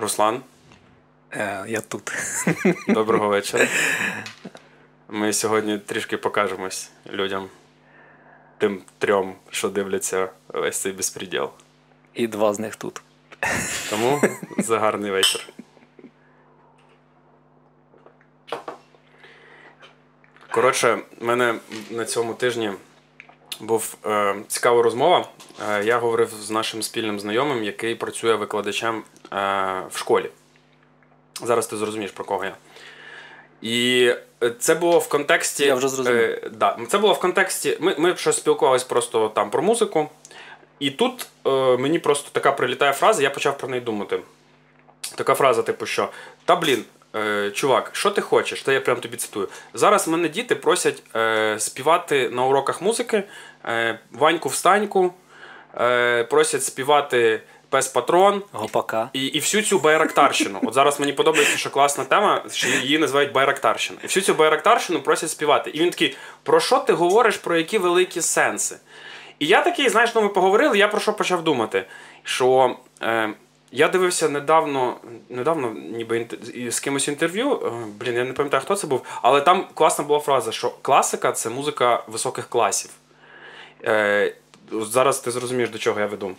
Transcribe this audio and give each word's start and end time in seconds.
Руслан. 0.00 0.42
Е, 1.32 1.64
Я 1.68 1.80
тут. 1.80 2.12
Доброго 2.88 3.28
вечора. 3.28 3.68
Ми 5.08 5.32
сьогодні 5.32 5.78
трішки 5.78 6.16
покажемось 6.16 6.90
людям, 7.10 7.48
тим 8.58 8.82
трьом, 8.98 9.34
що 9.50 9.68
дивляться 9.68 10.28
весь 10.48 10.78
цей 10.78 10.92
безпреділ. 10.92 11.50
І 12.14 12.26
два 12.26 12.54
з 12.54 12.58
них 12.58 12.76
тут. 12.76 13.02
Тому 13.90 14.20
за 14.58 14.78
гарний 14.78 15.10
вечір. 15.10 15.48
Коротше, 20.50 20.98
в 21.20 21.24
мене 21.24 21.54
на 21.90 22.04
цьому 22.04 22.34
тижні 22.34 22.72
був 23.60 23.96
е, 24.06 24.36
цікава 24.48 24.82
розмова. 24.82 25.28
Е, 25.68 25.84
я 25.84 25.98
говорив 25.98 26.28
з 26.28 26.50
нашим 26.50 26.82
спільним 26.82 27.20
знайомим, 27.20 27.64
який 27.64 27.94
працює 27.94 28.34
викладачем 28.34 29.02
в 29.90 29.92
школі. 29.94 30.30
Зараз 31.42 31.66
ти 31.66 31.76
зрозумієш, 31.76 32.12
про 32.12 32.24
кого 32.24 32.44
я. 32.44 32.54
І 33.62 34.10
це 34.58 34.74
було 34.74 34.98
в 34.98 35.08
контексті. 35.08 35.64
Я 35.64 35.74
вже 35.74 35.88
зрозумів. 35.88 36.20
Е, 36.20 36.50
да, 36.52 36.78
це 36.88 36.98
було 36.98 37.12
в 37.12 37.20
контексті. 37.20 37.76
Ми, 37.80 37.94
ми 37.98 38.16
щось 38.16 38.36
спілкувалися 38.36 38.86
просто 38.88 39.28
там 39.28 39.50
про 39.50 39.62
музику. 39.62 40.08
І 40.78 40.90
тут 40.90 41.26
е, 41.46 41.50
мені 41.76 41.98
просто 41.98 42.28
така 42.32 42.52
прилітає 42.52 42.92
фраза, 42.92 43.22
я 43.22 43.30
почав 43.30 43.58
про 43.58 43.68
неї 43.68 43.82
думати. 43.82 44.20
Така 45.14 45.34
фраза, 45.34 45.62
типу, 45.62 45.86
що 45.86 46.08
та 46.44 46.56
блін, 46.56 46.84
е, 47.16 47.50
чувак, 47.50 47.90
що 47.92 48.10
ти 48.10 48.20
хочеш? 48.20 48.62
Та 48.62 48.72
я 48.72 48.80
прям 48.80 49.00
тобі 49.00 49.16
цитую. 49.16 49.48
Зараз 49.74 50.08
мене 50.08 50.28
діти 50.28 50.54
просять 50.54 51.02
е, 51.16 51.56
співати 51.58 52.28
на 52.28 52.44
уроках 52.44 52.82
музики 52.82 53.22
е, 53.64 53.98
Ваньку 54.12 54.48
встаньку, 54.48 55.14
е, 55.80 56.24
просять 56.24 56.64
співати 56.64 57.40
Пес 57.70 57.88
Патрон. 57.88 58.42
Гопака. 58.52 59.10
І 59.12 59.26
і 59.26 59.40
всю 59.40 59.62
цю 59.62 59.78
байрактарщину. 59.78 60.58
От 60.62 60.74
зараз 60.74 61.00
мені 61.00 61.12
подобається, 61.12 61.58
що 61.58 61.70
класна 61.70 62.04
тема, 62.04 62.44
що 62.52 62.68
її 62.68 62.98
називають 62.98 63.32
байрактарщина. 63.32 63.98
І 64.02 64.06
всю 64.06 64.24
цю 64.24 64.34
байрактарщину 64.34 65.00
просять 65.02 65.30
співати. 65.30 65.70
І 65.70 65.80
він 65.80 65.90
такий: 65.90 66.16
про 66.42 66.60
що 66.60 66.78
ти 66.78 66.92
говориш, 66.92 67.36
про 67.36 67.56
які 67.56 67.78
великі 67.78 68.20
сенси? 68.20 68.76
І 69.38 69.46
я 69.46 69.62
такий, 69.62 69.88
знаєш, 69.88 70.14
ну 70.14 70.22
ми 70.22 70.28
поговорили, 70.28 70.78
я 70.78 70.88
про 70.88 71.00
що 71.00 71.12
почав 71.12 71.44
думати? 71.44 71.84
Що 72.24 72.76
е, 73.02 73.34
я 73.72 73.88
дивився 73.88 74.28
недавно, 74.28 74.96
недавно 75.28 75.70
ніби 75.70 76.26
з 76.70 76.80
кимось 76.80 77.08
інтерв'ю. 77.08 77.52
е, 77.52 77.70
Блін, 78.00 78.14
я 78.14 78.24
не 78.24 78.32
пам'ятаю, 78.32 78.62
хто 78.62 78.76
це 78.76 78.86
був, 78.86 79.02
але 79.22 79.40
там 79.40 79.66
класна 79.74 80.04
була 80.04 80.20
фраза, 80.20 80.52
що 80.52 80.70
класика 80.82 81.32
це 81.32 81.50
музика 81.50 82.02
високих 82.06 82.48
класів. 82.48 82.90
Е, 83.84 84.34
зараз 84.72 85.20
ти 85.20 85.30
зрозумієш, 85.30 85.70
до 85.70 85.78
чого 85.78 86.00
я 86.00 86.06
веду. 86.06 86.30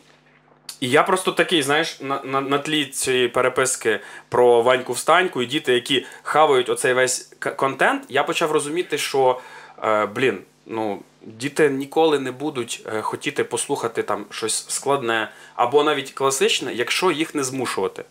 І 0.79 0.89
я 0.89 1.03
просто 1.03 1.31
такий, 1.31 1.63
знаєш, 1.63 2.01
на, 2.01 2.21
на, 2.23 2.41
на 2.41 2.57
тлі 2.57 2.85
цієї 2.85 3.27
переписки 3.27 3.99
про 4.29 4.61
Ваньку 4.61 4.93
Встаньку 4.93 5.41
і 5.41 5.45
діти, 5.45 5.73
які 5.73 6.05
хавають 6.23 6.69
оцей 6.69 6.93
весь 6.93 7.33
контент, 7.55 8.03
я 8.09 8.23
почав 8.23 8.51
розуміти, 8.51 8.97
що 8.97 9.39
е, 9.83 10.05
блін, 10.05 10.37
ну. 10.65 10.99
Діти 11.21 11.69
ніколи 11.69 12.19
не 12.19 12.31
будуть 12.31 12.87
е, 12.93 13.01
хотіти 13.01 13.43
послухати 13.43 14.03
там 14.03 14.25
щось 14.29 14.65
складне 14.69 15.31
або 15.55 15.83
навіть 15.83 16.11
класичне, 16.11 16.73
якщо 16.73 17.11
їх 17.11 17.35
не 17.35 17.43
змушувати. 17.43 18.03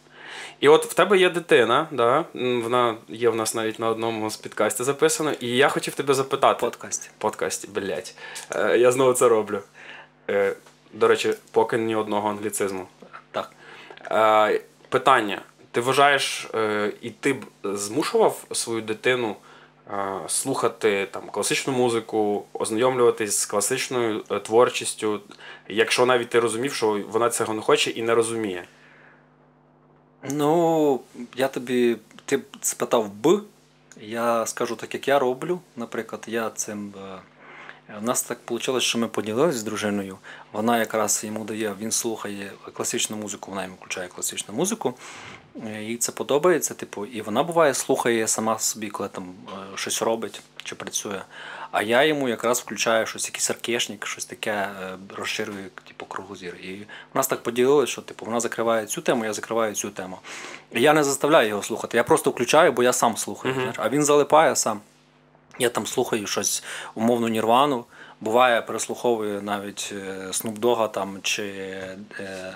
І 0.61 0.69
от 0.69 0.87
в 0.87 0.95
тебе 0.95 1.19
є 1.19 1.31
дитина, 1.31 1.89
да? 1.91 2.25
вона 2.35 2.97
є 3.09 3.29
в 3.29 3.37
нас 3.37 3.55
навіть 3.55 3.79
на 3.79 3.89
одному 3.89 4.31
з 4.31 4.37
підкастів 4.37 4.87
записано, 4.87 5.33
і 5.41 5.49
я 5.49 5.69
хотів 5.69 5.95
тебе 5.95 6.15
запитати. 6.15 6.61
Подкасті. 6.61 7.11
Подкасті, 7.19 7.69
блять. 7.75 8.15
Е, 8.55 8.79
я 8.79 8.93
знову 8.93 9.13
це 9.13 9.29
роблю. 9.29 9.61
Е, 10.31 10.53
до 10.93 11.09
речі, 11.09 11.35
поки 11.51 11.79
ні 11.79 11.97
одного 11.97 12.29
англіцизму. 12.29 12.87
Так. 13.31 13.53
Е, 14.11 14.61
питання: 14.89 15.43
ти 15.73 15.81
вважаєш, 15.81 16.51
е, 16.55 16.93
і 17.01 17.11
ти 17.11 17.33
б 17.33 17.45
змушував 17.65 18.45
свою 18.53 18.83
дитину 18.83 19.37
е, 19.91 20.21
слухати 20.27 21.09
там 21.11 21.31
класичну 21.31 21.73
музику, 21.73 22.45
ознайомлюватись 22.53 23.39
з 23.39 23.47
класичною 23.47 24.25
е, 24.31 24.41
творчістю, 24.41 25.21
якщо 25.69 26.07
навіть 26.07 26.29
ти 26.29 26.41
розумів, 26.41 26.75
що 26.75 27.01
вона 27.09 27.31
цього 27.31 27.55
не 27.55 27.61
хоче 27.61 27.91
і 27.91 28.03
не 28.03 28.15
розуміє? 28.15 28.65
Ну, 30.31 31.01
я 31.37 31.49
тобі. 31.49 31.97
Ти 32.25 32.37
б 32.37 32.43
спитав 32.61 33.09
б. 33.09 33.41
Я 34.01 34.47
скажу 34.47 34.77
так, 34.77 34.95
як 34.95 35.09
я 35.09 35.19
роблю. 35.19 35.61
Наприклад, 35.77 36.25
я 36.27 36.51
цим. 36.51 36.95
е, 37.15 37.19
У 37.97 38.01
нас 38.01 38.23
так 38.23 38.39
вийшло, 38.51 38.81
що 38.81 38.99
ми 38.99 39.09
поділилися 39.09 39.59
з 39.59 39.63
дружиною. 39.63 40.19
Вона 40.53 40.79
якраз 40.79 41.25
йому 41.25 41.45
дає, 41.45 41.75
він 41.81 41.93
слухає 41.93 42.53
класичну 42.75 43.17
музику, 43.17 43.51
вона 43.51 43.63
йому 43.63 43.75
включає 43.75 44.09
класичну 44.09 44.55
музику. 44.55 44.95
Е, 45.67 45.83
Їй 45.83 45.97
це 45.97 46.13
подобається, 46.13 46.75
типу, 46.75 47.07
і 47.07 47.21
вона 47.21 47.43
буває 47.43 47.75
слухає 47.75 48.29
сама 48.29 48.59
собі, 48.59 48.89
коли 48.89 49.09
там 49.09 49.35
е, 49.49 49.77
щось 49.77 50.03
робить 50.03 50.41
чи 50.65 50.75
працює. 50.75 51.21
А 51.71 51.83
я 51.83 52.05
йому 52.05 52.29
якраз 52.29 52.61
включаю 52.61 53.07
щось, 53.07 53.25
якийсь 53.25 53.51
аркешник, 53.51 54.07
щось 54.07 54.25
таке 54.25 54.53
е, 54.53 54.97
розширює, 55.17 55.65
типу, 55.89 56.07
кругозір. 56.07 56.55
І 56.63 56.75
в 57.15 57.17
нас 57.17 57.27
так 57.27 57.43
поділилися, 57.43 57.93
що 57.93 58.03
типу, 58.03 58.27
вона 58.27 58.41
закриває 58.41 58.87
цю 58.87 59.01
тему, 59.01 59.25
я 59.25 59.33
закриваю 59.33 59.75
цю 59.75 59.91
тему. 59.91 60.19
І 60.73 60.81
я 60.83 60.93
не 60.93 61.05
заставляю 61.05 61.49
його 61.49 61.63
слухати. 61.63 61.97
Я 61.97 62.05
просто 62.05 62.31
включаю, 62.31 62.73
бо 62.73 62.83
я 62.83 62.93
сам 62.93 63.17
слухаю. 63.17 63.55
знаєш. 63.55 63.77
А 63.79 63.89
він 63.89 64.05
залипає 64.05 64.57
сам. 64.57 64.81
Я 65.59 65.69
там 65.69 65.87
слухаю 65.87 66.27
щось 66.27 66.65
умовну 66.95 67.29
нірвану. 67.29 67.85
Буває, 68.21 68.63
переслуховую 68.63 69.43
навіть 69.43 69.95
е, 69.97 70.27
Snoop 70.27 70.59
Dogg 70.59 70.93
там 70.93 71.19
чи 71.23 71.43
е, 72.21 72.55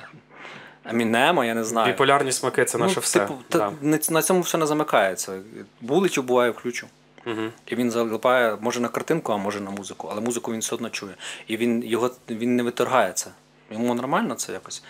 Емінема, 0.84 1.44
я 1.44 1.54
не 1.54 1.64
знаю. 1.64 1.92
Біполярні 1.92 2.32
смаки 2.32 2.64
це 2.64 2.78
наше 2.78 2.94
ну, 2.96 3.00
все. 3.00 3.20
Типу, 3.20 3.34
да. 3.50 3.72
на 4.10 4.22
цьому 4.22 4.40
все 4.40 4.58
не 4.58 4.66
замикається. 4.66 5.40
Вулицю 5.80 6.22
буває 6.22 6.50
включу. 6.50 6.86
Угу. 7.26 7.42
І 7.66 7.74
він 7.74 7.90
залипає 7.90 8.56
може 8.60 8.80
на 8.80 8.88
картинку, 8.88 9.32
а 9.32 9.36
може 9.36 9.60
на 9.60 9.70
музику, 9.70 10.08
але 10.12 10.20
музику 10.20 10.52
він 10.52 10.60
все 10.60 10.74
одно 10.74 10.90
чує. 10.90 11.14
І 11.46 11.56
він 11.56 11.84
його 11.84 12.10
він 12.30 12.56
не 12.56 12.62
виторгається. 12.62 13.30
Йому 13.70 13.94
нормально 13.94 14.34
це 14.34 14.52
якось. 14.52 14.82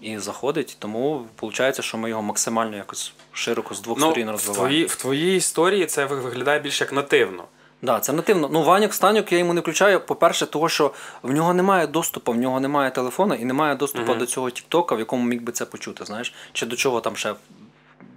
І 0.00 0.18
заходить, 0.18 0.76
тому 0.78 1.26
виходить, 1.40 1.84
що 1.84 1.98
ми 1.98 2.08
його 2.08 2.22
максимально 2.22 2.76
якось 2.76 3.12
широко 3.32 3.74
з 3.74 3.80
двох 3.80 3.98
сторін 4.00 4.26
Ну, 4.26 4.32
в, 4.32 4.34
розвиваємо. 4.34 4.66
твоїй, 4.68 4.84
в 4.84 4.96
твоїй 4.96 5.36
історії 5.36 5.86
це 5.86 6.04
виглядає 6.04 6.60
більш 6.60 6.80
як 6.80 6.92
нативно. 6.92 7.44
Да, 7.82 8.00
це 8.00 8.12
нативно. 8.12 8.48
Ну, 8.52 8.62
Ванюк 8.62 8.94
Станюк 8.94 9.32
я 9.32 9.38
йому 9.38 9.54
не 9.54 9.60
включаю. 9.60 10.00
По-перше, 10.00 10.46
того, 10.46 10.68
що 10.68 10.92
в 11.22 11.32
нього 11.32 11.54
немає 11.54 11.86
доступу, 11.86 12.32
в 12.32 12.36
нього 12.36 12.60
немає 12.60 12.90
телефона 12.90 13.34
і 13.34 13.44
немає 13.44 13.74
доступу 13.74 14.14
до 14.14 14.26
цього 14.26 14.50
Тіктока, 14.50 14.94
в 14.94 14.98
якому 14.98 15.24
міг 15.24 15.42
би 15.42 15.52
це 15.52 15.64
почути, 15.64 16.04
знаєш? 16.04 16.34
Чи 16.52 16.66
до 16.66 16.76
чого 16.76 17.00
там 17.00 17.16
ще. 17.16 17.34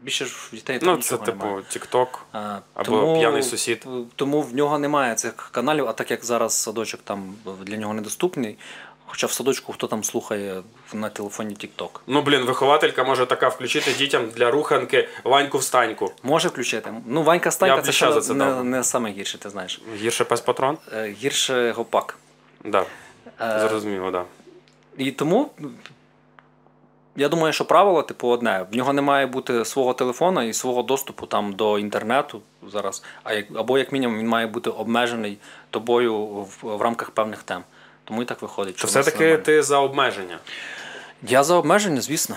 Більше 0.02 0.26
ж 0.26 0.36
дітей 0.52 0.80
Ну, 0.82 0.98
це 0.98 1.18
типу. 1.18 1.48
А, 2.34 2.60
Або 2.74 3.14
п'яний 3.14 3.44
сусід. 3.44 3.88
Тому 4.16 4.42
в 4.42 4.56
нього 4.56 4.80
немає 4.80 5.16
цих 5.16 5.34
каналів, 5.52 5.88
а 5.88 5.94
так 5.94 6.12
як 6.12 6.26
зараз 6.26 6.54
садочок 6.54 7.02
там 7.04 7.36
для 7.62 7.78
нього 7.78 7.94
недоступний. 7.94 8.58
Хоча 9.14 9.28
в 9.28 9.32
садочку 9.32 9.74
хто 9.74 9.88
там 9.88 10.04
слухає 10.04 10.64
на 10.94 11.10
телефоні 11.10 11.56
TikTok. 11.56 11.90
Ну, 12.08 12.22
блін, 12.22 12.42
вихователька 12.42 13.04
може 13.04 13.26
така 13.26 13.48
включити 13.48 13.94
дітям 13.94 14.30
для 14.30 14.52
руханки 14.52 15.10
Ваньку 15.24 15.58
встаньку. 15.58 16.12
Може 16.24 16.48
включити. 16.48 16.94
Ну, 17.06 17.24
Ванька 17.24 17.52
Станька 17.52 17.82
це 17.82 17.92
ще 17.92 18.22
це 18.22 18.34
не, 18.34 18.64
не 18.64 18.84
саме 18.84 19.12
гірше, 19.12 19.38
ти 19.38 19.50
знаєш. 19.50 19.82
Гірше 19.96 20.24
пес 20.24 20.42
патрон? 20.42 20.78
Е, 20.94 21.16
Гірше 21.22 21.72
гопак. 21.72 22.18
Да. 22.66 22.86
Е, 23.42 23.68
Зрозуміло, 23.70 24.12
да. 24.12 24.24
І 24.98 25.12
тому 25.12 25.52
я 27.16 27.30
думаю, 27.30 27.54
що 27.54 27.66
правило, 27.66 28.04
типу, 28.04 28.28
одне: 28.28 28.66
в 28.72 28.76
нього 28.76 28.94
не 28.94 29.02
має 29.02 29.28
бути 29.28 29.66
свого 29.66 29.94
телефона 29.94 30.44
і 30.44 30.54
свого 30.54 30.84
доступу 30.84 31.26
там 31.26 31.54
до 31.54 31.80
інтернету 31.80 32.42
зараз. 32.68 33.04
А 33.24 33.34
як 33.34 33.46
або 33.56 33.78
як 33.78 33.92
мінімум 33.92 34.20
він 34.20 34.28
має 34.28 34.48
бути 34.48 34.70
обмежений 34.70 35.38
тобою 35.70 36.26
в, 36.26 36.58
в 36.62 36.82
рамках 36.82 37.12
певних 37.12 37.44
тем. 37.44 37.64
Тому 38.06 38.22
і 38.22 38.26
так 38.26 38.42
виходить. 38.42 38.74
То 38.76 38.80
що 38.80 38.88
все-таки 38.88 39.38
ти 39.38 39.64
за 39.64 39.78
обмеження. 39.80 40.38
я 41.24 41.44
за 41.44 41.56
обмеження, 41.56 42.02
звісно. 42.02 42.36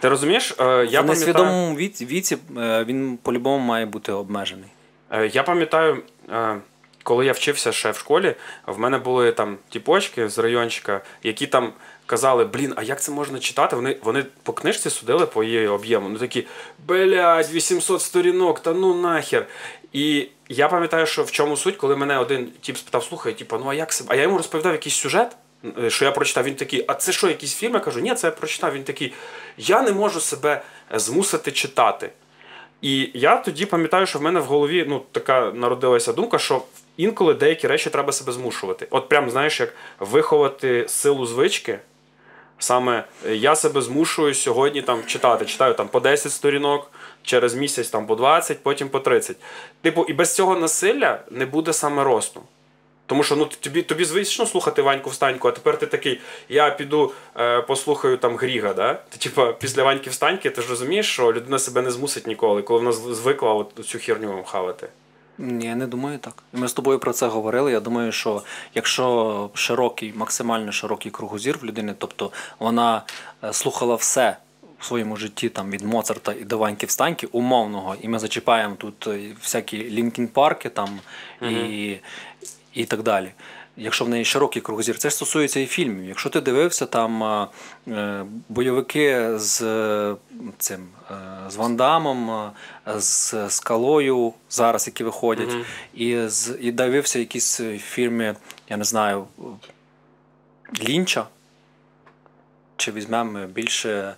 Ти 0.00 0.08
розумієш? 0.08 0.50
Е, 0.50 0.54
Я 0.64 0.66
в 0.66 0.66
пам'ятаю, 0.66 1.06
несвідомому 1.08 1.76
віці, 1.76 2.06
віці 2.06 2.38
е, 2.58 2.84
він 2.84 3.18
по-любому 3.22 3.58
має 3.58 3.86
бути 3.86 4.12
обмежений. 4.12 4.68
е, 5.10 5.26
я 5.26 5.42
пам'ятаю, 5.42 6.02
коли 7.02 7.26
я 7.26 7.32
вчився 7.32 7.72
ще 7.72 7.90
в 7.90 7.96
школі, 7.96 8.34
в 8.66 8.78
мене 8.78 8.98
були 8.98 9.32
там 9.32 9.56
тіпочки 9.68 10.28
з 10.28 10.38
райончика, 10.38 11.00
які 11.22 11.46
там 11.46 11.72
казали, 12.06 12.44
блін, 12.44 12.72
а 12.76 12.82
як 12.82 13.00
це 13.00 13.12
можна 13.12 13.38
читати? 13.38 13.76
Вони, 13.76 13.96
вони 14.02 14.24
по 14.42 14.52
книжці 14.52 14.90
судили 14.90 15.26
по 15.26 15.44
її 15.44 15.66
об'єму. 15.66 16.08
Ну 16.08 16.18
такі, 16.18 16.46
блядь, 16.86 17.50
800 17.50 18.02
сторінок, 18.02 18.60
та 18.60 18.72
ну 18.72 18.94
нахер. 18.94 19.46
І 19.92 20.28
я 20.48 20.68
пам'ятаю, 20.68 21.06
що 21.06 21.22
в 21.22 21.30
чому 21.30 21.56
суть, 21.56 21.76
коли 21.76 21.96
мене 21.96 22.18
один 22.18 22.52
тіп 22.60 22.76
спитав, 22.76 23.04
слухай, 23.04 23.32
типу, 23.32 23.58
ну 23.58 23.68
а 23.68 23.74
як 23.74 23.92
це? 23.92 24.04
А 24.08 24.14
я 24.14 24.22
йому 24.22 24.36
розповідав 24.36 24.72
якийсь 24.72 24.94
сюжет, 24.94 25.36
е, 25.84 25.90
що 25.90 26.04
я 26.04 26.10
прочитав. 26.10 26.44
Він 26.44 26.54
такий, 26.54 26.84
а 26.88 26.94
це 26.94 27.12
що, 27.12 27.28
якийсь 27.28 27.54
фільм? 27.54 27.74
Я 27.74 27.80
кажу, 27.80 28.00
ні, 28.00 28.14
це 28.14 28.26
я 28.26 28.30
прочитав. 28.30 28.72
Він 28.72 28.84
такий, 28.84 29.12
я 29.58 29.82
не 29.82 29.92
можу 29.92 30.20
себе 30.20 30.62
е, 30.94 30.98
змусити 30.98 31.52
читати. 31.52 32.10
І 32.84 33.10
я 33.14 33.36
тоді 33.36 33.66
пам'ятаю, 33.66 34.06
що 34.06 34.18
в 34.18 34.22
мене 34.22 34.40
в 34.40 34.44
голові 34.44 34.84
ну, 34.88 35.02
така 35.12 35.52
народилася 35.54 36.12
думка, 36.12 36.38
що 36.38 36.62
інколи 36.96 37.34
деякі 37.34 37.66
речі 37.66 37.90
треба 37.90 38.12
себе 38.12 38.32
змушувати. 38.32 38.86
От 38.90 39.08
прям, 39.08 39.30
знаєш, 39.30 39.60
як 39.60 39.74
виховати 40.00 40.84
силу 40.88 41.26
звички, 41.26 41.78
Саме 42.58 43.04
е, 43.26 43.36
я 43.36 43.56
себе 43.56 43.82
змушую 43.82 44.34
сьогодні 44.34 44.82
там 44.82 45.04
читати. 45.06 45.44
Читаю 45.44 45.74
там 45.74 45.88
по 45.88 46.00
10 46.00 46.32
сторінок, 46.32 46.90
через 47.22 47.54
місяць 47.54 47.88
там 47.88 48.06
по 48.06 48.14
20, 48.14 48.62
потім 48.62 48.88
по 48.88 49.00
30. 49.00 49.36
Типу, 49.82 50.04
і 50.08 50.12
без 50.12 50.34
цього 50.34 50.56
насилля 50.56 51.20
не 51.30 51.46
буде 51.46 51.72
саме 51.72 52.04
росту. 52.04 52.42
Тому 53.06 53.22
що 53.22 53.36
ну 53.36 53.44
тобі 53.60 53.82
тобі 53.82 54.04
звично 54.04 54.46
слухати 54.46 54.82
Ваньку 54.82 55.10
Встаньку, 55.10 55.48
а 55.48 55.50
тепер 55.50 55.78
ти 55.78 55.86
такий, 55.86 56.20
я 56.48 56.70
піду 56.70 57.12
е, 57.36 57.60
послухаю 57.60 58.16
там 58.16 58.36
Гріга. 58.36 58.74
да? 58.74 58.94
Ти 58.94 59.18
типу, 59.18 59.54
після 59.60 59.82
Ваньки 59.82 60.10
Встаньки 60.10 60.50
ти 60.50 60.62
ж 60.62 60.68
розумієш, 60.68 61.12
що 61.12 61.32
людина 61.32 61.58
себе 61.58 61.82
не 61.82 61.90
змусить 61.90 62.26
ніколи, 62.26 62.62
коли 62.62 62.78
вона 62.78 62.92
звикла 62.92 63.54
от 63.54 63.86
цю 63.86 63.98
херню 63.98 64.44
хавати. 64.46 64.88
Ні, 65.38 65.66
я 65.66 65.74
не 65.74 65.86
думаю 65.86 66.18
так. 66.18 66.42
Ми 66.52 66.68
з 66.68 66.72
тобою 66.72 66.98
про 66.98 67.12
це 67.12 67.26
говорили. 67.26 67.72
Я 67.72 67.80
думаю, 67.80 68.12
що 68.12 68.42
якщо 68.74 69.50
широкий, 69.54 70.12
максимально 70.16 70.72
широкий 70.72 71.10
кругозір 71.10 71.58
в 71.58 71.64
людини, 71.64 71.94
тобто 71.98 72.32
вона 72.58 73.02
е, 73.44 73.52
слухала 73.52 73.94
все 73.94 74.36
в 74.78 74.84
своєму 74.84 75.16
житті 75.16 75.48
там 75.48 75.70
від 75.70 75.82
Моцарта 75.82 76.32
і 76.32 76.44
до 76.44 76.58
Ваньки 76.58 76.86
Встаньки, 76.86 77.26
умовного, 77.26 77.96
і 78.00 78.08
ми 78.08 78.18
зачіпаємо 78.18 78.74
тут 78.74 79.06
е, 79.06 79.20
всякі 79.42 79.90
лінкін 79.90 80.28
парки 80.28 80.68
там 80.68 81.00
угу. 81.42 81.50
і, 81.50 82.00
і 82.74 82.84
так 82.84 83.02
далі. 83.02 83.30
Якщо 83.76 84.04
в 84.04 84.08
неї 84.08 84.24
широкий 84.24 84.62
кругозір, 84.62 84.98
це 84.98 85.10
стосується 85.10 85.60
і 85.60 85.66
фільмів. 85.66 86.04
Якщо 86.04 86.30
ти 86.30 86.40
дивився 86.40 86.86
там 86.86 87.22
е, 87.88 88.24
бойовики 88.48 89.38
з 89.38 89.60
цим 90.58 90.88
з 91.48 91.56
Вандамом, 91.56 92.50
з 92.96 93.50
Скалою 93.50 94.32
зараз, 94.50 94.86
які 94.86 95.04
виходять, 95.04 95.48
mm-hmm. 95.48 95.64
і 95.94 96.28
з, 96.28 96.56
і 96.60 96.72
дивився 96.72 97.18
якісь 97.18 97.60
фільми, 97.78 98.36
я 98.68 98.76
не 98.76 98.84
знаю, 98.84 99.26
Лінча, 100.82 101.26
чи 102.76 102.92
візьмемо 102.92 103.46
більше 103.46 104.14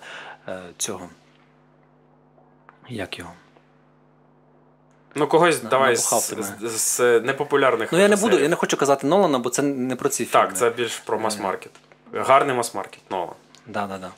е, 0.49 0.61
цього. 0.77 1.09
Як 2.89 3.19
його? 3.19 3.33
Ну, 5.17 5.27
когось 5.27 5.63
на, 5.63 5.71
давай 5.71 5.97
з, 5.97 6.35
з, 6.61 6.99
з 6.99 7.21
непопулярних. 7.21 7.93
Ну, 7.93 7.99
я 7.99 8.09
не 8.09 8.17
буду, 8.17 8.39
я 8.39 8.49
не 8.49 8.57
хочу 8.57 8.77
казати 8.77 9.07
Нолана, 9.07 9.39
бо 9.39 9.51
це 9.51 9.63
не 9.63 9.97
про 9.97 10.09
ці 10.09 10.25
фільми. 10.25 10.47
Так, 10.47 10.57
це 10.57 10.71
більш 10.71 10.97
про 10.97 11.19
мас-маркет. 11.19 11.73
Гарний 12.13 12.57
мас-маркет, 12.57 13.11
Нолан. 13.11 13.35
Да, 13.67 13.87
да, 13.87 13.99
да. 13.99 14.11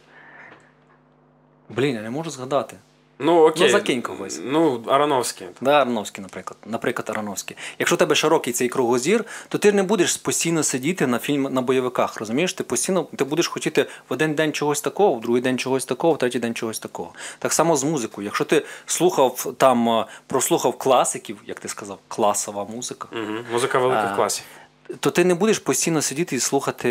Блін, 1.68 1.94
я 1.96 2.02
не 2.02 2.10
можу 2.10 2.30
згадати. 2.30 2.76
Ну, 3.19 3.47
окей. 3.47 3.62
Ну, 3.62 3.69
закинь 3.69 4.03
когось. 4.03 4.41
Ну, 4.44 4.82
Ароновський. 4.87 5.47
Да, 5.61 5.82
Ароновський, 5.82 6.23
наприклад. 6.23 6.56
Наприклад, 6.67 7.11
Ароновський. 7.11 7.56
Якщо 7.79 7.94
у 7.94 7.99
тебе 7.99 8.15
широкий 8.15 8.53
цей 8.53 8.69
кругозір, 8.69 9.25
то 9.49 9.59
ти 9.59 9.73
не 9.73 9.82
будеш 9.82 10.17
постійно 10.17 10.62
сидіти 10.62 11.06
на 11.06 11.19
фільм 11.19 11.43
на 11.43 11.62
бойовиках. 11.62 12.17
Розумієш? 12.17 12.53
Ти 12.53 12.65
постійно 12.65 13.06
ти 13.17 13.25
будеш 13.25 13.49
хотіти 13.49 13.82
в 13.82 14.12
один 14.12 14.35
день 14.35 14.53
чогось 14.53 14.81
такого, 14.81 15.15
в 15.15 15.20
другий 15.20 15.43
день 15.43 15.59
чогось 15.59 15.85
такого, 15.85 16.12
в 16.12 16.19
третій 16.19 16.38
день 16.38 16.55
чогось 16.55 16.79
такого. 16.79 17.12
Так 17.38 17.53
само 17.53 17.76
з 17.76 17.85
музикою. 17.85 18.25
Якщо 18.25 18.44
ти 18.44 18.65
слухав 18.87 19.55
там, 19.56 19.88
е, 19.88 20.06
прослухав 20.26 20.79
класиків, 20.79 21.37
як 21.47 21.61
ти 21.61 21.69
сказав, 21.69 21.99
класова 22.09 22.65
музика. 22.65 23.09
Угу. 23.12 23.38
Музика 23.53 23.79
великих 23.79 24.11
а, 24.12 24.17
класів 24.17 24.44
то 25.00 25.11
ти 25.11 25.25
не 25.25 25.35
будеш 25.35 25.58
постійно 25.58 26.02
сидіти 26.02 26.37
і 26.37 26.40
слухати 26.40 26.88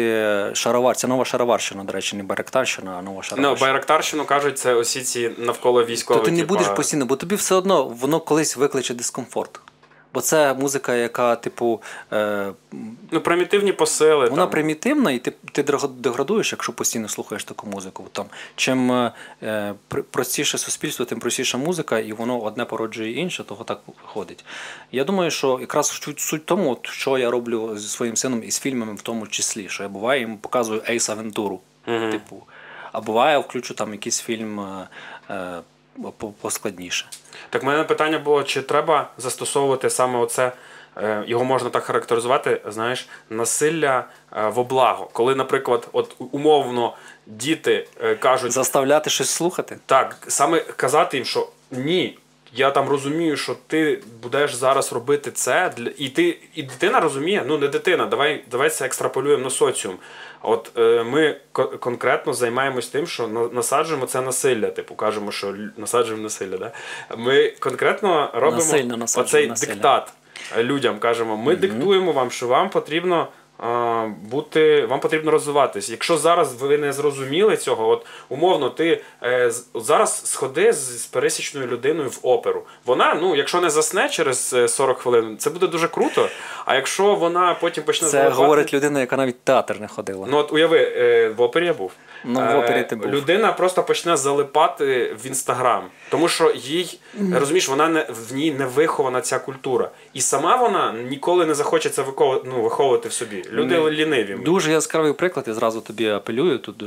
шаровар. 0.53 0.95
Це 0.95 1.07
нова 1.07 1.25
шароварщина, 1.25 1.83
до 1.83 1.93
речі, 1.93 2.15
не 2.15 2.23
Байрактарщина, 2.23 2.95
а 2.99 3.01
нова 3.01 3.23
шароварщина. 3.23 3.49
Ну, 3.49 3.61
Байрактарщину 3.61 4.25
кажуть, 4.25 4.59
це 4.59 4.73
усі 4.73 5.01
ці 5.01 5.31
навколо 5.37 5.85
військових. 5.85 6.23
То 6.23 6.29
ти 6.29 6.35
не 6.35 6.43
будеш 6.43 6.67
постійно, 6.67 7.05
бо 7.05 7.15
тобі 7.15 7.35
все 7.35 7.55
одно 7.55 7.83
воно 7.83 8.19
колись 8.19 8.57
викличе 8.57 8.93
дискомфорт. 8.93 9.59
Бо 10.17 10.21
це 10.21 10.53
музика, 10.53 10.95
яка, 10.95 11.35
типу. 11.35 11.81
Е, 12.13 12.51
ну, 13.11 13.21
примітивні 13.21 13.73
посили. 13.73 14.29
Вона 14.29 14.41
там. 14.41 14.49
примітивна, 14.49 15.11
і 15.11 15.19
ти 15.19 15.33
ти 15.51 15.63
деградуєш, 15.99 16.51
якщо 16.51 16.73
постійно 16.73 17.09
слухаєш 17.09 17.43
таку 17.43 17.67
музику. 17.67 18.05
Там, 18.11 18.25
Чим 18.55 18.91
е, 18.91 19.73
простіше 20.11 20.57
суспільство, 20.57 21.05
тим 21.05 21.19
простіша 21.19 21.57
музика, 21.57 21.99
і 21.99 22.13
воно 22.13 22.41
одне 22.41 22.65
породжує 22.65 23.11
інше, 23.11 23.43
того 23.43 23.63
так 23.63 23.79
виходить. 23.87 24.45
Я 24.91 25.03
думаю, 25.03 25.31
що 25.31 25.57
якраз 25.61 26.01
суть, 26.17 26.45
тому, 26.45 26.77
що 26.83 27.17
я 27.17 27.31
роблю 27.31 27.77
зі 27.77 27.87
своїм 27.87 28.15
сином 28.15 28.43
і 28.43 28.51
з 28.51 28.59
фільмами, 28.59 28.95
в 28.95 29.01
тому 29.01 29.27
числі, 29.27 29.69
що 29.69 29.83
я 29.83 29.89
буває, 29.89 30.21
йому 30.21 30.37
показую 30.37 30.81
Ейс 30.89 31.09
Авентуру. 31.09 31.59
Угу. 31.87 32.11
Типу. 32.11 32.43
А 32.91 33.01
буває, 33.01 33.37
включу 33.37 33.73
там 33.73 33.91
якийсь 33.91 34.21
фільм. 34.21 34.59
Е, 34.59 34.87
е 35.29 35.61
поскладніше. 36.41 37.05
Так, 37.49 37.63
в 37.63 37.65
мене 37.65 37.83
питання 37.83 38.19
було: 38.19 38.43
чи 38.43 38.61
треба 38.61 39.09
застосовувати 39.17 39.89
саме 39.89 40.19
оце, 40.19 40.51
е, 40.97 41.23
його 41.27 41.45
можна 41.45 41.69
так 41.69 41.83
характеризувати, 41.83 42.61
знаєш, 42.67 43.07
насилля 43.29 44.05
е, 44.37 44.47
в 44.47 44.59
облаго. 44.59 45.09
Коли, 45.13 45.35
наприклад, 45.35 45.87
от 45.93 46.15
умовно 46.31 46.95
діти 47.25 47.87
е, 48.01 48.15
кажуть. 48.15 48.51
Заставляти 48.51 49.09
щось 49.09 49.29
слухати? 49.29 49.77
Так, 49.85 50.17
саме 50.27 50.59
казати 50.59 51.17
їм, 51.17 51.25
що 51.25 51.49
ні. 51.71 52.19
Я 52.57 52.71
там 52.71 52.89
розумію, 52.89 53.37
що 53.37 53.55
ти 53.67 53.99
будеш 54.21 54.53
зараз 54.53 54.93
робити 54.93 55.31
це, 55.31 55.73
і 55.97 56.09
ти 56.09 56.37
і 56.55 56.63
дитина 56.63 56.99
розуміє, 56.99 57.43
ну 57.47 57.57
не 57.57 57.67
дитина, 57.67 58.05
давай 58.05 58.43
давай 58.51 58.69
це 58.69 58.85
екстраполюємо 58.85 59.43
на 59.43 59.49
соціум. 59.49 59.95
От 60.41 60.71
е, 60.77 61.03
ми 61.03 61.37
конкретно 61.79 62.33
займаємось 62.33 62.87
тим, 62.87 63.07
що 63.07 63.49
насаджуємо 63.53 64.05
це 64.05 64.21
насилля. 64.21 64.67
Типу 64.67 64.95
кажемо, 64.95 65.31
що 65.31 65.55
насаджуємо 65.77 66.23
насилля. 66.23 66.57
Да? 66.57 66.71
Ми 67.17 67.53
конкретно 67.59 68.29
робимо 68.33 68.57
Насильно 68.57 69.05
оцей 69.17 69.47
насилля. 69.47 69.73
диктат 69.73 70.13
людям. 70.57 70.99
Кажемо, 70.99 71.37
ми 71.37 71.53
mm 71.53 71.59
диктуємо 71.59 72.11
вам, 72.11 72.31
що 72.31 72.47
вам 72.47 72.69
потрібно 72.69 73.27
бути, 74.21 74.85
вам 74.85 74.99
потрібно 74.99 75.31
розвиватись. 75.31 75.89
Якщо 75.89 76.17
зараз 76.17 76.61
ви 76.61 76.77
не 76.77 76.93
зрозуміли 76.93 77.57
цього, 77.57 77.89
от 77.89 78.05
умовно, 78.29 78.69
ти 78.69 79.01
е, 79.23 79.51
зараз 79.75 80.21
сходи 80.25 80.73
з, 80.73 81.01
з 81.01 81.05
пересічною 81.05 81.67
людиною 81.67 82.09
в 82.09 82.19
оперу. 82.21 82.63
Вона, 82.85 83.13
ну, 83.21 83.35
якщо 83.35 83.61
не 83.61 83.69
засне 83.69 84.09
через 84.09 84.55
40 84.67 84.97
е, 84.97 85.01
хвилин, 85.01 85.37
це 85.37 85.49
буде 85.49 85.67
дуже 85.67 85.87
круто. 85.87 86.29
А 86.65 86.75
якщо 86.75 87.15
вона 87.15 87.55
потім 87.61 87.83
почне 87.83 88.07
Це 88.07 88.11
залипати... 88.11 88.35
говорить 88.41 88.73
людина, 88.73 88.99
яка 88.99 89.17
навіть 89.17 89.43
театр 89.43 89.77
не 89.79 89.87
ходила. 89.87 90.27
Ну 90.29 90.37
от 90.37 90.53
уяви, 90.53 90.93
е, 90.97 91.29
в 91.29 91.41
опері 91.41 91.65
я 91.65 91.73
був. 91.73 91.91
Ну, 92.25 92.39
в 92.39 92.59
опері 92.59 92.83
ти 92.83 92.95
був. 92.95 93.07
Людина 93.07 93.53
просто 93.53 93.83
почне 93.83 94.17
залипати 94.17 95.15
в 95.23 95.27
інстаграм, 95.27 95.83
тому 96.09 96.27
що 96.27 96.51
їй 96.55 96.99
розумієш, 97.33 97.69
вона 97.69 97.87
не 97.87 98.07
в 98.09 98.35
ній 98.35 98.51
не 98.51 98.65
вихована 98.65 99.21
ця 99.21 99.39
культура, 99.39 99.89
і 100.13 100.21
сама 100.21 100.55
вона 100.55 100.93
ніколи 101.09 101.45
не 101.45 101.53
захоче 101.53 101.89
це 101.89 102.01
виховувати, 102.01 102.49
ну, 102.53 102.61
виховувати 102.61 103.09
в 103.09 103.13
собі. 103.13 103.43
Люди 103.51 103.79
не, 103.79 103.91
ліниві. 103.91 104.37
Дуже 104.45 104.71
яскравий 104.71 105.13
приклад. 105.13 105.47
Я 105.47 105.53
зразу 105.53 105.81
тобі 105.81 106.07
апелюю. 106.07 106.59
Тут 106.59 106.83
е, 106.83 106.85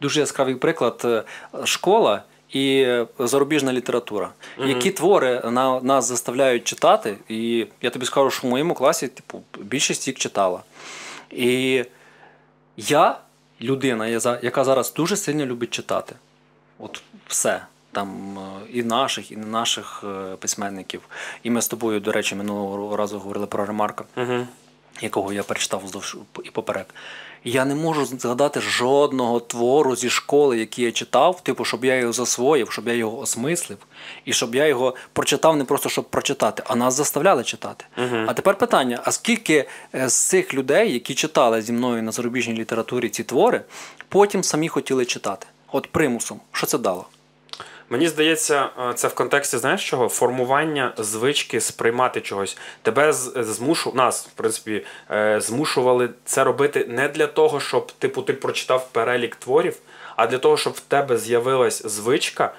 дуже 0.00 0.20
яскравий 0.20 0.54
приклад 0.54 1.02
е, 1.04 1.22
школа. 1.64 2.22
І 2.52 2.86
зарубіжна 3.18 3.72
література, 3.72 4.30
mm-hmm. 4.58 4.66
які 4.66 4.90
твори 4.90 5.42
на 5.50 5.80
нас 5.80 6.08
заставляють 6.08 6.64
читати, 6.64 7.16
і 7.28 7.66
я 7.82 7.90
тобі 7.90 8.06
скажу, 8.06 8.30
що 8.30 8.46
в 8.46 8.50
моєму 8.50 8.74
класі 8.74 9.08
типу, 9.08 9.42
більшість 9.58 10.08
їх 10.08 10.16
читала. 10.16 10.62
І 11.30 11.84
я 12.76 13.18
людина, 13.60 14.06
яка 14.42 14.64
зараз 14.64 14.92
дуже 14.94 15.16
сильно 15.16 15.46
любить 15.46 15.70
читати. 15.70 16.14
От 16.78 17.02
все. 17.26 17.62
Там 17.92 18.38
е, 18.38 18.66
і 18.72 18.82
наших, 18.82 19.32
і 19.32 19.36
не 19.36 19.46
наших 19.46 20.04
письменників. 20.38 21.00
І 21.42 21.50
ми 21.50 21.62
з 21.62 21.68
тобою, 21.68 22.00
до 22.00 22.12
речі, 22.12 22.34
минулого 22.34 22.96
разу 22.96 23.18
говорили 23.18 23.46
про 23.46 23.66
Ремарка, 23.66 24.04
угу. 24.16 24.46
Якого 25.00 25.32
я 25.32 25.42
перечитав 25.42 25.82
вздовж 25.84 26.16
і 26.44 26.50
поперек. 26.50 26.86
Я 27.46 27.64
не 27.64 27.74
можу 27.74 28.04
згадати 28.04 28.60
жодного 28.60 29.40
твору 29.40 29.96
зі 29.96 30.10
школи, 30.10 30.58
який 30.58 30.84
я 30.84 30.92
читав, 30.92 31.40
типу, 31.40 31.64
щоб 31.64 31.84
я 31.84 31.96
його 31.96 32.12
засвоїв, 32.12 32.72
щоб 32.72 32.88
я 32.88 32.94
його 32.94 33.18
осмислив, 33.18 33.78
і 34.24 34.32
щоб 34.32 34.54
я 34.54 34.66
його 34.66 34.94
прочитав 35.12 35.56
не 35.56 35.64
просто 35.64 35.88
щоб 35.88 36.04
прочитати, 36.04 36.62
а 36.66 36.76
нас 36.76 36.94
заставляли 36.94 37.44
читати. 37.44 37.84
Uh-huh. 37.98 38.24
А 38.28 38.34
тепер 38.34 38.58
питання: 38.58 39.00
а 39.04 39.12
скільки 39.12 39.64
е, 39.94 40.08
з 40.08 40.14
цих 40.14 40.54
людей, 40.54 40.92
які 40.92 41.14
читали 41.14 41.62
зі 41.62 41.72
мною 41.72 42.02
на 42.02 42.12
зарубіжній 42.12 42.54
літературі 42.54 43.08
ці 43.08 43.24
твори, 43.24 43.60
потім 44.08 44.44
самі 44.44 44.68
хотіли 44.68 45.04
читати? 45.04 45.46
От 45.72 45.86
примусом, 45.86 46.40
що 46.52 46.66
це 46.66 46.78
дало? 46.78 47.06
Мені 47.90 48.08
здається, 48.08 48.68
е, 48.90 48.94
це 48.94 49.08
в 49.08 49.14
контексті 49.14 49.58
знаєш 49.58 49.90
чого? 49.90 50.08
Формування 50.08 50.92
звички 50.98 51.60
сприймати 51.60 52.20
чогось. 52.20 52.58
Тебе 52.82 53.12
змушу 53.12 53.92
нас, 53.94 54.26
в 54.26 54.30
принципі, 54.30 54.86
е, 55.10 55.40
змушували 55.40 56.10
це 56.24 56.44
робити 56.44 56.86
не 56.88 57.08
для 57.08 57.26
того, 57.26 57.60
щоб 57.60 57.92
типу 57.92 58.22
ти 58.22 58.32
прочитав 58.32 58.88
перелік 58.92 59.36
творів, 59.36 59.76
а 60.16 60.26
для 60.26 60.38
того, 60.38 60.56
щоб 60.56 60.72
в 60.72 60.80
тебе 60.80 61.18
з'явилась 61.18 61.86
звичка. 61.86 62.54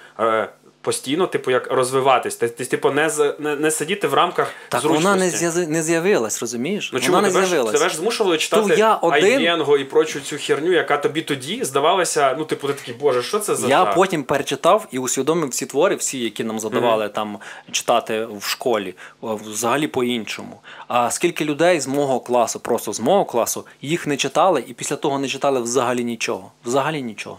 Постійно, 0.86 1.28
типу, 1.28 1.52
як 1.52 1.72
розвиватись. 1.72 2.36
Ти, 2.36 2.48
ти 2.48 2.66
типу, 2.66 2.92
не, 2.92 3.10
не, 3.40 3.56
не 3.56 3.72
сидіти 3.72 4.08
в 4.08 4.14
рамках 4.14 4.52
Так 4.70 4.82
зручності. 4.82 5.08
вона 5.08 5.20
не, 5.26 5.30
з'яви- 5.30 5.68
не 5.68 5.84
з'явилась, 5.84 6.42
розумієш? 6.42 6.90
Ну 6.94 7.00
чому 7.00 7.16
вона 7.16 7.28
не 7.28 7.34
тебе 7.34 7.44
ж, 7.46 7.50
з'явилась. 7.50 7.80
тебе 7.80 7.90
ж 7.90 7.96
змушували 7.98 8.38
читати 8.38 8.76
я 8.78 8.96
один- 8.96 9.24
Айвенго 9.40 9.78
і 9.78 9.84
прочу 9.84 10.20
цю 10.20 10.38
херню, 10.38 10.72
яка 10.72 10.98
тобі 10.98 11.22
тоді 11.22 11.64
здавалася, 11.64 12.36
ну, 12.38 12.46
типу, 12.46 12.68
ти 12.68 12.74
такий, 12.74 12.94
боже, 12.94 13.24
що 13.24 13.40
це 13.40 13.56
за 13.56 13.68
Я 13.68 13.86
жах? 13.86 13.96
потім 13.96 14.24
перечитав 14.24 14.88
і 14.92 15.00
усвідомив 15.00 15.50
всі 15.50 15.66
твори, 15.66 15.96
всі, 15.96 16.20
які 16.20 16.44
нам 16.44 16.60
задавали 16.60 17.10
там 17.10 17.38
читати 17.72 18.28
в 18.40 18.44
школі, 18.44 18.96
взагалі 19.22 19.88
по-іншому. 19.88 20.60
А 20.88 21.12
скільки 21.12 21.46
людей 21.46 21.80
з 21.80 21.88
мого 21.88 22.20
класу, 22.20 22.60
просто 22.60 22.94
з 22.94 23.00
мого 23.00 23.26
класу, 23.26 23.66
їх 23.82 24.08
не 24.08 24.18
читали, 24.18 24.64
і 24.68 24.74
після 24.74 24.96
того 24.96 25.20
не 25.20 25.28
читали 25.28 25.60
взагалі 25.60 26.04
нічого. 26.04 26.52
Взагалі 26.66 27.02
нічого. 27.02 27.38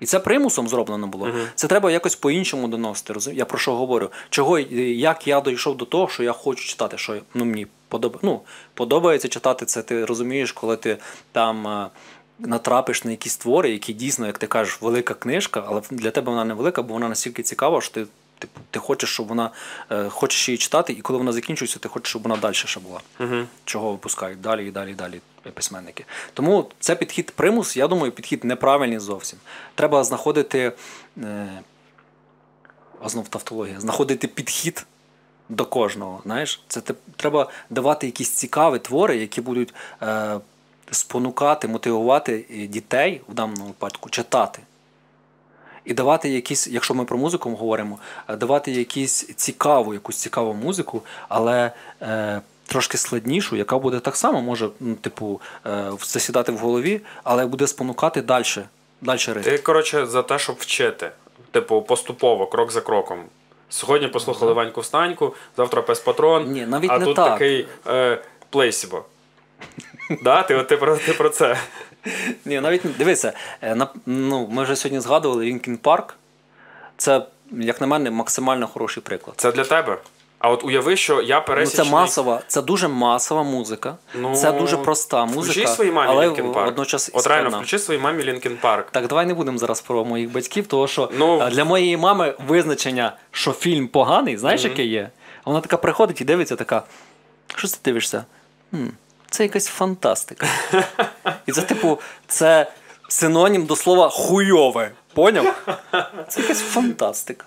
І 0.00 0.06
це 0.06 0.20
примусом 0.20 0.68
зроблено 0.68 1.06
було. 1.06 1.28
Це 1.54 1.66
треба 1.66 1.90
якось 1.90 2.16
по-іншому 2.16 2.68
доносити. 2.68 3.12
розумієш? 3.12 3.38
Я 3.38 3.44
про 3.44 3.58
що 3.58 3.74
говорю? 3.76 4.10
Чого, 4.30 4.58
е, 4.58 4.62
як 4.92 5.26
я 5.26 5.40
дійшов 5.40 5.76
до 5.76 5.84
того, 5.84 6.08
що 6.08 6.22
я 6.22 6.32
хочу 6.32 6.64
читати, 6.64 6.98
що 6.98 7.16
ну, 7.34 7.44
мені 7.44 7.66
подоб... 7.88 8.18
ну, 8.22 8.40
подобається 8.74 9.28
читати 9.28 9.66
це. 9.66 9.82
Ти 9.82 10.04
розумієш, 10.04 10.52
коли 10.52 10.76
ти 10.76 10.96
там. 11.32 11.66
е, 11.66 11.88
Натрапиш 12.38 13.04
на 13.04 13.10
якісь 13.10 13.36
твори, 13.36 13.70
які 13.70 13.92
дійсно, 13.92 14.26
як 14.26 14.38
ти 14.38 14.46
кажеш, 14.46 14.82
велика 14.82 15.14
книжка, 15.14 15.64
але 15.66 15.82
для 15.90 16.10
тебе 16.10 16.30
вона 16.30 16.44
не 16.44 16.54
велика, 16.54 16.82
бо 16.82 16.94
вона 16.94 17.08
настільки 17.08 17.42
цікава, 17.42 17.80
що 17.80 17.94
ти, 17.94 18.06
ти, 18.38 18.48
ти 18.70 18.78
хочеш, 18.78 19.10
щоб 19.10 19.26
вона 19.26 19.50
е, 19.90 20.08
хочеш 20.08 20.48
її 20.48 20.58
читати, 20.58 20.92
і 20.92 21.00
коли 21.00 21.18
вона 21.18 21.32
закінчується, 21.32 21.78
ти 21.78 21.88
хочеш, 21.88 22.08
щоб 22.10 22.22
вона 22.22 22.36
далі 22.36 22.54
ще 22.54 22.80
була. 22.80 23.00
Угу. 23.20 23.46
Чого 23.64 23.90
випускають 23.90 24.40
далі 24.40 24.68
і 24.68 24.70
далі 24.70 24.90
і 24.90 24.94
далі 24.94 25.20
письменники. 25.54 26.04
Тому 26.34 26.70
це 26.80 26.96
підхід 26.96 27.30
примус, 27.30 27.76
я 27.76 27.88
думаю, 27.88 28.12
підхід 28.12 28.44
неправильний 28.44 28.98
зовсім. 28.98 29.38
Треба 29.74 30.04
знаходити 30.04 30.72
е, 31.18 31.62
а 33.02 33.08
знов 33.08 33.28
тавтологія, 33.28 33.80
знаходити 33.80 34.28
підхід 34.28 34.86
до 35.48 35.64
кожного. 35.64 36.20
Знаєш, 36.24 36.62
це 36.68 36.80
треба 37.16 37.50
давати 37.70 38.06
якісь 38.06 38.30
цікаві 38.30 38.78
твори, 38.78 39.16
які 39.16 39.40
будуть 39.40 39.74
е, 40.02 40.40
спонукати, 40.90 41.68
мотивувати 41.68 42.44
е, 42.50 42.66
дітей 42.66 43.20
в 43.28 43.34
даному 43.34 43.66
випадку 43.66 44.10
читати. 44.10 44.62
І 45.86 45.94
давати 45.94 46.28
якісь, 46.28 46.68
якщо 46.68 46.94
ми 46.94 47.04
про 47.04 47.18
музику 47.18 47.50
говоримо, 47.50 47.98
е, 48.28 48.36
давати 48.36 48.72
якісь 48.72 49.26
цікаву, 49.36 49.94
якусь 49.94 50.16
цікаву 50.16 50.54
музику, 50.54 51.02
але 51.28 51.72
е, 52.02 52.40
трошки 52.66 52.98
складнішу, 52.98 53.56
яка 53.56 53.78
буде 53.78 54.00
так 54.00 54.16
само, 54.16 54.40
може, 54.40 54.68
ну, 54.80 54.94
типу, 54.94 55.40
е, 55.66 55.90
засідати 56.00 56.52
в 56.52 56.56
голові, 56.56 57.00
але 57.24 57.46
буде 57.46 57.66
спонукати 57.66 58.22
далі. 58.22 58.44
Далі 59.00 59.20
рити. 59.26 59.50
Ти, 59.50 59.58
коротше, 59.58 60.06
за 60.06 60.22
те, 60.22 60.38
щоб 60.38 60.56
вчити. 60.58 61.10
Типу, 61.50 61.82
поступово, 61.82 62.46
крок 62.46 62.72
за 62.72 62.80
кроком. 62.80 63.24
Сьогодні 63.68 64.08
послухали 64.08 64.52
Ваньку 64.52 64.80
Встаньку, 64.80 65.34
завтра 65.56 65.82
пес 65.82 66.00
патрон, 66.00 66.52
Ні, 66.52 66.66
навіть 66.66 66.90
а 66.90 66.98
не 66.98 67.04
тут 67.04 67.16
так. 67.16 67.32
такий 67.32 67.68
е, 67.86 68.22
плейсібо. 68.50 69.04
Да? 70.22 70.42
Ти, 70.42 70.62
ти, 70.62 70.76
про, 70.76 70.96
ти 70.96 71.12
про 71.12 71.28
це. 71.28 71.58
Ні, 72.44 72.60
навіть 72.60 72.84
не- 72.84 72.90
дивися, 72.90 73.32
е, 73.62 73.86
ну, 74.06 74.48
ми 74.50 74.62
вже 74.62 74.76
сьогодні 74.76 75.00
згадували 75.00 75.44
Linkin 75.44 75.78
Park. 75.78 76.04
Це, 76.96 77.22
як 77.52 77.80
на 77.80 77.86
мене, 77.86 78.10
максимально 78.10 78.66
хороший 78.66 79.02
приклад. 79.02 79.34
Це 79.38 79.52
для 79.52 79.64
тебе. 79.64 79.98
А 80.38 80.50
от 80.50 80.64
уяви, 80.64 80.96
що 80.96 81.22
я 81.22 81.44
Ну, 81.48 81.66
це 81.66 81.84
масова, 81.84 82.40
це 82.46 82.62
дуже 82.62 82.88
масова 82.88 83.42
музика. 83.42 83.96
Ну, 84.20 84.34
це 84.36 84.52
дуже 84.52 84.76
проста 84.76 85.24
музика. 85.24 85.40
Включи 85.52 85.66
своїй 85.66 85.92
мамі 85.92 86.08
але 86.10 86.28
Linkin 86.28 86.52
Park. 86.52 86.64
водночас 86.64 87.10
От 87.14 87.26
реально, 87.26 87.50
включи 87.50 87.78
своїй 87.78 88.00
мамі 88.00 88.22
Linkin 88.24 88.60
Park. 88.62 88.84
Так, 88.90 89.06
давай 89.06 89.26
не 89.26 89.34
будемо 89.34 89.58
зараз 89.58 89.80
про 89.80 90.04
моїх 90.04 90.32
батьків, 90.32 90.66
тому 90.66 90.86
що 90.88 91.10
Ну. 91.18 91.40
е, 91.42 91.50
для 91.50 91.64
моєї 91.64 91.96
мами 91.96 92.34
визначення, 92.48 93.16
що 93.30 93.52
фільм 93.52 93.88
поганий, 93.88 94.36
знаєш, 94.36 94.64
яке 94.64 94.84
є? 94.84 95.10
Вона 95.44 95.60
така 95.60 95.76
приходить 95.76 96.20
і 96.20 96.24
дивиться, 96.24 96.56
така. 96.56 96.82
Що 97.56 97.68
ти 97.68 97.76
дивишся? 97.84 98.24
«М, 98.74 98.92
це 99.36 99.42
якась 99.42 99.66
фантастика. 99.66 100.46
І 101.46 101.52
це, 101.52 101.62
типу, 101.62 101.98
це 102.26 102.72
синонім 103.08 103.66
до 103.66 103.76
слова 103.76 104.08
хуйове. 104.08 104.90
Поняв? 105.14 105.62
Це 106.28 106.40
якась 106.40 106.62
фантастика. 106.62 107.46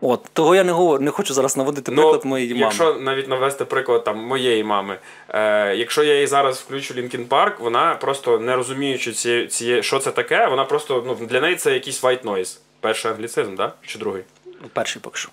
От, 0.00 0.24
того 0.32 0.54
я 0.54 0.64
не 0.64 0.72
говорю, 0.72 1.04
не 1.04 1.10
хочу 1.10 1.34
зараз 1.34 1.56
наводити 1.56 1.92
приклад 1.92 2.24
моєї 2.24 2.54
мами. 2.54 2.60
Ну, 2.60 2.66
якщо 2.66 2.94
навіть 2.94 3.28
навести 3.28 3.64
приклад 3.64 4.04
там 4.04 4.18
моєї 4.18 4.64
мами, 4.64 4.98
е, 5.28 5.76
якщо 5.76 6.02
я 6.02 6.20
їй 6.20 6.26
зараз 6.26 6.58
включу 6.58 6.94
Linkin 6.94 7.28
Park, 7.28 7.52
вона 7.58 7.94
просто 7.94 8.38
не 8.38 8.56
розуміючи 8.56 9.12
цієї, 9.12 9.46
цієї, 9.46 9.82
що 9.82 9.98
це 9.98 10.10
таке, 10.10 10.46
вона 10.46 10.64
просто 10.64 11.04
ну 11.06 11.26
для 11.26 11.40
неї 11.40 11.56
це 11.56 11.74
якийсь 11.74 12.02
white 12.02 12.22
noise. 12.22 12.58
Перший 12.80 13.10
англіцизм, 13.10 13.54
да? 13.54 13.72
Чи 13.86 13.98
другий? 13.98 14.22
Перший 14.72 15.02
поки 15.02 15.18
що. 15.18 15.28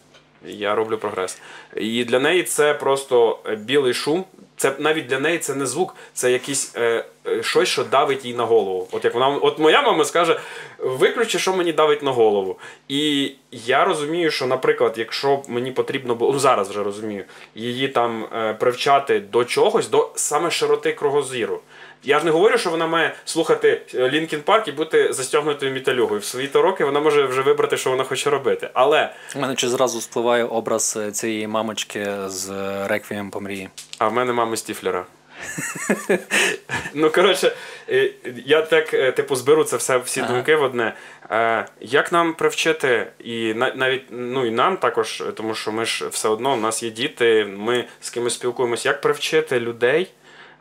Я 0.45 0.75
роблю 0.75 0.97
прогрес. 0.97 1.38
І 1.75 2.03
для 2.05 2.19
неї 2.19 2.43
це 2.43 2.73
просто 2.73 3.39
білий 3.57 3.93
шум. 3.93 4.25
Це 4.62 4.72
навіть 4.80 5.08
для 5.08 5.20
неї 5.20 5.38
це 5.38 5.56
не 5.56 5.65
звук, 5.65 5.96
це 6.13 6.32
якийсь 6.32 6.75
е, 6.75 7.06
е, 7.27 7.44
щось, 7.44 7.70
що 7.70 7.84
давить 7.84 8.25
їй 8.25 8.34
на 8.34 8.46
голову. 8.46 8.88
От 8.91 9.06
як 9.06 9.13
вона, 9.13 9.27
от 9.27 9.60
моя 9.60 9.82
мама 9.82 10.06
скаже: 10.06 10.39
виключи, 10.80 11.39
що 11.39 11.53
мені 11.53 11.74
давить 11.74 12.03
на 12.03 12.12
голову. 12.12 12.60
І 12.88 13.32
я 13.51 13.86
розумію, 13.86 14.32
що, 14.32 14.48
наприклад, 14.48 14.94
якщо 14.98 15.41
мені 15.48 15.72
потрібно 15.72 16.15
було 16.15 16.34
ну, 16.34 16.39
зараз 16.39 16.70
вже 16.70 16.84
розумію, 16.84 17.24
її 17.56 17.88
там 17.88 18.25
е, 18.36 18.53
привчати 18.53 19.20
до 19.20 19.46
чогось, 19.46 19.89
до 19.89 20.12
саме 20.15 20.51
широти 20.51 20.94
кругозіру. 20.94 21.60
Я 22.03 22.20
ж 22.20 22.25
не 22.25 22.31
говорю, 22.31 22.58
що 22.58 22.70
вона 22.70 22.88
має 22.88 23.15
слухати 23.25 23.81
Лінкін 23.93 24.41
Парк 24.41 24.67
і 24.67 24.72
бути 24.72 25.13
застягнутою 25.13 25.72
міталюгою. 25.72 26.20
В 26.20 26.25
свої 26.25 26.48
то 26.48 26.62
роки 26.62 26.86
вона 26.86 27.00
може 27.00 27.25
вже 27.25 27.41
вибрати, 27.41 27.77
що 27.77 27.89
вона 27.89 28.03
хоче 28.03 28.29
робити. 28.29 28.70
Але 28.74 29.13
У 29.36 29.39
мене 29.39 29.55
чи 29.55 29.70
зразу 29.70 30.01
спливає 30.01 30.43
образ 30.43 30.98
е, 31.01 31.12
цієї 31.12 31.48
мамочки 31.48 32.08
з 32.27 32.50
е, 32.50 32.88
Реквієм 32.88 33.31
по 33.31 33.41
мрії. 33.41 33.70
А 33.98 34.08
в 34.08 34.13
мене 34.13 34.34
мами 34.34 34.58
Стіфлера. 34.58 35.05
ну, 36.93 37.10
коротше, 37.10 37.51
е, 37.89 38.12
я 38.46 38.62
так, 38.62 38.93
е, 38.93 39.12
типу, 39.12 39.36
зберу 39.36 39.63
це 39.63 39.77
все, 39.77 39.98
всі 39.98 40.20
Ага. 40.20 40.34
думки 40.34 40.55
в 40.55 40.63
одне. 40.63 40.93
Е, 41.31 41.65
Як 41.81 42.12
нам 42.12 42.34
привчити, 42.34 43.08
і 43.20 43.53
на- 43.53 43.74
навіть 43.75 44.03
ну, 44.10 44.46
і 44.46 44.51
нам 44.51 44.77
також, 44.77 45.22
е, 45.22 45.31
тому 45.31 45.55
що 45.55 45.72
ми 45.72 45.86
ж 45.86 46.08
все 46.08 46.29
одно, 46.29 46.53
у 46.53 46.58
нас 46.58 46.84
є 46.84 46.89
діти, 46.89 47.46
ми 47.58 47.86
з 48.01 48.10
кимось 48.10 48.34
спілкуємося, 48.34 48.89
як 48.89 49.01
привчити 49.01 49.60
людей 49.60 50.12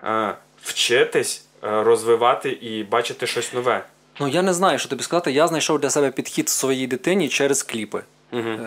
е, 0.04 0.34
вчитись, 0.62 1.44
е, 1.64 1.82
розвивати 1.82 2.50
і 2.50 2.84
бачити 2.84 3.26
щось 3.26 3.52
нове. 3.52 3.84
Ну 4.20 4.28
я 4.28 4.42
не 4.42 4.54
знаю, 4.54 4.78
що 4.78 4.88
тобі 4.88 5.02
сказати. 5.02 5.32
Я 5.32 5.48
знайшов 5.48 5.80
для 5.80 5.90
себе 5.90 6.10
підхід 6.10 6.48
своїй 6.48 6.86
дитині 6.86 7.28
через 7.28 7.62
кліпи. 7.62 8.02
Угу. 8.32 8.58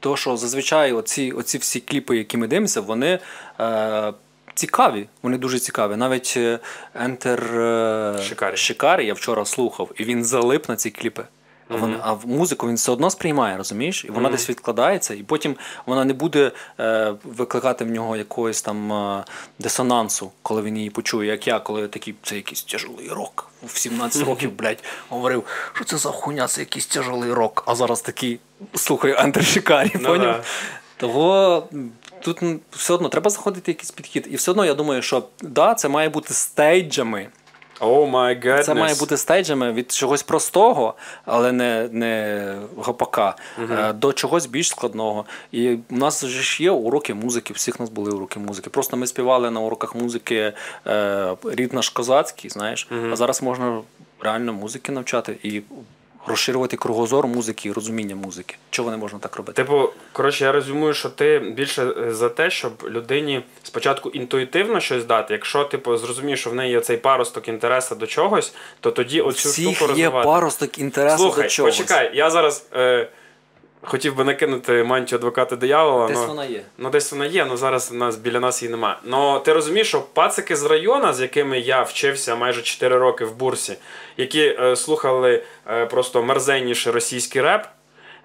Тому 0.00 0.16
що 0.16 0.36
зазвичай 0.36 0.92
оці, 0.92 1.32
оці 1.32 1.58
всі 1.58 1.80
кліпи, 1.80 2.16
які 2.16 2.36
ми 2.36 2.46
дивимося, 2.46 2.80
вони 2.80 3.18
е, 3.60 4.12
цікаві. 4.54 5.06
Вони 5.22 5.38
дуже 5.38 5.58
цікаві. 5.58 5.96
Навіть 5.96 6.34
е, 6.36 6.58
Enter 6.94 7.60
е, 7.60 8.22
Шикарі. 8.22 8.56
Шикарі 8.56 9.06
я 9.06 9.14
вчора 9.14 9.44
слухав, 9.44 9.90
і 9.96 10.04
він 10.04 10.24
залип 10.24 10.68
на 10.68 10.76
ці 10.76 10.90
кліпи. 10.90 11.24
А, 11.74 11.76
вон- 11.76 12.00
а 12.02 12.12
в 12.12 12.26
музику 12.26 12.68
він 12.68 12.74
все 12.74 12.92
одно 12.92 13.10
сприймає, 13.10 13.56
розумієш? 13.56 14.04
І 14.04 14.10
вона 14.10 14.30
десь 14.30 14.50
відкладається, 14.50 15.14
і 15.14 15.22
потім 15.22 15.56
вона 15.86 16.04
не 16.04 16.12
буде 16.12 16.52
е, 16.80 17.14
викликати 17.24 17.84
в 17.84 17.90
нього 17.90 18.16
якогось 18.16 18.62
там 18.62 18.92
е, 18.92 19.24
дисонансу, 19.58 20.30
коли 20.42 20.62
він 20.62 20.76
її 20.76 20.90
почує, 20.90 21.30
як 21.30 21.46
я, 21.46 21.58
коли 21.60 21.88
такий 21.88 22.14
це 22.22 22.36
якийсь 22.36 22.62
тяжелий 22.62 23.08
рок. 23.08 23.50
В 23.66 23.78
17 23.78 24.22
років, 24.26 24.52
блядь, 24.52 24.84
говорив, 25.08 25.44
що 25.72 25.84
це 25.84 25.96
за 25.98 26.10
хуйня, 26.10 26.46
це 26.46 26.60
якийсь 26.60 26.86
тяжелий 26.86 27.32
рок. 27.32 27.64
А 27.66 27.74
зараз 27.74 28.00
такий 28.00 28.40
слухаю 28.74 29.16
Антер 29.16 29.44
Шикарі, 29.44 29.90
Ну 29.94 30.08
поняв? 30.08 30.36
да. 30.36 30.42
Того 30.96 31.68
тут 32.20 32.38
все 32.70 32.92
одно 32.94 33.08
треба 33.08 33.30
знаходити 33.30 33.70
якийсь 33.70 33.90
підхід. 33.90 34.26
І 34.30 34.36
все 34.36 34.50
одно 34.50 34.64
я 34.64 34.74
думаю, 34.74 35.02
що 35.02 35.24
да, 35.42 35.74
це 35.74 35.88
має 35.88 36.08
бути 36.08 36.34
стейджами. 36.34 37.28
О 37.80 38.06
my 38.06 38.46
goodness. 38.46 38.62
Це 38.62 38.74
має 38.74 38.94
бути 38.94 39.16
стейджами 39.16 39.72
від 39.72 39.92
чогось 39.92 40.22
простого, 40.22 40.94
але 41.24 41.52
не, 41.52 41.88
не 41.92 42.54
гопака, 42.76 43.36
е, 43.70 43.92
до 43.92 44.12
чогось 44.12 44.46
більш 44.46 44.68
складного. 44.68 45.24
І 45.52 45.78
у 45.90 45.96
нас 45.96 46.24
ж 46.24 46.62
є 46.62 46.70
уроки 46.70 47.14
музики, 47.14 47.54
всіх 47.54 47.80
нас 47.80 47.90
були 47.90 48.12
уроки 48.12 48.38
музики. 48.38 48.70
Просто 48.70 48.96
ми 48.96 49.06
співали 49.06 49.50
на 49.50 49.60
уроках 49.60 49.94
музики 49.94 50.52
е, 50.86 51.36
рід 51.44 51.72
наш 51.72 51.88
козацький, 51.88 52.50
знаєш, 52.50 52.88
а 53.12 53.16
зараз 53.16 53.42
можна 53.42 53.80
реально 54.20 54.52
музики 54.52 54.92
навчати 54.92 55.36
і 55.42 55.62
розширювати 56.26 56.76
кругозор 56.76 57.26
музики 57.26 57.68
і 57.68 57.72
розуміння 57.72 58.16
музики. 58.16 58.56
Чого 58.70 58.90
не 58.90 58.96
можна 58.96 59.18
так 59.18 59.36
робити? 59.36 59.62
Типу, 59.62 59.90
коротше, 60.12 60.44
я 60.44 60.52
розумію, 60.52 60.94
що 60.94 61.08
ти 61.10 61.38
більше 61.38 61.82
е, 61.82 62.14
за 62.14 62.28
те, 62.28 62.50
щоб 62.50 62.72
людині 62.88 63.42
спочатку 63.62 64.10
інтуїтивно 64.10 64.80
щось 64.80 65.04
дати. 65.04 65.34
Якщо 65.34 65.64
типу 65.64 65.96
зрозумієш, 65.96 66.40
що 66.40 66.50
в 66.50 66.54
неї 66.54 66.72
є 66.72 66.80
цей 66.80 66.96
паросток 66.96 67.48
інтересу 67.48 67.94
до 67.94 68.06
чогось, 68.06 68.54
то 68.80 68.90
тоді 68.90 69.20
оцю 69.20 69.48
Всіх 69.48 69.76
штуку 69.76 69.92
є 69.92 70.10
паросток 70.10 70.78
інтересу 70.78 71.18
Слухай, 71.18 71.42
до 71.42 71.48
чогось. 71.50 71.76
почекай, 71.76 72.10
я 72.14 72.30
зараз 72.30 72.66
е, 72.74 73.08
хотів 73.84 74.16
би 74.16 74.24
накинути 74.24 74.84
мантію 74.84 75.18
адвоката 75.18 75.56
диявола. 75.56 76.08
Десь 76.08 76.16
но... 76.16 76.26
вона 76.26 76.44
є. 76.44 76.62
Ну, 76.78 76.90
десь 76.90 77.12
вона 77.12 77.26
є, 77.26 77.46
але 77.48 77.56
зараз 77.56 77.92
нас 77.92 78.16
біля 78.16 78.40
нас 78.40 78.62
її 78.62 78.70
нема. 78.70 79.00
Ну 79.04 79.38
ти 79.38 79.52
розумієш, 79.52 79.88
що 79.88 80.02
пацики 80.02 80.56
з 80.56 80.64
району, 80.64 81.12
з 81.12 81.20
якими 81.20 81.58
я 81.58 81.82
вчився 81.82 82.36
майже 82.36 82.62
4 82.62 82.98
роки 82.98 83.24
в 83.24 83.36
бурсі, 83.36 83.76
які 84.16 84.42
е, 84.42 84.76
слухали 84.76 85.42
е, 85.70 85.86
просто 85.86 86.22
мерзенніший 86.22 86.92
російський 86.92 87.42
реп. 87.42 87.66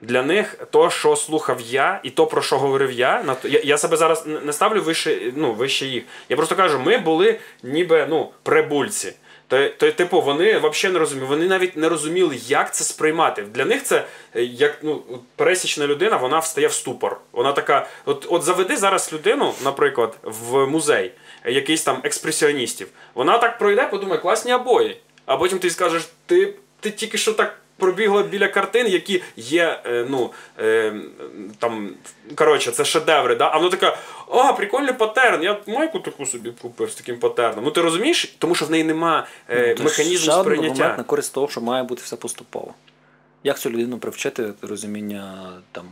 Для 0.02 0.24
них 0.24 0.56
то, 0.72 0.90
що 0.90 1.16
слухав 1.16 1.62
я, 1.62 2.00
і 2.04 2.10
то, 2.10 2.26
про 2.26 2.42
що 2.42 2.58
говорив 2.58 2.92
я, 2.92 3.24
на 3.24 3.36
я, 3.44 3.62
я 3.64 3.78
себе 3.78 3.98
зараз 3.98 4.26
не 4.46 4.54
ставлю 4.54 4.82
вище, 4.82 5.32
ну, 5.36 5.54
вище 5.54 5.86
їх. 5.86 6.04
Я 6.30 6.36
просто 6.36 6.56
кажу, 6.56 6.80
ми 6.80 6.98
були 6.98 7.40
ніби 7.64 8.08
ну, 8.10 8.30
прибульці. 8.44 9.14
То, 9.50 9.92
типу, 9.92 10.22
вони 10.22 10.58
взагалі 10.58 10.94
не 10.94 11.00
розуміли, 11.00 11.28
вони 11.28 11.48
навіть 11.48 11.78
не 11.78 11.90
розуміли, 11.90 12.38
як 12.48 12.76
це 12.76 12.84
сприймати. 12.84 13.42
Для 13.42 13.66
них 13.66 13.84
це 13.84 14.06
е, 14.36 14.44
як 14.44 14.78
ну, 14.82 15.04
пересічна 15.36 15.88
людина, 15.88 16.18
вона 16.18 16.40
встає 16.40 16.68
в 16.68 16.74
ступор. 16.74 17.18
Вона 17.32 17.52
така, 17.52 17.88
от 18.06 18.26
от 18.30 18.44
заведи 18.44 18.78
зараз 18.78 19.14
людину, 19.14 19.54
наприклад, 19.64 20.18
в 20.24 20.66
музей 20.66 21.12
е, 21.44 21.52
якийсь 21.52 21.84
там 21.84 22.02
експресіоністів. 22.04 22.88
Вона 23.14 23.38
так 23.38 23.58
пройде, 23.58 23.86
подумає, 23.86 24.22
класні 24.22 24.54
обої. 24.54 25.02
А 25.26 25.38
потім 25.38 25.60
ти 25.60 25.70
скажеш, 25.70 26.10
ти, 26.26 26.54
ти 26.80 26.92
тільки 26.92 27.18
що 27.18 27.34
так 27.34 27.58
пробігла 27.80 28.24
біля 28.24 28.48
картин, 28.48 28.88
які 28.88 29.24
є, 29.38 29.82
е, 29.86 30.06
ну, 30.10 30.32
е, 30.60 30.94
там, 31.60 31.90
коротше, 32.36 32.72
це 32.72 32.86
шедеври, 32.86 33.36
да? 33.36 33.50
а 33.54 33.58
вона 33.58 33.70
така, 33.70 33.98
а, 34.32 34.54
прикольний 34.54 34.94
патерн, 34.94 35.44
я 35.44 35.58
майку 35.68 36.00
таку 36.00 36.26
собі 36.26 36.52
купив 36.62 36.92
з 36.92 36.96
таким 36.96 37.20
патерном. 37.20 37.66
Ну 37.66 37.72
ти 37.72 37.82
розумієш, 37.82 38.36
тому 38.40 38.56
що 38.56 38.66
в 38.66 38.72
неї 38.72 38.84
нема 38.84 39.28
е, 39.50 39.76
Ну, 39.78 39.84
механізму 39.84 40.34
сприйняття. 40.34 40.72
аргумент 40.72 40.98
на 40.98 41.04
користь 41.04 41.34
того, 41.34 41.48
що 41.48 41.62
має 41.62 41.84
бути 41.84 42.02
все 42.06 42.16
поступово. 42.16 42.74
Як 43.44 43.60
цю 43.60 43.70
людину 43.70 43.98
привчити 43.98 44.54
розуміння 44.62 45.52
там, 45.72 45.86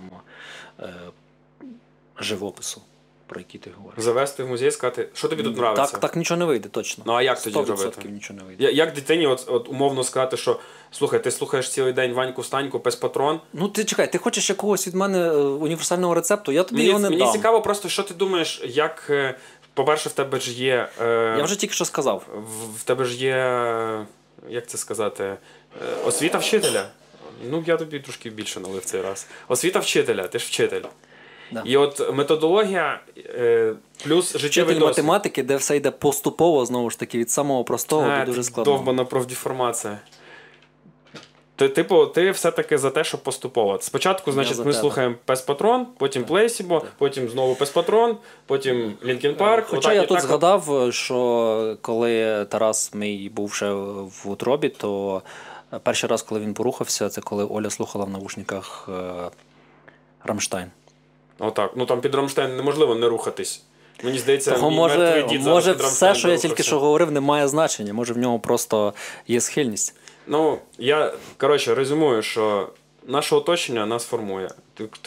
живопису, 2.19 2.81
про 3.27 3.39
який 3.39 3.59
ти 3.61 3.69
говориш? 3.77 4.03
Завести 4.03 4.43
в 4.43 4.47
музей, 4.47 4.71
сказати, 4.71 5.09
що 5.13 5.27
тобі 5.27 5.43
тут 5.43 5.55
подобається? 5.55 5.91
Так, 5.91 6.01
так 6.01 6.15
нічого 6.15 6.37
не 6.37 6.45
вийде, 6.45 6.69
точно. 6.69 7.03
Ну 7.07 7.13
а 7.13 7.21
як 7.21 7.41
тоді 7.41 7.55
100% 7.57 7.65
робити? 7.67 8.09
нічого 8.09 8.39
не 8.39 8.45
вийде. 8.45 8.63
Я- 8.63 8.71
Як 8.71 8.93
дитині 8.93 9.27
от, 9.27 9.43
от 9.47 9.69
умовно 9.69 10.03
сказати, 10.03 10.37
що 10.37 10.59
слухай, 10.91 11.23
ти 11.23 11.31
слухаєш 11.31 11.69
цілий 11.69 11.93
день 11.93 12.13
Ваньку 12.13 12.43
Станьку 12.43 12.79
без 12.79 12.95
патрон. 12.95 13.39
Ну 13.53 13.67
ти 13.67 13.85
чекай, 13.85 14.11
ти 14.11 14.17
хочеш 14.17 14.49
якогось 14.49 14.87
від 14.87 14.95
мене 14.95 15.19
е, 15.19 15.31
універсального 15.37 16.13
рецепту, 16.13 16.51
я 16.51 16.63
тобі 16.63 16.75
Мені, 16.75 16.87
його 16.87 16.99
не 16.99 17.09
мені 17.09 17.21
дам. 17.21 17.31
цікаво, 17.31 17.61
просто 17.61 17.89
що 17.89 18.03
ти 18.03 18.13
думаєш, 18.13 18.61
як. 18.65 19.07
е, 19.09 19.35
По-перше, 19.73 20.09
в 20.09 20.11
тебе 20.11 20.39
ж 20.39 20.51
є. 20.53 20.89
Е, 21.01 21.35
Я 21.37 21.43
вже 21.43 21.59
тільки 21.59 21.73
що 21.73 21.85
сказав. 21.85 22.23
в, 22.35 22.79
в 22.79 22.83
тебе 22.83 23.05
ж 23.05 23.15
є. 23.17 23.35
е, 23.35 24.05
Як 24.49 24.67
це 24.67 24.77
сказати? 24.77 25.23
е, 25.23 25.37
Освіта 26.05 26.37
вчителя. 26.37 26.87
Ну, 27.49 27.63
я 27.67 27.77
тобі 27.77 27.99
трошки 27.99 28.29
більше 28.29 28.59
налив 28.59 28.85
цей 28.85 29.01
раз. 29.01 29.27
Освіта 29.47 29.79
вчителя, 29.79 30.27
ти 30.27 30.39
ж 30.39 30.45
вчитель. 30.45 30.81
Да. 31.51 31.63
І 31.65 31.77
от 31.77 32.13
методологія 32.13 32.99
е, 33.17 33.73
плюс 34.03 34.37
життєвий 34.37 34.75
досвід. 34.75 34.87
математики, 34.87 35.43
де 35.43 35.55
все 35.55 35.77
йде 35.77 35.91
поступово, 35.91 36.65
знову 36.65 36.89
ж 36.89 36.99
таки, 36.99 37.17
від 37.17 37.29
самого 37.29 37.63
простого 37.63 38.07
Е, 38.07 38.19
до 38.19 38.25
дуже 38.25 38.43
складного. 38.43 38.77
Довбана 38.77 39.05
профдеформація. 39.05 39.99
Ти, 41.57 41.69
типу, 41.69 42.05
ти 42.05 42.31
все-таки 42.31 42.77
за 42.77 42.89
те, 42.89 43.03
щоб 43.03 43.23
поступово. 43.23 43.79
Спочатку, 43.81 44.31
значить, 44.31 44.65
ми 44.65 44.73
слухаємо 44.73 45.15
Пес-Патрон, 45.25 45.85
потім 45.97 46.23
Плейсібо, 46.23 46.83
потім 46.97 47.29
знову 47.29 47.53
Пес-Патрон, 47.55 48.15
потім 48.45 48.93
Лінкін 49.05 49.35
Парк. 49.35 49.67
Хоча 49.67 49.77
отак 49.77 49.95
я 49.95 50.01
тут 50.01 50.17
так. 50.17 50.21
згадав, 50.21 50.87
що 50.93 51.77
коли 51.81 52.45
Тарас 52.45 52.93
мій 52.93 53.29
був 53.29 53.53
ще 53.53 53.71
в 53.71 54.21
утробі, 54.25 54.69
то 54.69 55.21
перший 55.83 56.09
раз, 56.09 56.21
коли 56.21 56.41
він 56.41 56.53
порухався, 56.53 57.09
це 57.09 57.21
коли 57.21 57.45
Оля 57.45 57.69
слухала 57.69 58.05
в 58.05 58.09
навушниках 58.09 58.89
е, 58.89 59.29
Рамштайн. 60.23 60.71
Отак. 61.39 61.71
Ну 61.75 61.85
там 61.85 62.01
під 62.01 62.15
Рамштайн 62.15 62.55
неможливо 62.55 62.95
не 62.95 63.07
рухатись. 63.07 63.63
Мені 64.03 64.19
здається, 64.19 64.51
Того 64.51 64.71
може, 64.71 65.25
дід 65.29 65.43
може 65.43 65.73
все, 65.73 66.15
що 66.15 66.29
я 66.29 66.37
тільки 66.37 66.63
що 66.63 66.79
говорив, 66.79 67.11
не 67.11 67.19
має 67.19 67.47
значення. 67.47 67.93
Може 67.93 68.13
в 68.13 68.17
нього 68.17 68.39
просто 68.39 68.93
є 69.27 69.41
схильність. 69.41 69.95
Ну, 70.27 70.57
я 70.77 71.13
коротше 71.37 71.75
резюмую, 71.75 72.21
що 72.21 72.69
наше 73.07 73.35
оточення 73.35 73.85
нас 73.85 74.05
формує. 74.05 74.49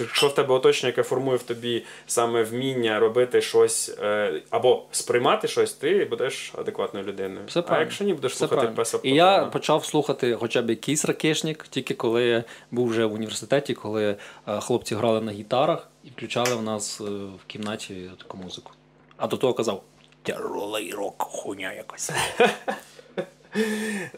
Якщо 0.01 0.29
в 0.29 0.35
тебе 0.35 0.55
оточення, 0.55 0.89
яке 0.89 1.03
формує 1.03 1.37
в 1.37 1.43
тобі 1.43 1.85
саме 2.07 2.43
вміння 2.43 2.99
робити 2.99 3.43
щось 3.43 3.97
е, 4.03 4.43
або 4.51 4.83
сприймати 4.91 5.49
щось, 5.49 5.73
ти 5.73 6.05
будеш 6.05 6.53
адекватною 6.59 7.07
людиною. 7.07 7.47
Все 7.47 7.61
а 7.61 7.63
правильно. 7.63 7.85
якщо 7.85 8.05
ні, 8.05 8.15
будеш 8.15 8.33
Все 8.33 8.39
слухати 8.39 8.57
правильно. 8.57 8.77
песа 8.77 8.99
І 9.03 9.15
я 9.15 9.45
почав 9.45 9.85
слухати 9.85 10.37
хоча 10.41 10.63
б 10.63 10.71
якийсь 10.71 11.05
ракешник, 11.05 11.67
тільки 11.69 11.95
коли 11.95 12.45
був 12.71 12.89
вже 12.89 13.05
в 13.05 13.13
університеті, 13.13 13.75
коли 13.75 14.17
е, 14.49 14.61
хлопці 14.61 14.95
грали 14.95 15.21
на 15.21 15.33
гітарах 15.33 15.89
і 16.05 16.09
включали 16.09 16.55
в 16.55 16.63
нас 16.63 17.01
е, 17.01 17.05
в 17.05 17.47
кімнаті 17.47 18.11
таку 18.19 18.39
музику. 18.39 18.73
А 19.17 19.27
до 19.27 19.37
того 19.37 19.55
казав: 19.55 19.83
тяжелий 20.23 20.93
рок, 20.93 21.23
хуйня 21.23 21.73
якась. 21.73 22.11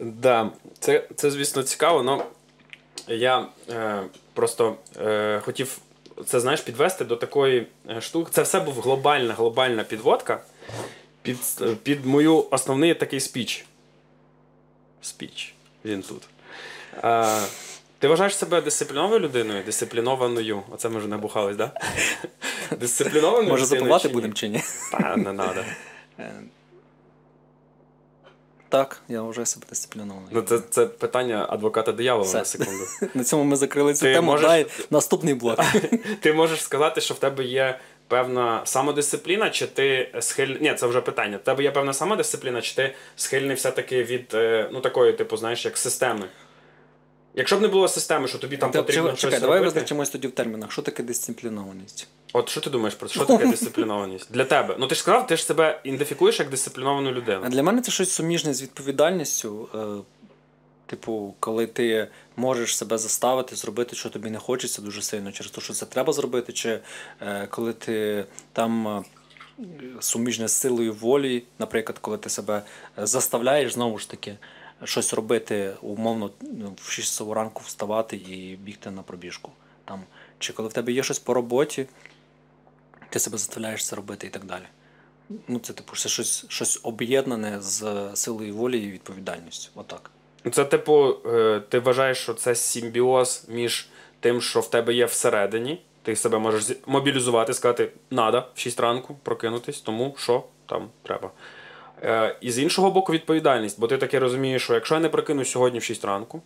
Да, 0.01 0.51
це, 0.79 1.09
це 1.17 1.31
звісно 1.31 1.62
цікаво, 1.62 2.23
але 3.07 3.17
я 3.17 3.47
е, 3.71 4.03
просто 4.35 4.77
е, 5.01 5.40
хотів 5.45 5.79
це 6.27 6.40
знаєш, 6.40 6.61
підвести 6.61 7.05
до 7.05 7.16
такої 7.16 7.66
е, 7.90 8.01
штуки. 8.01 8.31
Це 8.35 8.42
все 8.42 8.61
був 8.61 8.81
глобальна, 8.81 9.35
глобальна 9.35 9.85
підводка 9.85 10.40
під, 11.23 11.38
під 11.83 12.07
мою 12.07 12.47
основний 12.51 12.95
такий 12.95 13.21
спіч. 13.21 13.64
Спіч. 15.03 15.55
Він 15.85 16.03
тут. 16.03 16.23
Е, 17.05 17.42
ти 17.99 18.09
вважаєш 18.09 18.37
себе 18.37 18.61
дисциплінованою 18.61 19.21
людиною? 19.21 19.62
Дисциплінованою. 19.64 20.62
Оце 20.71 20.88
ми 20.88 20.99
вже 20.99 21.09
набухались, 21.09 21.57
так? 21.57 21.71
Да? 22.71 22.77
Дисциплінованою 22.77 23.49
Може, 23.49 23.64
запивати 23.64 24.09
будемо 24.09 24.35
чи 24.35 24.49
ні? 24.49 24.62
Та, 24.92 25.16
не 25.16 25.25
треба. 25.25 25.64
Так, 28.73 29.01
я 29.09 29.23
вважаю 29.23 29.47
себе 29.47 29.67
дисциплінований. 29.69 30.29
Ну, 30.31 30.43
це, 30.43 30.59
це 30.71 30.87
питання 30.87 31.47
адвоката 31.49 31.93
диявола 31.93 32.25
Все. 32.29 32.39
на 32.39 32.45
секунду. 32.45 32.85
На 33.15 33.25
цьому 33.25 33.45
ми 33.45 33.57
закрили 33.57 33.95
цю 33.95 34.01
Ти 34.01 34.13
тему. 34.15 34.27
можеш- 34.33 34.47
Дай 34.47 34.67
наступний 34.91 35.35
блок. 35.35 35.61
Ти 36.21 36.33
можеш 36.33 36.63
сказати, 36.63 37.01
що 37.01 37.15
в 37.15 37.19
тебе 37.19 37.45
є 37.45 37.79
певна 38.09 38.61
самодисципліна, 38.65 39.51
чи 39.51 39.67
ти 39.67 40.15
схильний. 40.21 40.59
Ні, 40.61 40.75
це 40.75 40.87
вже 40.87 41.01
питання. 41.01 41.37
В 41.37 41.41
тебе 41.41 41.63
є 41.63 41.71
певна 41.71 41.93
самодисципліна, 41.93 42.61
чи 42.61 42.75
ти 42.75 42.95
схильний 43.17 43.57
все-таки 43.57 44.03
від 44.03 44.35
е, 44.35 44.69
ну 44.73 44.81
такої, 44.81 45.13
типу, 45.13 45.37
знаєш, 45.37 45.65
як 45.65 45.79
системи. 45.79 46.27
Якщо 47.35 47.57
б 47.57 47.61
не 47.63 47.69
було 47.69 47.89
системи, 47.89 48.29
що 48.29 48.39
тобі 48.39 48.57
там 48.57 48.71
Та, 48.71 48.83
потрібно 48.83 49.13
чекай, 49.13 49.19
щось 49.31 49.41
давай 49.41 49.59
робити. 49.59 49.75
визначимось 49.75 50.11
тоді 50.11 50.29
в 50.29 50.31
термінах. 50.33 50.73
Що 50.73 50.83
таке 50.83 51.03
дисциплінованість? 51.03 52.09
От 52.33 52.49
що 52.49 52.61
ти 52.61 52.71
думаєш 52.71 52.95
про 52.95 53.09
це? 53.09 53.14
Що 53.14 53.25
таке 53.25 53.47
дисциплінованість? 53.51 54.33
Для 54.33 54.45
тебе. 54.45 54.77
Ну 54.79 54.87
ти 54.87 54.95
ж 54.95 55.01
сказав, 55.01 55.27
ти 55.27 55.37
ж 55.37 55.45
себе 55.45 55.81
ідентифікуєш 55.85 56.38
як 56.38 56.51
дисципліновану 56.51 57.12
людину. 57.12 57.40
А 57.45 57.49
для 57.49 57.62
мене 57.62 57.83
це 57.83 57.92
щось 57.92 58.12
суміжне 58.12 58.55
з 58.55 58.62
відповідальністю. 58.62 59.68
Е, 59.75 60.03
Типу, 60.87 61.35
коли 61.40 61.66
ти 61.66 62.09
можеш 62.37 62.77
себе 62.77 62.99
заставити 62.99 63.57
зробити, 63.57 63.97
що 63.97 64.11
тобі 64.11 64.31
не 64.31 64.38
хочеться 64.38 64.83
дуже 64.83 65.03
сильно, 65.03 65.33
через 65.33 65.53
те, 65.53 65.61
що 65.61 65.73
це 65.73 65.87
треба 65.87 66.12
зробити, 66.12 66.53
чи 66.53 66.81
е, 67.21 67.47
коли 67.51 67.73
ти 67.73 68.25
там 68.53 68.88
е, 68.88 69.03
суміжне 70.01 70.49
з 70.49 70.53
силою 70.53 70.95
волі, 70.95 71.42
наприклад, 71.59 71.99
коли 71.99 72.18
ти 72.18 72.31
себе 72.31 72.62
заставляєш 72.97 73.73
знову 73.73 73.99
ж 73.99 74.11
таки 74.11 74.37
щось 74.85 75.14
робити, 75.14 75.73
умовно 75.83 76.31
ну, 76.40 76.77
в 76.83 76.90
6 76.90 77.21
ранку 77.21 77.62
вставати 77.66 78.16
і 78.16 78.57
бігти 78.57 78.90
на 78.90 79.03
пробіжку. 79.03 79.53
Там, 79.85 80.03
чи 80.38 80.53
коли 80.53 80.68
в 80.68 80.73
тебе 80.73 80.92
є 80.92 81.03
щось 81.03 81.18
по 81.18 81.35
роботі, 81.35 81.87
ти 83.12 83.18
себе 83.18 83.38
заставляєш 83.38 83.87
це 83.87 83.96
робити 83.96 84.27
і 84.27 84.31
так 84.31 84.44
далі. 84.44 84.64
Ну, 85.48 85.59
це 85.59 85.72
типу, 85.72 85.96
це 85.96 86.09
щось, 86.09 86.44
щось 86.48 86.81
об'єднане 86.83 87.61
з 87.61 88.11
силою 88.14 88.55
волі 88.55 88.79
і 88.79 88.90
відповідальністю. 88.90 89.70
Отак. 89.75 90.11
Ну, 90.44 90.51
Це, 90.51 90.64
типу, 90.64 91.16
е, 91.27 91.61
ти 91.68 91.79
вважаєш, 91.79 92.18
що 92.18 92.35
це 92.35 92.55
симбіоз 92.55 93.44
між 93.48 93.88
тим, 94.20 94.40
що 94.40 94.61
в 94.61 94.70
тебе 94.70 94.94
є 94.94 95.05
всередині. 95.05 95.83
Ти 96.03 96.16
себе 96.16 96.38
можеш 96.38 96.77
мобілізувати, 96.87 97.55
сказати, 97.55 97.92
надо 98.11 98.44
в 98.55 98.59
6 98.59 98.81
ранку 98.81 99.16
прокинутись, 99.22 99.81
тому 99.81 100.14
що 100.18 100.44
там 100.66 100.88
треба. 101.03 101.31
Е, 102.03 102.37
І 102.40 102.51
з 102.53 102.59
іншого 102.59 102.90
боку, 102.90 103.12
відповідальність, 103.12 103.81
бо 103.81 103.87
ти 103.87 103.98
таки 103.98 104.18
розумієш, 104.18 104.62
що 104.62 104.75
якщо 104.75 104.94
я 104.94 105.01
не 105.01 105.09
прокинусь 105.09 105.51
сьогодні 105.51 105.79
в 105.79 105.83
6 105.83 106.05
ранку, 106.05 106.42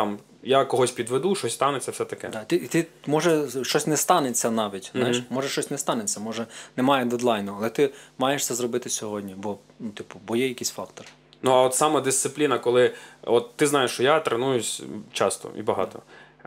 там 0.00 0.18
я 0.42 0.64
когось 0.64 0.90
підведу, 0.90 1.34
щось 1.34 1.52
станеться, 1.54 1.90
все 1.90 2.04
таке. 2.04 2.28
Да, 2.28 2.44
ти, 2.44 2.58
ти 2.58 2.86
може 3.06 3.48
щось 3.64 3.86
не 3.86 3.96
станеться 3.96 4.50
навіть. 4.50 4.90
Знаєш, 4.94 5.22
може 5.30 5.48
щось 5.48 5.70
не 5.70 5.78
станеться, 5.78 6.20
може 6.20 6.46
немає 6.76 7.04
дедлайну, 7.04 7.54
але 7.58 7.70
ти 7.70 7.90
маєш 8.18 8.46
це 8.46 8.54
зробити 8.54 8.90
сьогодні, 8.90 9.34
бо 9.36 9.58
ну, 9.80 9.90
типу, 9.90 10.20
бо 10.26 10.36
є 10.36 10.48
якийсь 10.48 10.70
фактор. 10.70 11.06
Ну, 11.42 11.50
а 11.50 11.62
от 11.62 11.74
саме 11.74 12.00
дисципліна, 12.00 12.58
коли 12.58 12.94
от 13.22 13.56
ти 13.56 13.66
знаєш, 13.66 13.90
що 13.90 14.02
я 14.02 14.20
тренуюсь 14.20 14.82
часто 15.12 15.50
і 15.56 15.62
багато. 15.62 16.02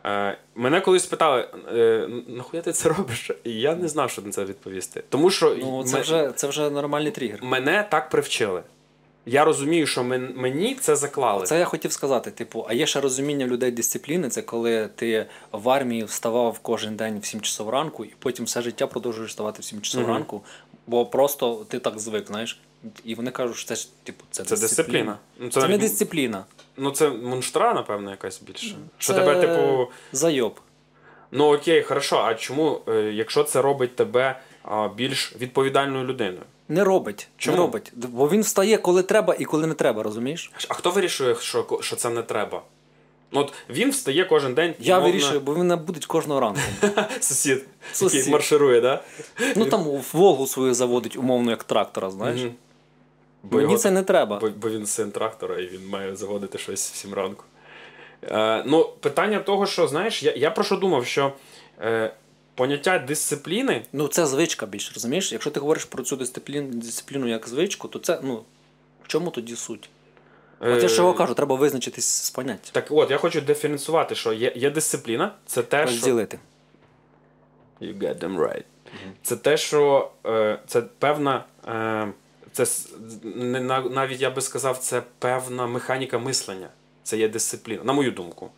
Е, 0.06 0.38
мене 0.56 0.82
колись 0.82 1.06
питали, 1.06 1.48
е, 1.74 2.08
нахуя 2.28 2.62
ти 2.64 2.72
це 2.74 2.90
робиш? 2.90 3.32
І 3.44 3.52
я 3.54 3.76
не 3.76 3.88
знав, 3.88 4.10
що 4.12 4.22
на 4.22 4.32
це 4.32 4.46
відповісти. 4.46 5.04
Тому 5.10 5.30
що 5.30 5.56
Ну, 5.60 5.84
це 5.84 5.96
ме- 5.96 6.02
вже 6.02 6.32
це 6.36 6.48
вже 6.48 6.70
нормальний 6.70 7.12
тригер. 7.12 7.40
мене 7.44 7.88
так 7.92 8.10
привчили. 8.10 8.62
Я 9.26 9.46
розумію, 9.46 9.88
що 9.88 10.02
мен- 10.02 10.34
мені 10.36 10.76
це 10.76 10.96
заклали. 10.96 11.46
Це 11.46 11.60
я 11.60 11.66
хотів 11.66 11.92
сказати. 11.92 12.32
Типу, 12.32 12.66
а 12.70 12.74
є 12.74 12.86
ще 12.88 13.02
розуміння 13.02 13.48
людей 13.48 13.72
дисципліни, 13.72 14.30
це 14.30 14.42
коли 14.42 14.90
ти 14.96 15.26
в 15.52 15.70
армії 15.70 16.04
вставав 16.04 16.60
кожен 16.60 16.96
день 16.96 17.20
в 17.20 17.26
7 17.26 17.42
часов 17.42 17.70
ранку, 17.70 18.06
і 18.06 18.14
потім 18.20 18.46
все 18.46 18.62
життя 18.62 18.88
продовжуєш 18.88 19.30
вставати 19.32 19.62
в 19.62 19.66
7 19.66 19.82
часов 19.82 20.02
Мгм. 20.02 20.12
ранку, 20.12 20.42
бо 20.88 21.06
просто 21.06 21.66
ти 21.70 21.80
так 21.80 22.00
звик, 22.00 22.28
знаєш. 22.28 22.60
І 23.04 23.16
вони 23.16 23.32
кажуть, 23.32 23.56
що 23.56 23.68
це 23.68 23.76
ж 23.76 23.88
типу 24.04 24.24
це, 24.32 24.44
Це 24.44 24.58
дисципліна. 24.58 25.18
Ну, 25.40 25.50
Це, 25.50 25.62
це- 25.62 25.68
не 25.68 25.78
дисципліна. 25.78 26.46
Ну, 26.78 26.92
це 26.92 27.10
мунштра, 27.10 27.74
напевно, 27.74 28.12
якась 28.12 28.42
більше. 28.42 28.76
Що 28.98 29.14
тебе, 29.14 29.42
типу. 29.42 29.88
Зайоб. 30.12 30.60
Ну 31.32 31.54
окей, 31.54 31.84
хорошо. 31.84 32.18
А 32.18 32.34
чому, 32.36 32.82
е, 32.88 32.94
якщо 33.02 33.44
це 33.44 33.62
робить 33.62 33.96
тебе 33.96 34.40
більш 34.96 35.36
відповідальною 35.42 36.06
людиною? 36.06 36.42
Не 36.70 36.84
робить. 36.84 37.28
Чому? 37.38 37.58
Не 37.58 37.64
робить. 37.64 37.92
Бо 37.96 38.30
він 38.30 38.42
встає, 38.42 38.78
коли 38.78 39.04
треба 39.04 39.36
і 39.40 39.46
коли 39.46 39.68
не 39.68 39.74
треба, 39.74 40.04
розумієш? 40.04 40.52
А 40.68 40.74
хто 40.74 40.92
вирішує, 40.92 41.36
що, 41.36 41.80
що 41.82 41.96
це 41.96 42.10
не 42.10 42.22
треба? 42.22 42.62
Ну, 43.32 43.40
От 43.40 43.54
він 43.70 43.92
встає 43.92 44.26
кожен 44.26 44.54
день. 44.54 44.74
Я 44.80 44.98
умовно, 44.98 45.14
вирішую, 45.14 45.40
бо 45.40 45.56
він 45.56 45.68
не 45.68 45.76
буде 45.76 46.00
кожного 46.08 46.40
ранку. 46.40 46.60
Сусід, 47.20 47.66
Сусід. 47.94 48.18
який 48.20 48.34
марширує, 48.34 48.82
да? 48.82 49.04
Ну 49.56 49.66
там 49.66 49.84
Волгу 50.14 50.48
свою 50.48 50.74
заводить, 50.74 51.18
умовно, 51.18 51.52
як 51.52 51.64
трактора, 51.64 52.10
знаєш. 52.10 52.42
Мгм. 52.42 52.52
Бо 53.44 53.58
Мені 53.58 53.64
його- 53.70 53.78
це 53.78 53.92
не 53.92 54.04
треба. 54.04 54.40
Бо, 54.40 54.50
бо 54.50 54.70
він 54.70 54.86
син 54.86 55.12
трактора 55.12 55.60
і 55.60 55.68
він 55.68 55.88
має 55.90 56.16
заводити 56.16 56.58
щось 56.58 56.92
в 56.92 56.96
сім 56.96 57.14
ранку. 57.14 57.44
Е, 58.24 58.64
ну, 58.66 58.90
питання 59.00 59.40
того, 59.40 59.66
що, 59.66 59.88
знаєш, 59.88 60.24
я, 60.24 60.34
я 60.36 60.52
про 60.52 60.64
що 60.64 60.76
думав, 60.76 61.06
що 61.06 61.34
е, 61.82 62.14
поняття 62.56 63.00
дисципліни. 63.00 63.86
Ну, 63.94 64.08
це 64.08 64.26
звичка 64.26 64.66
більше, 64.66 64.92
розумієш? 64.94 65.32
Якщо 65.32 65.52
ти 65.52 65.60
говориш 65.60 65.86
про 65.86 66.04
цю 66.04 66.16
дисципліну, 66.16 66.68
дисципліну 66.68 67.28
як 67.28 67.48
звичку, 67.48 67.88
то 67.88 68.00
це, 68.00 68.20
ну, 68.24 68.44
в 69.04 69.08
чому 69.08 69.32
тоді 69.32 69.56
суть? 69.56 69.90
От 70.60 70.84
я 70.84 70.90
ж 70.90 71.10
е, 71.10 71.14
кажу, 71.14 71.34
треба 71.34 71.56
визначитись 71.56 72.06
з 72.06 72.30
поняттям. 72.30 72.70
Так 72.72 72.88
от, 72.90 73.12
я 73.12 73.18
хочу 73.18 73.42
диференціювати, 73.42 74.16
що 74.16 74.34
є, 74.34 74.54
є 74.56 74.70
дисципліна, 74.70 75.32
це 75.46 75.64
те, 75.64 75.78
що. 75.78 75.96
Розділити. 75.96 76.40
You 77.82 77.98
got 77.98 78.20
them 78.20 78.38
right. 78.38 78.64
Це 79.24 79.36
те, 79.36 79.58
що 79.58 80.12
е, 80.26 80.60
це 80.68 80.82
певна. 80.82 81.46
Е, 81.68 82.08
це 82.52 82.66
не, 83.24 83.60
навіть 83.90 84.22
я 84.22 84.30
би 84.30 84.42
сказав, 84.42 84.78
це 84.78 85.04
певна 85.20 85.68
механіка 85.68 86.18
мислення. 86.18 86.68
Це 87.04 87.18
є 87.18 87.30
дисципліна, 87.30 87.84
на 87.84 87.94
мою 87.94 88.12
думку. 88.12 88.50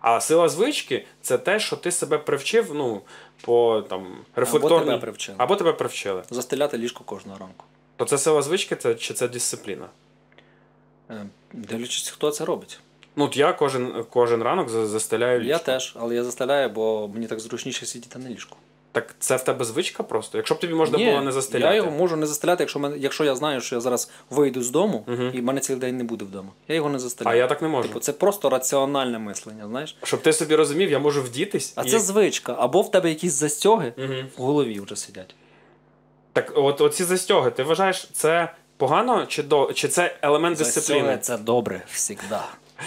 А 0.00 0.20
сила 0.20 0.48
звички 0.48 1.04
це 1.22 1.38
те, 1.38 1.60
що 1.60 1.76
ти 1.76 1.92
себе 1.92 2.18
привчив, 2.18 2.74
ну, 2.74 3.00
по 3.44 3.84
там 3.88 4.06
рефлекторній... 4.36 4.86
тебе 4.86 4.98
привчили. 4.98 5.36
Або 5.40 5.56
тебе 5.56 5.72
привчили. 5.72 6.22
Застеляти 6.30 6.78
ліжко 6.78 7.04
кожного 7.04 7.38
ранку. 7.38 7.64
То 7.96 8.04
це 8.04 8.18
сила 8.18 8.42
звички, 8.42 8.76
це, 8.76 8.94
чи 8.94 9.14
це 9.14 9.28
дисципліна? 9.28 9.88
Е, 11.10 11.26
Дивлячись, 11.52 12.08
хто 12.08 12.30
це 12.30 12.44
робить. 12.44 12.80
Ну, 13.16 13.24
от 13.24 13.36
я 13.36 13.52
кожен, 13.52 14.04
кожен 14.10 14.42
ранок 14.42 14.68
застеляю 14.68 15.38
ліжко. 15.40 15.50
Я 15.50 15.58
теж, 15.58 15.94
але 16.00 16.14
я 16.14 16.24
застеляю, 16.24 16.68
бо 16.68 17.08
мені 17.08 17.26
так 17.26 17.40
зручніше 17.40 17.86
сидіти 17.86 18.18
на 18.18 18.30
ліжку. 18.30 18.56
Так 18.92 19.14
це 19.18 19.36
в 19.36 19.44
тебе 19.44 19.64
звичка 19.64 20.02
просто? 20.02 20.38
Якщо 20.38 20.54
б 20.54 20.60
тобі 20.60 20.74
можна 20.74 20.98
Ні, 20.98 21.06
було 21.06 21.20
не 21.22 21.32
застеляти. 21.32 21.68
Я 21.68 21.74
його 21.74 21.90
можу 21.90 22.16
не 22.16 22.26
застеляти, 22.26 22.62
якщо, 22.62 22.78
мене, 22.78 22.98
якщо 22.98 23.24
я 23.24 23.36
знаю, 23.36 23.60
що 23.60 23.74
я 23.74 23.80
зараз 23.80 24.10
вийду 24.30 24.62
з 24.62 24.70
дому 24.70 25.04
Мгм. 25.06 25.30
і 25.34 25.40
в 25.40 25.44
мене 25.44 25.60
цілий 25.60 25.80
день 25.80 25.96
не 25.96 26.04
буде 26.04 26.24
вдома. 26.24 26.48
Я 26.68 26.74
його 26.74 26.88
не 26.88 26.98
застеляю. 26.98 27.36
А 27.36 27.38
я 27.38 27.46
так 27.46 27.62
не 27.62 27.68
можу. 27.68 27.88
Типу, 27.88 28.00
це 28.00 28.12
просто 28.12 28.50
раціональне 28.50 29.18
мислення, 29.18 29.66
знаєш? 29.66 29.96
Щоб 30.02 30.22
ти 30.22 30.32
собі 30.32 30.54
розумів, 30.54 30.90
я 30.90 30.98
можу 30.98 31.22
вдітись. 31.22 31.72
А 31.76 31.82
і... 31.82 31.90
це 31.90 32.00
звичка. 32.00 32.56
Або 32.58 32.82
в 32.82 32.90
тебе 32.90 33.08
якісь 33.08 33.32
застьоги 33.32 33.92
Мгм. 33.96 34.26
в 34.36 34.42
голові 34.42 34.80
вже 34.80 34.96
сидять. 34.96 35.34
Так, 36.32 36.52
от 36.56 36.80
оці 36.80 37.04
застяги, 37.04 37.50
ти 37.50 37.62
вважаєш, 37.62 38.08
це 38.12 38.52
погано 38.76 39.26
чи 39.26 39.42
до 39.42 39.72
чи 39.72 39.88
це 39.88 40.16
елемент 40.22 40.58
дисципліни? 40.58 41.18
Це 41.22 41.38
добре 41.38 41.82
завжди. 41.96 42.36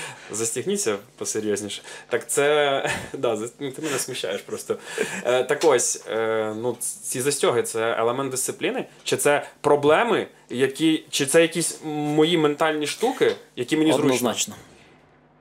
Застігніться 0.31 0.97
посерйозніше. 1.17 1.81
Так 2.09 2.29
це. 2.29 2.89
Да, 3.13 3.39
ну, 3.59 3.71
ти 3.71 3.81
мене 3.81 3.99
сміщаєш 3.99 4.41
просто. 4.41 4.77
Е, 5.25 5.43
так 5.43 5.59
ось, 5.63 6.03
е, 6.11 6.53
ну, 6.57 6.77
ці 6.79 7.21
застяги 7.21 7.63
це 7.63 7.95
елемент 7.99 8.31
дисципліни? 8.31 8.85
Чи 9.03 9.17
це 9.17 9.45
проблеми, 9.61 10.27
які. 10.49 11.03
Чи 11.09 11.25
це 11.25 11.41
якісь 11.41 11.79
мої 11.85 12.37
ментальні 12.37 12.87
штуки, 12.87 13.35
які 13.55 13.77
мені 13.77 13.91
зручно? 13.91 14.05
Однозначно. 14.05 14.55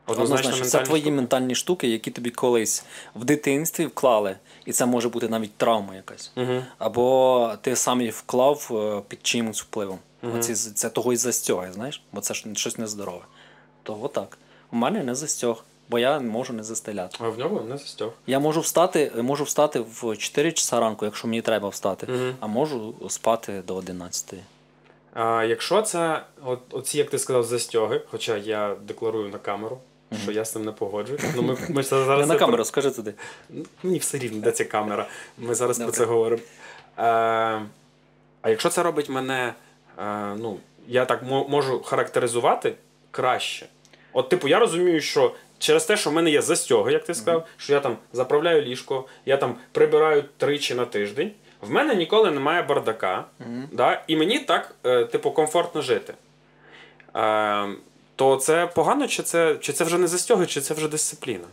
Однозначно, 0.06 0.50
Однозначно. 0.50 0.78
Це 0.78 0.86
твої 0.86 1.02
штуки. 1.02 1.16
ментальні 1.16 1.54
штуки, 1.54 1.88
які 1.88 2.10
тобі 2.10 2.30
колись 2.30 2.84
в 3.14 3.24
дитинстві 3.24 3.86
вклали. 3.86 4.36
І 4.66 4.72
це 4.72 4.86
може 4.86 5.08
бути 5.08 5.28
навіть 5.28 5.54
травма 5.56 5.94
якась. 5.94 6.32
Мгм. 6.36 6.64
Або 6.78 7.52
ти 7.62 7.76
сам 7.76 8.00
її 8.00 8.10
вклав 8.10 8.68
е, 8.70 9.02
під 9.08 9.26
чимось 9.26 9.62
впливом. 9.62 9.98
Оці, 10.38 10.54
це 10.54 10.88
того 10.88 11.12
і 11.12 11.16
застьоги, 11.16 11.72
знаєш? 11.72 12.02
Бо 12.12 12.20
це 12.20 12.34
ж 12.34 12.44
щось 12.54 12.78
нездорове. 12.78 13.22
Того 13.83 14.09
так. 14.09 14.38
У 14.73 14.77
мене 14.77 15.05
не 15.05 15.14
застьог, 15.14 15.64
бо 15.88 15.99
я 15.99 16.21
можу 16.21 16.53
не 16.53 16.62
застеляти. 16.62 17.16
А 17.21 17.29
в 17.29 17.38
нього 17.38 17.61
не 17.61 17.79
застяг. 17.79 18.09
Я 18.27 18.38
можу 18.38 18.61
встати, 18.61 19.12
можу 19.23 19.45
встати 19.45 19.81
в 19.81 20.16
4 20.16 20.53
часа 20.53 20.81
ранку, 20.81 21.05
якщо 21.05 21.29
мені 21.29 21.42
треба 21.42 21.68
встати, 21.68 22.07
Мгм. 22.07 22.35
а 22.40 22.47
можу 22.47 22.95
спати 23.09 23.62
до 23.66 23.75
11. 23.77 24.35
А 25.14 25.45
якщо 25.45 25.83
це, 25.83 26.23
от, 26.45 26.59
оці, 26.71 26.99
як 26.99 27.11
ти 27.11 27.18
сказав, 27.18 27.45
застяги, 27.45 28.01
хоча 28.11 28.37
я 28.37 28.77
декларую 28.83 29.29
на 29.29 29.38
камеру, 29.38 29.79
що 30.23 30.33
я 30.33 30.45
з 30.45 30.53
цим 30.53 30.64
не 30.64 30.73
погоджуюсь. 30.73 31.23
Ну, 31.37 31.42
ми, 31.42 31.57
ми 31.68 31.83
зараз 31.83 32.21
Я 32.21 32.27
на 32.27 32.37
камеру, 32.38 32.64
скажи 32.64 32.90
туди. 32.90 33.14
Мені 33.83 33.99
все 33.99 34.18
рівно, 34.18 34.40
де 34.40 34.53
ця 34.53 34.64
камера. 34.64 35.07
Ми 35.38 35.55
зараз 35.55 35.79
про 35.79 35.92
це 35.92 36.05
говоримо. 36.05 36.42
Е, 36.99 37.03
а 38.42 38.51
якщо 38.51 38.68
це 38.68 38.83
робить 38.83 39.09
мене, 39.09 39.55
е, 39.99 40.35
ну, 40.38 40.57
я 40.88 41.05
так 41.05 41.23
мо- 41.23 41.49
можу 41.49 41.83
характеризувати 41.83 42.75
краще. 43.12 43.66
От, 44.12 44.29
типу, 44.29 44.48
я 44.48 44.59
розумію, 44.59 45.01
що 45.01 45.35
через 45.59 45.85
те, 45.85 45.96
що 45.96 46.11
в 46.11 46.12
мене 46.12 46.31
є 46.31 46.42
застяги, 46.42 46.92
як 46.92 47.05
ти 47.05 47.14
сказав, 47.14 47.46
що 47.57 47.72
я 47.72 47.81
там 47.81 47.96
заправляю 48.12 48.62
ліжко, 48.62 49.05
я 49.27 49.37
там 49.37 49.57
прибираю 49.72 50.25
тричі 50.37 50.75
на 50.75 50.85
тиждень, 50.85 51.31
в 51.61 51.70
мене 51.70 51.94
ніколи 51.94 52.31
немає 52.31 52.62
бардака, 52.62 53.25
да, 53.72 54.03
і 54.07 54.16
мені 54.16 54.38
так, 54.38 54.75
е, 54.85 55.05
типу, 55.05 55.31
комфортно 55.31 55.83
жити. 55.83 56.14
Е, 57.16 57.68
то 58.16 58.37
це 58.37 58.66
погано, 58.66 59.09
чи 59.09 59.22
це, 59.22 59.57
чи 59.61 59.72
це 59.72 59.85
вже 59.85 59.98
не 59.98 60.07
застяги, 60.07 60.46
чи 60.46 60.61
це 60.61 60.75
вже 60.75 60.88
дисципліна? 60.88 61.44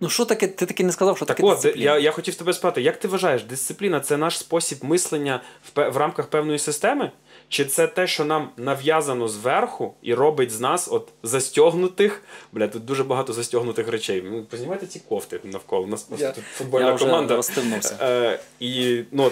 Ну 0.00 0.08
що 0.08 0.24
таке, 0.24 0.48
ти 0.48 0.66
таки 0.66 0.84
не 0.84 0.92
сказав, 0.92 1.16
що 1.16 1.26
Так 1.26 1.36
таке 1.36 1.48
от, 1.48 1.54
дисципліна? 1.54 1.84
я, 1.84 1.98
я 1.98 2.10
хотів 2.10 2.34
тебе 2.34 2.52
спитати, 2.52 2.82
як 2.82 2.96
ти 2.96 3.08
вважаєш, 3.08 3.42
дисципліна 3.42 4.00
це 4.00 4.16
наш 4.16 4.38
спосіб 4.38 4.84
мислення 4.84 5.40
в, 5.74 5.90
в 5.90 5.96
рамках 5.96 6.26
певної 6.26 6.58
системи? 6.58 7.10
Чи 7.48 7.64
це 7.64 7.86
те, 7.86 8.06
що 8.06 8.24
нам 8.24 8.48
нав'язано 8.56 9.28
зверху 9.28 9.94
і 10.02 10.14
робить 10.14 10.50
з 10.50 10.60
нас 10.60 10.88
от 10.92 11.08
застягнутих? 11.22 12.22
Бля, 12.52 12.68
тут 12.68 12.84
дуже 12.84 13.04
багато 13.04 13.32
застягнутих 13.32 13.88
речей. 13.88 14.22
Ну, 14.30 14.44
Познімайте 14.44 14.86
ці 14.86 15.00
кофти 15.08 15.40
навколо. 15.44 15.82
У 15.82 15.86
нас 15.86 16.02
просто 16.02 16.26
Я- 16.26 16.32
тут 16.32 16.44
футбольна 16.44 16.90
я 16.90 16.98
команда. 16.98 17.36
розстебнувся. 17.36 17.96
Е, 18.02 18.38
і 18.60 19.02
ну, 19.12 19.30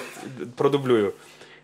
продублюю, 0.57 1.12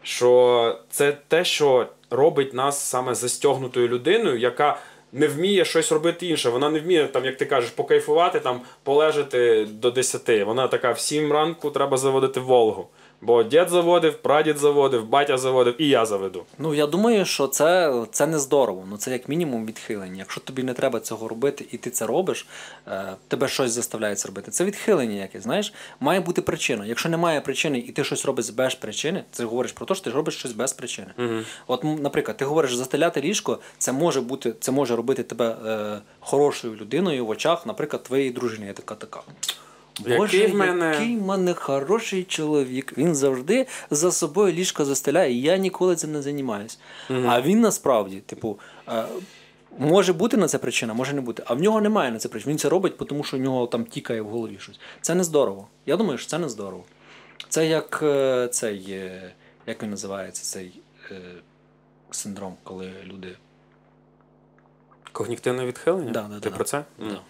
що 0.03 0.79
це 0.91 1.17
те, 1.29 1.45
що 1.45 1.87
робить 2.11 2.55
нас 2.55 2.81
саме 2.81 3.15
застягнутою 3.15 3.89
людиною, 3.89 4.39
яка 4.39 4.79
не 5.13 5.27
вміє 5.29 5.65
щось 5.65 5.93
робити 5.93 6.27
інше. 6.27 6.51
Вона 6.51 6.71
не 6.71 6.81
вміє, 6.81 7.07
там, 7.07 7.25
як 7.25 7.37
ти 7.37 7.45
кажеш, 7.47 7.71
покайфувати, 7.71 8.41
там, 8.41 8.61
полежати 8.83 9.65
до 9.65 9.91
10. 9.91 10.45
Вона 10.45 10.69
така 10.69 10.93
в 10.93 11.01
7 11.01 11.33
ранку 11.33 11.71
треба 11.71 11.97
заводити 11.97 12.41
Волгу. 12.41 12.89
Бо 13.21 13.43
дід 13.43 13.69
заводив, 13.69 14.23
прадід 14.23 14.59
заводив, 14.59 15.09
батя 15.09 15.39
заводив, 15.39 15.83
і 15.83 15.89
я 15.89 16.07
заведу. 16.07 16.45
Ну 16.59 16.75
я 16.75 16.87
думаю, 16.87 17.25
що 17.25 17.47
це, 17.47 18.03
це 18.11 18.27
не 18.27 18.39
здорово. 18.39 18.85
Ну 18.91 18.97
це 18.97 19.11
як 19.13 19.29
мінімум 19.29 19.67
відхилення. 19.67 20.19
Якщо 20.19 20.41
тобі 20.41 20.63
не 20.63 20.75
треба 20.75 21.01
цього 21.01 21.29
робити, 21.29 21.67
і 21.73 21.77
ти 21.77 21.91
це 21.91 22.07
робиш, 22.07 22.47
е, 22.89 23.17
тебе 23.29 23.49
щось 23.49 23.73
заставляє 23.73 24.15
це 24.15 24.29
робити. 24.29 24.51
Це 24.51 24.65
відхилення 24.65 25.15
якесь. 25.15 25.43
Знаєш, 25.43 25.73
має 26.01 26.21
бути 26.21 26.43
причина. 26.43 26.87
Якщо 26.87 27.09
немає 27.09 27.41
причини, 27.41 27.79
і 27.79 27.93
ти 27.93 28.05
щось 28.05 28.25
робиш 28.25 28.51
без 28.51 28.75
причини, 28.75 29.25
це 29.33 29.45
говориш 29.45 29.73
про 29.73 29.87
те, 29.87 29.95
що 29.95 30.05
ти 30.05 30.11
робиш 30.11 30.37
щось 30.37 30.53
без 30.53 30.73
причини. 30.73 31.09
От, 31.67 31.85
наприклад, 31.85 32.37
ти 32.37 32.45
говориш, 32.45 32.75
застеляти 32.75 33.21
ліжко, 33.21 33.59
це 33.79 33.93
може 33.93 34.21
бути, 34.21 34.55
це 34.61 34.73
може 34.73 34.97
робити 34.97 35.23
тебе 35.23 35.57
е, 35.67 36.01
хорошою 36.21 36.75
людиною 36.75 37.27
в 37.27 37.31
очах, 37.31 37.67
наприклад, 37.67 38.03
твоєї 38.03 38.31
дружини. 38.31 38.67
Я 38.67 38.73
така 38.73 38.95
така. 38.95 39.21
Який 40.01 40.17
Боже, 40.19 40.47
в 40.47 40.55
мене- 40.55 40.91
який 40.93 41.17
в 41.17 41.23
мене 41.23 41.55
хороший 41.55 42.25
чоловік. 42.25 42.99
Він 42.99 43.15
завжди 43.15 43.67
за 43.91 44.13
собою 44.13 44.53
ліжко 44.53 44.85
застеляє, 44.85 45.33
і 45.33 45.41
я 45.41 45.57
ніколи 45.57 45.97
цим 45.97 46.13
не 46.13 46.23
займаюся. 46.23 46.79
А 47.27 47.41
він 47.43 47.61
насправді, 47.61 48.17
типу, 48.21 48.59
е, 48.89 49.05
може 49.79 50.13
бути 50.13 50.37
на 50.37 50.49
це 50.49 50.59
причина, 50.59 50.95
може 50.95 51.13
не 51.13 51.21
бути. 51.21 51.43
А 51.47 51.55
в 51.55 51.61
нього 51.61 51.81
немає 51.81 52.11
на 52.11 52.19
це 52.19 52.29
причин. 52.29 52.51
Він 52.51 52.59
це 52.59 52.69
робить, 52.69 52.99
тому 52.99 53.25
що 53.25 53.37
в 53.37 53.41
нього 53.41 53.67
там 53.67 53.85
тікає 53.85 54.21
в 54.21 54.29
голові 54.29 54.57
щось. 54.61 54.81
Це 55.01 55.15
не 55.15 55.25
здорово. 55.25 55.69
Я 55.87 55.97
думаю, 55.97 56.19
що 56.19 56.29
це 56.29 56.39
не 56.39 56.49
здорово. 56.49 56.85
Це 57.49 57.67
як 57.67 58.01
е, 58.03 58.49
цей, 58.53 58.87
е, 58.91 59.33
як 59.67 59.83
він 59.83 59.91
називається, 59.91 60.43
цей 60.43 60.73
синдром, 62.11 62.55
коли 62.63 62.93
люди. 63.05 63.37
Когнітивне 65.13 65.67
відхилення? 65.67 66.11
Да, 66.11 66.23
да, 66.23 66.41
ти 66.41 66.51
да, 66.51 66.57
про 66.57 66.65
це? 66.65 66.85
Да. 66.99 67.21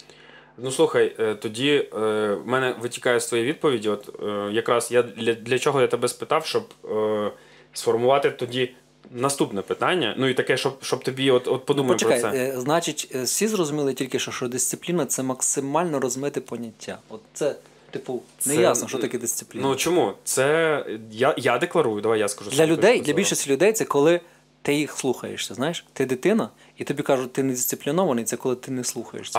Ну 0.59 0.71
слухай, 0.71 1.17
е, 1.19 1.35
тоді 1.35 1.71
е, 1.71 1.89
в 2.35 2.47
мене 2.47 2.75
витікає 2.81 3.21
з 3.21 3.27
твоєї 3.27 3.49
відповіді. 3.49 3.89
От 3.89 4.23
е, 4.23 4.53
якраз 4.53 4.93
я 4.93 5.03
для, 5.03 5.35
для 5.35 5.59
чого 5.59 5.81
я 5.81 5.87
тебе 5.87 6.09
спитав, 6.09 6.47
щоб 6.47 6.65
е, 6.85 7.31
сформувати 7.73 8.31
тоді 8.31 8.71
наступне 9.11 9.63
питання. 9.63 10.15
Ну 10.19 10.29
і 10.29 10.35
таке, 10.35 10.57
щоб, 10.57 10.79
щоб 10.83 11.05
тобі 11.05 11.31
от, 11.31 11.49
от 11.49 11.65
подумай 11.67 11.93
Почекай, 11.93 12.21
про 12.21 12.31
це. 12.31 12.61
значить, 12.61 13.15
всі 13.15 13.49
зрозуміли 13.49 13.95
тільки 13.95 14.19
що, 14.19 14.31
що 14.33 14.49
дисципліна 14.49 15.07
це 15.07 15.23
максимально 15.23 16.01
розмите 16.01 16.41
поняття. 16.41 16.99
От 17.09 17.21
це, 17.35 17.57
типу, 17.91 18.23
не 18.47 18.55
Це- 18.55 18.61
ясно, 18.63 18.89
що 18.89 18.99
таке 18.99 19.19
дисципліна. 19.19 19.69
Ну 19.69 19.77
чому? 19.77 20.13
Це 20.25 20.85
я, 21.11 21.35
я 21.39 21.59
декларую, 21.59 22.01
давай 22.01 22.19
я 22.19 22.29
скажу. 22.29 22.51
для 22.51 22.67
людей, 22.67 23.01
для 23.01 23.13
більшості 23.13 23.51
людей, 23.51 23.73
це 23.73 23.85
коли 23.85 24.21
ти 24.67 24.75
їх 24.75 24.93
слухаєшся. 24.93 25.55
Знаєш, 25.55 25.85
ти 25.93 26.07
дитина, 26.07 26.49
і 26.77 26.85
тобі 26.85 27.03
кажуть, 27.03 27.33
ти 27.33 27.43
не 27.43 27.53
дисциплінований, 27.53 28.25
це 28.25 28.37
коли 28.37 28.57
ти 28.57 28.71
не 28.71 28.85
слухаєшся. 28.85 29.39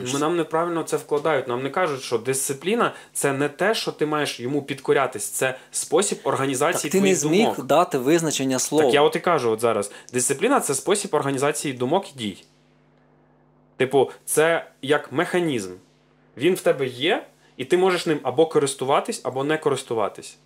не 0.00 0.06
ж 0.06 0.18
нам 0.18 0.36
неправильно 0.36 0.82
це 0.82 0.96
вкладають. 0.96 1.48
Нам 1.48 1.62
не 1.62 1.70
кажуть, 1.70 2.02
що 2.02 2.18
дисципліна 2.18 2.94
це 3.12 3.32
не 3.32 3.48
те, 3.48 3.74
що 3.74 3.92
ти 3.92 4.06
маєш 4.06 4.40
йому 4.40 4.62
підкорятись, 4.62 5.28
це 5.28 5.58
спосіб 5.70 6.18
організації 6.24 6.90
Так 6.90 7.00
ти 7.00 7.08
не 7.08 7.14
зміг 7.14 7.44
думок. 7.44 7.64
дати 7.64 7.98
визначення 7.98 8.58
слова. 8.58 8.84
Так 8.84 8.94
я 8.94 9.02
от 9.02 9.16
і 9.16 9.20
кажу 9.20 9.50
от 9.50 9.60
зараз. 9.60 9.90
Дисципліна 10.12 10.60
це 10.60 10.74
спосіб 10.74 11.14
організації 11.14 11.74
думок 11.74 12.10
і 12.14 12.18
дій. 12.18 12.44
Типу, 13.76 14.10
це 14.24 14.66
як 14.82 15.12
механізм. 15.12 15.72
Він 16.36 16.54
в 16.54 16.60
тебе 16.60 16.86
є, 16.86 17.26
і 17.56 17.64
ти 17.64 17.76
можеш 17.76 18.06
ним 18.06 18.20
або 18.22 18.46
користуватись, 18.46 19.20
або 19.24 19.44
не 19.44 19.58
користуватись. 19.58 20.36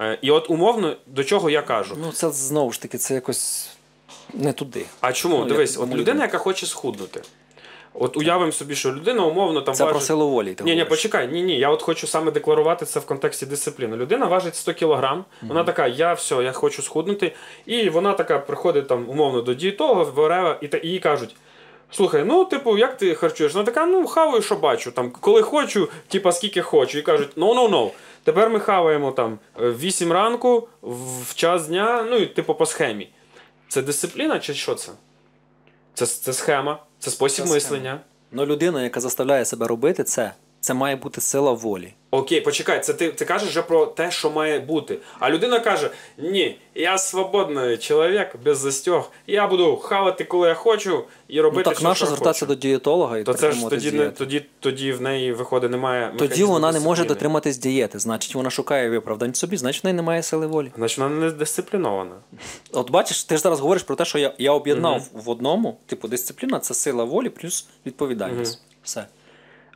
Е, 0.00 0.18
І 0.22 0.30
от 0.30 0.50
умовно, 0.50 0.96
до 1.06 1.24
чого 1.24 1.50
я 1.50 1.62
кажу. 1.62 1.96
Ну, 2.00 2.12
це 2.12 2.30
знову 2.30 2.72
ж 2.72 2.82
таки, 2.82 2.98
це 2.98 3.14
якось 3.14 3.70
не 4.34 4.52
туди. 4.52 4.84
А 5.00 5.12
чому? 5.12 5.38
Ну, 5.38 5.44
Дивись, 5.44 5.78
от 5.78 5.94
людина, 5.94 6.22
яка 6.24 6.38
хоче 6.38 6.66
схуднути. 6.66 7.22
От 7.94 8.16
уявимо 8.16 8.52
собі, 8.52 8.74
що 8.74 8.92
людина 8.92 9.26
умовно 9.26 9.60
там 9.60 9.74
Це 9.74 9.84
про 9.84 9.92
важить... 9.92 10.06
силу 10.06 10.28
волі. 10.28 10.54
Ти 10.54 10.64
Ні, 10.64 10.76
ні, 10.76 10.84
почекай, 10.84 11.28
ні, 11.28 11.42
ні. 11.42 11.58
Я 11.58 11.70
от 11.70 11.82
хочу 11.82 12.06
саме 12.06 12.30
декларувати 12.30 12.86
це 12.86 13.00
в 13.00 13.06
контексті 13.06 13.46
дисципліни. 13.46 13.96
Людина 13.96 14.26
важить 14.26 14.56
100 14.56 14.74
кілограм, 14.74 15.24
вона 15.42 15.64
така, 15.64 15.86
я 15.86 16.12
все, 16.12 16.34
я 16.34 16.52
хочу 16.52 16.82
схуднути. 16.82 17.32
І 17.66 17.90
вона 17.90 18.12
така 18.12 18.38
приходить 18.38 18.88
там 18.88 19.08
умовно 19.08 19.42
до 19.42 19.54
дієтолога, 19.54 20.02
варева, 20.02 20.58
і, 20.60 20.68
та, 20.68 20.78
і 20.78 20.88
їй 20.88 20.98
кажуть. 20.98 21.36
Слухай, 21.90 22.24
ну, 22.24 22.44
типу, 22.44 22.78
як 22.78 22.96
ти 22.96 23.14
харчуєш? 23.14 23.54
Вона 23.54 23.66
така, 23.66 23.86
ну, 23.86 24.06
хаваю, 24.06 24.42
що 24.42 24.54
бачу. 24.54 24.92
Там, 24.92 25.10
коли 25.10 25.42
хочу, 25.42 25.88
типа 26.08 26.32
скільки 26.32 26.62
хочу. 26.62 26.98
І 26.98 27.02
кажуть, 27.02 27.30
ну, 27.36 27.54
ну, 27.54 27.68
ну. 27.68 27.90
Тепер 28.28 28.50
ми 28.50 28.60
хаваємо 28.60 29.12
там 29.12 29.38
в 29.56 29.78
8 29.78 30.12
ранку, 30.12 30.68
в 30.82 31.22
в 31.22 31.34
час 31.34 31.68
дня, 31.68 32.06
ну 32.10 32.16
і 32.16 32.26
типу 32.26 32.54
по 32.54 32.66
схемі. 32.66 33.10
Це 33.68 33.82
дисципліна 33.82 34.38
чи 34.38 34.54
що 34.54 34.74
це? 34.74 34.92
Це, 35.94 36.06
це 36.06 36.32
схема, 36.32 36.82
це 36.98 37.10
спосіб 37.10 37.44
Це 37.44 37.52
мислення. 37.52 38.00
Ну, 38.32 38.46
людина, 38.46 38.82
яка 38.82 39.00
заставляє 39.00 39.44
себе 39.44 39.66
робити 39.66 40.04
це, 40.04 40.32
це 40.60 40.74
має 40.74 40.96
бути 40.96 41.20
сила 41.20 41.52
волі. 41.52 41.94
Окей, 42.10 42.40
почекай, 42.40 42.80
це 42.80 42.94
ти, 42.94 43.08
ти 43.08 43.24
кажеш 43.24 43.48
вже 43.48 43.62
про 43.62 43.86
те, 43.86 44.10
що 44.10 44.30
має 44.30 44.60
бути. 44.60 44.98
А 45.18 45.30
людина 45.30 45.60
каже: 45.60 45.90
ні, 46.18 46.58
я 46.74 46.98
свободний 46.98 47.76
чоловік 47.76 48.28
без 48.44 48.58
застьог, 48.58 49.10
я 49.26 49.46
буду 49.46 49.76
хавати, 49.76 50.24
коли 50.24 50.48
я 50.48 50.54
хочу, 50.54 51.04
і 51.28 51.40
робити. 51.40 51.70
ну 51.70 51.74
так 51.84 51.96
що 51.96 52.06
звертатися 52.06 52.46
хочу. 52.46 52.54
до 52.54 52.60
дієтолога 52.60 53.18
і 53.18 53.24
То 53.24 53.34
це 53.34 53.52
ж 53.52 53.68
тоді, 53.70 53.92
не, 53.92 54.10
тоді, 54.10 54.44
тоді 54.60 54.92
в 54.92 55.00
неї 55.02 55.32
виходить, 55.32 55.70
немає. 55.70 56.12
Тоді 56.18 56.44
вона 56.44 56.72
не 56.72 56.80
може 56.80 57.04
дотриматись 57.04 57.58
дієти, 57.58 57.98
значить 57.98 58.34
вона 58.34 58.50
шукає 58.50 58.90
виправдань 58.90 59.34
собі, 59.34 59.56
значить 59.56 59.84
в 59.84 59.86
неї 59.86 59.96
немає 59.96 60.22
сили 60.22 60.46
волі. 60.46 60.72
Значить, 60.76 60.98
вона 60.98 61.10
не 61.14 61.30
дисциплінована. 61.30 62.14
От 62.72 62.90
бачиш, 62.90 63.24
ти 63.24 63.36
ж 63.36 63.42
зараз 63.42 63.60
говориш 63.60 63.82
про 63.82 63.96
те, 63.96 64.04
що 64.04 64.18
я, 64.18 64.34
я 64.38 64.52
об'єднав 64.52 65.02
в 65.12 65.30
одному, 65.30 65.78
типу, 65.86 66.08
дисципліна 66.08 66.60
це 66.60 66.74
сила 66.74 67.04
волі 67.04 67.28
плюс 67.28 67.66
відповідальність. 67.86 68.62
Все. 68.82 69.06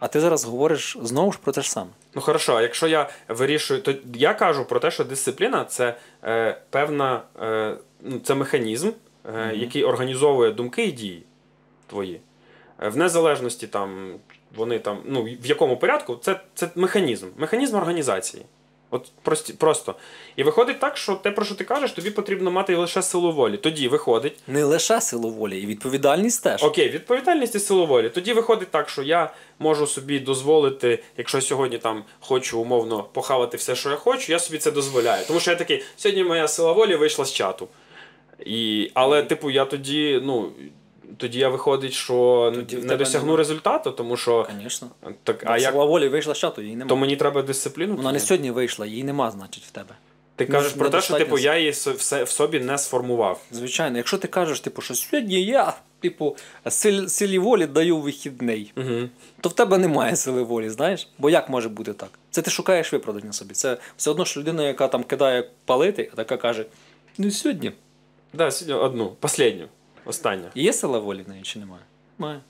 А 0.02 0.08
ти 0.08 0.20
зараз 0.20 0.44
говориш 0.44 0.98
знову 1.02 1.32
ж 1.32 1.38
про 1.42 1.52
те 1.52 1.62
ж 1.62 1.70
саме. 1.70 1.90
Ну 2.14 2.22
хорошо, 2.22 2.56
а 2.56 2.62
якщо 2.62 2.88
я 2.88 3.10
вирішую, 3.28 3.82
то 3.82 3.94
я 4.14 4.34
кажу 4.34 4.64
про 4.64 4.80
те, 4.80 4.90
що 4.90 5.04
дисципліна 5.04 5.64
це 5.64 5.96
е, 6.24 6.60
певна, 6.70 7.22
е, 7.42 7.76
ну, 8.00 8.18
це 8.18 8.34
механізм, 8.34 8.90
е, 9.34 9.52
який 9.54 9.84
організовує 9.84 10.52
думки 10.52 10.84
і 10.84 10.92
дії 10.92 11.22
твої. 11.86 12.20
Е, 12.82 12.88
в 12.88 12.96
незалежності 12.96 13.66
там 13.66 14.14
вони 14.54 14.78
там, 14.78 14.98
ну 15.04 15.22
в 15.22 15.46
якому 15.46 15.76
порядку, 15.76 16.16
це, 16.16 16.40
це 16.54 16.68
механізм, 16.74 17.26
механізм 17.36 17.76
організації. 17.76 18.44
От 18.94 19.12
прості, 19.22 19.52
просто. 19.52 19.94
І 20.36 20.42
виходить 20.42 20.80
так, 20.80 20.96
що 20.96 21.14
те, 21.14 21.30
про 21.30 21.44
що 21.44 21.54
ти 21.54 21.64
кажеш, 21.64 21.92
тобі 21.92 22.10
потрібно 22.10 22.50
мати 22.50 22.76
лише 22.76 23.02
силу 23.02 23.32
волі. 23.32 23.56
Тоді 23.56 23.88
виходить, 23.88 24.38
Не 24.46 24.64
лише 24.64 25.00
силу 25.00 25.30
волі, 25.30 25.60
і 25.60 25.66
відповідальність 25.66 26.44
теж. 26.44 26.62
Окей, 26.62 26.88
відповідальність 26.88 27.54
і 27.54 27.58
силу 27.58 27.86
волі. 27.86 28.08
Тоді 28.08 28.32
виходить 28.32 28.68
так, 28.70 28.88
що 28.88 29.02
я 29.02 29.32
можу 29.58 29.86
собі 29.86 30.18
дозволити, 30.18 30.98
якщо 31.16 31.40
сьогодні 31.40 31.78
там 31.78 32.04
хочу 32.20 32.60
умовно 32.60 33.02
похавати 33.02 33.56
все, 33.56 33.74
що 33.74 33.90
я 33.90 33.96
хочу, 33.96 34.32
я 34.32 34.38
собі 34.38 34.58
це 34.58 34.70
дозволяю. 34.70 35.24
Тому 35.26 35.40
що 35.40 35.50
я 35.50 35.56
такий, 35.56 35.82
сьогодні 35.96 36.24
моя 36.24 36.48
сила 36.48 36.72
волі 36.72 36.96
вийшла 36.96 37.24
з 37.24 37.32
чату. 37.32 37.68
І, 38.46 38.90
але, 38.94 39.22
типу, 39.22 39.50
я 39.50 39.64
тоді, 39.64 40.20
ну. 40.24 40.52
Тоді 41.16 41.38
я 41.38 41.48
виходить, 41.48 41.92
що 41.92 42.52
Тоді 42.54 42.76
не 42.76 42.96
досягну 42.96 43.26
нема. 43.26 43.38
результату, 43.38 43.90
тому 43.90 44.16
що 44.16 44.46
Звісно. 44.62 44.88
так, 45.22 45.42
А 45.46 45.58
як 45.58 45.74
волі 45.74 46.08
вийшла 46.08 46.34
з 46.34 46.38
чату, 46.38 46.62
її 46.62 46.74
немає. 46.76 46.88
то 46.88 46.96
мені 46.96 47.16
треба 47.16 47.42
дисципліну. 47.42 47.96
Вона 47.96 48.12
не 48.12 48.20
сьогодні 48.20 48.50
вийшла, 48.50 48.86
її 48.86 49.04
нема, 49.04 49.30
значить, 49.30 49.64
в 49.64 49.70
тебе. 49.70 49.94
Ти 50.36 50.44
не- 50.46 50.50
кажеш 50.52 50.72
про 50.72 50.90
те, 50.90 51.00
що 51.00 51.14
типу 51.18 51.38
я 51.38 51.58
її 51.58 51.70
все- 51.70 52.24
в 52.24 52.28
собі 52.28 52.60
не 52.60 52.78
сформував. 52.78 53.40
Звичайно, 53.50 53.96
якщо 53.96 54.18
ти 54.18 54.28
кажеш, 54.28 54.60
типу, 54.60 54.82
що 54.82 54.94
сьогодні 54.94 55.44
я, 55.44 55.74
типу, 56.00 56.36
сил, 56.68 57.08
силі 57.08 57.38
волі 57.38 57.66
даю 57.66 57.98
вихідний, 57.98 58.72
Угу. 58.76 59.08
то 59.40 59.48
в 59.48 59.52
тебе 59.52 59.78
немає 59.78 60.16
сили 60.16 60.42
волі, 60.42 60.70
знаєш? 60.70 61.08
Бо 61.18 61.30
як 61.30 61.48
може 61.48 61.68
бути 61.68 61.92
так? 61.92 62.10
Це 62.30 62.42
ти 62.42 62.50
шукаєш 62.50 62.92
виправдання 62.92 63.32
собі. 63.32 63.54
Це 63.54 63.76
все 63.96 64.10
одно 64.10 64.24
що 64.24 64.40
людина, 64.40 64.66
яка 64.66 64.88
там 64.88 65.04
кидає 65.04 65.48
палити, 65.64 66.10
а 66.12 66.16
така 66.16 66.36
каже: 66.36 66.66
ну 67.18 67.30
сьогодні. 67.30 67.72
Да, 68.32 68.50
сьогодні 68.50 68.74
одну, 68.84 69.12
останню, 69.22 69.66
остання. 70.04 70.50
Є 70.54 70.72
сила 70.72 70.98
волі 70.98 71.22
в 71.22 71.28
неї 71.28 71.42
чи 71.42 71.58
немає? 71.58 71.82
Має. 72.18 72.40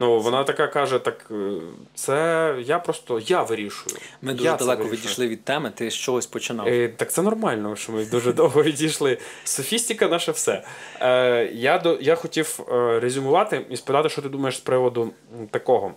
Ну, 0.00 0.20
вона 0.20 0.44
така 0.44 0.66
каже: 0.66 0.98
так 0.98 1.26
е, 1.30 1.60
це 1.94 2.54
я 2.60 2.78
просто 2.78 3.20
я 3.26 3.42
вирішую. 3.42 3.96
Ми 4.22 4.34
дуже 4.34 4.50
це 4.50 4.56
далеко 4.56 4.84
відійшли 4.84 5.28
від 5.28 5.44
теми, 5.44 5.72
ти 5.74 5.90
з 5.90 5.94
чогось 5.94 6.26
починав. 6.26 6.68
Е, 6.68 6.88
так 6.88 7.12
це 7.12 7.22
нормально, 7.22 7.76
що 7.76 7.92
ми 7.92 8.04
дуже 8.04 8.32
довго 8.32 8.62
відійшли. 8.62 9.18
Софістика 9.44 10.08
наше 10.08 10.32
все. 10.32 10.64
Е, 11.00 11.50
я, 11.54 11.78
до, 11.78 11.98
я 12.00 12.14
хотів 12.14 12.60
е, 12.72 13.00
резюмувати 13.00 13.66
і 13.70 13.76
спитати, 13.76 14.08
що 14.08 14.22
ти 14.22 14.28
думаєш 14.28 14.56
з 14.56 14.60
приводу 14.60 15.10
такого. 15.50 15.94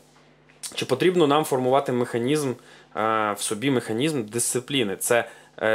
Чи 0.75 0.86
потрібно 0.86 1.27
нам 1.27 1.43
формувати 1.43 1.91
механізм 1.91 2.49
е, 2.49 2.55
в 3.38 3.41
собі 3.41 3.71
механізм 3.71 4.23
дисципліни? 4.23 4.95
Це 4.95 5.25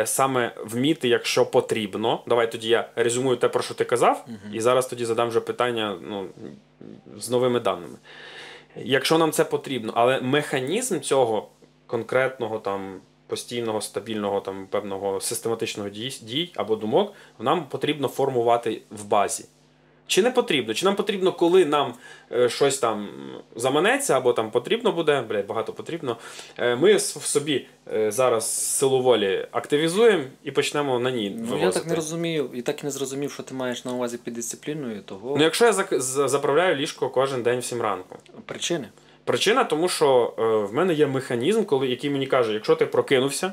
саме 0.04 0.52
вміти, 0.64 1.08
якщо 1.08 1.46
потрібно. 1.46 2.22
Давай 2.26 2.52
тоді 2.52 2.68
я 2.68 2.88
резюмую 2.96 3.36
те, 3.36 3.48
про 3.48 3.62
що 3.62 3.74
ти 3.74 3.84
казав, 3.84 4.26
і 4.52 4.60
зараз 4.60 4.86
тоді 4.86 5.04
задам 5.04 5.28
вже 5.28 5.40
питання 5.40 5.98
ну, 6.02 6.26
з 7.16 7.30
новими 7.30 7.60
даними. 7.60 7.96
Якщо 8.76 9.18
нам 9.18 9.32
це 9.32 9.44
потрібно, 9.44 9.92
але 9.96 10.20
механізм 10.20 11.00
цього 11.00 11.48
конкретного 11.86 12.58
там 12.58 13.00
постійного, 13.26 13.80
стабільного, 13.80 14.40
там 14.40 14.66
певного 14.66 15.20
систематичного 15.20 15.88
дій, 15.88 16.18
дій 16.22 16.52
або 16.56 16.76
думок, 16.76 17.12
нам 17.38 17.68
потрібно 17.68 18.08
формувати 18.08 18.82
в 18.90 19.04
базі. 19.04 19.44
Чи 20.08 20.22
не 20.22 20.30
потрібно? 20.30 20.74
Чи 20.74 20.84
нам 20.84 20.96
потрібно, 20.96 21.32
коли 21.32 21.64
нам 21.64 21.94
е, 22.32 22.48
щось 22.48 22.78
там 22.78 23.08
заманеться, 23.56 24.16
або 24.16 24.32
там 24.32 24.50
потрібно 24.50 24.92
буде, 24.92 25.24
блядь, 25.28 25.46
багато 25.46 25.72
потрібно. 25.72 26.16
Е, 26.58 26.76
ми 26.76 26.94
в 26.94 27.00
собі 27.00 27.66
е, 27.94 28.10
зараз 28.10 28.50
силу 28.76 29.02
волі 29.02 29.46
активізуємо 29.50 30.24
і 30.44 30.50
почнемо 30.50 30.98
на 30.98 31.10
ній. 31.10 31.36
Ну, 31.50 31.58
я 31.60 31.70
так 31.70 31.86
не 31.86 31.94
розумію, 31.94 32.50
і 32.54 32.62
так 32.62 32.82
і 32.82 32.84
не 32.84 32.90
зрозумів, 32.90 33.32
що 33.32 33.42
ти 33.42 33.54
маєш 33.54 33.84
на 33.84 33.92
увазі 33.92 34.18
під 34.24 34.34
дисципліною, 34.34 35.02
того 35.02 35.34
Ну, 35.38 35.44
якщо 35.44 35.64
я 35.64 35.72
заправляю 36.28 36.76
ліжко 36.76 37.08
кожен 37.08 37.42
день 37.42 37.58
в 37.60 37.64
7 37.64 37.82
ранку. 37.82 38.16
причини. 38.46 38.88
Причина, 39.24 39.64
тому 39.64 39.88
що 39.88 40.34
в 40.70 40.74
мене 40.74 40.94
є 40.94 41.06
механізм, 41.06 41.64
коли, 41.64 41.88
який 41.88 42.10
мені 42.10 42.26
каже, 42.26 42.52
якщо 42.52 42.76
ти 42.76 42.86
прокинувся, 42.86 43.52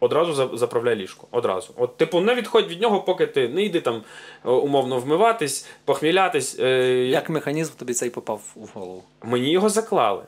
одразу 0.00 0.56
заправляй 0.56 0.96
ліжко. 0.96 1.26
Одразу. 1.30 1.72
От, 1.76 1.96
типу, 1.96 2.20
не 2.20 2.34
відходь 2.34 2.68
від 2.68 2.80
нього, 2.80 3.00
поки 3.00 3.26
ти 3.26 3.48
не 3.48 3.62
йди 3.62 3.80
там 3.80 4.02
е, 4.44 4.48
умовно 4.50 4.98
вмиватись, 4.98 5.66
похмілятись. 5.84 6.58
Е, 6.58 6.88
Як 7.06 7.28
механізм 7.30 7.72
тобі 7.78 7.92
цей 7.94 8.10
попав 8.10 8.40
в 8.54 8.68
голову? 8.74 9.02
Мені 9.22 9.50
його 9.50 9.68
заклали. 9.68 10.22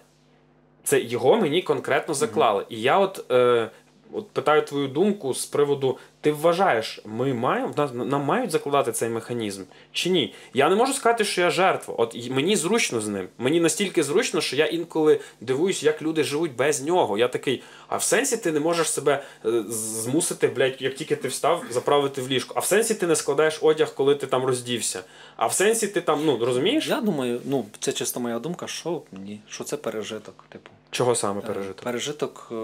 Це 0.85 1.00
його 1.00 1.37
мені 1.37 1.62
конкретно 1.62 2.14
заклали. 2.14 2.66
І 2.68 2.81
я 2.81 2.98
от, 2.98 3.31
е, 3.31 3.70
от 4.12 4.29
питаю 4.31 4.62
твою 4.62 4.88
думку 4.88 5.35
з 5.35 5.47
приводу: 5.47 5.99
ти 6.21 6.33
вважаєш, 6.33 7.01
ми 7.05 7.35
маємо 7.35 7.75
нам, 7.77 8.09
нам 8.09 8.23
мають 8.23 8.51
закладати 8.51 8.92
цей 8.92 9.09
механізм 9.09 9.62
чи 9.92 10.11
ні? 10.11 10.35
Я 10.55 10.68
не 10.68 10.77
можу 10.77 10.92
сказати, 10.92 11.25
що 11.25 11.40
я 11.40 11.51
жертва. 11.51 11.94
От 11.99 12.31
мені 12.31 12.57
зручно 12.57 13.01
з 13.01 13.09
ним. 13.09 13.29
Мені 13.38 13.61
настільки 13.61 14.03
зручно, 14.03 14.40
що 14.40 14.57
я 14.57 14.66
інколи 14.66 15.21
дивуюсь, 15.40 15.83
як 15.83 16.03
люди 16.03 16.25
живуть 16.25 16.57
без 16.57 16.83
нього. 16.83 17.18
Я 17.18 17.29
такий, 17.29 17.62
а 17.88 17.97
в 17.97 18.03
сенсі 18.03 18.37
ти 18.37 18.53
не 18.53 18.61
можеш 18.61 18.90
себе 18.90 19.23
е, 19.44 19.62
змусити, 19.68 20.49
блядь, 20.49 20.83
як 20.83 20.94
тільки 20.94 21.16
ти 21.16 21.29
встав, 21.29 21.64
заправити 21.71 22.23
в 22.23 22.29
ліжко. 22.29 22.55
А 22.57 22.61
в 22.61 22.64
сенсі 22.64 22.94
ти 22.94 23.07
не 23.07 23.16
складаєш 23.16 23.59
одяг, 23.62 23.94
коли 23.94 24.14
ти 24.14 24.27
там 24.27 24.44
роздівся. 24.44 25.03
А 25.37 25.47
в 25.47 25.53
сенсі 25.53 25.88
ти 25.88 26.01
там, 26.01 26.25
ну 26.25 26.44
розумієш? 26.44 26.88
Я 26.88 27.01
думаю, 27.01 27.40
ну 27.44 27.64
це 27.81 27.92
чисто 27.92 28.21
моя 28.21 28.38
думка, 28.38 28.66
що 28.66 29.03
ні, 29.12 29.40
що 29.49 29.64
це 29.64 29.77
пережиток. 29.77 30.44
Типу, 30.49 30.71
Чого 30.90 31.14
саме 31.14 31.40
пережити? 31.40 31.83
пережиток 31.83 32.49
е, 32.53 32.55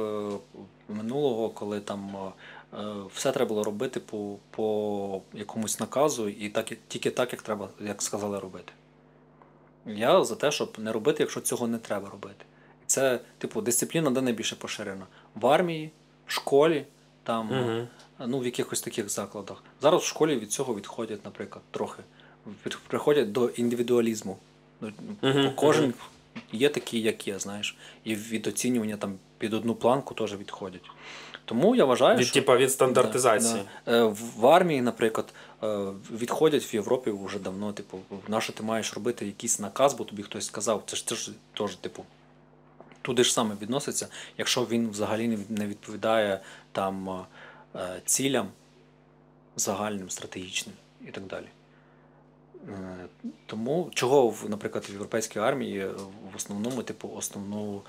минулого, 0.88 1.48
коли 1.50 1.80
там 1.80 2.16
е, 2.16 2.78
е, 2.78 2.94
все 3.14 3.32
треба 3.32 3.48
було 3.48 3.64
робити 3.64 4.00
по, 4.00 4.36
по 4.50 5.22
якомусь 5.32 5.80
наказу, 5.80 6.28
і 6.28 6.48
так 6.48 6.72
тільки 6.88 7.10
так, 7.10 7.32
як 7.32 7.42
треба, 7.42 7.68
як 7.80 8.02
сказали 8.02 8.38
робити. 8.40 8.72
Я 9.86 10.24
за 10.24 10.34
те, 10.34 10.50
щоб 10.50 10.76
не 10.78 10.92
робити, 10.92 11.22
якщо 11.22 11.40
цього 11.40 11.66
не 11.66 11.78
треба 11.78 12.10
робити. 12.10 12.44
Це, 12.86 13.20
типу, 13.38 13.60
дисципліна 13.60 14.10
де 14.10 14.20
найбільше 14.20 14.56
поширена. 14.56 15.06
В 15.34 15.46
армії, 15.46 15.90
в 16.26 16.32
школі, 16.32 16.86
там 17.22 17.46
Мгм. 17.46 17.88
ну, 18.26 18.38
в 18.38 18.44
якихось 18.44 18.80
таких 18.80 19.10
закладах. 19.10 19.64
Зараз 19.82 20.02
в 20.02 20.06
школі 20.06 20.36
від 20.36 20.52
цього 20.52 20.74
відходять, 20.74 21.24
наприклад, 21.24 21.64
трохи. 21.70 22.02
Приходять 22.86 23.32
до 23.32 23.48
індивідуалізму. 23.48 24.38
Мгм, 25.22 25.52
Кожен 25.56 25.94
є 26.52 26.68
такий, 26.68 27.02
як 27.02 27.28
є, 27.28 27.38
знаєш. 27.38 27.76
І 28.04 28.14
від 28.14 28.46
оцінювання 28.46 28.96
там 28.96 29.14
під 29.44 29.54
одну 29.54 29.74
планку 29.74 30.14
теж 30.14 30.36
відходять. 30.36 30.90
Тому 31.44 31.76
я 31.76 31.84
вважаю, 31.84 32.18
Від, 32.18 32.26
що 32.26 32.34
типа, 32.34 32.56
від 32.56 32.72
стандартизації. 32.72 33.62
Да, 33.86 33.92
да. 33.92 33.98
Е, 33.98 34.14
В 34.36 34.46
армії, 34.46 34.82
наприклад, 34.82 35.34
е, 35.62 35.66
відходять 36.12 36.64
в 36.64 36.74
Європі 36.74 37.10
вже 37.24 37.38
давно. 37.38 37.72
Типу, 37.72 37.98
на 38.28 38.40
що 38.40 38.52
ти 38.52 38.62
маєш 38.62 38.94
робити 38.94 39.26
якийсь 39.26 39.60
наказ, 39.60 39.94
бо 39.94 40.04
тобі 40.04 40.22
хтось 40.22 40.46
сказав. 40.46 40.82
Це 40.86 40.96
ж 40.96 41.06
це 41.06 41.14
ж 41.14 41.30
теж, 41.54 41.74
типу, 41.76 42.04
туди 43.02 43.24
ж 43.24 43.32
саме 43.32 43.54
відноситься, 43.62 44.08
якщо 44.38 44.64
він 44.64 44.90
взагалі 44.90 45.38
не 45.48 45.66
відповідає 45.66 46.40
там 46.72 47.24
е, 47.76 48.00
цілям 48.04 48.48
загальним, 49.56 50.10
стратегічним 50.10 50.76
і 51.08 51.10
так 51.10 51.24
далі. 51.24 51.46
Тому 53.46 53.90
чого, 53.94 54.34
наприклад, 54.48 54.84
в 54.88 54.92
європейській 54.92 55.38
армії 55.38 55.86
в 56.32 56.36
основному, 56.36 56.82
типу, 56.82 57.10
основну 57.16 57.82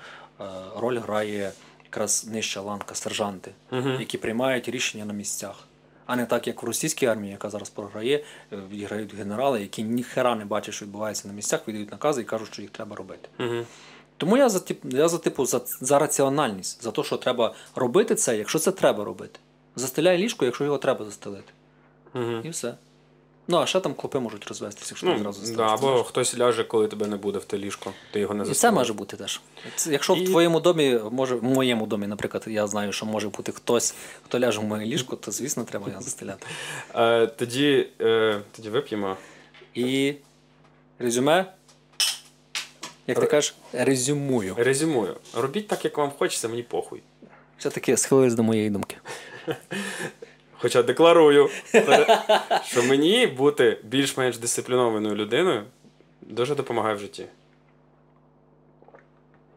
роль 0.76 0.98
грає 0.98 1.52
якраз 1.84 2.26
нижча 2.32 2.60
ланка 2.60 2.94
сержанти, 2.94 3.50
Мгм. 3.70 3.96
які 4.00 4.18
приймають 4.18 4.68
рішення 4.68 5.04
на 5.04 5.12
місцях. 5.12 5.64
А 6.06 6.16
не 6.16 6.26
так, 6.26 6.46
як 6.46 6.62
в 6.62 6.66
російській 6.66 7.06
армії, 7.06 7.32
яка 7.32 7.50
зараз 7.50 7.70
програє, 7.70 8.24
е, 8.52 8.56
відіграють 8.70 9.14
генерали, 9.14 9.60
які 9.60 9.82
ніхера 9.82 10.34
не 10.34 10.44
бачать, 10.44 10.74
що 10.74 10.84
відбувається 10.84 11.28
на 11.28 11.34
місцях, 11.34 11.68
віддають 11.68 11.90
накази 11.90 12.20
і 12.20 12.24
кажуть, 12.24 12.48
що 12.52 12.62
їх 12.62 12.70
треба 12.70 12.96
робити. 12.96 13.28
Мгм. 13.38 13.66
Тому 14.16 14.36
я 14.36 14.48
за 14.48 14.60
тип, 14.60 14.80
я 14.84 15.08
за 15.08 15.18
типу 15.18 15.46
за, 15.46 15.60
за 15.80 15.98
раціональність, 15.98 16.82
за 16.82 16.90
те, 16.90 17.02
що 17.02 17.16
треба 17.16 17.54
робити 17.74 18.14
це, 18.14 18.36
якщо 18.36 18.58
це 18.58 18.72
треба 18.72 19.04
робити. 19.04 19.40
Застеляй 19.76 20.18
ліжко, 20.18 20.44
якщо 20.44 20.64
його 20.64 20.78
треба 20.78 21.04
застелити. 21.04 21.52
Мгм. 22.14 22.40
І 22.44 22.48
все. 22.48 22.74
Ну, 23.48 23.58
а 23.58 23.66
ще 23.66 23.80
там 23.80 23.94
клопи 23.94 24.18
можуть 24.20 24.46
розвестися, 24.48 24.86
якщо 24.90 25.06
ти 25.06 25.12
Ну, 25.12 25.18
зразу 25.18 25.40
да, 25.40 25.46
застелиш. 25.46 25.72
або 25.72 26.04
хтось 26.04 26.38
ляже, 26.38 26.64
коли 26.64 26.88
тебе 26.88 27.06
не 27.06 27.16
буде 27.16 27.38
в 27.38 27.44
те 27.44 27.58
ліжко, 27.58 27.92
ти 28.12 28.20
його 28.20 28.34
не 28.34 28.44
І 28.50 28.54
це 28.54 28.70
може 28.70 28.92
бути 28.92 29.16
теж. 29.16 29.40
Це, 29.76 29.92
якщо 29.92 30.14
І- 30.14 30.24
в 30.24 30.28
твоєму 30.28 30.60
домі, 30.60 31.00
може, 31.10 31.34
в 31.34 31.44
моєму 31.44 31.86
домі, 31.86 32.06
наприклад, 32.06 32.44
я 32.46 32.66
знаю, 32.66 32.92
що 32.92 33.06
може 33.06 33.28
бути 33.28 33.52
хтось, 33.52 33.94
хто 34.24 34.40
ляже 34.40 34.60
в 34.60 34.64
моє 34.64 34.86
ліжко, 34.86 35.16
то 35.16 35.30
звісно 35.30 35.64
треба 35.64 35.88
його 35.88 36.02
застеляти. 36.02 36.46
Е, 36.94 37.26
тоді, 37.26 37.88
е, 38.00 38.40
тоді 38.56 38.70
вип'ємо. 38.70 39.16
І 39.74 40.14
резюме. 40.98 41.52
Як 43.06 43.18
ти 43.20 43.26
Ре- 43.26 43.30
кажеш, 43.30 43.54
резюмую. 43.72 44.54
Резюмую. 44.58 45.16
Робіть 45.34 45.68
так, 45.68 45.84
як 45.84 45.98
вам 45.98 46.10
хочеться, 46.18 46.48
мені 46.48 46.62
похуй. 46.62 47.02
Все-таки 47.58 47.96
схилились 47.96 48.34
до 48.34 48.42
моєї 48.42 48.70
думки. 48.70 48.96
Хоча 50.58 50.82
декларую, 50.82 51.50
що 52.64 52.82
мені 52.82 53.26
бути 53.26 53.78
більш-менш 53.84 54.38
дисциплінованою 54.38 55.14
людиною 55.14 55.62
дуже 56.20 56.54
допомагає 56.54 56.94
в 56.94 56.98
житті. 56.98 57.26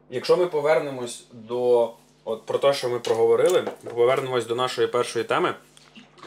Якщо 0.09 0.37
ми 0.37 0.45
повернемось 0.45 1.25
до 1.33 1.91
от 2.23 2.45
про 2.45 2.57
те, 2.57 2.73
що 2.73 2.89
ми 2.89 2.99
проговорили, 2.99 3.63
повернемось 3.95 4.45
до 4.45 4.55
нашої 4.55 4.87
першої 4.87 5.25
теми, 5.25 5.53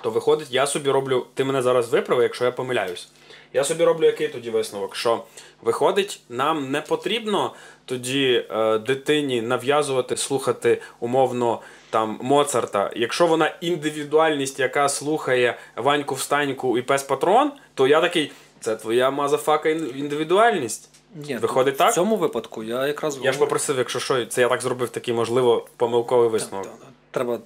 то 0.02 0.10
виходить, 0.10 0.48
я 0.50 0.66
собі 0.66 0.90
роблю. 0.90 1.26
Ти 1.34 1.44
мене 1.44 1.62
зараз 1.62 1.88
виправи, 1.88 2.22
якщо 2.22 2.44
я 2.44 2.52
помиляюсь. 2.52 3.08
Я 3.52 3.64
собі 3.64 3.84
роблю 3.84 4.06
який 4.06 4.28
тоді 4.28 4.50
висновок? 4.50 4.96
Що 4.96 5.24
виходить, 5.62 6.20
нам 6.28 6.70
не 6.70 6.80
потрібно 6.80 7.54
тоді 7.84 8.46
е, 8.50 8.78
дитині 8.78 9.42
нав'язувати, 9.42 10.16
слухати 10.16 10.82
умовно 11.00 11.60
там 11.92 12.18
Моцарта. 12.22 12.90
Якщо 12.96 13.26
вона 13.26 13.54
індивідуальність, 13.60 14.60
яка 14.60 14.88
слухає 14.88 15.58
Ваньку 15.76 16.14
Встаньку 16.14 16.78
і 16.78 16.82
Пес 16.82 17.02
Патрон, 17.02 17.52
то 17.74 17.86
я 17.86 18.00
такий, 18.00 18.32
це 18.60 18.76
твоя 18.76 19.10
мазафака 19.10 19.68
індивідуальність. 19.68 20.88
Ні, 21.14 21.36
Виходить 21.36 21.80
в 21.80 21.92
цьому 21.92 22.16
випадку 22.16 22.62
я 22.62 22.86
якраз 22.86 23.18
Я 23.22 23.32
ж 23.32 23.38
попросив, 23.38 23.78
якщо 23.78 23.98
що, 23.98 24.26
це 24.26 24.40
я 24.40 24.48
так 24.48 24.60
зробив 24.62 24.88
такий, 24.88 25.14
можливо, 25.14 25.66
помилковий 25.76 26.28
висновок. 26.28 26.66
Та- 26.66 26.72
та- 26.72 26.86
Треба 27.10 27.38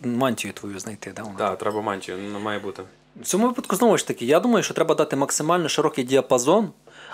мантію 0.00 0.52
твою 0.52 0.78
знайти, 0.78 1.12
вона? 1.18 1.38
Так, 1.38 1.58
треба 1.58 1.82
мантію, 1.82 2.18
ну, 2.32 2.40
має 2.40 2.58
бути. 2.58 2.82
В 3.20 3.24
цьому 3.24 3.46
випадку 3.46 3.76
знову 3.76 3.98
ж 3.98 4.06
таки, 4.06 4.24
я 4.26 4.40
думаю, 4.40 4.62
що 4.62 4.74
треба 4.74 4.94
дати 4.94 5.16
максимально 5.16 5.68
широкий 5.68 6.04
діапазон, 6.04 6.70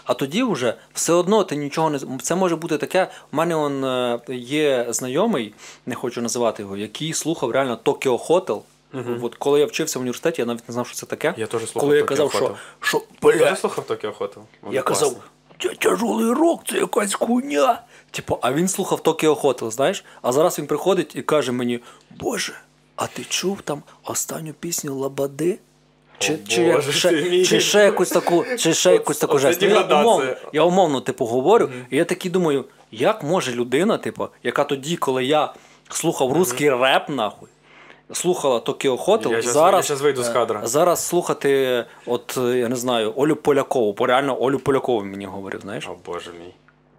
а 0.09 0.15
тоді 0.15 0.43
вже 0.43 0.75
все 0.95 1.13
одно 1.13 1.45
ти 1.45 1.57
нічого 1.57 1.91
не 1.91 1.99
це 2.23 2.35
може 2.35 2.57
бути 2.57 2.79
таке. 2.79 3.09
У 3.33 3.37
мене 3.37 3.55
он 3.55 3.85
е, 3.85 4.21
є 4.29 4.87
знайомий, 4.89 5.55
не 5.87 5.95
хочу 5.95 6.23
називати 6.23 6.63
його, 6.63 6.77
який 6.77 7.13
слухав 7.13 7.51
реально 7.51 7.79
Tokyo 7.85 8.27
Hotel. 8.29 8.61
От 9.23 9.35
коли 9.35 9.61
я 9.61 9.67
вчився 9.67 9.99
в 9.99 10.03
університеті, 10.03 10.43
я 10.43 10.47
навіть 10.47 10.69
не 10.69 10.73
знав, 10.73 10.87
що 10.87 10.97
це 10.97 11.07
таке. 11.07 11.35
Я 11.37 11.47
теж 11.47 11.61
слухав 11.61 11.81
коли 11.81 11.97
я 11.97 12.03
казав, 12.05 12.33
що, 12.33 12.45
Hotel. 12.45 12.55
що 12.81 13.03
Я 13.23 13.33
бля, 13.39 13.57
слухав 13.57 13.87
Токіо 13.87 14.13
Хотел. 14.13 14.43
я 14.71 14.83
казав, 14.83 15.17
«Тя- 15.59 15.75
тяжелий 15.75 16.33
рок, 16.33 16.61
це 16.69 16.77
якась 16.77 17.15
хуйня. 17.15 17.83
Типу, 18.11 18.39
а 18.43 18.53
він 18.53 18.69
слухав 18.69 19.01
Tokyo 19.01 19.41
Hotel, 19.41 19.71
знаєш? 19.71 20.05
А 20.23 20.33
зараз 20.33 20.59
він 20.59 20.67
приходить 20.67 21.17
і 21.17 21.23
каже 21.23 21.53
мені: 21.53 21.81
Боже, 22.11 22.53
а 22.97 23.07
ти 23.07 23.25
чув 23.25 23.63
там 23.63 23.83
останню 24.05 24.53
пісню 24.53 24.99
Лабади? 24.99 25.59
Чи, 26.19 26.35
О, 26.35 26.37
чи, 26.49 26.73
Боже 26.73 26.93
ще, 26.93 27.45
чи 27.45 27.61
ще 27.61 27.79
якусь 27.79 28.11
таку, 28.11 28.45
чи 28.59 28.75
ще 28.75 28.93
якусь 28.93 29.19
таку 29.19 29.37
оце 29.37 29.49
жесть. 29.49 29.63
Ну, 29.63 29.69
я, 29.69 30.01
умовно, 30.01 30.35
я 30.53 30.63
умовно 30.63 31.01
типу, 31.01 31.25
говорю, 31.25 31.71
і 31.91 31.97
я 31.97 32.05
такий 32.05 32.31
думаю, 32.31 32.65
як 32.91 33.23
може 33.23 33.53
людина, 33.53 33.99
типу, 33.99 34.29
яка 34.43 34.65
тоді, 34.65 34.97
коли 34.97 35.25
я 35.25 35.53
слухав 35.91 36.33
русський 36.33 36.71
реп, 36.71 37.09
нахуй, 37.09 37.49
слухала 38.13 38.59
Tokyo 38.59 39.05
Hotel, 39.07 39.33
Я 39.33 39.43
зараз, 39.43 39.91
я 39.91 39.97
вийду 39.97 40.23
з 40.23 40.29
е, 40.29 40.33
кадра. 40.33 40.61
зараз 40.67 41.07
слухати, 41.07 41.85
от, 42.07 42.39
е, 42.39 42.59
я 42.59 42.69
не 42.69 42.77
знаю, 42.77 43.13
Олю 43.17 43.37
Полякову, 43.37 43.93
бо 43.93 44.07
реально 44.07 44.43
Олю 44.43 44.59
Полякову 44.59 45.05
мені 45.05 45.27
говорив, 45.27 45.61
знаєш, 45.61 45.89
О 45.89 45.97
боже 46.07 46.31
мій. 46.31 46.55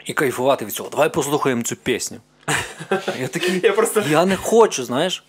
і 0.06 0.14
кайфувати 0.14 0.66
від 0.66 0.74
цього. 0.74 0.90
Давай 0.90 1.10
послухаємо 1.10 1.62
цю 1.64 1.76
пісню. 1.76 2.18
Я 3.20 3.28
такий, 3.28 3.60
Я 3.64 3.74
просто. 3.74 4.04
я 4.10 4.26
не 4.26 4.36
хочу, 4.36 4.84
знаєш. 4.84 5.24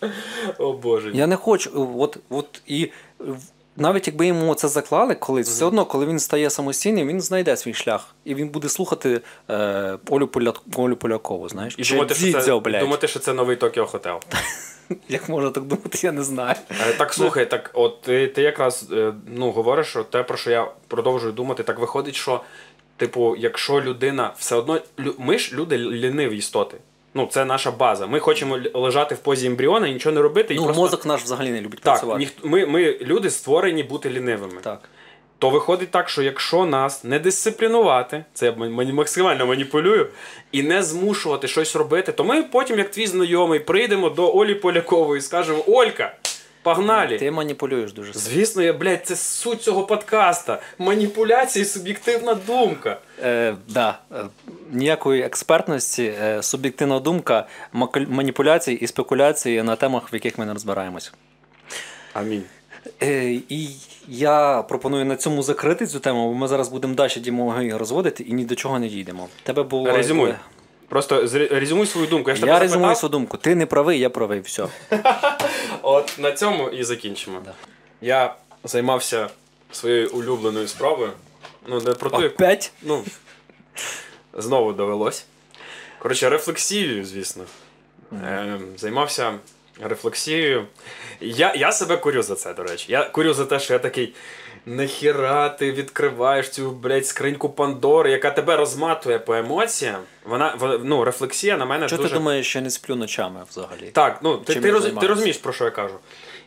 О 0.57 0.73
боже. 0.73 1.11
Я 1.13 1.27
не 1.27 1.35
хочу. 1.35 1.89
От, 1.99 2.17
от 2.29 2.61
і 2.67 2.91
навіть 3.77 4.07
якби 4.07 4.27
йому 4.27 4.55
це 4.55 4.67
заклали 4.67 5.15
колись, 5.15 5.49
все 5.49 5.65
одно, 5.65 5.85
коли 5.85 6.05
він 6.05 6.19
стає 6.19 6.49
самостійним, 6.49 7.07
він 7.07 7.21
знайде 7.21 7.57
свій 7.57 7.73
шлях. 7.73 8.15
І 8.25 8.35
він 8.35 8.49
буде 8.49 8.69
слухати 8.69 9.21
е, 9.49 9.97
Олю, 10.09 10.27
Поля... 10.27 10.53
Олю 10.75 10.95
Полякову, 10.95 11.49
знаєш. 11.49 11.75
І 11.77 11.83
думати, 11.83 12.15
що 12.15 12.41
це, 12.41 12.59
блядь. 12.59 12.81
думати, 12.81 13.07
що 13.07 13.19
це 13.19 13.33
новий 13.33 13.55
Токіо 13.55 13.85
Хотел. 13.85 14.19
Як 15.09 15.29
можна 15.29 15.49
так 15.49 15.63
думати, 15.63 15.99
я 16.01 16.11
не 16.11 16.23
знаю. 16.23 16.55
Е, 16.69 16.93
Так 16.97 17.13
слухай, 17.13 17.49
так 17.49 17.71
от 17.73 18.01
ти, 18.01 18.27
ти 18.27 18.41
якраз 18.41 18.87
е, 18.91 19.13
ну, 19.27 19.51
говориш, 19.51 19.87
що 19.87 20.03
те, 20.03 20.23
про 20.23 20.37
що 20.37 20.51
я 20.51 20.71
продовжую 20.87 21.33
думати, 21.33 21.63
так 21.63 21.79
виходить, 21.79 22.15
що, 22.15 22.41
типу, 22.97 23.35
якщо 23.35 23.81
людина 23.81 24.33
все 24.37 24.55
одно. 24.55 24.81
Ми 25.17 25.37
ж 25.37 25.55
люди 25.55 25.77
ліниві 25.77 26.37
істоти. 26.37 26.77
Ну, 27.13 27.27
це 27.31 27.45
наша 27.45 27.71
база. 27.71 28.07
Ми 28.07 28.19
хочемо 28.19 28.59
лежати 28.73 29.15
в 29.15 29.17
позі 29.17 29.47
ембріона 29.47 29.87
і 29.87 29.93
нічого 29.93 30.15
не 30.15 30.21
робити. 30.21 30.53
І 30.53 30.57
Ну, 30.57 30.63
просто... 30.63 30.81
мозок 30.81 31.05
наш 31.05 31.23
взагалі 31.23 31.49
не 31.49 31.61
любить 31.61 31.79
Так, 31.79 31.93
працювати. 31.93 32.19
ніхто, 32.19 32.47
ми, 32.47 32.65
ми 32.65 32.97
люди 33.01 33.29
створені 33.29 33.83
бути 33.83 34.09
лінивими. 34.09 34.61
Так. 34.61 34.79
То 35.39 35.49
виходить 35.49 35.91
так, 35.91 36.09
що 36.09 36.21
якщо 36.21 36.65
нас 36.65 37.03
не 37.03 37.19
дисциплінувати, 37.19 38.25
це 38.33 38.45
я 38.45 38.51
максимально 38.93 39.45
маніпулюю, 39.45 40.07
і 40.51 40.63
не 40.63 40.83
змушувати 40.83 41.47
щось 41.47 41.75
робити, 41.75 42.11
то 42.11 42.23
ми 42.23 42.43
потім, 42.43 42.77
як 42.77 42.91
твій 42.91 43.07
знайомий, 43.07 43.59
прийдемо 43.59 44.09
до 44.09 44.35
Олі 44.37 44.55
Полякової 44.55 45.19
і 45.19 45.21
скажемо: 45.21 45.63
Олька, 45.67 46.15
погнали! 46.63 47.17
Ти 47.17 47.31
маніпулюєш 47.31 47.93
дуже 47.93 48.13
сильно. 48.13 48.25
Звісно, 48.25 48.61
я, 48.61 48.73
блядь, 48.73 49.05
це 49.07 49.15
суть 49.15 49.61
цього 49.61 49.83
подкаста. 49.83 50.61
Маніпуляції, 50.79 51.65
суб'єктивна 51.65 52.33
думка. 52.33 52.97
Е, 53.23 53.55
да. 53.67 53.99
е, 54.11 54.15
Ніякої 54.71 55.21
експертності, 55.21 56.13
е, 56.23 56.43
суб'єктивна 56.43 56.99
думка, 56.99 57.47
маніпуляції 58.07 58.77
і 58.79 58.87
спекуляції 58.87 59.63
на 59.63 59.75
темах, 59.75 60.13
в 60.13 60.15
яких 60.15 60.37
ми 60.37 60.45
не 60.45 60.53
розбираємось. 60.53 61.13
Амінь. 62.13 62.43
Е, 63.01 63.31
і 63.49 63.69
я 64.07 64.61
пропоную 64.61 65.05
на 65.05 65.15
цьому 65.15 65.43
закрити 65.43 65.87
цю 65.87 65.99
тему, 65.99 66.27
бо 66.27 66.33
ми 66.33 66.47
зараз 66.47 66.69
будемо 66.69 66.93
далі 66.93 67.11
дімологію 67.19 67.77
розводити 67.77 68.23
і 68.23 68.33
ні 68.33 68.45
до 68.45 68.55
чого 68.55 68.79
не 68.79 68.87
дійдемо. 68.87 69.27
Тебе 69.43 69.63
було. 69.63 69.91
Резюмуй. 69.91 70.33
Просто 70.91 71.21
резюмуй 71.51 71.87
свою 71.87 72.07
думку. 72.07 72.29
Я, 72.29 72.35
ж 72.35 72.45
Я 72.45 72.59
резюмую 72.59 72.69
запитав. 72.69 72.97
свою 72.97 73.11
думку. 73.11 73.37
Ти 73.37 73.55
не 73.55 73.65
правий, 73.65 73.99
я 73.99 74.09
правий. 74.09 74.39
Все. 74.39 74.67
От 75.81 76.15
на 76.19 76.31
цьому 76.31 76.69
і 76.69 76.83
закінчимо. 76.83 77.41
Да. 77.45 77.53
Я 78.01 78.35
займався 78.63 79.29
своєю 79.71 80.09
улюбленою 80.09 80.67
справою. 80.67 81.11
Ну, 81.67 81.81
не 81.81 81.93
про 81.93 82.09
ту, 82.09 82.21
яку 82.21 82.35
Опять? 82.35 82.71
Ну, 82.81 83.03
знову 84.33 84.73
довелось. 84.73 85.25
Коротше, 85.99 86.29
рефлексією, 86.29 87.05
звісно. 87.05 87.43
Е, 88.13 88.59
займався 88.77 89.33
рефлексією. 89.81 90.65
Я 91.21 91.53
я 91.55 91.71
себе 91.71 91.97
курю 91.97 92.21
за 92.21 92.35
це, 92.35 92.53
до 92.53 92.63
речі. 92.63 92.85
Я 92.91 93.03
курю 93.03 93.33
за 93.33 93.45
те, 93.45 93.59
що 93.59 93.73
я 93.73 93.79
такий. 93.79 94.13
Нахіра 94.65 95.49
ти 95.49 95.71
відкриваєш 95.71 96.49
цю 96.49 96.71
блядь, 96.71 97.07
скриньку 97.07 97.49
Пандори, 97.49 98.11
яка 98.11 98.31
тебе 98.31 98.57
розматує 98.57 99.19
по 99.19 99.35
емоціям. 99.35 100.01
Вона 100.25 100.79
ну, 100.83 101.03
рефлексія 101.03 101.57
на 101.57 101.65
мене 101.65 101.87
Чого 101.87 102.01
дуже... 102.01 102.13
ти 102.13 102.19
думаєш, 102.19 102.47
що 102.47 102.59
я 102.59 102.63
не 102.63 102.69
сплю 102.69 102.95
ночами 102.95 103.39
взагалі? 103.49 103.89
Так, 103.91 104.19
ну 104.23 104.37
ти 104.37 104.55
ти, 104.55 104.71
роз, 104.71 104.91
ти 104.99 105.07
розумієш, 105.07 105.37
про 105.37 105.53
що 105.53 105.63
я 105.63 105.71
кажу. 105.71 105.95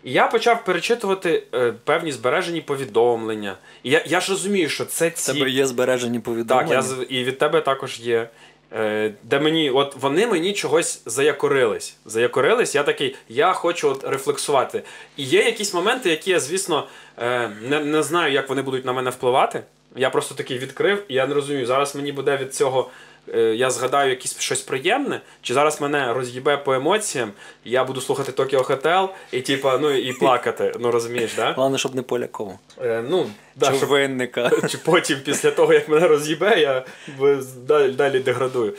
І 0.04 0.12
я 0.12 0.26
почав 0.26 0.64
перечитувати 0.64 1.42
е, 1.54 1.72
певні 1.84 2.12
збережені 2.12 2.60
повідомлення. 2.60 3.56
І 3.82 3.90
я, 3.90 4.04
я 4.06 4.20
ж 4.20 4.30
розумію, 4.30 4.68
що 4.68 4.84
це 4.84 5.08
В 5.08 5.12
ці. 5.12 5.32
тебе 5.32 5.50
є 5.50 5.66
збережені 5.66 6.20
повідомлення? 6.20 6.82
Так, 6.82 7.10
я 7.10 7.18
і 7.18 7.24
від 7.24 7.38
тебе 7.38 7.60
також 7.60 8.00
є. 8.00 8.28
Е, 8.74 9.12
де 9.22 9.40
мені, 9.40 9.70
от 9.70 9.96
вони 9.96 10.26
мені 10.26 10.52
чогось 10.52 11.02
заякорились. 11.06 11.96
Заякорились, 12.04 12.74
я 12.74 12.82
такий, 12.82 13.16
я 13.28 13.52
хочу 13.52 13.88
от 13.88 14.04
рефлексувати. 14.04 14.82
І 15.16 15.24
є 15.24 15.42
якісь 15.42 15.74
моменти, 15.74 16.10
які 16.10 16.30
я, 16.30 16.40
звісно, 16.40 16.86
е, 17.18 17.50
не, 17.68 17.80
не 17.84 18.02
знаю, 18.02 18.32
як 18.32 18.48
вони 18.48 18.62
будуть 18.62 18.84
на 18.84 18.92
мене 18.92 19.10
впливати. 19.10 19.62
Я 19.96 20.10
просто 20.10 20.34
такий 20.34 20.58
відкрив, 20.58 21.04
і 21.08 21.14
я 21.14 21.26
не 21.26 21.34
розумію, 21.34 21.66
зараз 21.66 21.96
мені 21.96 22.12
буде 22.12 22.36
від 22.36 22.54
цього. 22.54 22.90
Е, 23.34 23.40
Я 23.40 23.70
згадаю 23.70 24.10
якісь 24.10 24.38
щось 24.38 24.60
приємне, 24.60 25.20
чи 25.42 25.54
зараз 25.54 25.80
мене 25.80 26.12
роз'їбе 26.12 26.56
по 26.56 26.74
емоціям, 26.74 27.32
я 27.64 27.84
буду 27.84 28.00
слухати 28.00 28.42
Tokyo 28.42 28.66
Hotel 28.66 29.08
і 29.32 29.40
типа, 29.40 29.78
ну 29.78 29.90
і 29.90 30.12
плакати. 30.12 30.72
Ну 30.80 30.90
розумієш, 30.90 31.32
да? 31.36 31.52
Головне, 31.52 31.78
щоб 31.78 31.94
не 31.94 32.02
поляково. 32.02 32.58
Е, 32.82 33.04
ну, 33.08 33.30
да, 33.56 33.70
Чи 33.70 33.76
щоб 33.76 33.88
винника. 33.88 34.50
чи 34.68 34.78
потім, 34.78 35.18
після 35.24 35.50
того, 35.50 35.72
як 35.72 35.88
мене 35.88 36.08
роз'їбе, 36.08 36.60
я 36.60 36.84
далі, 37.66 37.92
далі 37.92 38.18
деградую. 38.18 38.74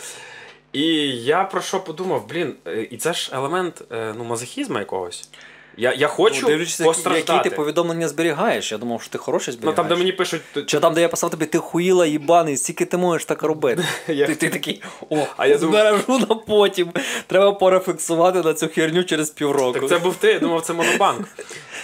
І 0.74 0.84
я 1.24 1.44
про 1.44 1.62
що 1.62 1.80
подумав, 1.80 2.30
блін, 2.30 2.56
е, 2.68 2.88
і 2.92 2.98
це 2.98 3.14
ж 3.14 3.32
елемент 3.34 3.84
е, 3.92 4.14
ну, 4.18 4.24
мазохізму 4.24 4.80
якогось. 4.80 5.30
Я, 5.78 5.94
я 5.94 6.08
хочу 6.08 6.48
Ну, 6.50 6.86
постраждати. 6.86 7.34
які 7.34 7.50
ти 7.50 7.56
повідомлення 7.56 8.08
зберігаєш. 8.08 8.72
Я 8.72 8.78
думав, 8.78 9.02
що 9.02 9.12
ти 9.12 9.18
хороше 9.18 9.52
ну 9.52 9.54
зберігаєш. 9.54 9.76
там, 9.76 9.88
де 9.88 9.96
мені 9.96 10.12
пишуть. 10.12 10.42
Чи 10.66 10.80
там, 10.80 10.94
де 10.94 11.02
я 11.02 11.10
писав 11.10 11.30
тобі, 11.30 11.46
ти 11.46 11.58
хуїла 11.58 12.06
їбаний, 12.06 12.58
скільки 12.58 12.86
ти 12.86 12.98
можеш 12.98 13.26
так 13.26 13.44
робити? 13.44 13.84
Ти, 14.08 14.36
ти 14.36 14.50
такий, 14.50 14.82
о, 15.10 15.18
А 15.38 15.48
я 15.48 15.58
думав- 15.58 15.72
збережу 15.72 16.26
на 16.30 16.36
потім. 16.36 16.92
Треба 17.28 17.52
порефлексувати 17.52 18.42
на 18.42 18.54
цю 18.54 18.68
херню 18.68 19.04
через 19.04 19.30
півроку. 19.30 19.80
Так 19.80 19.90
це 19.90 19.98
був 19.98 20.16
ти, 20.16 20.28
я 20.28 20.40
думав, 20.40 20.62
це 20.62 20.74
монобанк. 20.74 21.28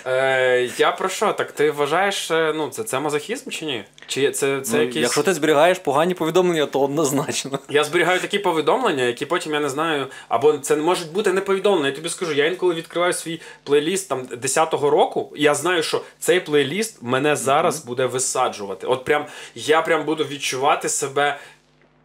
Е, 0.07 0.69
я 0.77 0.91
про 0.91 1.09
що? 1.09 1.33
Так 1.33 1.51
ти 1.51 1.71
вважаєш, 1.71 2.31
е, 2.31 2.53
ну, 2.55 2.67
це, 2.69 2.83
це 2.83 2.99
мазохізм 2.99 3.49
чи 3.49 3.65
ні? 3.65 3.83
Чи 4.07 4.31
це, 4.31 4.61
це 4.61 4.75
Ну, 4.77 4.81
якийсь. 4.81 5.03
Якщо 5.03 5.23
ти 5.23 5.33
зберігаєш 5.33 5.79
погані 5.79 6.13
повідомлення, 6.13 6.65
то 6.65 6.79
однозначно. 6.81 7.59
Я 7.69 7.83
зберігаю 7.83 8.19
такі 8.19 8.39
повідомлення, 8.39 9.03
які 9.03 9.25
потім 9.25 9.53
я 9.53 9.59
не 9.59 9.69
знаю. 9.69 10.07
Або 10.29 10.53
це 10.53 10.75
можуть 10.75 11.11
бути 11.11 11.33
не 11.33 11.41
повідомлення. 11.41 11.87
Я 11.87 11.95
тобі 11.95 12.09
скажу, 12.09 12.33
я 12.33 12.45
інколи 12.45 12.73
відкриваю 12.75 13.13
свій 13.13 13.41
плейліст 13.81 14.09
там 14.09 14.21
10-го 14.21 14.89
року, 14.89 15.33
я 15.35 15.55
знаю, 15.55 15.83
що 15.83 16.01
цей 16.19 16.39
плейліст 16.39 16.97
мене 17.01 17.35
зараз 17.35 17.85
буде 17.85 18.05
висаджувати. 18.05 18.87
От 18.87 19.03
прям 19.03 19.25
я 19.55 19.81
прям 19.81 20.05
буду 20.05 20.23
відчувати 20.23 20.89
себе. 20.89 21.39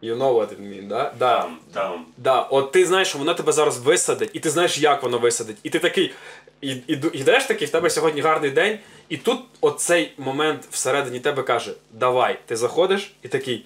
You 0.03 0.17
know 0.17 0.33
what 0.33 0.47
it 0.47 0.61
mean, 0.61 0.87
да? 0.87 1.13
Да. 1.19 1.45
Там. 1.73 2.05
Да, 2.17 2.41
от 2.41 2.71
ти 2.71 2.85
знаєш, 2.85 3.07
що 3.07 3.17
воно 3.17 3.33
тебе 3.33 3.51
зараз 3.51 3.77
висадить, 3.79 4.29
і 4.33 4.39
ти 4.39 4.49
знаєш, 4.49 4.77
як 4.77 5.03
воно 5.03 5.17
висадить. 5.17 5.57
І 5.63 5.69
ти 5.69 5.79
такий, 5.79 6.13
і, 6.61 6.69
і, 6.69 6.99
йдеш 7.13 7.45
такий, 7.45 7.67
в 7.67 7.71
тебе 7.71 7.89
сьогодні 7.89 8.21
гарний 8.21 8.49
день, 8.49 8.79
і 9.09 9.17
тут 9.17 9.39
оцей 9.61 10.11
момент 10.17 10.67
всередині 10.71 11.19
тебе 11.19 11.43
каже: 11.43 11.73
Давай, 11.91 12.39
ти 12.45 12.55
заходиш, 12.55 13.15
і 13.23 13.27
такий. 13.27 13.65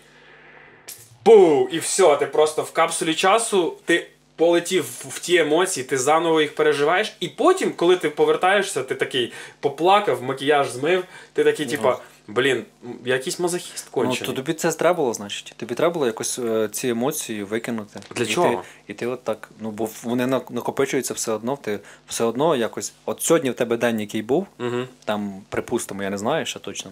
Пу! 1.23 1.69
І 1.71 1.79
все, 1.79 2.15
ти 2.15 2.25
просто 2.25 2.61
в 2.61 2.71
капсулі 2.71 3.13
часу, 3.13 3.77
ти 3.85 4.07
полетів 4.41 4.83
в- 4.83 5.19
ті 5.19 5.37
емоції, 5.37 5.83
ти 5.83 5.97
заново 5.97 6.41
їх 6.41 6.55
переживаєш, 6.55 7.15
і 7.19 7.27
потім, 7.27 7.71
коли 7.75 7.95
ти 7.95 8.09
повертаєшся, 8.09 8.83
ти 8.83 8.95
такий 8.95 9.33
поплакав, 9.59 10.23
макіяж 10.23 10.69
змив, 10.71 11.03
ти 11.33 11.43
такий, 11.43 11.65
типа, 11.65 11.99
блін, 12.27 12.65
м, 12.85 12.95
якийсь 13.05 13.39
мазохіст 13.39 13.89
Ну, 13.95 14.15
то 14.15 14.33
тобі 14.33 14.53
це 14.53 14.71
треба 14.71 14.93
було, 14.97 15.13
значить. 15.13 15.53
Тобі 15.57 15.75
треба 15.75 15.93
було 15.93 16.05
якось 16.05 16.39
е, 16.39 16.69
ці 16.71 16.87
емоції 16.87 17.43
викинути. 17.43 17.99
Для 18.15 18.23
і 18.23 18.27
чого? 18.27 18.49
Ти, 18.49 18.57
і 18.87 18.93
ти 18.93 19.07
от 19.07 19.23
так, 19.23 19.49
ну 19.59 19.71
бо 19.71 19.89
вони 20.03 20.27
накопичуються 20.27 21.13
все 21.13 21.31
одно, 21.31 21.57
ти 21.61 21.79
все 22.07 22.23
одно 22.23 22.55
якось. 22.55 22.93
От 23.05 23.21
сьогодні 23.21 23.49
в 23.49 23.53
тебе 23.53 23.77
день, 23.77 23.99
який 23.99 24.21
був, 24.21 24.47
Угу. 24.59 24.83
там, 25.05 25.41
припустимо, 25.49 26.03
я 26.03 26.09
не 26.09 26.17
знаю 26.17 26.45
ще 26.45 26.59
точно. 26.59 26.91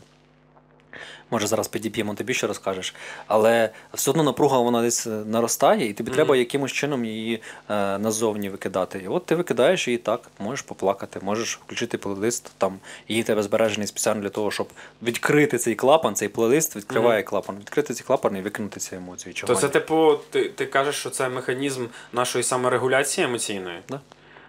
Може, 1.31 1.47
зараз 1.47 1.67
підіп'ємо, 1.67 2.13
тобі 2.13 2.33
ще 2.33 2.47
розкажеш. 2.47 2.95
Але 3.27 3.69
все 3.93 4.11
одно 4.11 4.23
напруга 4.23 4.59
вона 4.59 4.81
десь 4.81 5.07
е, 5.07 5.09
наростає, 5.09 5.89
і 5.89 5.93
тобі 5.93 6.11
треба 6.11 6.35
якимось 6.35 6.71
чином 6.71 7.05
її 7.05 7.41
е, 7.69 7.97
назовні 7.97 8.49
викидати. 8.49 9.01
І 9.05 9.07
от 9.07 9.25
ти 9.25 9.35
викидаєш 9.35 9.87
її 9.87 9.97
так, 9.97 10.21
можеш 10.39 10.61
поплакати, 10.61 11.19
можеш 11.23 11.57
включити 11.57 11.97
плейлист, 11.97 12.51
там 12.57 12.79
її 13.07 13.23
тебе 13.23 13.43
збережений 13.43 13.87
спеціально 13.87 14.21
для 14.21 14.29
того, 14.29 14.51
щоб 14.51 14.67
відкрити 15.03 15.57
цей 15.57 15.75
клапан, 15.75 16.15
цей 16.15 16.27
плейлист 16.27 16.75
відкриває 16.75 17.23
клапан, 17.23 17.57
відкрити 17.59 17.93
цей 17.93 18.05
клапан 18.05 18.37
і 18.37 18.41
викинути 18.41 18.79
ці 18.79 18.95
емоції. 18.95 19.33
Чого 19.33 19.53
То 19.53 19.59
це, 19.59 19.69
типу, 19.69 20.19
ти, 20.29 20.49
ти 20.49 20.65
кажеш, 20.65 20.95
що 20.95 21.09
це 21.09 21.29
механізм 21.29 21.85
нашої 22.13 22.43
саморегуляції 22.43 23.27
емоційної? 23.27 23.79
Да. 23.89 23.99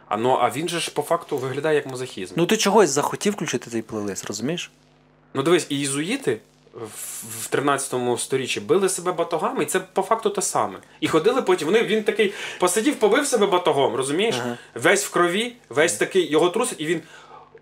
А, 0.09 0.17
ну, 0.17 0.39
а 0.41 0.51
він 0.51 0.69
же 0.69 0.81
ж 0.81 0.91
по 0.91 1.03
факту 1.03 1.39
виглядає 1.39 1.77
як 1.77 1.87
мазохізм. 1.87 2.35
Ну 2.37 2.47
ти 2.47 2.57
чогось 2.57 2.91
захотів 2.91 3.33
включити 3.33 3.71
цей 3.71 3.83
плейлист, 3.83 4.27
розумієш? 4.27 4.71
Ну 5.35 5.43
дивись, 5.43 5.67
і 5.69 5.81
ізуїти 5.81 6.41
в, 6.75 7.25
в 7.43 7.47
13 7.47 8.21
сторіччі 8.21 8.61
били 8.61 8.89
себе 8.89 9.13
батогами, 9.13 9.63
і 9.63 9.67
це 9.67 9.81
по 9.81 10.03
факту 10.03 10.31
те 10.31 10.43
саме. 10.43 10.79
І 11.01 11.09
ходили 11.09 11.43
потім. 11.43 11.67
Вони, 11.67 11.83
він 11.83 12.03
такий 12.03 12.35
посидів, 12.61 12.97
побив 12.97 13.27
себе 13.27 13.47
батогом, 13.47 13.95
розумієш? 13.95 14.37
Ага. 14.41 14.59
Весь 14.75 15.05
в 15.05 15.11
крові, 15.11 15.57
весь 15.69 15.97
такий, 15.97 16.31
його 16.31 16.49
трусить, 16.49 16.81
і 16.81 16.87
він. 16.87 17.03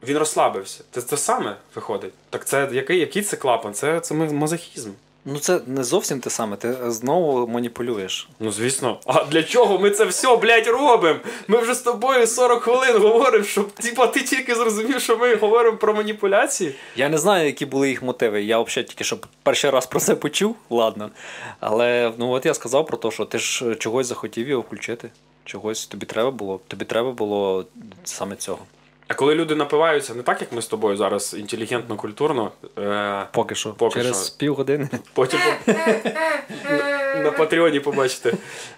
Він 0.03 0.19
розслабився. 0.19 0.85
Це 0.91 1.03
те 1.03 1.17
саме 1.17 1.57
виходить. 1.75 2.13
Так 2.31 2.45
це 2.45 2.69
який, 2.73 2.99
який 2.99 3.23
це 3.23 3.37
клапан? 3.37 3.75
Це, 3.75 4.01
це 4.01 4.15
мазохізм. 4.15 4.91
Ну 5.31 5.39
це 5.39 5.61
не 5.67 5.85
зовсім 5.85 6.21
те 6.21 6.31
саме, 6.31 6.57
ти 6.57 6.91
знову 6.91 7.47
маніпулюєш. 7.47 8.29
Ну, 8.41 8.53
звісно. 8.53 9.01
А 9.07 9.25
для 9.25 9.43
чого 9.43 9.79
ми 9.79 9.91
це 9.91 10.05
все, 10.05 10.37
блядь, 10.37 10.67
робимо? 10.67 11.21
Ми 11.49 11.59
вже 11.59 11.75
з 11.75 11.81
тобою 11.81 12.27
40 12.27 12.63
хвилин 12.63 12.99
говоримо, 12.99 13.45
щоб 13.45 13.71
типа, 13.73 14.07
ти 14.07 14.23
тільки 14.23 14.55
зрозумів, 14.55 15.01
що 15.01 15.17
ми 15.17 15.35
говоримо 15.35 15.77
про 15.77 15.95
маніпуляції. 15.95 16.75
Я 16.97 17.09
не 17.09 17.19
знаю, 17.19 17.47
які 17.47 17.67
були 17.67 17.89
їх 17.89 18.03
мотиви. 18.03 18.43
Я 18.43 18.61
взагалі 18.61 18.89
тільки 18.89 19.05
що 19.05 19.19
перший 19.43 19.71
раз 19.71 19.87
про 19.87 20.01
це 20.01 20.15
почув, 20.15 20.57
ладно. 20.71 21.11
Але 21.61 22.13
ну 22.19 22.31
от 22.31 22.47
я 22.47 22.55
сказав 22.55 22.87
про 22.87 22.97
те, 22.97 23.11
що 23.11 23.25
ти 23.25 23.39
ж 23.39 23.75
чогось 23.75 24.07
захотів 24.07 24.49
його 24.49 24.63
включити. 24.63 25.11
Чогось 25.45 25.87
тобі 25.87 26.07
треба 26.07 26.31
було. 26.31 26.61
Тобі 26.69 26.85
треба 26.85 27.13
було 27.13 27.67
саме 28.05 28.37
цього. 28.37 28.59
А 29.09 29.15
коли 29.15 29.35
люди 29.35 29.55
напиваються, 29.55 30.15
не 30.15 30.23
так, 30.23 30.41
як 30.41 30.53
ми 30.53 30.63
з 30.63 30.67
тобою 30.67 30.97
зараз, 30.97 31.37
інтелігентно, 31.39 31.97
культурно, 31.97 32.51
е, 32.79 33.27
Поки 33.33 33.55
що. 33.55 33.73
Поки 33.73 33.95
Через 33.95 34.27
що. 34.27 34.37
півгодини. 34.37 34.89
потім 35.15 35.41
на, 35.67 37.21
на 37.25 37.31
Патреоні 37.31 37.81
побачите. 37.81 38.33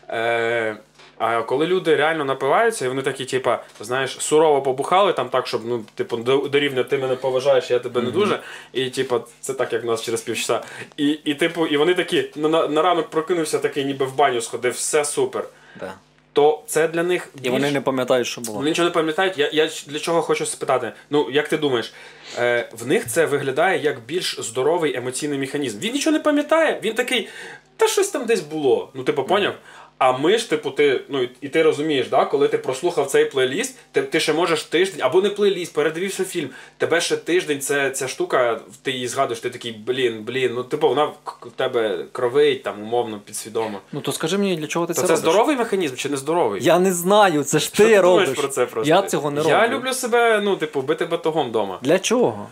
Е, 0.08 0.76
а 1.18 1.42
коли 1.42 1.66
люди 1.66 1.96
реально 1.96 2.24
напиваються, 2.24 2.84
і 2.84 2.88
вони 2.88 3.02
такі, 3.02 3.24
типа, 3.24 3.62
знаєш, 3.80 4.16
сурово 4.20 4.62
побухали 4.62 5.12
там 5.12 5.28
так, 5.28 5.46
щоб 5.46 5.60
ну, 5.64 5.84
типу, 5.94 6.16
до, 6.16 6.36
до 6.36 6.60
рівня 6.60 6.82
ти 6.82 6.98
мене 6.98 7.16
поважаєш, 7.16 7.70
я 7.70 7.78
тебе 7.78 8.02
не 8.02 8.10
дуже. 8.10 8.40
І 8.72 8.90
типу, 8.90 9.20
це 9.40 9.54
так, 9.54 9.72
як 9.72 9.82
в 9.82 9.86
нас 9.86 10.02
через 10.02 10.20
півчаса. 10.20 10.62
І, 10.96 11.08
і, 11.08 11.34
типу, 11.34 11.66
і 11.66 11.76
вони 11.76 11.94
такі, 11.94 12.30
на, 12.36 12.48
на, 12.48 12.68
на 12.68 12.82
ранок 12.82 13.10
прокинувся 13.10 13.58
такий, 13.58 13.84
ніби 13.84 14.06
в 14.06 14.14
баню 14.14 14.40
сходив, 14.40 14.72
все 14.72 15.04
супер. 15.04 15.44
Да. 15.80 15.94
То 16.32 16.62
це 16.66 16.88
для 16.88 17.02
них 17.02 17.28
І 17.36 17.40
більш... 17.40 17.52
вони 17.52 17.70
не 17.70 17.80
пам'ятають, 17.80 18.26
що 18.26 18.40
було. 18.40 18.58
Вони 18.58 18.70
нічого 18.70 18.88
не 18.88 18.94
пам'ятають. 18.94 19.38
Я, 19.38 19.50
я 19.52 19.70
для 19.86 19.98
чого 19.98 20.22
хочу 20.22 20.46
спитати? 20.46 20.92
Ну, 21.10 21.30
як 21.30 21.48
ти 21.48 21.56
думаєш, 21.56 21.92
е, 22.38 22.68
в 22.72 22.86
них 22.86 23.06
це 23.06 23.26
виглядає 23.26 23.82
як 23.82 24.00
більш 24.06 24.40
здоровий 24.40 24.96
емоційний 24.96 25.38
механізм. 25.38 25.78
Він 25.78 25.92
нічого 25.92 26.16
не 26.16 26.22
пам'ятає, 26.22 26.80
він 26.84 26.94
такий, 26.94 27.28
та 27.76 27.88
щось 27.88 28.08
там 28.08 28.26
десь 28.26 28.40
було. 28.40 28.90
Ну, 28.94 29.04
типу, 29.04 29.24
поняв? 29.24 29.54
А 30.00 30.12
ми 30.12 30.38
ж, 30.38 30.50
типу, 30.50 30.70
ти, 30.70 31.00
ну 31.08 31.28
і 31.40 31.48
ти 31.48 31.62
розумієш, 31.62 32.08
да, 32.08 32.24
коли 32.24 32.48
ти 32.48 32.58
прослухав 32.58 33.06
цей 33.06 33.24
плейліст, 33.24 33.78
ти, 33.92 34.02
ти 34.02 34.20
ще 34.20 34.32
можеш 34.32 34.62
тиждень, 34.62 35.00
або 35.02 35.22
не 35.22 35.30
плейліст, 35.30 35.74
передивився 35.74 36.24
фільм. 36.24 36.48
Тебе 36.78 37.00
ще 37.00 37.16
тиждень, 37.16 37.60
це, 37.60 37.90
ця 37.90 38.08
штука, 38.08 38.60
ти 38.82 38.90
її 38.90 39.08
згадуєш, 39.08 39.40
ти 39.40 39.50
такий, 39.50 39.72
блін, 39.72 40.22
блін, 40.22 40.52
ну 40.54 40.64
типу, 40.64 40.88
вона 40.88 41.04
в 41.04 41.14
тебе 41.56 42.04
кровить, 42.12 42.62
там, 42.62 42.82
умовно, 42.82 43.18
підсвідомо. 43.24 43.80
Ну 43.92 44.00
то 44.00 44.12
скажи 44.12 44.38
мені, 44.38 44.56
для 44.56 44.66
чого 44.66 44.86
ти 44.86 44.94
То 44.94 45.00
це 45.00 45.06
це 45.06 45.12
робиш? 45.12 45.20
здоровий 45.20 45.56
механізм 45.56 45.94
чи 45.94 46.08
не 46.08 46.16
здоровий? 46.16 46.64
Я 46.64 46.78
не 46.78 46.92
знаю, 46.92 47.44
це 47.44 47.58
ж 47.58 47.74
ти, 47.74 47.84
ти 47.86 48.00
робиш. 48.00 48.28
про 48.28 48.48
це 48.48 48.66
просто? 48.66 48.88
Я 48.88 49.02
цього 49.02 49.30
не 49.30 49.36
роблю. 49.40 49.50
Я 49.50 49.68
люблю 49.68 49.92
себе, 49.92 50.40
ну, 50.44 50.56
типу, 50.56 50.82
бити 50.82 51.04
батогом 51.04 51.48
вдома. 51.48 51.78
Для 51.82 51.98
чого? 51.98 52.46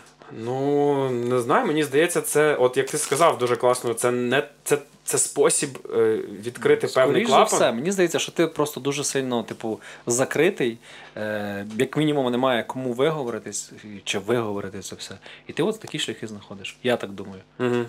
Ну, 0.45 1.09
не 1.09 1.39
знаю, 1.39 1.65
мені 1.67 1.83
здається, 1.83 2.21
це, 2.21 2.55
от 2.55 2.77
як 2.77 2.89
ти 2.89 2.97
сказав, 2.97 3.37
дуже 3.37 3.55
класно, 3.55 3.93
це 3.93 4.11
не 4.11 4.43
це, 4.63 4.77
це 5.09 5.17
спосіб 5.17 5.69
е, 5.95 6.17
відкрити 6.45 6.87
певний 6.87 7.25
Скоріш 7.25 7.29
за 7.29 7.35
клапан. 7.35 7.59
все, 7.59 7.71
мені 7.71 7.91
здається, 7.91 8.19
що 8.19 8.31
ти 8.31 8.47
просто 8.47 8.79
дуже 8.79 9.03
сильно, 9.03 9.43
типу, 9.43 9.79
закритий. 10.07 10.77
Е, 11.17 11.65
як 11.77 11.97
мінімум, 11.97 12.31
немає 12.31 12.63
кому 12.63 12.93
виговоритись 12.93 13.71
чи 14.03 14.19
виговорити 14.19 14.79
це 14.79 14.95
все. 14.95 15.15
І 15.47 15.53
ти 15.53 15.63
от 15.63 15.79
такі 15.79 15.99
шляхи 15.99 16.27
знаходиш. 16.27 16.77
Я 16.83 16.97
так 16.97 17.09
думаю. 17.09 17.41
Угу. 17.59 17.85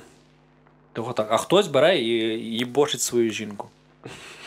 Того 0.92 1.12
так. 1.12 1.28
А 1.30 1.36
хтось 1.36 1.66
бере 1.66 1.98
і, 1.98 2.58
і 2.58 2.64
бочить 2.64 3.00
свою 3.00 3.30
жінку. 3.30 3.68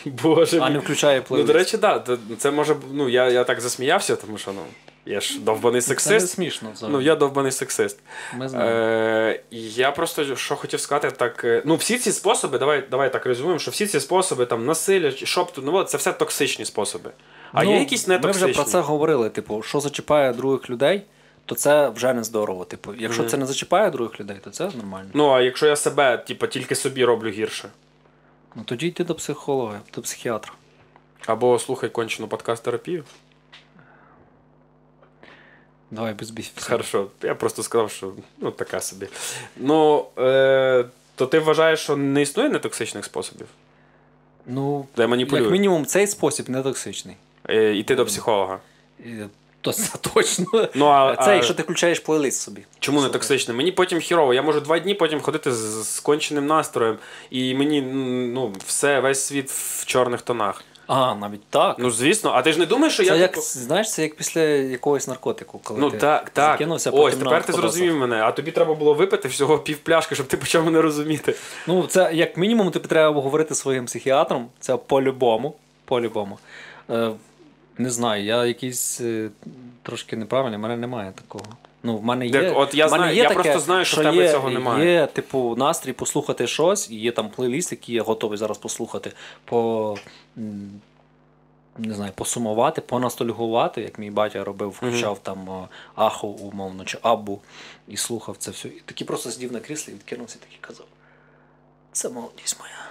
Боже 0.06 0.60
А 0.62 0.70
не 0.70 0.80
включає 0.80 1.24
Ну, 1.30 1.44
до 1.44 1.54
речі, 1.54 1.78
так. 1.78 2.04
Да, 2.04 2.18
це 2.38 2.52
може. 2.52 2.76
Ну, 2.92 3.10
я, 3.10 3.30
я 3.30 3.44
так 3.44 3.62
засміявся, 3.62 4.16
тому 4.16 4.38
що 4.38 4.52
ну, 4.52 4.62
я 5.06 5.22
ж 5.22 5.40
довбаний 5.40 5.82
це 5.82 6.20
смішно 6.20 6.72
взагалі. 6.74 6.94
Ну, 6.96 7.02
я 7.02 7.16
довбаний 7.16 7.52
сексист. 7.52 8.00
Ми 8.38 8.50
знаємо. 8.50 8.72
Е, 8.76 9.44
я 9.52 9.92
просто 9.92 10.36
що 10.36 10.56
хотів 10.56 10.80
сказати, 10.80 11.12
так. 11.12 11.44
е, 11.44 11.62
Ну, 11.66 11.76
всі 11.76 11.98
ці 11.98 12.12
способи, 12.12 12.58
давай, 12.58 12.84
давай 12.92 13.14
так 13.14 13.26
резюмуємо, 13.26 13.60
що 13.60 13.72
всі 13.72 13.88
ці 13.88 14.00
способи, 14.00 14.46
там, 14.46 14.66
насилля, 14.66 15.12
шопту, 15.12 15.62
ну, 15.66 15.84
це 15.84 15.98
все 15.98 16.14
токсичні 16.14 16.66
способи. 16.66 17.12
А 17.54 17.64
Ну, 17.64 17.72
є 17.74 17.80
якісь 17.80 18.08
не 18.08 18.20
Ми 18.20 18.32
вже 18.32 18.48
про 18.48 18.64
це 18.64 18.80
говорили. 18.80 19.30
Типу, 19.30 19.62
що 19.62 19.80
зачіпає 19.80 20.34
других 20.34 20.70
людей, 20.70 21.02
то 21.46 21.56
це 21.56 21.90
вже 21.90 22.14
не 22.14 22.24
здорово. 22.24 22.66
Типу, 22.66 22.94
якщо 22.94 23.22
Мгм. 23.22 23.30
це 23.32 23.38
не 23.38 23.46
зачіпає 23.46 23.90
других 23.92 24.20
людей, 24.20 24.38
то 24.44 24.50
це 24.50 24.64
нормально. 24.64 25.10
Ну, 25.14 25.30
а 25.30 25.42
якщо 25.42 25.68
я 25.68 25.76
себе, 25.76 26.18
типу, 26.18 26.48
тільки 26.48 26.76
собі 26.76 27.06
роблю 27.06 27.30
гірше. 27.30 27.70
Ну 28.56 28.64
тоді 28.66 28.88
йди 28.88 29.04
до 29.04 29.16
психолога, 29.16 29.80
до 29.96 30.02
психіатра. 30.02 30.54
Або 31.26 31.60
слухай 31.60 31.90
кончену 31.90 32.28
подкаст-терапію. 32.28 33.04
Давай 35.96 36.14
без 36.14 36.30
бісів. 36.30 36.54
Хорошо, 36.70 37.08
я 37.24 37.36
просто 37.36 37.64
сказав, 37.64 37.92
що 37.92 38.14
ну 38.38 38.52
така 38.52 38.82
собі. 38.82 39.08
Ну, 39.58 40.06
е, 40.18 40.86
то 41.16 41.26
ти 41.26 41.40
вважаєш, 41.40 41.80
що 41.80 41.96
не 41.96 42.22
існує 42.22 42.50
нетоксичних 42.50 43.06
способів? 43.06 43.48
Ну, 44.46 44.88
Де 44.98 45.08
маніпулюють? 45.08 45.46
як 45.46 45.52
мінімум, 45.52 45.86
цей 45.86 46.08
спосіб 46.08 46.50
не 46.50 46.62
токсичний. 46.62 47.16
Е, 47.50 47.76
іти 47.76 47.96
до 47.96 48.06
психолога. 48.06 48.60
То 49.62 49.74
це 49.74 49.98
точно. 50.14 50.70
Ну, 50.76 50.86
а, 50.86 51.16
це 51.16 51.32
а 51.32 51.34
якщо 51.34 51.54
ти 51.54 51.64
включаєш 51.64 52.00
плейлист 52.00 52.42
собі. 52.42 52.66
чому 52.80 53.02
не 53.02 53.10
токсичне? 53.10 53.54
Мені 53.54 53.72
потім 53.72 54.00
хірово. 54.00 54.34
Я 54.34 54.42
можу 54.42 54.60
два 54.62 54.80
дні 54.80 54.94
потім 54.94 55.22
ходити 55.22 55.52
з, 55.54 55.94
з 55.94 56.00
конченим 56.00 56.48
настроєм, 56.48 56.98
і 57.30 57.56
мені 57.56 57.82
ну, 58.34 58.54
все, 58.66 59.00
весь 59.00 59.24
світ 59.24 59.50
в 59.52 59.86
чорних 59.86 60.22
тонах. 60.22 60.64
А, 60.88 61.16
навіть 61.16 61.46
так. 61.50 61.76
Ну, 61.80 61.92
звісно, 61.92 62.32
а 62.36 62.42
ти 62.42 62.52
ж 62.52 62.60
не 62.60 62.66
думаєш, 62.66 62.94
що 62.94 63.04
це 63.04 63.10
я. 63.10 63.16
як, 63.16 63.32
типу- 63.32 63.42
знаєш, 63.42 63.92
це 63.92 64.02
як 64.02 64.16
після 64.16 64.42
якогось 64.42 65.08
наркотику, 65.08 65.60
коли 65.64 65.80
Ну 65.80 65.92
ти 65.92 65.98
так, 65.98 66.30
так. 66.30 66.52
закинувся, 66.54 66.90
Ось, 66.90 66.96
потім 66.98 67.20
тепер 67.20 67.46
ти 67.46 67.54
зрозумів 67.54 67.98
мене, 67.98 68.22
а 68.22 68.32
тобі 68.32 68.52
треба 68.52 68.74
було 68.74 68.94
випити 68.94 69.28
всього 69.28 69.58
пів 69.58 69.78
пляшки, 69.78 70.16
щоб 70.16 70.28
ти 70.28 70.38
почав 70.38 70.66
мене 70.66 70.82
розуміти. 70.82 71.36
Ну, 71.68 71.88
це 71.88 72.10
як 72.14 72.38
мінімум 72.38 72.72
тобі 72.72 72.88
треба 72.88 73.22
говорити 73.22 73.56
своїм 73.56 73.86
психіатром. 73.86 74.48
Це 74.60 74.78
по-любому. 74.78 75.56
По-любому. 75.86 76.38
Е, 76.90 77.12
не 77.78 77.90
знаю, 77.90 78.24
я 78.24 78.46
якийсь 78.46 79.02
е, 79.02 79.30
трошки 79.84 80.16
неправильний, 80.16 80.60
в 80.60 80.62
мене 80.62 80.78
немає 80.78 81.14
такого. 81.16 81.46
Ну, 81.84 81.98
в 81.98 82.04
мене 82.04 82.28
є. 82.28 82.32
Так, 82.32 82.54
от 82.58 82.76
я 82.76 82.88
в 82.88 82.92
мене 82.92 83.04
знаю, 83.04 83.16
є 83.18 83.24
я 83.24 83.30
таке, 83.30 83.42
просто 83.42 83.60
знаю, 83.60 83.86
що 83.86 84.02
в 84.02 84.04
тебе 84.04 84.18
є, 84.18 84.32
цього 84.32 84.50
немає. 84.50 84.92
Є, 84.94 85.08
типу, 85.08 85.56
настрій 85.58 85.94
послухати 85.94 86.48
щось, 86.48 86.92
і 86.92 86.96
є 86.96 87.12
там 87.12 87.30
плейліст, 87.30 87.72
який 87.72 87.96
я 87.96 88.04
готовий 88.04 88.38
зараз 88.38 88.58
послухати, 88.58 89.12
по. 89.46 89.98
Не 90.36 91.94
знаю, 91.94 92.12
посумувати, 92.16 92.82
понастольгувати, 92.82 93.82
як 93.82 94.00
мій 94.00 94.12
батя 94.12 94.44
робив, 94.44 94.70
включав 94.70 95.20
там 95.20 95.50
е, 95.50 95.68
Аху, 95.96 96.28
умовно, 96.28 96.86
чи 96.86 96.98
абу, 97.02 97.42
і 97.88 97.98
слухав 97.98 98.38
це 98.38 98.52
все. 98.52 98.68
І 98.68 98.82
такий 98.86 99.08
просто 99.08 99.32
сидів 99.32 99.54
на 99.54 99.60
кріслі, 99.60 99.94
відкинувся 99.94 100.38
і 100.42 100.46
такий 100.46 100.58
казав. 100.62 100.86
Це 101.92 102.10
молодість 102.10 102.60
моя. 102.60 102.83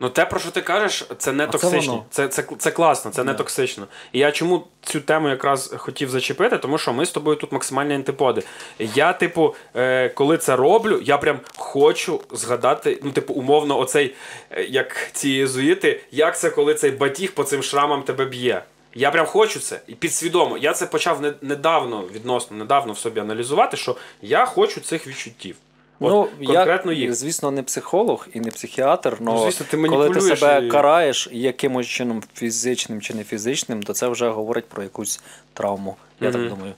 Ну, 0.00 0.08
те, 0.08 0.26
про 0.26 0.40
що 0.40 0.50
ти 0.50 0.60
кажеш, 0.60 1.04
це 1.18 1.32
не 1.32 1.44
А 1.44 1.46
токсично. 1.46 1.92
воно. 1.92 2.04
Це, 2.10 2.28
це, 2.28 2.44
це 2.58 2.70
класно, 2.70 3.10
це 3.10 3.24
не 3.24 3.34
токсично. 3.34 3.86
І 4.12 4.18
я 4.18 4.32
чому 4.32 4.66
цю 4.82 5.00
тему 5.00 5.28
якраз 5.28 5.74
хотів 5.76 6.10
зачепити, 6.10 6.58
тому 6.58 6.78
що 6.78 6.92
ми 6.92 7.06
з 7.06 7.10
тобою 7.10 7.36
тут 7.36 7.52
максимальні 7.52 7.94
антиподи. 7.94 8.42
Я, 8.78 9.12
типу, 9.12 9.54
е, 9.76 10.08
коли 10.08 10.38
це 10.38 10.56
роблю, 10.56 11.00
я 11.02 11.18
прям 11.18 11.40
хочу 11.56 12.20
згадати, 12.32 13.00
ну, 13.02 13.10
типу, 13.10 13.34
умовно, 13.34 13.78
оцей, 13.78 14.14
е, 14.50 14.64
як 14.64 14.96
ці 15.12 15.28
єзуїти, 15.28 16.00
як 16.10 16.38
це, 16.38 16.50
коли 16.50 16.74
цей 16.74 16.90
батіг 16.90 17.32
по 17.32 17.44
цим 17.44 17.62
шрамам 17.62 18.02
тебе 18.02 18.24
б'є. 18.24 18.62
Я 18.94 19.10
прям 19.10 19.26
хочу 19.26 19.60
це 19.60 19.80
і 19.86 19.94
підсвідомо. 19.94 20.58
Я 20.58 20.72
це 20.72 20.86
почав 20.86 21.34
недавно, 21.42 22.04
відносно 22.14 22.56
недавно 22.56 22.92
в 22.92 22.98
собі 22.98 23.20
аналізувати, 23.20 23.76
що 23.76 23.96
я 24.22 24.46
хочу 24.46 24.80
цих 24.80 25.06
відчуттів. 25.06 25.56
От 26.00 26.30
ну, 26.40 26.46
конкретно 26.46 26.92
я, 26.92 26.98
їх. 26.98 27.14
звісно, 27.14 27.50
не 27.50 27.62
психолог 27.62 28.28
і 28.34 28.40
не 28.40 28.50
психіатр, 28.50 29.16
але 29.20 29.30
Ну, 29.32 29.42
звісно, 29.44 29.66
ти 29.70 29.76
коли 29.88 30.10
ти 30.10 30.20
себе 30.20 30.66
і- 30.66 30.68
караєш 30.70 31.28
якимось 31.32 31.86
чином 31.86 32.22
фізичним 32.34 33.00
чи 33.00 33.14
не 33.14 33.24
фізичним, 33.24 33.82
то 33.82 33.92
це 33.94 34.08
вже 34.08 34.28
говорить 34.28 34.66
про 34.68 34.82
якусь 34.82 35.20
травму. 35.54 35.96
Я 36.20 36.28
Мгм. 36.30 36.40
так 36.40 36.48
думаю. 36.48 36.74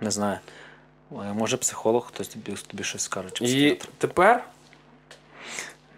Не 0.00 0.10
знаю. 0.10 0.38
Е, 1.12 1.14
Може, 1.34 1.56
психолог, 1.56 2.06
хтось 2.06 2.28
тобі, 2.28 2.52
тобі 2.66 2.82
щось 2.84 3.02
скаже, 3.02 3.28
чи 3.32 3.44
І 3.44 3.80
тепер 3.98 4.44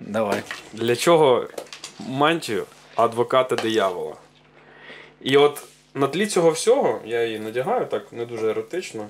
Давай. 0.01 0.43
Для 0.73 0.97
чого 0.97 1.47
мантію 2.09 2.67
адвоката 2.95 3.57
диявола? 3.57 4.15
І 5.21 5.37
от 5.37 5.63
на 5.95 6.07
тлі 6.07 6.27
цього 6.27 6.51
всього 6.51 7.01
я 7.05 7.25
її 7.25 7.39
надягаю 7.39 7.87
так 7.87 8.13
не 8.13 8.25
дуже 8.27 8.51
еротично. 8.51 9.07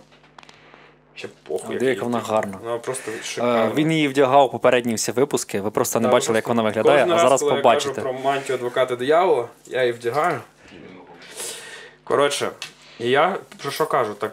Ще 1.19 1.29
похуй. 1.43 1.79
Диви, 1.79 1.91
яка 1.91 2.05
вона 2.05 2.19
гарна. 2.19 2.59
Вона 2.63 2.79
просто 2.79 3.11
Е, 3.11 3.23
шикарна. 3.23 3.75
Він 3.75 3.93
її 3.93 4.09
вдягав 4.09 4.51
попередні 4.51 4.95
всі 4.95 5.13
випуски. 5.13 5.61
Ви 5.61 5.71
просто 5.71 6.01
не 6.01 6.09
бачили, 6.09 6.39
як 6.39 6.49
вона 6.49 6.63
виглядає, 6.63 7.05
а 7.05 7.07
раз, 7.07 7.21
зараз 7.21 7.41
коли 7.41 7.55
побачите. 7.55 7.89
Я 7.89 7.95
кажу 7.95 8.19
про 8.19 8.31
мантію 8.31 8.57
адвоката 8.57 8.97
диявола, 8.97 9.49
я 9.67 9.81
її 9.81 9.93
вдягаю. 9.93 10.41
Коротше, 12.05 12.51
і 13.01 13.09
я 13.11 13.37
про 13.63 13.71
що 13.71 13.87
кажу? 13.87 14.15
Так, 14.15 14.33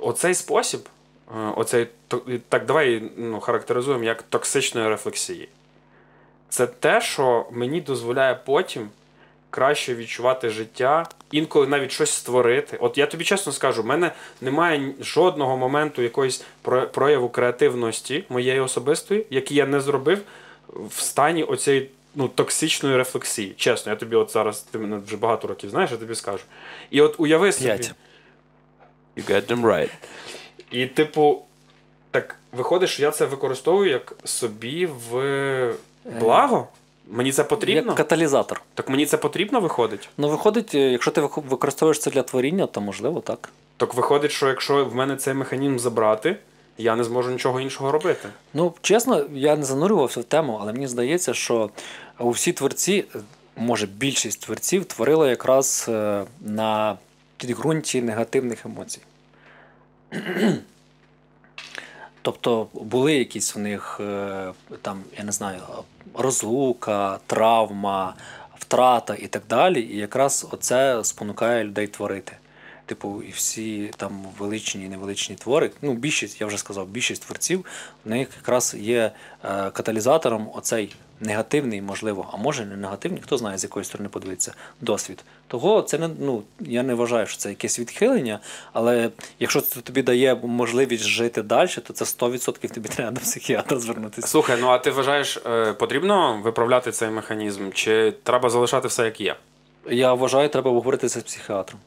оцей 0.00 0.34
спосіб, 0.34 0.80
е, 1.28 1.52
оцей, 1.56 1.88
так 2.48 2.66
давай 2.66 3.02
ну, 3.16 3.40
характеризуємо 3.40 4.04
як 4.04 4.22
токсичної 4.22 4.88
рефлексії. 4.88 5.48
Це 6.48 6.66
те, 6.66 7.00
що 7.00 7.46
мені 7.52 7.80
дозволяє 7.80 8.34
потім 8.44 8.88
краще 9.54 9.94
відчувати 9.94 10.50
життя, 10.50 11.06
інколи 11.30 11.66
навіть 11.66 11.92
щось 11.92 12.10
створити. 12.10 12.76
От 12.80 12.98
я 12.98 13.06
тобі 13.06 13.24
чесно 13.24 13.52
скажу, 13.52 13.82
в 13.82 13.86
мене 13.86 14.12
немає 14.40 14.94
жодного 15.00 15.56
моменту 15.56 16.02
якоїсь 16.02 16.44
прояву 16.92 17.28
креативності 17.28 18.24
моєї 18.28 18.60
особистої, 18.60 19.26
який 19.30 19.56
я 19.56 19.66
не 19.66 19.80
зробив 19.80 20.22
в 20.68 21.00
стані 21.00 21.44
оцієї 21.44 21.90
ну, 22.14 22.28
токсичної 22.28 22.96
рефлексії. 22.96 23.54
Чесно, 23.56 23.92
я 23.92 23.96
тобі 23.96 24.16
от 24.16 24.30
зараз, 24.30 24.60
ти 24.60 24.78
мене 24.78 24.96
вже 25.06 25.16
багато 25.16 25.48
років 25.48 25.70
знаєш, 25.70 25.90
я 25.90 25.96
тобі 25.96 26.14
скажу. 26.14 26.44
І 26.90 27.00
от 27.00 27.14
уяви 27.18 27.52
собі. 27.52 27.70
You 29.16 29.30
got 29.30 29.46
them 29.46 29.62
right. 29.62 29.90
І, 30.70 30.86
типу, 30.86 31.42
так 32.10 32.36
виходить, 32.52 32.88
що 32.88 33.02
я 33.02 33.10
це 33.10 33.24
використовую 33.26 33.90
як 33.90 34.16
собі 34.24 34.86
в 34.86 35.74
благо? 36.04 36.68
Мені 37.10 37.32
це 37.32 37.44
потрібно? 37.44 37.90
Як 37.90 37.96
каталізатор. 37.96 38.62
Так 38.74 38.88
мені 38.88 39.06
це 39.06 39.16
потрібно 39.16 39.60
виходить? 39.60 40.08
Ну, 40.18 40.28
виходить, 40.28 40.74
е, 40.74 40.78
якщо 40.78 41.10
ти 41.10 41.20
використовуєш 41.20 41.98
це 41.98 42.10
для 42.10 42.22
творіння, 42.22 42.66
то 42.66 42.80
можливо 42.80 43.20
так. 43.20 43.48
Так 43.76 43.94
виходить, 43.94 44.30
що 44.30 44.48
якщо 44.48 44.84
в 44.84 44.94
мене 44.94 45.16
цей 45.16 45.34
механізм 45.34 45.78
забрати, 45.78 46.36
я 46.78 46.96
не 46.96 47.04
зможу 47.04 47.30
нічого 47.30 47.60
іншого 47.60 47.92
робити. 47.92 48.28
Ну, 48.54 48.74
чесно, 48.82 49.24
я 49.32 49.56
не 49.56 49.64
занурювався 49.64 50.20
в 50.20 50.24
тему, 50.24 50.58
але 50.60 50.72
мені 50.72 50.86
здається, 50.86 51.34
що 51.34 51.70
усі 52.18 52.52
творці, 52.52 53.04
е, 53.14 53.18
може 53.56 53.86
більшість 53.86 54.40
творців, 54.40 54.84
творили 54.84 55.28
якраз 55.28 55.86
е, 55.88 56.24
на 56.40 56.98
підґрунті 57.36 58.02
негативних 58.02 58.66
емоцій. 58.66 59.00
Тобто 62.24 62.68
були 62.72 63.14
якісь 63.14 63.56
у 63.56 63.58
них 63.58 64.00
е, 64.00 64.52
там, 64.82 65.02
я 65.18 65.24
не 65.24 65.32
знаю, 65.32 65.60
розлука, 66.14 67.18
травма, 67.26 68.14
втрата 68.58 69.14
і 69.14 69.26
так 69.26 69.42
далі. 69.48 69.80
І 69.80 69.96
якраз 69.96 70.46
оце 70.50 71.04
спонукає 71.04 71.64
людей 71.64 71.86
творити. 71.86 72.32
Типу, 72.86 73.22
і 73.22 73.30
всі 73.30 73.90
там 73.96 74.26
величні 74.38 74.84
і 74.84 74.88
невеличні 74.88 75.36
твори. 75.36 75.70
Ну, 75.82 75.94
більшість, 75.94 76.40
я 76.40 76.46
вже 76.46 76.58
сказав, 76.58 76.88
більшість 76.88 77.22
творців 77.22 77.64
в 78.04 78.08
них 78.08 78.28
якраз 78.36 78.74
є 78.78 79.12
е, 79.44 79.70
каталізатором 79.70 80.50
оцей 80.54 80.96
негативний, 81.20 81.82
можливо, 81.82 82.30
а 82.32 82.36
може 82.36 82.66
не 82.66 82.76
негативний, 82.76 83.22
хто 83.22 83.36
знає, 83.36 83.58
з 83.58 83.62
якої 83.64 83.84
сторони 83.84 84.08
подивитися, 84.08 84.54
досвід. 84.80 85.24
Того 85.48 85.82
це 85.82 85.98
не 85.98 86.10
ну 86.20 86.42
я 86.60 86.82
не 86.82 86.94
вважаю, 86.94 87.26
що 87.26 87.38
це 87.38 87.48
якесь 87.48 87.78
відхилення, 87.78 88.40
але 88.72 89.10
якщо 89.38 89.60
це 89.60 89.80
тобі 89.80 90.02
дає 90.02 90.34
можливість 90.34 91.04
жити 91.04 91.42
далі, 91.42 91.68
то 91.86 91.92
це 91.92 92.04
100% 92.04 92.74
тобі 92.74 92.88
треба 92.88 93.10
до 93.10 93.20
психіатра 93.20 93.78
звернутися. 93.78 94.28
Слухай, 94.28 94.56
ну 94.60 94.68
а 94.68 94.78
ти 94.78 94.90
вважаєш, 94.90 95.42
е, 95.46 95.72
потрібно 95.72 96.40
виправляти 96.44 96.92
цей 96.92 97.10
механізм, 97.10 97.70
чи 97.70 98.12
треба 98.22 98.50
залишати 98.50 98.88
все 98.88 99.04
як 99.04 99.20
є? 99.20 99.36
Я 99.90 100.14
вважаю, 100.14 100.48
треба 100.48 100.70
обговорити 100.70 101.08
це 101.08 101.20
з 101.20 101.22
психіатром. 101.22 101.80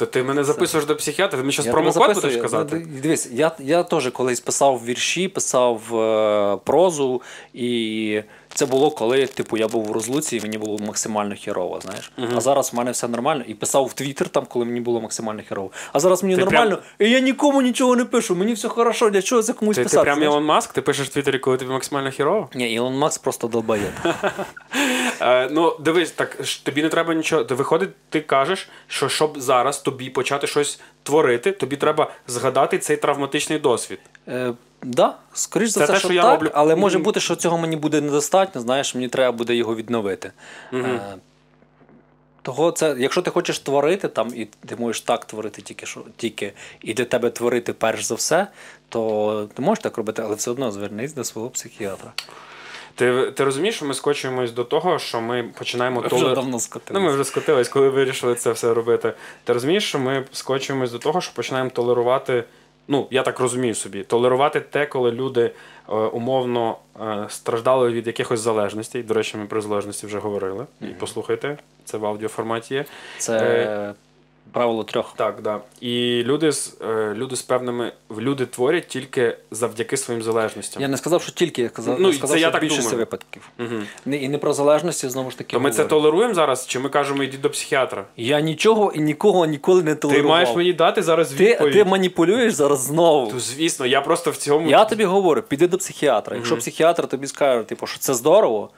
То 0.00 0.06
ти 0.06 0.22
мене 0.22 0.44
записуєш 0.44 0.86
до 0.86 0.96
психіатра, 0.96 1.38
ти 1.38 1.44
мені 1.44 1.56
тебе 1.56 1.72
промокод 1.72 2.14
будеш 2.14 2.36
казати? 2.36 2.86
Ну, 2.86 3.00
Дивись, 3.02 3.30
я, 3.32 3.52
я 3.58 3.82
теж 3.82 4.10
колись 4.10 4.40
писав 4.40 4.84
вірші, 4.84 5.28
писав 5.28 5.96
е, 5.96 6.56
прозу 6.64 7.22
і 7.54 8.22
це 8.54 8.66
було, 8.66 8.90
коли 8.90 9.26
типу, 9.26 9.56
я 9.56 9.68
був 9.68 9.84
в 9.84 9.90
розлуці 9.92 10.36
і 10.36 10.40
мені 10.40 10.58
було 10.58 10.78
максимально 10.78 11.34
хірово, 11.34 11.80
знаєш. 11.80 12.12
А 12.36 12.40
зараз 12.40 12.72
в 12.72 12.76
мене 12.76 12.90
все 12.90 13.08
нормально. 13.08 13.44
І 13.46 13.54
писав 13.54 13.84
в 13.84 13.92
Твіттер 13.92 14.28
там, 14.28 14.46
коли 14.46 14.64
мені 14.64 14.80
було 14.80 15.00
максимально 15.00 15.42
хірово. 15.48 15.70
А 15.92 16.00
зараз 16.00 16.22
мені 16.22 16.36
Ти 16.36 16.44
нормально, 16.44 16.78
і 16.98 17.10
я 17.10 17.20
нікому 17.20 17.62
нічого 17.62 17.96
не 17.96 18.04
пишу. 18.04 18.34
Мені 18.34 18.52
все 18.52 18.68
хорошо, 18.68 19.10
для 19.10 19.22
чого 19.22 19.42
це 19.42 19.52
комусь 19.52 19.76
Ти, 19.76 19.84
ти 19.84 19.90
прям 19.90 20.04
знаєш? 20.04 20.24
Ілон 20.24 20.44
Маск, 20.44 20.72
ти 20.72 20.82
пишеш 20.82 21.08
в 21.08 21.12
Твіттері, 21.12 21.38
коли 21.38 21.56
тобі 21.56 21.70
максимально 21.70 22.10
хірово? 22.10 22.48
Ні, 22.54 22.72
Ілон 22.72 22.94
Макс 22.94 23.18
просто 23.18 23.48
долбає. 23.48 23.92
Е, 25.22 25.48
ну, 25.50 25.76
дивись, 25.80 26.10
так 26.10 26.38
тобі 26.62 26.82
не 26.82 26.88
треба 26.88 27.14
нічого. 27.14 27.44
Виходить, 27.50 27.90
ти 28.08 28.20
кажеш, 28.20 28.68
що 28.86 29.08
щоб 29.08 29.40
зараз 29.40 29.78
тобі 29.78 30.10
почати 30.10 30.46
щось 30.46 30.80
творити, 31.02 31.52
тобі 31.52 31.76
треба 31.76 32.10
згадати 32.26 32.78
цей 32.78 32.96
травматичний 32.96 33.58
досвід. 33.58 33.98
Да, 34.82 35.16
скоріш 35.32 35.68
за 35.70 35.80
Це 35.80 35.84
все, 35.84 35.92
те, 35.92 35.98
що, 35.98 36.08
що 36.08 36.14
я 36.14 36.22
так, 36.22 36.32
роблю. 36.32 36.50
але 36.54 36.76
може 36.76 36.98
Мгм. 36.98 37.04
бути, 37.04 37.20
що 37.20 37.36
цього 37.36 37.58
мені 37.58 37.76
буде 37.76 38.00
недостатньо, 38.00 38.60
знаєш, 38.60 38.94
мені 38.94 39.08
треба 39.08 39.32
буде 39.36 39.54
його 39.54 39.76
відновити. 39.76 40.32
Е, 40.72 41.00
того 42.42 42.70
це, 42.72 42.96
якщо 42.98 43.22
ти 43.22 43.30
хочеш 43.30 43.58
творити 43.58 44.08
там, 44.08 44.32
і 44.34 44.44
ти 44.66 44.76
можеш 44.76 45.00
так 45.00 45.24
творити 45.24 45.62
тільки, 45.62 45.86
що, 45.86 46.00
тільки 46.16 46.52
і 46.82 46.94
для 46.94 47.04
тебе 47.04 47.30
творити 47.30 47.72
перш 47.72 48.04
за 48.04 48.14
все, 48.14 48.46
то 48.88 49.48
ти 49.54 49.62
можеш 49.62 49.82
так 49.82 49.96
робити, 49.96 50.22
але 50.24 50.34
все 50.34 50.50
одно 50.50 50.70
звернись 50.70 51.14
до 51.14 51.24
свого 51.24 51.50
психіатра. 51.50 52.12
Ти, 52.94 53.30
ти 53.30 53.44
розумієш, 53.44 53.76
що 53.76 53.84
ми 53.86 53.94
скочуємось 53.94 54.52
до 54.52 54.64
того, 54.64 54.98
що 54.98 55.20
ми 55.20 55.42
починаємо 55.58 56.00
Ми 56.00 56.06
вже 56.06 56.16
толер- 56.16 56.34
давно 56.34 56.58
Ну, 56.90 57.00
ми 57.00 57.12
вже 57.12 57.24
скотились, 57.24 57.68
коли 57.68 57.88
вирішили 57.88 58.34
це 58.34 58.52
все 58.52 58.74
робити. 58.74 59.12
Ти 59.44 59.52
розумієш, 59.52 59.84
що 59.88 59.98
ми 59.98 60.24
скочуємось 60.32 60.92
до 60.92 60.98
того, 60.98 61.20
що 61.20 61.34
починаємо 61.34 61.70
толерувати. 61.70 62.44
Ну, 62.88 63.06
я 63.10 63.22
так 63.22 63.40
розумію 63.40 63.74
собі, 63.74 64.02
толерувати 64.02 64.60
те, 64.60 64.86
коли 64.86 65.12
люди 65.12 65.50
е, 65.88 65.92
умовно 65.92 66.76
е, 67.00 67.26
страждали 67.28 67.92
від 67.92 68.06
якихось 68.06 68.40
залежностей. 68.40 69.02
До 69.02 69.14
речі, 69.14 69.36
ми 69.36 69.46
про 69.46 69.60
залежності 69.60 70.06
вже 70.06 70.18
говорили. 70.18 70.66
І 70.80 70.86
послухайте, 70.86 71.58
це 71.84 71.98
в 71.98 72.06
аудіоформаті 72.06 72.74
є. 72.74 72.84
Це 73.18 73.38
Е, 73.38 73.94
правило 74.52 74.84
трьох. 74.84 75.12
Так, 75.16 75.42
да. 75.42 75.60
І 75.80 76.22
люди 76.26 76.52
з 76.52 76.76
е, 76.82 77.14
люди 77.14 77.36
з 77.36 77.42
певними 77.42 77.92
люди 78.18 78.46
творять 78.46 78.88
тільки 78.88 79.36
завдяки 79.50 79.96
своїм 79.96 80.22
залежностям. 80.22 80.82
Я 80.82 80.88
не 80.88 80.96
сказав, 80.96 81.22
що 81.22 81.32
тільки 81.32 81.62
я 81.62 81.68
казав, 81.68 81.96
Ну, 82.00 82.08
я 82.08 82.14
сказав, 82.14 82.36
це 82.36 82.40
я 82.40 82.50
так 82.50 82.68
думаю. 82.68 82.96
випадків. 82.96 83.48
Угу. 83.58 83.68
Не, 84.06 84.16
і 84.16 84.28
не 84.28 84.38
про 84.38 84.52
залежності, 84.52 85.08
знову 85.08 85.30
ж 85.30 85.38
таки. 85.38 85.56
То 85.56 85.60
ми 85.60 85.70
це 85.70 85.84
толеруємо 85.84 86.34
зараз, 86.34 86.66
чи 86.66 86.78
ми 86.78 86.88
кажемо 86.88 87.22
йдіть 87.22 87.40
до 87.40 87.50
психіатра? 87.50 88.04
Я 88.16 88.40
нічого 88.40 88.92
і 88.92 89.00
нікого 89.00 89.46
ніколи 89.46 89.82
не 89.82 89.94
Ти 89.94 90.22
маєш 90.22 90.56
мені 90.56 90.72
дати 90.72 91.02
зараз 91.02 91.30
ти, 91.30 91.44
відповідь. 91.44 91.72
ти 91.72 91.84
маніпулюєш 91.84 92.52
зараз 92.54 92.80
знову. 92.80 93.30
То, 93.30 93.40
звісно, 93.40 93.86
я 93.86 94.00
просто 94.00 94.30
в 94.30 94.36
цьому. 94.36 94.70
Я 94.70 94.84
тобі 94.84 95.04
говорю, 95.04 95.42
піди 95.42 95.68
до 95.68 95.78
психіатра. 95.78 96.36
Якщо 96.36 96.56
психіатр 96.56 97.06
тобі 97.06 97.26
скаже, 97.26 97.64
типу, 97.64 97.86
що 97.86 97.98
це 97.98 98.14
здорово, 98.14 98.70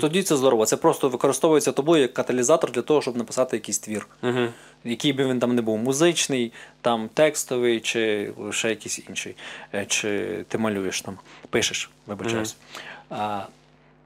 тоді 0.00 0.22
це 0.22 0.36
здорово. 0.36 0.66
Це 0.66 0.76
просто 0.76 1.08
використовується 1.08 1.72
тобою 1.72 2.02
як 2.02 2.14
каталізатор 2.14 2.72
для 2.72 2.82
того, 2.82 3.02
щоб 3.02 3.16
написати 3.16 3.56
якийсь 3.56 3.78
твір. 3.78 4.06
Угу. 4.22 4.46
Який 4.84 5.12
би 5.12 5.26
він 5.26 5.38
там 5.38 5.54
не 5.54 5.62
був 5.62 5.78
музичний, 5.78 6.52
там 6.80 7.08
текстовий, 7.14 7.80
чи 7.80 8.32
лише 8.38 8.68
якийсь 8.68 9.00
інший. 9.08 9.36
Е, 9.74 9.84
Чи 9.86 10.28
ти 10.48 10.58
малюєш 10.58 11.00
там, 11.02 11.18
пишеш, 11.50 11.90
вибачаюсь. 12.06 12.56
А, 13.10 13.42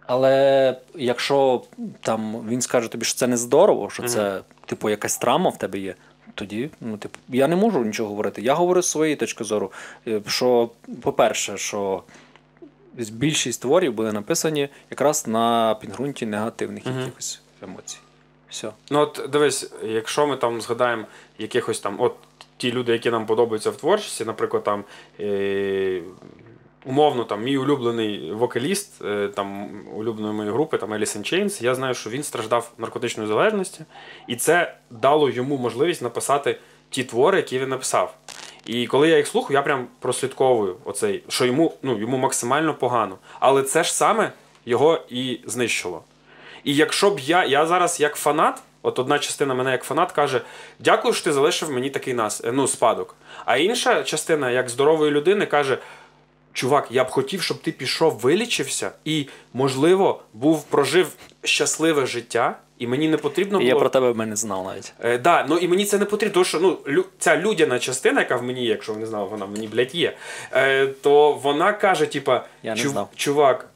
але 0.07 0.77
якщо 0.95 1.63
там 2.01 2.49
він 2.49 2.61
скаже 2.63 2.89
тобі, 2.89 3.05
що 3.05 3.15
це 3.19 3.27
не 3.27 3.37
здорово, 3.37 3.91
що 3.91 4.03
це, 4.09 4.41
типу, 4.67 4.91
якась 4.91 5.19
травма 5.19 5.51
в 5.51 5.59
тебе 5.59 5.79
є. 5.79 5.95
Тоді, 6.35 6.71
ну, 6.81 6.97
типу, 6.97 7.19
я 7.29 7.49
не 7.49 7.57
можу 7.57 7.85
нічого 7.85 8.09
говорити. 8.09 8.43
Я 8.43 8.55
говорю 8.55 8.83
з 8.83 8.91
своєї 8.91 9.17
точки 9.17 9.45
зору. 9.45 9.73
е, 10.07 10.21
Що, 10.27 10.71
по-перше, 11.03 11.57
що 11.59 12.03
більшість 12.95 13.63
творів 13.63 13.93
були 13.95 14.13
написані 14.13 14.69
якраз 14.91 15.27
на 15.27 15.75
підґрунті 15.75 16.27
негативних 16.27 16.87
якихось 17.01 17.41
емоцій. 17.63 17.99
Все. 18.55 18.73
Ну 18.91 19.01
от 19.01 19.21
дивись, 19.29 19.73
якщо 19.83 20.27
ми 20.27 20.37
там 20.37 20.61
згадаємо 20.61 21.05
якихось 21.39 21.81
там, 21.81 21.97
от 22.01 22.15
ті 22.57 22.73
люди, 22.73 22.93
які 22.93 23.11
нам 23.11 23.27
подобаються 23.27 23.71
в 23.71 23.77
творчості, 23.77 24.25
наприклад, 24.25 24.65
там. 24.65 24.85
Е- 25.21 26.03
Умовно, 26.87 27.25
там 27.25 27.43
мій 27.43 27.59
улюблений 27.59 28.33
вокаліст, 28.33 29.03
е, 29.05 29.29
там 29.29 29.71
улюбленої 29.95 30.35
моєї 30.35 30.55
групи, 30.55 30.79
там 30.79 30.93
Alice 30.93 31.19
in 31.19 31.19
Chains, 31.19 31.65
я 31.65 31.75
знаю, 31.75 31.95
що 31.95 32.11
він 32.11 32.23
страждав 32.23 32.73
наркотичною 32.79 33.29
залежністю, 33.29 33.85
і 34.29 34.37
це 34.37 34.75
дало 34.91 35.31
йому 35.31 35.57
можливість 35.57 36.03
написати 36.03 36.59
ті 36.91 37.05
твори, 37.05 37.37
які 37.37 37.59
він 37.59 37.69
написав. 37.69 38.15
І 38.67 38.87
коли 38.87 39.09
я 39.09 39.17
їх 39.17 39.27
слухаю, 39.27 39.59
я 39.59 39.63
прям 39.63 39.87
прослідковую 40.01 40.77
оцей, 40.85 41.23
що 41.29 41.45
йому, 41.45 41.75
ну, 41.83 41.99
йому 41.99 42.17
максимально 42.17 42.75
погано. 42.75 43.19
Але 43.41 43.63
це 43.63 43.85
ж 43.85 43.95
саме 43.95 44.33
його 44.67 45.01
і 45.09 45.41
знищило. 45.47 46.03
І 46.65 46.75
якщо 46.75 47.11
б 47.11 47.21
я, 47.21 47.45
я 47.45 47.67
зараз 47.67 48.01
як 48.01 48.15
фанат, 48.17 48.63
от 48.83 48.99
одна 48.99 49.19
частина 49.19 49.55
мене 49.55 49.71
як 49.73 49.85
фанат 49.85 50.13
каже: 50.13 50.41
дякую, 50.79 51.15
що 51.15 51.25
ти 51.25 51.33
залишив 51.33 51.71
мені 51.71 51.91
такий 51.91 52.15
нас, 52.15 52.43
ну, 52.53 52.69
спадок. 52.69 53.17
А 53.45 53.57
інша 53.57 54.03
частина, 54.03 54.51
як 54.51 54.69
здорової 54.71 55.11
людини, 55.11 55.47
каже: 55.47 55.79
Чувак, 56.53 56.87
я 56.91 57.05
б 57.05 57.11
хотів, 57.11 57.43
щоб 57.43 57.63
ти 57.63 57.73
пішов, 57.73 58.19
вилічився 58.19 58.91
і, 59.05 59.27
можливо, 59.53 60.23
був 60.33 60.63
прожив 60.65 61.09
щасливе 61.43 62.07
життя, 62.07 62.57
і 62.79 62.87
мені 62.87 63.09
не 63.09 63.17
потрібно 63.17 63.59
І 63.59 63.65
було. 63.65 63.69
я 63.75 63.81
про 63.81 63.89
тебе 63.89 64.11
в 64.11 64.17
мене 64.17 64.37
знав 64.37 64.65
навіть. 64.65 64.93
Е, 65.05 65.19
да, 65.19 65.47
ну 65.49 65.59
і 65.59 65.69
мені 65.69 65.85
це 65.85 65.99
не 65.99 66.05
потрібно, 66.05 66.33
тому 66.35 66.45
що 66.45 66.61
ну, 66.61 66.79
лю, 66.89 67.05
ця 67.19 67.37
людяна 67.37 67.79
частина, 67.79 68.21
яка 68.21 68.37
в 68.37 68.43
мені 68.43 68.65
якщо 68.67 68.93
ви 68.93 69.01
не 69.01 69.07
знали, 69.07 69.29
вона 69.29 69.45
в 69.45 69.51
мені, 69.51 69.67
блядь, 69.69 69.95
є, 69.95 70.17
е, 70.53 70.87
то 70.87 71.33
вона 71.33 71.73
каже, 71.73 72.07
типа, 72.07 72.45
Я 72.63 72.75
не 72.75 72.81
«Чув- 72.81 72.89
знав. 72.89 73.09
чувак, 73.17 73.69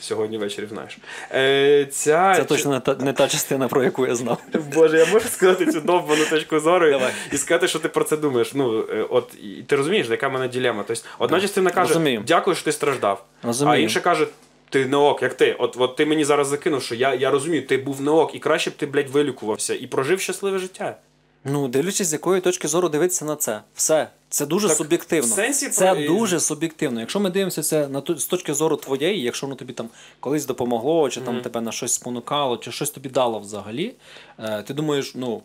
сьогодні 0.00 0.38
ввечері 0.38 0.66
знаєш. 0.66 0.98
Е, 1.34 1.86
ця, 1.90 2.34
Це 2.36 2.44
точно 2.44 2.70
не 2.70 2.80
та, 2.80 2.94
не 2.94 3.12
та 3.12 3.28
частина, 3.28 3.68
про 3.68 3.84
яку 3.84 4.06
я 4.06 4.14
знав. 4.14 4.38
Боже, 4.74 4.98
я 4.98 5.06
можу 5.06 5.28
сказати 5.28 5.66
цю 5.66 5.80
довбану 5.80 6.24
точку 6.30 6.60
зору 6.60 6.90
Давай. 6.90 7.12
і 7.32 7.36
сказати, 7.36 7.68
що 7.68 7.78
ти 7.78 7.88
про 7.88 8.04
це 8.04 8.16
думаєш. 8.16 8.54
Ну, 8.54 8.84
е, 8.92 9.06
от, 9.10 9.34
і 9.42 9.62
ти 9.62 9.76
розумієш, 9.76 10.06
яка 10.10 10.28
в 10.28 10.32
мене 10.32 10.48
ділема. 10.48 10.84
Тобто, 10.86 11.02
одна 11.18 11.40
частина 11.40 11.70
каже, 11.70 11.88
Розумію. 11.88 12.22
дякую, 12.26 12.56
що 12.56 12.64
ти 12.64 12.72
страждав. 12.72 13.24
Розумію. 13.42 13.74
А 13.74 13.78
інша 13.78 14.00
каже, 14.00 14.26
ти 14.70 14.86
не 14.86 14.96
ок, 14.96 15.22
як 15.22 15.34
ти. 15.34 15.56
От, 15.58 15.76
от 15.78 15.96
ти 15.96 16.06
мені 16.06 16.24
зараз 16.24 16.48
закинув, 16.48 16.82
що 16.82 16.94
я, 16.94 17.14
я 17.14 17.30
розумію, 17.30 17.66
ти 17.66 17.76
був 17.76 18.00
не 18.00 18.10
ок, 18.10 18.34
і 18.34 18.38
краще 18.38 18.70
б 18.70 18.72
ти, 18.72 18.86
блядь, 18.86 19.10
вилікувався 19.10 19.74
і 19.74 19.86
прожив 19.86 20.20
щасливе 20.20 20.58
життя. 20.58 20.96
Ну, 21.44 21.68
дивлячись, 21.68 22.08
з 22.08 22.12
якої 22.12 22.40
точки 22.40 22.68
зору 22.68 22.88
дивитися 22.88 23.24
на 23.24 23.36
це. 23.36 23.60
Все. 23.74 24.08
Це 24.28 24.46
дуже 24.46 24.68
Так, 24.68 24.76
суб'єктивно. 24.76 25.28
в 25.32 25.36
сенсі 25.36 25.68
це 25.68 25.92
про- 25.94 26.06
дуже 26.06 26.40
суб'єктивно. 26.40 27.00
Якщо 27.00 27.20
ми 27.20 27.30
дивимося 27.30 27.62
це 27.62 27.88
на 27.88 28.00
ту- 28.00 28.18
з 28.18 28.26
точки 28.26 28.54
зору 28.54 28.76
твоєї, 28.76 29.22
якщо 29.22 29.46
воно 29.46 29.56
тобі 29.56 29.72
там 29.72 29.88
колись 30.20 30.46
допомогло, 30.46 31.08
чи 31.10 31.20
там 31.20 31.40
тебе 31.42 31.60
на 31.60 31.72
щось 31.72 31.92
спонукало, 31.92 32.56
чи 32.56 32.72
щось 32.72 32.90
тобі 32.90 33.08
дало 33.08 33.38
взагалі, 33.38 33.94
е, 34.38 34.62
ти 34.62 34.74
думаєш, 34.74 35.12
ну, 35.14 35.42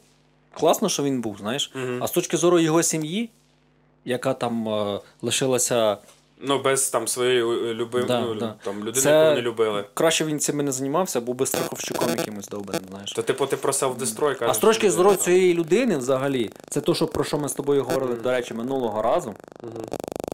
класно, 0.54 0.90
що 0.90 1.04
він 1.04 1.22
був, 1.22 1.38
знаєш. 1.38 1.72
А 2.00 2.08
з 2.08 2.12
точки 2.12 2.38
зору 2.38 2.60
його 2.60 2.84
сім'ї, 2.84 3.30
яка 4.06 4.34
там 4.34 4.70
е, 4.70 5.00
лишилася 5.22 5.98
Ну, 6.42 6.62
без 6.62 6.90
там 6.90 7.08
своєї 7.08 7.40
е, 7.42 7.74
люби... 7.74 8.04
Да, 8.04 8.22
ну, 8.22 8.36
да. 8.36 8.56
там, 8.64 8.80
людини, 8.80 9.02
Це- 9.02 9.10
яку 9.10 9.30
вони 9.30 9.42
любили. 9.42 9.86
краще 9.94 10.26
він 10.26 10.40
цим 10.40 10.58
не 10.58 10.72
займався, 10.72 11.22
був 11.22 11.36
би 11.36 11.46
страховщиком 11.46 12.10
якимось 12.10 12.48
довбаним, 12.48 12.82
знаєш. 12.90 13.12
То 13.12 13.22
типу 13.22 13.46
ти 13.46 13.58
про 13.58 13.72
self-destroy 13.74 14.36
кажеш. 14.36 14.50
А 14.50 14.54
з 14.54 14.58
точки 14.58 14.92
зору 14.92 15.16
цієї 15.16 15.54
людини, 15.54 15.98
взагалі, 15.98 16.50
це 16.70 16.82
то, 16.82 16.94
що 16.94 17.08
про 17.08 17.24
що 17.24 17.38
ми 17.38 17.50
з 17.50 17.54
тобою 17.54 17.84
говорили, 17.84 18.16
до 18.16 18.32
речі, 18.32 18.54
минулого 18.54 19.02
разу. 19.02 19.34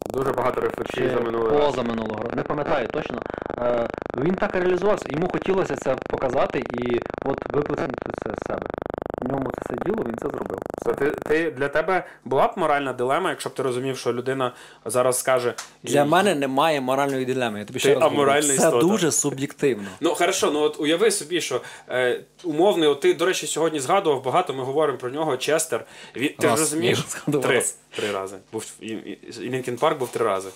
Дуже 0.09 0.31
багато 0.31 0.61
рефлексій 0.61 1.09
за 1.09 1.19
минулий 1.19 1.57
раз. 1.57 1.65
поза 1.65 1.81
минулого 1.83 2.21
року, 2.21 2.35
не 2.35 2.43
пам'ятаю 2.43 2.87
точно. 2.87 3.21
Е, 3.57 3.87
він 4.17 4.35
так 4.35 4.55
реалізувався, 4.55 5.05
йому 5.09 5.27
хотілося 5.31 5.75
це 5.75 5.95
показати 5.95 6.59
і 6.73 6.99
от 7.25 7.37
виплеснути 7.53 7.93
це 8.23 8.31
з 8.43 8.47
себе. 8.47 8.67
В 9.21 9.31
ньому 9.31 9.51
це 9.51 9.61
сиділо, 9.75 10.03
він 10.07 10.15
це 10.21 10.27
зробив. 10.29 10.59
То 10.85 10.93
ти, 10.93 11.11
ти 11.11 11.51
для 11.51 11.67
тебе 11.67 12.03
була 12.25 12.47
б 12.47 12.51
моральна 12.55 12.93
дилема, 12.93 13.29
якщо 13.29 13.49
б 13.49 13.53
ти 13.53 13.63
розумів, 13.63 13.97
що 13.97 14.13
людина 14.13 14.51
зараз 14.85 15.19
скаже. 15.19 15.53
Для 15.83 16.05
мене 16.05 16.35
немає 16.35 16.81
моральної 16.81 17.25
дилеми. 17.25 17.59
Я 17.59 17.65
тобі 17.65 17.79
ще 17.79 17.93
Ти 17.93 17.99
раз 17.99 18.11
говорю. 18.11 18.31
Це 18.41 18.53
істота. 18.53 18.77
дуже 18.79 19.11
суб'єктивно. 19.11 19.87
Ну 20.01 20.15
хорошо, 20.15 20.51
ну 20.51 20.59
от 20.59 20.79
уяви 20.79 21.11
собі, 21.11 21.41
що 21.41 21.61
е, 21.89 22.19
умовний, 22.43 22.89
от 22.89 22.99
ти, 23.01 23.13
до 23.13 23.25
речі, 23.25 23.47
сьогодні 23.47 23.79
згадував 23.79 24.23
багато, 24.23 24.53
ми 24.53 24.63
говоримо 24.63 24.97
про 24.97 25.09
нього, 25.09 25.37
Честер. 25.37 25.85
Він, 26.15 26.29
ти 26.39 26.47
розумієш? 26.47 26.99
Три. 27.43 27.63
Три 27.95 28.11
рази. 28.11 28.37
Був 28.51 28.73
і, 28.81 28.87
і, 28.87 29.19
і 29.41 29.49
Лінкін 29.49 29.77
Парк 29.77 29.99
був 29.99 30.11
три 30.11 30.25
рази. 30.25 30.49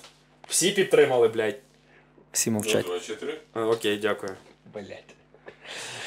Всі 0.48 0.70
підтримали, 0.70 1.28
блядь. 1.28 1.58
Всі 2.32 2.50
мовчать. 2.50 2.86
Е, 3.56 3.60
Окей, 3.60 3.96
дякую. 3.98 4.32
Блять. 4.74 5.14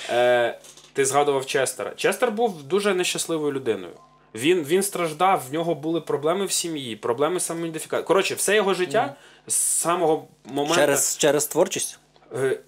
Е, 0.10 0.60
ти 0.94 1.06
згадував 1.06 1.46
Честера. 1.46 1.92
Честер 1.96 2.32
був 2.32 2.64
дуже 2.64 2.94
нещасливою 2.94 3.54
людиною. 3.54 3.94
Він, 4.36 4.64
він 4.64 4.84
страждав, 4.84 5.44
в 5.50 5.54
нього 5.54 5.76
були 5.76 6.02
проблеми 6.02 6.46
в 6.46 6.52
сім'ї, 6.52 6.96
проблеми 6.96 7.40
самоідентифікації. 7.40 8.08
Коротше, 8.08 8.36
все 8.36 8.56
його 8.56 8.74
життя 8.74 9.16
з 9.48 9.54
самого 9.54 10.28
моменту. 10.46 10.76
Через, 10.76 11.18
через 11.18 11.48
творчість? 11.48 12.00
Е, 12.36 12.60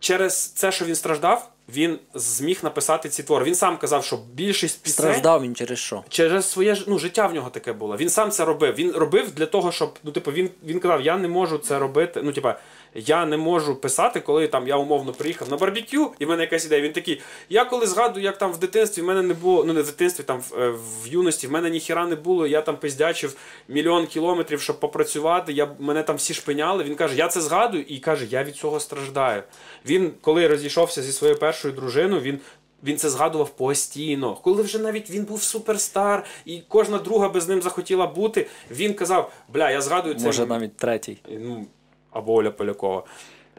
через 0.00 0.48
це, 0.50 0.72
що 0.72 0.84
він 0.84 0.94
страждав, 0.94 1.50
він 1.74 1.98
зміг 2.14 2.60
написати 2.62 3.08
ці 3.08 3.22
твори. 3.22 3.44
Він 3.44 3.54
сам 3.54 3.78
казав, 3.78 4.04
що 4.04 4.18
більшість 4.34 4.82
пісень 4.82 5.04
Страждав 5.04 5.42
він 5.42 5.54
через 5.54 5.78
що? 5.78 6.04
через 6.08 6.50
своє 6.50 6.74
ж- 6.74 6.84
ну, 6.86 6.98
життя 6.98 7.26
в 7.26 7.34
нього 7.34 7.50
таке 7.50 7.72
було. 7.72 7.96
Він 7.96 8.10
сам 8.10 8.30
це 8.30 8.44
робив. 8.44 8.74
Він 8.74 8.90
робив 8.92 9.30
для 9.34 9.46
того, 9.46 9.72
щоб 9.72 9.98
ну, 10.04 10.12
типу, 10.12 10.32
він, 10.32 10.50
він 10.64 10.80
казав, 10.80 11.00
я 11.02 11.16
не 11.16 11.28
можу 11.28 11.58
це 11.58 11.78
робити. 11.78 12.20
Ну, 12.24 12.32
типа, 12.32 12.58
я 12.94 13.26
не 13.26 13.36
можу 13.36 13.76
писати, 13.76 14.20
коли 14.20 14.48
там 14.48 14.68
я 14.68 14.76
умовно 14.76 15.12
приїхав 15.12 15.50
на 15.50 15.56
барбекю, 15.56 16.12
і 16.18 16.26
в 16.26 16.28
мене 16.28 16.42
якась 16.42 16.66
ідея. 16.66 16.82
Він 16.82 16.92
такий. 16.92 17.20
Я 17.48 17.64
коли 17.64 17.86
згадую, 17.86 18.24
як 18.24 18.38
там 18.38 18.52
в 18.52 18.58
дитинстві 18.58 19.02
в 19.02 19.04
мене 19.04 19.22
не 19.22 19.34
було, 19.34 19.64
ну 19.64 19.72
не 19.72 19.82
в 19.82 19.86
дитинстві, 19.86 20.24
там 20.24 20.40
в, 20.40 20.54
е, 20.60 20.70
в 20.70 21.06
юності, 21.06 21.46
в 21.46 21.52
мене 21.52 21.70
ніхіра 21.70 22.06
не 22.06 22.16
було. 22.16 22.46
Я 22.46 22.62
там 22.62 22.76
пиздячив 22.76 23.36
мільйон 23.68 24.06
кілометрів, 24.06 24.60
щоб 24.60 24.80
попрацювати. 24.80 25.52
Я 25.52 25.68
мене 25.78 26.02
там 26.02 26.16
всі 26.16 26.34
шпиняли. 26.34 26.84
Він 26.84 26.94
каже, 26.94 27.16
я 27.16 27.28
це 27.28 27.40
згадую, 27.40 27.84
і 27.88 27.98
каже, 27.98 28.26
я 28.30 28.44
від 28.44 28.56
цього 28.56 28.80
страждаю. 28.80 29.42
Він, 29.86 30.12
коли 30.20 30.48
розійшовся 30.48 31.02
зі 31.02 31.12
своєю 31.12 31.38
першою 31.38 31.74
дружиною, 31.74 32.22
він. 32.22 32.40
Він 32.84 32.96
це 32.96 33.10
згадував 33.10 33.50
постійно. 33.50 34.34
Коли 34.34 34.62
вже 34.62 34.78
навіть 34.78 35.10
він 35.10 35.24
був 35.24 35.42
суперстар, 35.42 36.24
і 36.44 36.62
кожна 36.68 36.98
друга 36.98 37.28
би 37.28 37.40
з 37.40 37.48
ним 37.48 37.62
захотіла 37.62 38.06
бути, 38.06 38.46
він 38.70 38.94
казав: 38.94 39.32
Бля, 39.48 39.70
я 39.70 39.80
згадую 39.80 40.14
це. 40.14 40.26
Може 40.26 40.46
навіть 40.46 40.76
третій. 40.76 41.18
Ну, 41.28 41.66
або 42.10 42.34
Оля 42.34 42.50
Полякова. 42.50 43.02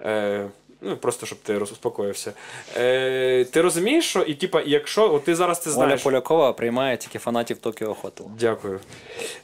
Е, 0.06 0.49
ну, 0.82 0.97
Просто 0.97 1.26
щоб 1.26 1.39
ти 1.39 1.58
успокоївся. 1.58 2.34
Е, 2.78 3.45
Ти 3.45 3.62
розумієш, 3.62 4.06
що 4.10 4.22
і 4.22 4.34
типа, 4.34 4.62
якщо 4.66 5.14
от 5.14 5.24
ти 5.24 5.36
зараз 5.36 5.62
це 5.62 5.70
Оля 5.70 5.76
знаєш. 5.76 6.04
Полякова 6.04 6.54
приймає 6.54 6.97
тільки 6.97 7.20
фанатів 7.20 7.58
Токіо 7.58 7.93
Хотел. 7.93 8.28
Дякую. 8.39 8.80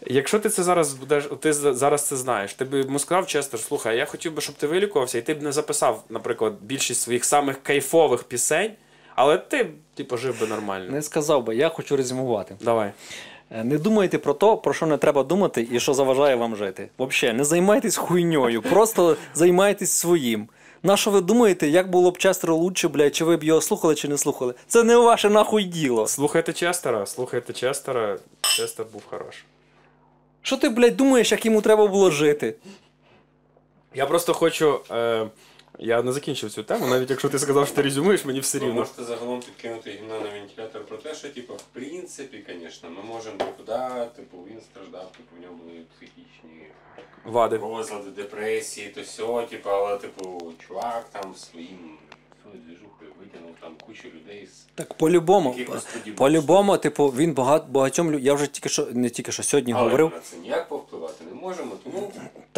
Якщо 0.06 0.40
ти 0.40 0.50
це 0.50 0.64
зараз 0.64 0.94
будеш, 0.94 1.30
ти 1.40 1.54
зараз 1.54 2.08
це 2.08 2.16
знаєш, 2.16 2.54
ти 2.54 2.66
б 2.66 2.74
йому 2.74 3.00
сказав 3.00 3.28
Честер, 3.28 3.60
слухай, 3.60 3.98
я 3.98 4.06
хотів 4.06 4.34
би, 4.34 4.42
щоб 4.42 4.56
ти 4.56 4.68
вилікувався, 4.68 5.18
і 5.18 5.22
ти 5.22 5.34
б 5.34 5.42
не 5.42 5.52
записав, 5.52 6.04
наприклад, 6.10 6.54
більшість 6.62 7.02
своїх 7.02 7.26
самих 7.26 7.64
кайфових 7.64 8.24
пісень, 8.24 8.72
але 9.16 9.38
ти 9.38 9.70
типу, 9.96 10.18
жив 10.18 10.40
би 10.40 10.48
нормально. 10.48 10.92
Не 10.92 11.02
сказав 11.02 11.44
би, 11.44 11.56
я 11.56 11.70
хочу 11.70 11.98
резюмувати. 11.98 12.56
Давай. 12.62 12.92
Е, 13.52 13.64
Не 13.64 13.78
думайте 13.78 14.18
про 14.18 14.34
те, 14.34 14.56
про 14.56 14.74
що 14.74 14.86
не 14.86 14.98
треба 14.98 15.24
думати 15.24 15.68
і 15.72 15.80
що 15.80 15.94
заважає 15.94 16.36
вам 16.36 16.56
жити. 16.56 16.90
Взагалі, 17.00 17.38
не 17.38 17.44
займайтесь 17.44 17.98
хуйньою, 17.98 18.62
просто 18.62 19.18
займайтесь 19.34 19.92
своїм. 19.92 20.48
На 20.84 20.98
що 20.98 21.12
ви 21.12 21.22
думаєте, 21.22 21.68
як 21.68 21.90
було 21.90 22.12
б 22.12 22.18
Честеру 22.18 22.56
лучше, 22.56 22.88
блядь, 22.88 23.16
чи 23.16 23.26
ви 23.26 23.38
б 23.38 23.44
його 23.44 23.62
слухали, 23.62 23.96
чи 23.96 24.08
не 24.08 24.18
слухали? 24.18 24.54
Це 24.68 24.84
не 24.84 24.96
ваше 24.98 25.30
нахуй 25.30 25.64
діло. 25.64 26.08
Слухайте 26.08 26.54
Честера, 26.54 27.06
слухайте 27.06 27.54
Честера. 27.54 28.18
Честер 28.42 28.86
був 28.94 29.04
хороший. 29.10 29.44
Що 30.42 30.58
ти, 30.58 30.70
блядь, 30.70 30.98
думаєш, 30.98 31.32
як 31.32 31.46
йому 31.46 31.62
треба 31.62 31.88
було 31.88 32.12
жити? 32.12 32.56
Я 33.96 34.06
просто 34.06 34.34
хочу. 34.34 34.80
Е, 34.92 35.28
я 35.80 36.02
не 36.02 36.12
закінчив 36.12 36.52
цю 36.52 36.64
тему, 36.64 36.88
навіть 36.88 37.10
якщо 37.10 37.30
ти 37.30 37.40
сказав, 37.40 37.68
що 37.68 37.76
ти 37.76 37.82
резюмуєш, 37.82 38.26
мені 38.26 38.40
все 38.40 38.60
Ви 38.60 38.66
можете 38.74 39.04
загалом 39.04 39.40
підкинути 39.40 39.92
гімна 39.92 40.20
на 40.20 40.30
вентилятор 40.30 40.86
про 40.86 40.98
те, 40.98 41.16
що, 41.16 41.30
типу, 41.30 41.54
в 41.54 41.64
принципі, 41.74 42.46
звісно, 42.62 42.90
ми 42.90 43.04
можемо 43.04 43.38
типу, 43.38 43.64
типу, 44.16 44.38
він 44.52 44.62
страждав, 44.62 45.12
типу, 45.12 45.36
в 45.38 45.42
ньому 45.42 45.58
були 45.64 45.82
психічні 45.98 46.68
Вади. 47.26 47.58
розлади, 47.58 48.10
депресії, 48.10 48.90
то 48.90 49.04
сьо, 49.04 49.42
типу, 49.50 49.70
але, 49.70 49.98
типу, 49.98 50.54
чувак 50.68 51.10
там 51.12 51.36
своїм 51.36 51.98
свою 52.44 52.58
двіжухою 52.66 53.12
витягнув 53.20 53.52
там 53.62 53.72
кучу 53.88 54.08
людей 54.08 54.48
з 54.48 54.66
Так 54.76 54.94
по-любому. 54.94 55.56
По-любому, 56.16 56.78
типу, 56.78 57.08
він 57.08 57.34
багат, 57.34 57.70
багатьом 57.70 58.12
лю- 58.12 58.20
Я 58.20 58.34
вже 58.34 58.48
тільки 58.48 58.70
що 58.70 58.88
не 58.92 59.10
тільки 59.10 59.32
що 59.32 59.44
сьогодні 59.44 59.74
Але 59.74 59.84
говорив. 59.84 60.12
на 60.14 60.20
це 60.20 60.38
ніяк 60.38 60.70
повпливати 60.70 61.24
не 61.26 61.42
можемо, 61.42 61.72
тому 61.84 62.12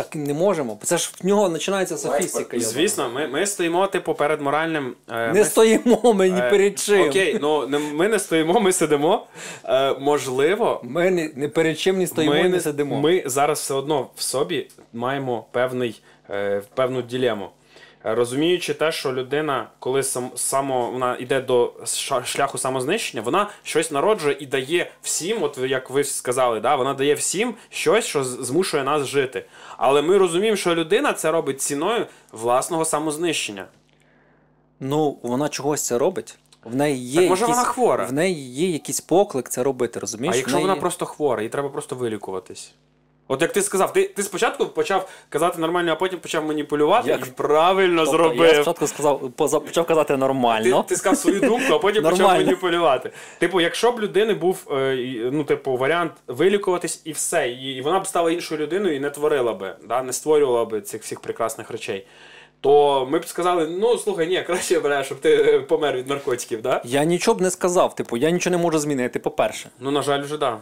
Так 0.04 0.16
не 0.16 0.34
можемо. 0.34 0.78
Це 0.84 0.98
ж 0.98 1.12
в 1.24 1.26
нього 1.28 1.52
починається 1.52 1.98
софістика. 1.98 2.60
Звісно, 2.60 3.10
ми, 3.16 3.28
ми 3.28 3.46
стоїмо, 3.46 3.88
типу, 3.88 4.14
перед 4.14 4.42
моральним. 4.42 4.96
е, 5.12 5.28
Не 5.34 5.40
ми- 5.40 5.46
стоїмо 5.46 6.14
ми 6.14 6.30
ні 6.30 6.40
е, 6.42 6.50
перед 6.50 6.80
чим. 6.80 7.10
Окей, 7.10 7.38
ну 7.42 7.68
не- 7.68 7.80
ми 7.80 8.08
не 8.08 8.20
стоїмо, 8.20 8.60
ми 8.60 8.72
сидимо. 8.74 9.28
Е, 9.66 9.94
можливо, 10.00 10.82
Ми 10.84 11.12
не, 11.12 11.32
не 11.36 11.48
перед 11.50 11.80
чим 11.80 11.98
не 11.98 12.08
стоїмо 12.08 12.36
і 12.36 12.44
ми, 12.44 12.50
не 12.50 12.60
сидимо. 12.60 13.00
ми 13.00 13.24
зараз 13.26 13.60
все 13.60 13.74
одно 13.74 14.08
в 14.16 14.22
собі 14.22 14.68
маємо 14.94 15.46
певний, 15.52 16.02
е, 16.30 16.62
певну 16.76 17.02
ділему. 17.02 17.50
Е, 18.06 18.16
Розуміючи 18.16 18.74
те, 18.74 18.92
що 18.92 19.14
людина, 19.14 19.70
коли 19.80 20.04
сам, 20.04 20.32
само, 20.36 20.92
вона 20.92 21.18
йде 21.18 21.42
до 21.42 21.74
шляху 22.26 22.58
самознищення, 22.58 23.24
вона 23.24 23.50
щось 23.64 23.92
народжує 23.92 24.38
і 24.40 24.46
дає 24.46 24.92
всім, 25.02 25.44
от 25.44 25.58
як 25.58 25.90
ви 25.90 26.04
сказали, 26.04 26.60
да, 26.60 26.76
вона 26.76 26.94
дає 26.94 27.14
всім 27.14 27.56
щось, 27.70 28.06
що 28.06 28.24
змушує 28.24 28.84
нас 28.84 29.08
жити. 29.08 29.46
Але 29.78 30.02
ми 30.02 30.18
розуміємо, 30.18 30.58
що 30.58 30.76
людина 30.76 31.14
це 31.14 31.32
робить 31.32 31.62
ціною 31.62 32.08
власного 32.32 32.86
самознищення. 32.86 33.66
Ну, 34.80 35.18
вона 35.24 35.50
чогось 35.50 35.82
це 35.86 35.98
робить. 35.98 36.38
В 36.64 36.76
неї 36.76 36.98
є 36.98 37.20
Так, 37.22 37.30
може, 37.30 37.42
якийсь, 37.42 37.58
вона 37.58 37.70
хвора? 37.70 38.06
В 38.06 38.14
неї 38.14 38.52
є 38.54 38.70
якийсь 38.70 39.02
поклик 39.02 39.50
це 39.50 39.64
робити, 39.64 40.00
розумієш? 40.00 40.34
а 40.34 40.38
В 40.38 40.40
якщо 40.40 40.56
неї 40.56 40.68
вона 40.68 40.80
просто 40.82 41.06
хвора, 41.06 41.44
їй 41.44 41.50
треба 41.50 41.70
просто 41.70 41.96
вилікуватись. 41.96 42.72
От 43.32 43.42
як 43.42 43.54
ти 43.54 43.62
сказав, 43.62 43.94
ти, 43.94 44.08
ти 44.08 44.24
спочатку 44.24 44.66
почав 44.66 45.10
казати 45.30 45.62
нормально, 45.62 45.92
а 45.92 45.96
потім 45.96 46.20
почав 46.20 46.46
маніпулювати 46.46 47.10
Як? 47.10 47.28
і 47.28 47.32
правильно 47.32 48.06
Тобто, 48.06 48.18
зробив. 48.18 48.48
Я 48.48 48.54
спочатку 48.54 48.88
сказав, 48.88 49.32
почав 49.66 49.86
казати 49.86 50.18
нормально. 50.18 50.86
ти 50.88 50.96
сказав 50.96 51.18
свою 51.18 51.40
думку, 51.40 51.74
а 51.74 51.80
потім 51.80 52.04
почав 52.04 52.28
маніпулювати. 52.28 53.12
Типу, 53.40 53.62
якщо 53.62 53.92
б 53.92 54.00
людини 54.00 54.34
був 54.34 54.68
е, 54.72 55.30
ну, 55.32 55.44
типу, 55.44 55.78
варіант 55.78 56.12
вилікуватись 56.28 57.02
і 57.06 57.12
все, 57.12 57.50
і, 57.50 57.82
вона 57.82 58.00
б 58.00 58.08
стала 58.08 58.32
іншою 58.32 58.62
людиною 58.62 58.96
і 58.96 59.00
не 59.00 59.10
творила 59.10 59.54
би, 59.54 59.76
да, 59.88 60.04
не 60.04 60.14
створювала 60.14 60.66
би 60.66 60.82
цих 60.82 61.02
всіх 61.04 61.20
прекрасних 61.20 61.72
речей. 61.72 62.06
То 62.62 63.08
ми 63.12 63.20
б 63.20 63.26
сказали: 63.26 63.68
ну 63.68 63.98
слухай, 63.98 64.28
ні, 64.28 64.44
краще 64.44 64.80
бля, 64.80 65.04
щоб 65.04 65.20
ти 65.20 65.60
помер 65.70 65.96
від 65.96 66.08
наркотиків, 66.08 66.62
да? 66.62 66.82
Я 66.86 67.04
нічого 67.04 67.38
б 67.38 67.42
не 67.42 67.52
сказав, 67.52 67.96
типу, 67.96 68.18
я 68.18 68.30
нічого 68.30 68.58
не 68.58 68.64
можу 68.64 68.80
змінити, 68.80 69.20
по-перше. 69.20 69.70
Ну, 69.80 69.92
на 69.92 70.02
жаль, 70.02 70.22
вже 70.22 70.38
да. 70.38 70.58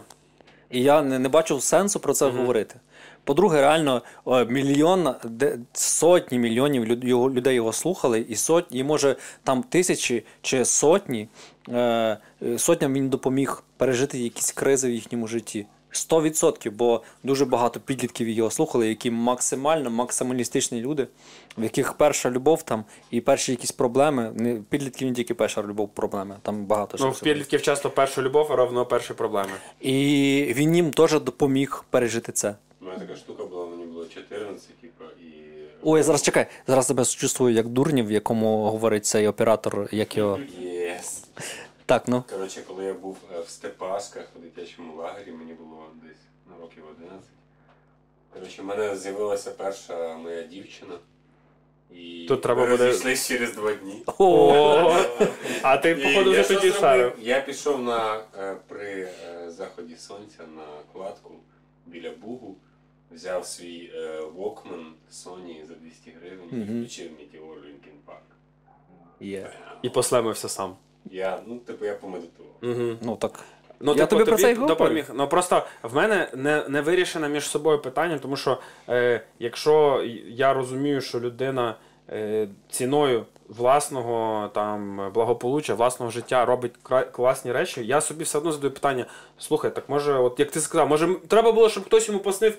І 0.70 0.82
я 0.82 1.02
не, 1.02 1.18
не 1.18 1.28
бачив 1.28 1.62
сенсу 1.62 2.00
про 2.00 2.12
це 2.12 2.28
говорити. 2.28 2.74
По-друге, 3.24 3.60
реально 3.60 4.02
мільйон, 4.48 5.14
сотні 5.72 6.38
мільйонів 6.38 6.84
людей 7.34 7.54
його 7.54 7.72
слухали, 7.72 8.26
і 8.28 8.36
сотні, 8.36 8.78
і 8.78 8.84
може 8.84 9.16
там 9.44 9.62
тисячі 9.62 10.24
чи 10.42 10.64
сотні, 10.64 11.28
е, 11.68 12.18
е, 12.42 12.58
сотням 12.58 12.94
він 12.94 13.08
допоміг 13.08 13.62
пережити 13.76 14.18
якісь 14.18 14.52
кризи 14.52 14.88
в 14.88 14.90
їхньому 14.90 15.26
житті. 15.26 15.66
100%, 15.98 16.70
бо 16.70 17.02
дуже 17.24 17.44
багато 17.44 17.80
підлітків 17.80 18.28
його 18.28 18.50
слухали, 18.50 18.88
які 18.88 19.10
максимально 19.10 19.90
максималістичні 19.90 20.80
люди, 20.80 21.06
в 21.58 21.62
яких 21.62 21.92
перша 21.92 22.30
любов 22.30 22.62
там 22.62 22.84
і 23.10 23.20
перші 23.20 23.52
якісь 23.52 23.72
проблеми. 23.72 24.32
Не 24.34 24.54
підлітків 24.70 25.08
не 25.08 25.14
тільки 25.14 25.34
перша 25.34 25.62
любов, 25.62 25.88
проблеми, 25.88 26.36
там 26.42 26.64
багато 26.66 26.96
Ну, 27.00 27.10
в 27.10 27.20
підлітків 27.20 27.62
часто 27.62 27.90
перша 27.90 28.22
любов, 28.22 28.52
а 28.52 28.56
равно 28.56 28.86
перші 28.86 29.14
проблеми. 29.14 29.52
І 29.80 30.52
він 30.56 30.76
їм 30.76 30.90
теж 30.90 31.20
допоміг 31.20 31.84
пережити 31.90 32.32
це. 32.32 32.54
у 32.82 32.84
мене 32.84 32.98
така 32.98 33.16
штука 33.16 33.44
була, 33.44 33.66
мені 33.66 33.84
було 33.84 34.04
14, 34.14 34.68
типу, 34.80 35.04
і. 35.20 35.24
Ой, 35.82 36.02
зараз 36.02 36.22
чекай, 36.22 36.46
зараз 36.66 36.86
тебе 36.86 37.04
чувствую 37.04 37.54
як 37.54 37.68
дурнів, 37.68 38.06
в 38.06 38.12
якому 38.12 38.70
говорить 38.70 39.06
цей 39.06 39.28
оператор, 39.28 39.88
як 39.92 40.16
його. 40.16 40.38
Так, 41.88 42.08
ну. 42.08 42.24
Коротше, 42.30 42.62
коли 42.66 42.84
я 42.84 42.94
був 42.94 43.18
е, 43.36 43.40
в 43.40 43.48
Степасках 43.48 44.28
у 44.36 44.38
дитячому 44.38 44.96
лагері, 44.96 45.32
мені 45.32 45.52
було 45.52 45.86
десь 46.02 46.16
на 46.50 46.62
років 46.62 46.84
11. 47.00 47.28
Коротше, 48.34 48.62
в 48.62 48.64
мене 48.64 48.96
з'явилася 48.96 49.50
перша 49.50 50.16
моя 50.16 50.42
дівчина. 50.42 50.94
І 51.90 52.24
Тут 52.28 52.42
треба 52.42 52.64
ми 52.64 52.70
буде- 52.70 52.86
розійшлись 52.86 53.28
через 53.28 53.54
два 53.54 53.72
дні. 53.74 54.02
О, 54.18 54.96
а 55.62 55.76
ти, 55.76 55.90
І 55.90 55.94
походу, 55.94 56.32
я 56.32 56.40
вже 56.40 56.44
що 56.44 56.54
тоді 56.54 56.68
зробив? 56.70 56.80
шарив. 56.80 57.12
Я 57.20 57.40
пішов 57.40 57.82
на, 57.82 58.20
е, 58.38 58.56
при 58.68 59.08
е, 59.24 59.50
заході 59.50 59.96
сонця 59.96 60.42
на 60.56 60.66
кладку 60.92 61.30
біля 61.86 62.10
Бугу, 62.10 62.56
взяв 63.10 63.46
свій 63.46 63.90
е, 63.94 64.20
Walkman 64.36 64.84
Sony 65.12 65.66
за 65.66 65.74
200 65.74 66.10
гривень 66.20 66.48
і 66.52 66.54
Мгм. 66.54 66.78
включив 66.80 67.10
Meteor 67.10 67.54
Linkin 67.54 67.98
Park. 68.06 68.34
Є. 69.20 69.52
І 69.82 69.88
послемився 69.88 70.48
сам. 70.48 70.76
Я, 71.10 71.40
ну, 71.46 71.58
типу, 71.58 71.84
я 71.84 71.94
помедитував. 71.94 72.52
Угу. 72.62 72.96
Ну 73.02 73.16
так. 73.16 73.40
Ну, 73.80 73.94
Я 73.94 74.06
тобі 74.06 74.24
про 74.24 74.36
це 74.36 74.50
й 74.50 74.54
говорю. 74.54 74.74
допоміг. 74.74 75.10
Ну 75.14 75.28
просто 75.28 75.66
в 75.82 75.94
мене 75.96 76.28
не, 76.34 76.64
не 76.68 76.80
вирішено 76.80 77.28
між 77.28 77.48
собою 77.48 77.78
питання, 77.78 78.18
тому 78.18 78.36
що 78.36 78.58
е, 78.88 79.20
якщо 79.38 80.04
я 80.26 80.52
розумію, 80.52 81.00
що 81.00 81.20
людина 81.20 81.74
е, 82.10 82.48
ціною 82.70 83.24
власного 83.48 84.48
там 84.54 85.10
благополуччя, 85.14 85.74
власного 85.74 86.10
життя 86.12 86.44
робить 86.44 86.72
кра- 86.82 87.10
класні 87.12 87.52
речі, 87.52 87.86
я 87.86 88.00
собі 88.00 88.24
все 88.24 88.38
одно 88.38 88.52
задаю 88.52 88.74
питання: 88.74 89.06
слухай, 89.38 89.74
так 89.74 89.88
може, 89.88 90.12
от 90.14 90.40
як 90.40 90.50
ти 90.50 90.60
сказав, 90.60 90.88
може 90.88 91.14
треба 91.28 91.52
було, 91.52 91.68
щоб 91.68 91.84
хтось 91.84 92.08
йому 92.08 92.20
поснив. 92.20 92.56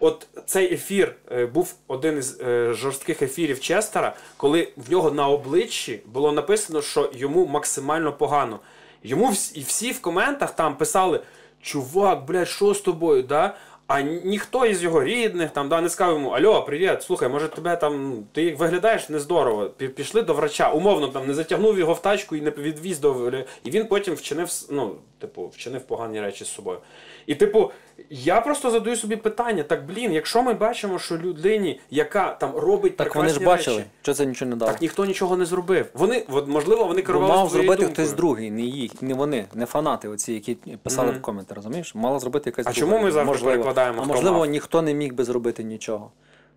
От 0.00 0.26
цей 0.46 0.74
ефір 0.74 1.14
е, 1.32 1.46
був 1.46 1.74
один 1.86 2.18
із 2.18 2.40
е, 2.40 2.72
жорстких 2.72 3.22
ефірів 3.22 3.60
Честера, 3.60 4.16
коли 4.36 4.68
в 4.76 4.90
нього 4.90 5.10
на 5.10 5.28
обличчі 5.28 6.00
було 6.06 6.32
написано, 6.32 6.82
що 6.82 7.10
йому 7.14 7.46
максимально 7.46 8.12
погано. 8.12 8.60
Йому 9.02 9.32
і 9.54 9.60
всі 9.60 9.92
в 9.92 10.00
коментах 10.00 10.56
там 10.56 10.76
писали: 10.76 11.20
Чувак, 11.62 12.24
блядь, 12.24 12.48
що 12.48 12.74
з 12.74 12.80
тобою? 12.80 13.22
Да? 13.22 13.54
А 13.86 14.00
ніхто 14.00 14.66
із 14.66 14.82
його 14.82 15.04
рідних 15.04 15.50
там 15.50 15.68
да, 15.68 15.80
не 15.80 15.88
сказав 15.88 16.14
йому: 16.14 16.30
Альо, 16.30 16.62
привіт, 16.62 17.02
слухай, 17.02 17.28
може 17.28 17.48
тебе 17.48 17.76
там. 17.76 18.24
Ти 18.32 18.54
виглядаєш 18.54 19.08
нездорово. 19.08 19.70
Пі- 19.78 19.88
Пішли 19.88 20.22
до 20.22 20.34
врача. 20.34 20.70
Умовно 20.70 21.08
там 21.08 21.26
не 21.26 21.34
затягнув 21.34 21.78
його 21.78 21.92
в 21.92 22.02
тачку 22.02 22.36
і 22.36 22.40
не 22.40 22.50
відвіз 22.50 22.98
до. 22.98 23.32
І 23.64 23.70
він 23.70 23.86
потім 23.86 24.14
вчинив, 24.14 24.48
ну, 24.70 24.96
типу, 25.18 25.48
вчинив 25.48 25.82
погані 25.82 26.20
речі 26.20 26.44
з 26.44 26.48
собою. 26.48 26.78
І, 27.26 27.34
типу, 27.34 27.70
я 28.10 28.40
просто 28.40 28.70
задаю 28.70 28.96
собі 28.96 29.16
питання: 29.16 29.62
так, 29.62 29.86
блін, 29.86 30.12
якщо 30.12 30.42
ми 30.42 30.54
бачимо, 30.54 30.98
що 30.98 31.18
людині, 31.18 31.80
яка 31.90 32.30
там 32.30 32.50
робить 32.56 32.96
Так 32.96 33.14
вони 33.14 33.28
ж 33.28 33.40
бачили, 33.44 33.76
речі, 33.76 33.88
що 34.02 34.14
це 34.14 34.26
нічого 34.26 34.48
не 34.50 34.56
дало. 34.56 34.70
так 34.72 34.80
ніхто 34.80 35.04
нічого 35.04 35.36
не 35.36 35.44
зробив. 35.44 35.86
Вони, 35.94 36.24
от, 36.32 36.48
можливо, 36.48 36.84
вони 36.84 37.02
Бо 37.02 37.20
мав 37.20 37.48
зробити 37.50 37.68
думкою. 37.76 37.92
хтось 37.94 38.12
другий, 38.12 38.50
не 38.50 38.62
їх, 38.62 39.02
не 39.02 39.14
вони, 39.14 39.44
не 39.54 39.66
фанати, 39.66 40.08
оці, 40.08 40.32
які 40.32 40.54
писали 40.82 41.08
Мгм. 41.08 41.18
в 41.18 41.22
коменти, 41.22 41.54
розумієш? 41.54 41.94
Мала 41.94 42.18
зробити 42.18 42.50
якась 42.50 42.66
А 42.66 42.72
друга 42.72 42.80
чому 42.92 43.04
ми 43.04 43.10
завжди 43.10 43.32
Можливо. 43.32 43.50
перекладаємо, 43.52 44.02
А 44.02 44.04
можливо, 44.06 44.46
ніхто 44.46 44.82
не 44.82 44.94
міг 44.94 45.14
би 45.14 45.24
зробити 45.24 45.64
нічого. 45.64 46.10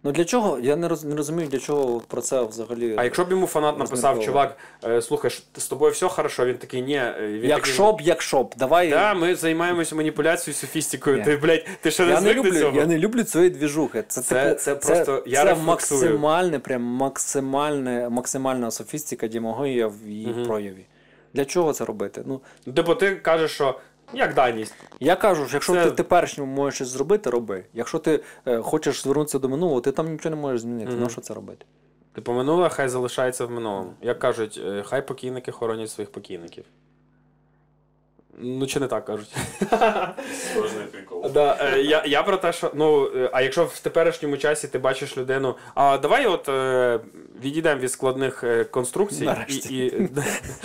Ну 0.04 0.12
для 0.12 0.26
чого? 0.26 0.60
Я 0.60 0.76
не, 0.76 0.88
роз, 0.88 1.04
не 1.04 1.16
розумію, 1.16 1.48
для 1.50 1.60
чого 1.60 2.00
про 2.08 2.22
це 2.22 2.42
взагалі. 2.44 2.96
А 2.98 3.04
якщо 3.04 3.26
б 3.26 3.32
йому 3.32 3.48
фанат 3.48 3.80
написав, 3.80 4.20
чувак, 4.24 4.58
е, 4.84 5.02
слухай, 5.02 5.32
з 5.58 5.68
тобою 5.68 5.92
все 5.92 6.08
хорошо, 6.08 6.46
він 6.46 6.58
такий, 6.58 6.82
ні. 6.82 6.96
е, 6.96 7.16
Він 7.22 7.50
якщо 7.50 7.94
б, 7.94 8.02
якщо 8.02 8.44
б, 8.44 8.54
давай. 8.58 8.90
такий, 8.90 9.04
да, 9.04 9.14
ми 9.14 9.36
займаємося 9.36 9.96
маніпуляцією, 9.96 10.60
софістикою. 10.60 11.18
Ні. 11.18 11.24
Ти, 11.24 11.38
блядь, 11.38 11.66
ти 11.82 11.92
ще 11.92 12.06
не 12.06 12.12
я, 12.12 12.22
не 12.22 12.34
до 12.34 12.40
люблю, 12.40 12.60
цього? 12.60 12.78
я 12.78 12.86
не 12.86 12.98
люблю 12.98 13.24
цієї 13.24 13.50
двіжухи. 13.50 14.04
Це, 14.08 14.22
Це- 14.22 14.46
типу, 14.46 14.60
це 14.60 14.76
просто- 14.76 15.24
я 15.28 15.46
це 15.46 15.56
максимальне, 15.56 16.60
прям 16.60 16.82
максимальне, 16.82 18.10
максимальна 18.10 18.72
софістика 18.72 19.28
демагогія 19.28 19.88
в 19.88 20.08
її 20.08 20.28
Мгм. 20.28 20.46
прояві. 20.46 20.86
Для 21.34 21.46
чого 21.46 21.74
це 21.74 21.86
робити? 21.86 22.24
Ну, 22.26 22.42
Типу, 22.76 22.96
ти 22.96 23.16
кажеш, 23.16 23.52
що 23.52 23.80
як 24.14 24.34
даність. 24.34 24.76
Я 25.00 25.16
кажу, 25.16 25.46
що 25.48 25.56
якщо 25.56 25.74
Це- 25.74 25.84
ти 25.84 25.90
в 25.90 25.96
теперішньому 25.96 26.56
можеш 26.56 26.76
щось 26.76 26.88
зробити, 26.88 27.30
роби. 27.30 27.66
Якщо 27.74 28.00
ти 28.00 28.24
е, 28.46 28.58
хочеш 28.62 29.04
звернутися 29.04 29.40
до 29.40 29.50
минулого, 29.50 29.82
ти 29.82 29.92
там 29.92 30.12
нічого 30.12 30.36
не 30.36 30.42
можеш 30.42 30.62
змінити. 30.62 30.92
Мгм. 30.92 31.04
На 31.04 31.10
що 31.10 31.22
це 31.22 31.34
робити? 31.34 31.66
Типу, 32.14 32.34
минуле 32.34 32.70
хай 32.70 32.90
залишається 32.90 33.46
в 33.46 33.52
минулому. 33.52 33.94
Як 34.02 34.20
кажуть, 34.20 34.62
е, 34.66 34.84
хай 34.86 35.08
покійники 35.08 35.52
хоронять 35.52 35.90
своїх 35.90 36.12
покійників. 36.12 36.66
Ну, 38.38 38.68
чи 38.68 38.80
не 38.80 38.88
так 38.88 39.06
кажуть? 39.06 39.36
Да, 41.34 41.58
е, 41.62 41.82
я, 41.82 42.04
я 42.06 42.24
про 42.24 42.38
те, 42.38 42.54
що 42.54 42.72
ну, 42.76 43.06
е, 43.16 43.30
а 43.34 43.42
якщо 43.42 43.66
в 43.66 43.80
теперішньому 43.80 44.38
часі 44.38 44.68
ти 44.68 44.80
бачиш 44.80 45.18
людину, 45.18 45.56
а 45.76 45.98
давай 45.98 46.26
от 46.26 46.50
е, 46.50 47.00
відійдемо 47.44 47.82
від 47.82 47.92
складних 47.92 48.44
конструкцій, 48.72 49.24
і, 49.24 49.26
Нарешті. 49.26 49.86
і 49.86 50.10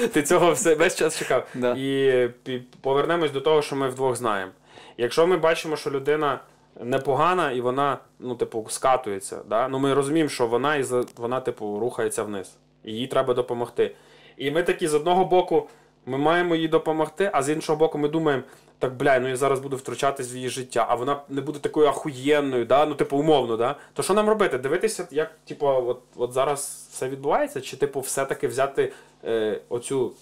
ти 0.08 0.22
цього 0.22 0.52
все 0.52 0.74
весь 0.74 0.96
час 0.96 1.18
чекав. 1.18 1.46
Да. 1.54 1.72
І 1.72 2.10
пі- 2.46 2.62
повернемось 2.80 3.30
до 3.30 3.40
того, 3.40 3.62
що 3.62 3.76
ми 3.76 3.88
вдвох 3.88 4.16
знаємо. 4.16 4.52
Якщо 4.98 5.26
ми 5.26 5.36
бачимо, 5.36 5.76
що 5.76 5.90
людина 5.90 6.40
непогана 6.80 7.52
і 7.52 7.60
вона, 7.60 7.98
ну, 8.18 8.34
типу, 8.34 8.66
скатується, 8.68 9.38
да? 9.48 9.68
ну 9.68 9.78
ми 9.78 9.94
розуміємо, 9.94 10.30
що 10.30 10.46
вона 10.46 10.76
і 10.76 10.82
за- 10.82 11.04
вона, 11.16 11.40
типу, 11.40 11.78
рухається 11.80 12.22
вниз. 12.22 12.56
І 12.84 12.92
їй 12.92 13.06
треба 13.06 13.34
допомогти. 13.34 13.94
І 14.36 14.50
ми 14.50 14.62
такі 14.62 14.88
з 14.88 14.94
одного 14.94 15.24
боку, 15.24 15.68
ми 16.06 16.18
маємо 16.18 16.54
їй 16.54 16.68
допомогти, 16.68 17.30
а 17.32 17.42
з 17.42 17.48
іншого 17.48 17.78
боку, 17.78 17.98
ми 17.98 18.08
думаємо, 18.08 18.42
так, 18.78 18.96
бля, 18.96 19.18
ну 19.18 19.28
я 19.28 19.36
зараз 19.36 19.60
буду 19.60 19.76
втручатись 19.76 20.34
в 20.34 20.36
її 20.36 20.48
життя, 20.48 20.86
а 20.88 20.94
вона 20.94 21.22
не 21.28 21.40
буде 21.40 21.58
такою 21.58 21.86
ахуєнною, 21.86 22.64
да? 22.64 22.86
ну, 22.86 22.94
типу, 22.94 23.16
умовно, 23.16 23.56
да? 23.56 23.76
то 23.92 24.02
що 24.02 24.14
нам 24.14 24.28
робити? 24.28 24.58
Дивитися, 24.58 25.08
як 25.10 25.30
типу, 25.44 25.66
от, 25.66 26.02
от 26.16 26.32
зараз 26.32 26.88
все 26.90 27.08
відбувається, 27.08 27.60
чи 27.60 27.76
типу, 27.76 28.00
все-таки 28.00 28.48
взяти 28.48 28.92
е, 29.24 29.60
оцю, 29.68 30.12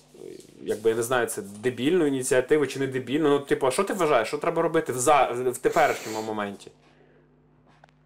якби 0.62 0.90
я 0.90 0.96
не 0.96 1.02
знаю, 1.02 1.26
це 1.26 1.42
дебільну 1.42 2.06
ініціативу 2.06 2.66
чи 2.66 2.78
не 2.78 2.86
дебільну. 2.86 3.28
Ну, 3.28 3.38
типу, 3.38 3.66
а 3.66 3.70
що 3.70 3.84
ти 3.84 3.94
вважаєш, 3.94 4.28
що 4.28 4.38
треба 4.38 4.62
робити 4.62 4.92
в, 4.92 4.98
за, 4.98 5.24
в 5.32 5.58
теперішньому 5.58 6.22
моменті? 6.22 6.70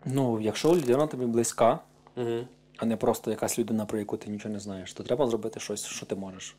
Ну, 0.04 0.40
якщо 0.40 0.68
людина 0.68 1.06
тобі 1.06 1.26
близька, 1.26 1.78
Угу. 2.16 2.46
а 2.76 2.86
не 2.86 2.96
просто 2.96 3.30
якась 3.30 3.58
людина, 3.58 3.86
про 3.86 3.98
яку 3.98 4.16
ти 4.16 4.30
нічого 4.30 4.54
не 4.54 4.60
знаєш, 4.60 4.92
то 4.92 5.02
треба 5.02 5.26
зробити 5.26 5.60
щось, 5.60 5.86
що 5.86 6.06
ти 6.06 6.14
можеш. 6.14 6.56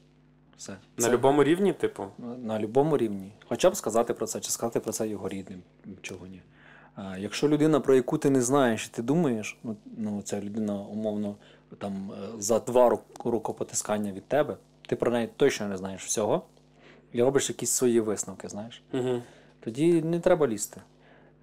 Все. 0.60 0.72
На 0.72 0.78
Це 0.97 1.03
будь-якому 1.10 1.43
рівні, 1.43 1.74
типу. 1.74 2.05
на 2.18 2.53
будь-якому 2.60 2.97
рівні. 2.97 3.32
Хоча 3.47 3.70
б 3.70 3.76
сказати 3.76 4.14
про 4.14 4.28
це, 4.28 4.39
чи 4.39 4.51
сказати 4.51 4.80
про 4.80 4.91
це 4.93 5.07
його 5.07 5.30
рідним, 5.30 5.62
чого 6.01 6.28
ні. 6.28 6.41
А, 6.95 7.18
якщо 7.18 7.49
людина, 7.49 7.80
про 7.80 7.95
яку 7.95 8.18
ти 8.18 8.30
не 8.30 8.41
знаєш, 8.41 8.88
і 8.88 8.95
ти 8.95 9.01
думаєш, 9.01 9.57
ну, 9.64 9.76
ну 9.97 10.22
ця 10.22 10.41
людина 10.41 10.74
умовно 10.82 11.36
там 11.78 12.12
е, 12.12 12.41
за 12.41 12.60
два 12.60 12.89
ру- 12.89 13.30
рукопотискання 13.32 14.12
від 14.12 14.24
тебе, 14.28 14.57
ти 14.88 14.95
про 14.95 15.12
неї 15.12 15.30
точно 15.38 15.68
не 15.68 15.78
знаєш 15.78 16.05
всього, 16.05 16.41
і 17.14 17.22
робиш 17.24 17.49
якісь 17.49 17.72
свої 17.72 17.99
висновки, 17.99 18.49
знаєш. 18.49 18.84
Угу. 18.93 19.22
Тоді 19.60 20.01
не 20.01 20.20
треба 20.20 20.47
лізти. 20.47 20.82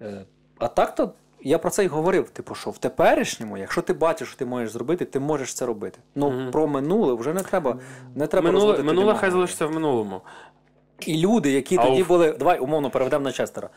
Е, 0.01 0.25
А 0.57 0.67
так 0.67 0.95
то 0.95 1.13
я 1.41 1.57
про 1.57 1.69
це 1.69 1.83
й 1.85 1.87
говорив. 1.87 2.29
Типу, 2.29 2.55
що 2.55 2.69
в 2.69 2.77
теперішньому, 2.77 3.57
якщо 3.57 3.81
ти 3.81 3.93
бачиш, 3.93 4.27
що 4.27 4.37
ти 4.37 4.45
можеш 4.45 4.71
зробити, 4.71 5.05
ти 5.05 5.19
можеш 5.19 5.53
це 5.53 5.65
робити. 5.65 5.99
Ну 6.15 6.29
Мгм. 6.29 6.51
про 6.51 6.67
минуле 6.67 7.13
вже 7.13 7.33
не 7.33 7.41
треба. 7.41 7.77
Не 8.15 8.27
треба 8.27 8.51
Минуле, 8.51 8.83
минуле 8.83 9.15
хай 9.15 9.31
залишиться 9.31 9.65
в 9.65 9.71
минулому. 9.71 10.21
І 10.99 11.17
люди, 11.17 11.51
які 11.51 11.77
А 11.77 11.85
тоді 11.85 12.03
в... 12.03 12.07
були, 12.07 12.31
давай 12.39 12.59
умовно 12.59 12.89
переведемо 12.89 13.23
на 13.23 13.31
Честера. 13.31 13.69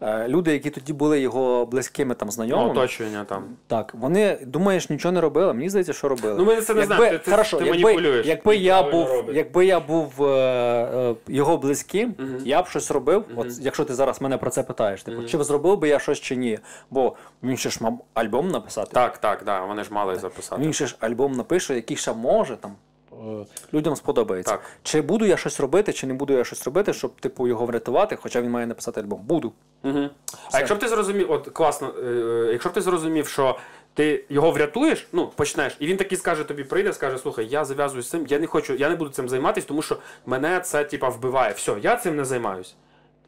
Е, 0.00 0.28
Люди, 0.28 0.52
які 0.52 0.70
тоді 0.70 0.92
були 0.92 1.20
його 1.20 1.66
близькими 1.66 2.14
там 2.14 2.30
знайомими, 2.30 2.70
оточення 2.70 3.24
там. 3.24 3.44
так 3.66 3.94
вони 3.94 4.38
думаєш, 4.46 4.90
нічого 4.90 5.12
не 5.12 5.20
робили. 5.20 5.54
Мені 5.54 5.68
здається, 5.68 5.92
що 5.92 6.08
робили. 6.08 6.34
Ну, 6.38 6.44
ми 6.44 6.60
це 6.60 6.74
не 6.74 6.86
знаємо, 6.86 7.10
ти- 7.18 7.18
ти- 7.24 7.30
хорошо, 7.30 7.58
ти 7.58 7.64
якби, 7.64 7.82
маніпулюєш. 7.82 8.26
якби 8.26 8.56
я 8.56 8.82
був, 8.82 9.24
якби 9.32 9.66
я 9.66 9.80
був 9.80 10.24
е, 10.24 10.28
е, 10.28 11.14
його 11.28 11.56
близьким, 11.56 12.14
Мгм. 12.18 12.38
я 12.44 12.62
б 12.62 12.66
щось 12.66 12.90
робив. 12.90 13.24
Мгм. 13.30 13.38
От 13.38 13.46
якщо 13.60 13.84
ти 13.84 13.94
зараз 13.94 14.20
мене 14.20 14.38
про 14.38 14.50
це 14.50 14.62
питаєш, 14.62 15.02
типу, 15.02 15.18
Мгм. 15.18 15.26
чи 15.28 15.44
зробив 15.44 15.78
би 15.78 15.88
я 15.88 15.98
щось 15.98 16.20
чи 16.20 16.36
ні? 16.36 16.58
Бо 16.90 17.16
він 17.42 17.56
ще 17.56 17.70
ж 17.70 17.78
мав 17.80 17.98
альбом 18.14 18.48
написати. 18.48 18.90
Так, 18.92 19.18
так, 19.18 19.42
да, 19.46 19.64
вони 19.64 19.84
ж 19.84 19.92
мали 19.92 20.16
записати. 20.16 20.62
Він 20.62 20.72
ще 20.72 20.86
ж 20.86 20.96
альбом 21.00 21.32
напише, 21.32 21.74
який 21.74 21.96
ще 21.96 22.12
може 22.12 22.56
там. 22.56 22.72
Е, 23.20 23.46
Людям 23.74 23.96
сподобається. 23.96 24.52
Так. 24.52 24.62
Чи 24.82 25.00
буду 25.00 25.24
я 25.24 25.36
щось 25.36 25.60
робити, 25.60 25.92
чи 25.92 26.06
не 26.06 26.14
буду 26.14 26.32
я 26.32 26.44
щось 26.44 26.64
робити, 26.64 26.92
щоб 26.92 27.20
типу 27.20 27.48
його 27.48 27.66
врятувати, 27.66 28.16
хоча 28.22 28.40
він 28.40 28.50
має 28.50 28.66
написати 28.66 29.00
альбом. 29.00 29.20
Буду. 29.22 29.52
Угу. 29.84 30.08
А 30.52 30.58
якщо 30.58 30.74
б 30.74 30.78
ти 30.78 30.88
зрозумів, 30.88 31.32
от 31.32 31.48
класно, 31.48 31.94
е, 31.98 32.06
е, 32.06 32.48
якщо 32.52 32.68
б 32.68 32.72
ти 32.72 32.80
зрозумів, 32.80 33.28
що 33.28 33.58
ти 33.94 34.24
його 34.28 34.50
врятуєш, 34.50 35.08
ну 35.12 35.26
почнеш, 35.36 35.76
і 35.80 35.86
він 35.86 35.96
такий 35.96 36.18
скаже 36.18 36.44
тобі, 36.44 36.64
прийде, 36.64 36.92
скаже, 36.92 37.18
слухай, 37.18 37.46
я 37.50 37.64
зав'язую 37.64 38.02
з 38.02 38.10
цим, 38.10 38.26
я 38.28 38.38
не 38.38 38.46
хочу, 38.46 38.74
я 38.74 38.88
не 38.88 38.96
буду 38.96 39.10
цим 39.10 39.28
займатися, 39.28 39.66
тому 39.68 39.82
що 39.82 39.96
мене 40.26 40.60
це 40.60 40.84
типа 40.84 41.08
вбиває. 41.08 41.52
Все, 41.52 41.76
я 41.82 41.96
цим 41.96 42.16
не 42.16 42.24
займаюсь. 42.24 42.74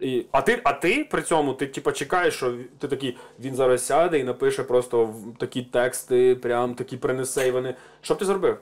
І, 0.01 0.27
а, 0.33 0.43
ти, 0.43 0.61
а 0.65 0.73
ти 0.73 1.09
при 1.11 1.23
цьому 1.23 1.55
ти 1.55 1.67
типа 1.67 1.93
чекаєш, 1.93 2.35
що 2.35 2.55
ти 2.79 2.89
такий, 2.89 3.17
він 3.41 3.55
зараз 3.55 3.87
сяде 3.87 4.19
і 4.19 4.25
напише 4.25 4.63
просто 4.63 5.15
такі 5.39 5.63
тексти, 5.63 6.35
прям 6.35 6.75
такі 6.75 6.97
принесе, 6.97 7.49
і 7.49 7.51
вони. 7.51 7.75
Що 8.01 8.15
б 8.15 8.19
ти 8.19 8.25
зробив? 8.25 8.59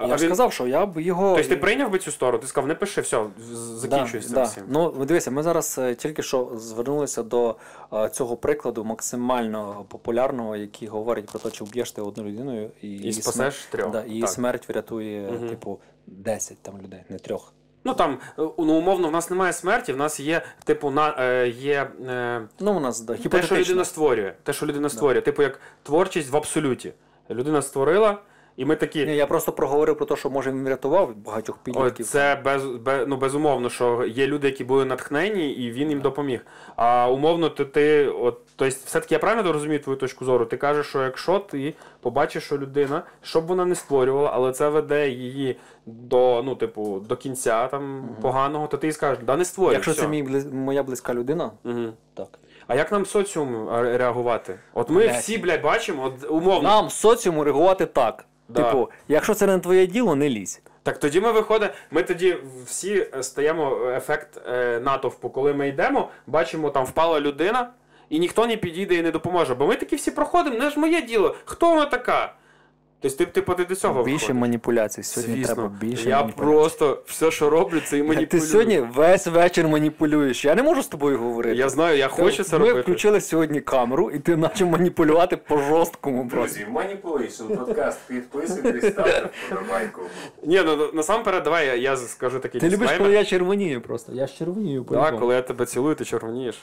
Я 0.00 0.06
А 0.06 0.18
ж 0.18 0.24
він- 0.24 0.28
сказав, 0.30 0.52
що 0.52 0.66
я 0.66 0.86
б 0.86 1.00
його. 1.00 1.34
Тобто 1.36 1.48
ти 1.48 1.56
прийняв 1.56 1.90
би 1.90 1.98
цю 1.98 2.10
сторону, 2.10 2.38
ти 2.38 2.46
сказав, 2.46 2.68
не 2.68 2.74
пиши, 2.74 3.00
все, 3.00 3.24
закінчуй 3.54 4.20
з 4.20 4.26
цим 4.26 4.34
да. 4.34 4.50
Ну, 4.68 5.04
дивися, 5.04 5.30
ми 5.30 5.42
зараз 5.42 5.76
е, 5.78 5.94
тільки 5.94 6.22
що 6.22 6.50
звернулися 6.54 7.22
до 7.22 7.56
е, 7.92 8.08
цього 8.08 8.36
прикладу 8.36 8.84
максимально 8.84 9.84
популярного, 9.88 10.56
який 10.56 10.88
говорить 10.88 11.26
про 11.26 11.38
те, 11.38 11.50
чи 11.50 11.64
вб'єш 11.64 11.92
ти 11.92 12.02
одну 12.02 12.24
людину 12.24 12.70
і, 12.82 12.94
І 12.96 13.12
спасеш 13.12 13.34
смерть- 13.54 13.68
трьох. 13.70 13.90
Да, 13.90 14.04
її 14.04 14.20
Так. 14.20 14.30
смерть 14.30 14.68
врятує, 14.68 15.30
Мгм. 15.32 15.48
типу, 15.48 15.78
10 16.06 16.58
там 16.62 16.78
людей, 16.82 17.04
не 17.08 17.18
трьох. 17.18 17.52
Ну 17.84 17.94
там, 17.94 18.12
е, 18.38 18.42
ну 18.58 18.74
умовно, 18.78 19.08
в 19.08 19.12
нас 19.12 19.30
немає 19.30 19.52
смерті, 19.52 19.92
в 19.92 19.96
нас 19.96 20.20
є, 20.20 20.42
типу, 20.64 20.90
на, 20.90 21.14
е, 21.18 21.48
є 21.48 21.90
е, 22.08 22.42
Ну, 22.60 22.76
у 22.76 22.80
нас 22.80 23.00
да, 23.00 23.14
те, 23.16 23.42
що 23.42 23.56
людина 23.56 23.84
створює. 23.84 24.32
Те, 24.42 24.52
що 24.52 24.66
людина 24.66 24.88
створює. 24.88 25.22
Типу, 25.22 25.42
як 25.42 25.60
творчість 25.82 26.30
в 26.30 26.36
абсолюті. 26.36 26.92
Людина 27.30 27.62
створила, 27.62 28.18
і 28.58 28.64
ми 28.64 28.76
такі. 28.76 29.06
Ні, 29.06 29.16
я 29.16 29.26
просто 29.26 29.52
проговорив 29.52 29.96
про 29.96 30.06
те, 30.06 30.16
що 30.16 30.30
може 30.30 30.50
він 30.50 30.64
врятував 30.64 31.16
багатьох 31.16 31.58
підлітків. 31.58 32.06
це 32.06 32.40
без, 32.44 32.66
без, 32.66 33.08
ну, 33.08 33.16
безумовно, 33.16 33.70
що 33.70 34.04
є 34.06 34.26
люди, 34.26 34.46
які 34.46 34.64
були 34.64 34.84
натхнені, 34.84 35.50
і 35.52 35.70
він 35.70 35.90
їм 35.90 36.00
допоміг. 36.00 36.46
А 36.76 37.10
умовно, 37.10 37.48
то 37.48 37.64
ти, 37.64 38.06
от, 38.08 38.40
тобто, 38.56 38.76
все-таки 38.84 39.14
я 39.14 39.18
правильно 39.18 39.52
розумію 39.52 39.80
твою 39.80 39.98
точку 39.98 40.24
зору. 40.24 40.44
Ти 40.46 40.56
кажеш, 40.56 40.86
що 40.86 41.02
якщо 41.02 41.38
ти 41.38 41.74
побачиш, 42.00 42.44
що 42.44 42.58
людина, 42.58 43.02
що 43.22 43.40
б 43.40 43.46
вона 43.46 43.64
не 43.64 43.74
створювала, 43.74 44.30
але 44.34 44.52
це 44.52 44.68
веде 44.68 45.08
її 45.08 45.56
до, 45.86 46.42
ну, 46.44 46.54
типу, 46.54 47.00
до 47.08 47.16
кінця 47.16 47.66
там 47.66 48.08
поганого, 48.22 48.66
то 48.66 48.76
ти 48.76 48.86
їй 48.86 48.92
скажеш, 48.92 49.24
да 49.24 49.36
не 49.36 49.44
створюй. 49.44 49.74
Якщо 49.74 49.92
все. 49.92 50.00
це 50.00 50.08
мій 50.08 50.22
моя 50.52 50.82
близька 50.82 51.14
людина, 51.14 51.50
Угу. 51.64 51.92
так. 52.14 52.38
А 52.66 52.74
як 52.74 52.92
нам 52.92 53.06
соціум 53.06 53.68
е, 53.68 53.98
реагувати? 53.98 54.58
От 54.74 54.90
ми 54.90 55.02
Блядь. 55.04 55.16
всі, 55.16 55.38
блядь, 55.38 55.62
бачимо, 55.62 56.04
от, 56.04 56.30
умовно. 56.30 56.68
Нам 56.68 56.90
соціуму 56.90 57.44
реагувати 57.44 57.86
так. 57.86 58.24
Да. 58.48 58.62
Типу, 58.62 58.90
якщо 59.08 59.34
це 59.34 59.46
не 59.46 59.58
твоє 59.58 59.86
діло, 59.86 60.14
не 60.14 60.28
лізь. 60.28 60.60
Так 60.82 60.98
тоді 60.98 61.20
ми 61.20 61.32
виходимо, 61.32 61.72
ми 61.90 62.02
тоді 62.02 62.36
всі 62.66 63.06
стаємо 63.20 63.90
ефект 63.96 64.40
е, 64.48 64.80
натовпу, 64.80 65.30
коли 65.30 65.54
ми 65.54 65.68
йдемо, 65.68 66.08
бачимо, 66.26 66.70
там 66.70 66.84
впала 66.84 67.20
людина, 67.20 67.70
і 68.10 68.18
ніхто 68.18 68.46
не 68.46 68.56
підійде 68.56 68.94
і 68.94 69.02
не 69.02 69.10
допоможе. 69.10 69.54
Бо 69.54 69.66
ми 69.66 69.76
такі 69.76 69.96
всі 69.96 70.10
проходимо, 70.10 70.58
не 70.58 70.70
ж 70.70 70.80
моє 70.80 71.02
діло. 71.02 71.36
Хто 71.44 71.70
вона 71.70 71.86
така? 71.86 72.34
Тобто 73.00 73.16
ти, 73.18 73.26
типу, 73.26 73.54
ти 73.54 73.64
до 73.64 73.74
цього 73.74 74.02
Більше 74.04 74.12
виходиш? 74.26 74.40
маніпуляцій. 74.40 75.02
Сьогодні 75.02 75.36
Звісно. 75.36 75.54
треба 75.54 75.72
більше 75.80 76.08
Я 76.08 76.20
маніпуляцій. 76.20 76.52
просто 76.52 77.02
все, 77.06 77.30
що 77.30 77.50
роблю, 77.50 77.80
це 77.86 77.98
і 77.98 78.02
маніпулюю. 78.02 78.26
Ти 78.26 78.40
сьогодні 78.40 78.80
весь 78.80 79.26
вечір 79.26 79.68
маніпулюєш. 79.68 80.44
Я 80.44 80.54
не 80.54 80.62
можу 80.62 80.82
з 80.82 80.86
тобою 80.86 81.18
говорити. 81.18 81.56
Я 81.56 81.68
знаю, 81.68 81.98
я 81.98 82.08
хочу 82.08 82.44
це 82.44 82.58
Ми 82.58 82.64
робити. 82.68 82.80
включили 82.80 83.20
сьогодні 83.20 83.60
камеру, 83.60 84.10
і 84.10 84.18
ти 84.18 84.36
почав 84.36 84.68
маніпулювати 84.68 85.36
по 85.36 85.58
жорсткому 85.58 86.28
просто. 86.28 86.58
Друзі, 86.58 86.72
Manipulation 86.74 87.56
подкаст. 87.56 87.98
Підписуйтесь, 88.08 88.92
ставте 88.92 89.30
вподобайку. 89.46 90.00
Ні, 90.42 90.62
ну 90.66 90.90
насамперед, 90.92 91.42
давай 91.42 91.66
я, 91.66 91.74
я 91.74 91.96
скажу 91.96 92.38
такий 92.38 92.60
Ти 92.60 92.68
любиш, 92.70 92.90
коли 92.98 93.12
я 93.12 93.24
червонію 93.24 93.80
просто. 93.80 94.12
Я 94.12 94.26
ж 94.26 94.34
червонію 94.38 94.84
Так, 94.90 95.18
коли 95.18 95.34
я 95.34 95.42
тебе 95.42 95.66
цілую, 95.66 95.94
ти 95.94 96.04
червонієш. 96.04 96.58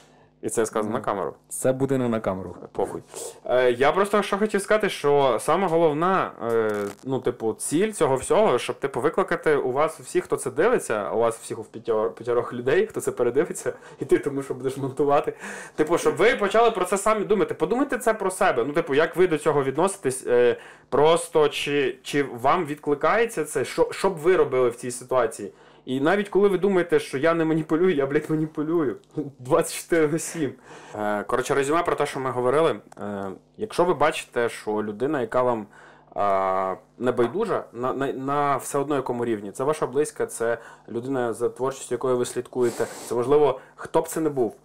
І 0.46 0.50
це 0.50 0.66
сказано 0.66 0.94
на 0.94 1.02
камеру. 1.02 1.34
Це 1.50 1.72
буде 1.74 1.98
не 1.98 2.10
на 2.10 2.20
камеру. 2.20 2.56
Похуй. 2.72 3.02
Е, 3.46 3.72
я 3.72 3.92
просто 3.92 4.22
що 4.22 4.38
хотів 4.38 4.62
сказати, 4.62 4.90
що 4.90 5.38
саме 5.42 5.68
головна, 5.68 6.32
е, 6.54 6.72
ну, 7.04 7.20
типу, 7.20 7.54
ціль 7.54 7.92
цього 7.92 8.16
всього, 8.16 8.60
щоб 8.60 8.80
типу, 8.80 9.02
викликати 9.02 9.56
у 9.56 9.72
вас 9.72 10.00
всіх, 10.00 10.24
хто 10.24 10.36
це 10.36 10.52
дивиться, 10.52 11.10
у 11.12 11.18
вас 11.18 11.38
всіх 11.38 11.60
у 11.60 11.64
п'ятьох 11.64 12.54
людей, 12.54 12.88
хто 12.88 13.02
це 13.02 13.12
передивиться, 13.12 13.74
і 14.00 14.06
ти 14.06 14.18
тому, 14.18 14.44
що 14.44 14.54
будеш 14.54 14.78
монтувати. 14.78 15.34
Типу, 15.76 15.98
щоб 15.98 16.16
ви 16.16 16.36
почали 16.36 16.72
про 16.72 16.86
це 16.86 16.98
самі 16.98 17.26
думати. 17.26 17.54
Подумайте 17.54 17.98
це 17.98 18.14
про 18.14 18.32
себе. 18.32 18.64
Ну, 18.68 18.74
типу, 18.74 18.96
як 18.96 19.16
ви 19.16 19.28
до 19.28 19.38
цього 19.38 19.64
відноситесь? 19.64 20.28
Е, 20.28 20.58
просто 20.90 21.50
чи, 21.50 21.98
чи 22.04 22.24
вам 22.24 22.66
відкликається 22.66 23.46
це? 23.46 23.66
Що, 23.66 23.88
що 23.92 24.10
б 24.10 24.18
ви 24.18 24.36
робили 24.36 24.70
в 24.70 24.76
цій 24.76 24.92
ситуації? 24.92 25.52
І 25.86 26.00
навіть 26.00 26.30
коли 26.30 26.48
ви 26.48 26.58
думаєте, 26.58 27.00
що 27.00 27.18
я 27.18 27.34
не 27.34 27.46
маніпулюю, 27.46 27.96
я, 27.96 28.06
блядь, 28.06 28.30
маніпулюю. 28.30 28.98
24 29.40 30.08
на 30.08 30.20
7. 30.20 30.54
Е, 30.96 31.24
коротше, 31.24 31.56
резюме 31.56 31.84
про 31.84 31.96
те, 31.96 32.06
що 32.06 32.20
ми 32.20 32.30
говорили. 32.32 32.80
Е, 33.02 33.32
якщо 33.58 33.86
ви 33.86 33.94
бачите, 33.94 34.50
що 34.50 34.72
людина, 34.72 35.22
яка 35.22 35.42
вам 35.42 35.68
е, 36.18 36.78
не 36.98 37.12
байдужа, 37.12 37.64
на, 37.74 37.94
на, 37.94 38.14
на 38.14 38.58
все 38.58 38.78
одно 38.78 38.96
якому 38.96 39.26
рівні, 39.26 39.52
це 39.52 39.64
ваша 39.64 39.88
близька, 39.88 40.26
це 40.26 40.58
людина, 40.90 41.34
за 41.34 41.50
творчістю 41.50 41.96
якої 41.96 42.16
ви 42.16 42.26
слідкуєте, 42.26 42.88
це 43.08 43.16
важливо, 43.16 43.60
хто 43.76 44.02
б 44.02 44.08
це 44.08 44.20
не 44.22 44.30
був. 44.30 44.56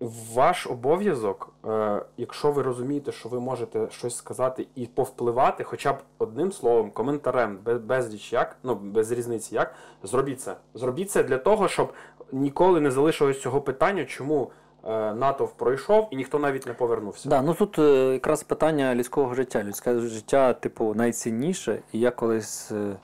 Ваш 0.00 0.66
обов'язок, 0.66 1.52
е, 1.66 2.02
якщо 2.16 2.52
ви 2.52 2.62
розумієте, 2.62 3.12
що 3.12 3.28
ви 3.28 3.40
можете 3.40 3.90
щось 3.90 4.16
сказати 4.16 4.66
і 4.74 4.86
повпливати, 4.86 5.64
хоча 5.64 5.92
б 5.92 5.96
одним 6.18 6.52
словом, 6.52 6.90
коментарем, 6.90 7.58
без, 7.64 7.78
безліч 7.78 8.32
як, 8.32 8.56
ну 8.62 8.74
без 8.74 9.12
різниці 9.12 9.54
як, 9.54 9.74
зробіть 10.02 10.40
це. 10.40 10.56
Зробіть 10.74 11.10
це 11.10 11.24
для 11.24 11.38
того, 11.38 11.68
щоб 11.68 11.92
ніколи 12.32 12.80
не 12.80 12.90
залишилось 12.90 13.40
цього 13.40 13.60
питання, 13.60 14.04
чому 14.04 14.50
е, 14.84 15.14
натовп 15.14 15.52
пройшов 15.56 16.08
і 16.10 16.16
ніхто 16.16 16.38
навіть 16.38 16.66
не 16.66 16.72
повернувся. 16.72 17.28
Да, 17.28 17.42
ну 17.42 17.54
тут 17.54 17.78
е, 17.78 18.12
якраз 18.12 18.42
питання 18.42 18.94
людського 18.94 19.34
життя. 19.34 19.64
Людське 19.64 19.98
життя, 19.98 20.52
типу, 20.52 20.94
найцінніше. 20.94 21.82
І 21.92 22.00
я 22.00 22.10
колись 22.10 22.72
е, 22.72 22.96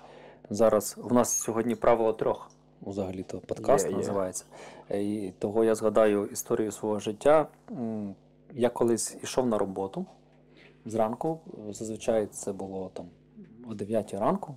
зараз 0.50 0.96
у 1.10 1.14
нас 1.14 1.38
сьогодні 1.40 1.74
правило 1.74 2.12
трьох. 2.12 2.48
Взагалі 2.86 3.22
то 3.22 3.38
подкаст 3.38 3.84
Є, 3.86 3.90
є. 3.90 3.96
називається. 3.96 4.44
Е, 4.92 5.02
І 5.02 5.30
того 5.38 5.64
я 5.64 5.74
згадаю 5.74 6.26
історію 6.26 6.72
свого 6.72 6.98
життя. 6.98 7.48
Я 8.52 8.68
колись 8.68 9.16
йшов 9.22 9.46
на 9.46 9.58
роботу 9.58 10.06
зранку. 10.84 11.40
Зазвичай 11.70 12.26
це 12.26 12.52
було 12.52 12.90
там 12.94 13.06
о 13.70 13.74
9 13.74 14.14
ранку. 14.14 14.56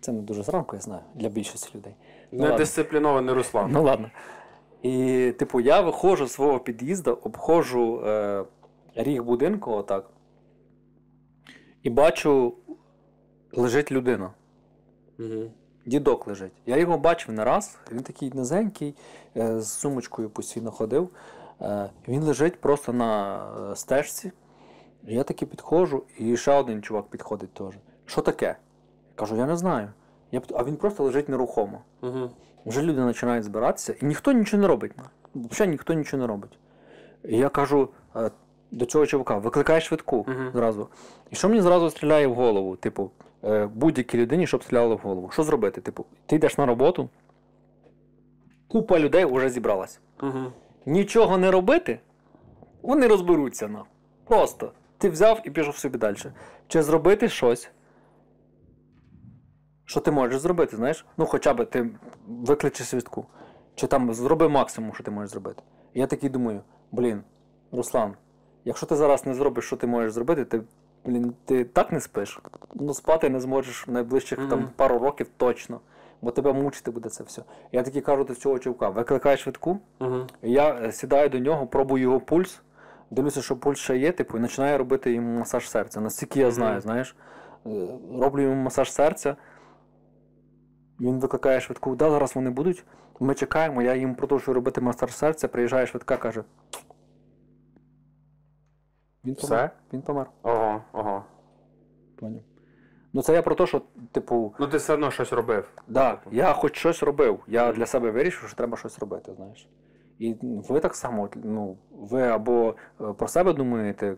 Це 0.00 0.12
не 0.12 0.22
дуже 0.22 0.42
зранку, 0.42 0.76
я 0.76 0.82
знаю, 0.82 1.02
для 1.14 1.28
більшості 1.28 1.78
людей. 1.78 1.94
Ну, 2.32 2.38
ладно. 2.42 2.56
Руслан. 3.34 3.72
Ну 3.72 3.82
ладно. 3.82 4.10
І, 4.82 5.32
типу, 5.38 5.60
я 5.60 5.80
виходжу 5.80 6.26
з 6.26 6.32
свого 6.32 6.60
під'їзду, 6.60 7.18
обходжу 7.22 8.02
е, 8.06 8.44
ріг 8.94 9.22
будинку, 9.22 9.72
отак. 9.72 10.10
І 11.82 11.90
бачу, 11.90 12.54
лежить 13.52 13.92
людина. 13.92 14.30
Угу. 15.18 15.50
Дідок 15.88 16.26
лежить. 16.26 16.52
Я 16.66 16.76
його 16.76 16.98
бачив 16.98 17.34
не 17.34 17.44
раз. 17.44 17.78
Він 17.92 18.02
такий 18.02 18.32
низенький, 18.34 18.94
е, 19.36 19.60
з 19.60 19.72
сумочкою 19.72 20.30
постійно 20.30 20.70
ходив. 20.70 21.08
Е, 21.60 21.90
він 22.08 22.22
лежить 22.22 22.60
просто 22.60 22.92
на 22.92 23.40
е, 23.72 23.76
стежці. 23.76 24.32
Я 25.02 25.22
таки 25.22 25.46
підходжу, 25.46 26.02
і 26.18 26.36
ще 26.36 26.52
один 26.52 26.82
чувак 26.82 27.06
підходить 27.06 27.54
теж. 27.54 27.74
Що 28.06 28.20
таке? 28.20 28.46
Я 28.46 28.56
кажу, 29.14 29.36
я 29.36 29.46
не 29.46 29.56
знаю. 29.56 29.88
Я, 30.32 30.42
а 30.54 30.64
він 30.64 30.76
просто 30.76 31.04
лежить 31.04 31.28
нерухомо. 31.28 31.80
Угу. 32.02 32.30
Вже 32.66 32.82
люди 32.82 33.02
починають 33.02 33.44
збиратися, 33.44 33.94
і 34.02 34.06
ніхто 34.06 34.32
нічого 34.32 34.60
не 34.60 34.68
робить. 34.68 34.92
Взагалі 35.34 35.70
ніхто 35.70 35.92
нічого 35.92 36.20
не 36.20 36.26
робить. 36.26 36.58
І 37.24 37.36
я 37.36 37.48
кажу 37.48 37.88
до 38.70 38.86
цього 38.86 39.06
чувака, 39.06 39.38
викликай 39.38 39.80
швидку 39.80 40.26
зразу. 40.52 40.88
І 41.30 41.36
що 41.36 41.48
мені 41.48 41.60
зразу 41.60 41.90
стріляє 41.90 42.26
в 42.26 42.34
голову? 42.34 42.76
Типу, 42.76 43.10
будь-якій 43.74 44.18
людині, 44.18 44.46
щоб 44.46 44.64
стріляло 44.64 44.96
в 44.96 44.98
голову. 44.98 45.30
Що 45.30 45.42
зробити? 45.42 45.80
Типу, 45.80 46.04
ти 46.26 46.36
йдеш 46.36 46.58
на 46.58 46.66
роботу, 46.66 47.08
купа 48.68 48.98
людей 48.98 49.24
вже 49.24 49.50
зібралась. 49.50 50.00
Угу. 50.22 50.52
Нічого 50.86 51.38
не 51.38 51.50
робити, 51.50 52.00
вони 52.82 53.06
розберуться 53.06 53.68
на. 53.68 53.84
Просто. 54.24 54.72
Ти 54.98 55.10
взяв 55.10 55.40
і 55.44 55.50
пішов 55.50 55.76
собі 55.76 55.98
далі. 55.98 56.16
Чи 56.68 56.82
зробити 56.82 57.28
щось, 57.28 57.70
що 59.84 60.00
ти 60.00 60.10
можеш 60.10 60.40
зробити, 60.40 60.76
знаєш? 60.76 61.06
Ну, 61.16 61.26
хоча 61.26 61.54
б 61.54 61.64
ти 61.64 61.90
викличе 62.26 62.84
свідку. 62.84 63.26
Чи 63.74 63.86
там 63.86 64.14
зроби 64.14 64.48
максимум, 64.48 64.94
що 64.94 65.04
ти 65.04 65.10
можеш 65.10 65.30
зробити. 65.30 65.62
І 65.94 66.00
я 66.00 66.06
такий 66.06 66.30
думаю: 66.30 66.60
блін, 66.92 67.22
Руслан, 67.72 68.14
якщо 68.64 68.86
ти 68.86 68.96
зараз 68.96 69.26
не 69.26 69.34
зробиш, 69.34 69.64
що 69.64 69.76
ти 69.76 69.86
можеш 69.86 70.12
зробити, 70.12 70.44
ти, 70.44 70.60
блін, 71.04 71.34
ти 71.44 71.64
так 71.64 71.92
не 71.92 72.00
спиш. 72.00 72.40
Ну, 72.74 72.94
спати 72.94 73.28
не 73.28 73.40
зможеш 73.40 73.88
в 73.88 73.90
найближчих 73.92 74.38
Мгм. 74.38 74.48
там, 74.48 74.70
пару 74.76 74.98
років 74.98 75.26
точно. 75.36 75.80
Бо 76.22 76.30
тебе 76.30 76.52
мучити 76.52 76.90
буде 76.90 77.08
це 77.08 77.24
все. 77.24 77.42
Я 77.72 77.82
такий 77.82 78.02
кажу 78.02 78.24
до 78.24 78.34
цього 78.34 78.58
чувка, 78.58 78.88
викликай 78.88 79.36
швидку. 79.36 79.78
Угу. 80.00 80.16
Я 80.42 80.74
е, 80.74 80.92
сідаю 80.92 81.28
до 81.28 81.38
нього, 81.38 81.66
пробую 81.66 82.02
його 82.02 82.20
пульс, 82.20 82.60
дивлюся, 83.10 83.42
що 83.42 83.56
пульс 83.56 83.78
ще 83.78 83.96
є, 83.96 84.12
типу, 84.12 84.38
і 84.38 84.40
починаю 84.40 84.78
робити 84.78 85.12
йому 85.12 85.38
масаж 85.38 85.70
серця. 85.70 86.00
Настільки 86.00 86.40
я 86.40 86.50
знаю, 86.50 86.72
Мгм. 86.72 86.80
знаєш. 86.80 87.16
Е, 87.66 87.70
Роблю 88.20 88.42
йому 88.42 88.54
масаж 88.62 88.92
серця. 88.92 89.36
Він 91.00 91.20
викликає 91.20 91.60
швидку, 91.60 91.96
да, 91.96 92.10
зараз 92.10 92.34
вони 92.34 92.50
будуть. 92.50 92.84
Ми 93.20 93.34
чекаємо, 93.34 93.82
я 93.82 93.94
їм 93.94 94.14
продовжую 94.14 94.54
робити 94.54 94.80
масаж 94.80 95.16
серця, 95.16 95.48
приїжджає 95.48 95.86
швидка, 95.86 96.16
каже. 96.16 96.44
Він 99.24 99.34
Все? 99.34 99.46
помер. 99.48 99.70
Він 99.92 100.02
помер. 100.02 100.30
Ого, 100.42 100.82
ого. 100.92 101.24
Поняв. 102.20 102.42
Ну 103.12 103.22
це 103.22 103.32
я 103.32 103.42
про 103.42 103.54
те, 103.54 103.66
що, 103.66 103.82
типу, 104.12 104.54
Ну 104.58 104.66
ти 104.66 104.76
все 104.76 104.94
одно 104.94 105.10
щось 105.10 105.32
робив. 105.32 105.70
Да, 105.88 106.20
я 106.30 106.52
хоч 106.52 106.76
щось 106.76 107.02
робив. 107.02 107.40
Я 107.46 107.72
для 107.72 107.86
себе 107.86 108.10
вирішив, 108.10 108.48
що 108.48 108.56
треба 108.56 108.76
щось 108.76 108.98
робити, 108.98 109.34
знаєш. 109.34 109.68
І 110.18 110.36
ви 110.42 110.80
так 110.80 110.94
само, 110.94 111.28
ну, 111.34 111.76
ви 111.90 112.22
або 112.22 112.74
е, 113.00 113.12
про 113.12 113.28
себе 113.28 113.52
думаєте, 113.52 114.16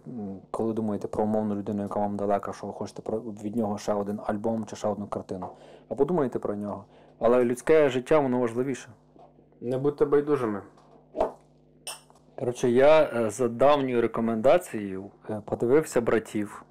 коли 0.51 0.73
думаєте 0.73 1.09
про 1.09 1.25
умовну 1.25 1.55
людину, 1.55 1.83
яка 1.83 2.01
вам 2.01 2.17
далека, 2.17 2.53
що 2.53 2.67
ви 2.67 2.73
хочете 2.73 3.03
від 3.45 3.57
нього 3.57 3.79
ще 3.79 3.93
один 3.93 4.21
альбом 4.27 4.65
чи 4.65 4.77
ще 4.77 4.89
одну 4.89 5.07
картину, 5.07 5.49
або 5.89 6.05
думаєте 6.05 6.39
про 6.39 6.55
нього. 6.55 6.85
Але 7.19 7.45
людське 7.45 7.89
життя 7.89 8.19
воно 8.19 8.39
важливіше. 8.39 8.89
Не 9.61 9.79
будьте 9.79 10.05
байдужими. 10.05 10.63
Коротше, 12.41 12.69
я 12.71 13.03
е, 13.03 13.31
за 13.31 13.49
давньою 13.49 14.01
рекомендацією 14.01 15.11
е, 15.31 15.43
подивився 15.47 16.01
братів. 16.01 16.63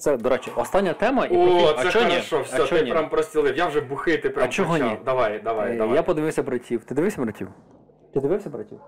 Це, 0.00 0.16
до 0.16 0.28
речі, 0.28 0.50
остання 0.56 0.92
тема 0.92 1.26
і 1.26 1.36
О, 1.36 1.46
поки- 1.46 1.82
це 1.82 1.88
а 1.88 1.90
чо 1.90 2.04
ні? 2.04 2.18
все, 2.42 2.62
а 2.62 2.66
ти 2.66 2.82
ні? 2.82 2.90
прям 2.90 3.08
простілив. 3.08 3.56
Я 3.56 3.66
вже 3.66 3.80
бухий, 3.80 4.18
ти 4.18 4.30
прям 4.30 4.46
А 4.48 4.48
чого 4.52 4.72
почав. 4.72 4.90
ні? 4.90 4.98
Давай, 5.04 5.40
давай, 5.44 5.72
Е, 5.72 5.76
давай. 5.76 5.94
Я 5.96 6.02
подивився 6.02 6.42
братів. 6.42 6.84
Ти 6.84 6.94
дивився 6.94 7.22
братів? 7.22 7.48
Ти 8.14 8.20
дивився 8.20 8.50
братів? 8.50 8.78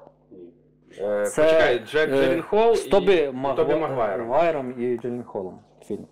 Е, 1.00 1.26
Це, 1.26 1.42
Почекай, 1.44 1.78
Джек 1.78 2.10
е, 2.10 2.16
Джилленхол 2.16 2.74
з 2.74 2.84
Тобі, 2.84 3.12
і 3.14 3.28
Магва- 3.30 3.54
Тобі 3.56 3.74
Магуайром. 3.74 4.74
І 4.82 4.98
Джелін 4.98 5.22
Холлом 5.24 5.58
фільм. 5.86 6.06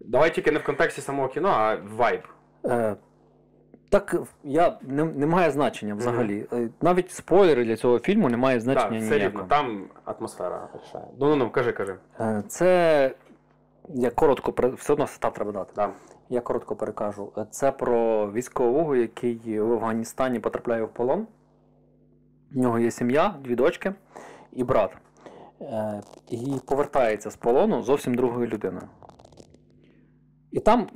Давай 0.00 0.34
тільки 0.34 0.50
не 0.50 0.58
в 0.58 0.64
контексті 0.64 1.00
самого 1.00 1.28
кіно, 1.28 1.48
а 1.48 1.76
вайб. 1.96 2.20
Е, 2.66 2.96
так 3.90 4.16
я 4.44 4.78
не, 4.82 5.04
не 5.04 5.26
має 5.26 5.50
значення 5.50 5.94
взагалі. 5.94 6.46
Е, 6.52 6.68
Навіть 6.80 7.10
спойлери 7.10 7.64
для 7.64 7.76
цього 7.76 7.98
фільму 7.98 8.28
не 8.28 8.36
має 8.36 8.56
Так, 8.56 8.62
значення 8.62 9.00
все 9.00 9.18
рівно. 9.18 9.46
Там 9.48 9.84
атмосфера 10.04 10.68
рішає. 10.74 11.04
Ну, 11.20 11.28
ну, 11.28 11.36
ну, 11.36 11.50
кажи, 11.50 11.72
кажи. 11.72 11.96
Е, 12.20 12.42
Це 12.48 13.14
я 13.88 14.10
коротко 14.10 14.74
все 14.74 14.92
одно 14.92 15.06
став 15.06 15.32
треба 15.32 15.52
дати. 15.52 15.72
Да. 15.76 15.90
Я 16.28 16.40
коротко 16.40 16.76
перекажу. 16.76 17.32
Е, 17.38 17.46
Це 17.50 17.72
про 17.72 18.30
військового, 18.32 18.96
який 18.96 19.60
в 19.60 19.72
Афганістані 19.72 20.40
потрапляє 20.40 20.82
в 20.82 20.88
полон. 20.88 21.26
В 22.52 22.56
нього 22.56 22.78
є 22.78 22.90
сім'я, 22.90 23.34
дві 23.44 23.54
дочки 23.54 23.94
і 24.52 24.64
брат. 24.64 24.90
І 26.30 26.54
повертається 26.66 27.30
з 27.30 27.36
полону 27.36 27.82
зовсім 27.82 28.14
другою 28.14 28.46
людиною. 28.46 28.88
І 30.52 30.60
там 30.60 30.86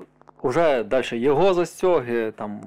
вже 0.45 0.85
далі 0.85 1.05
його 1.11 1.55
застьоги, 1.55 2.33
там 2.33 2.61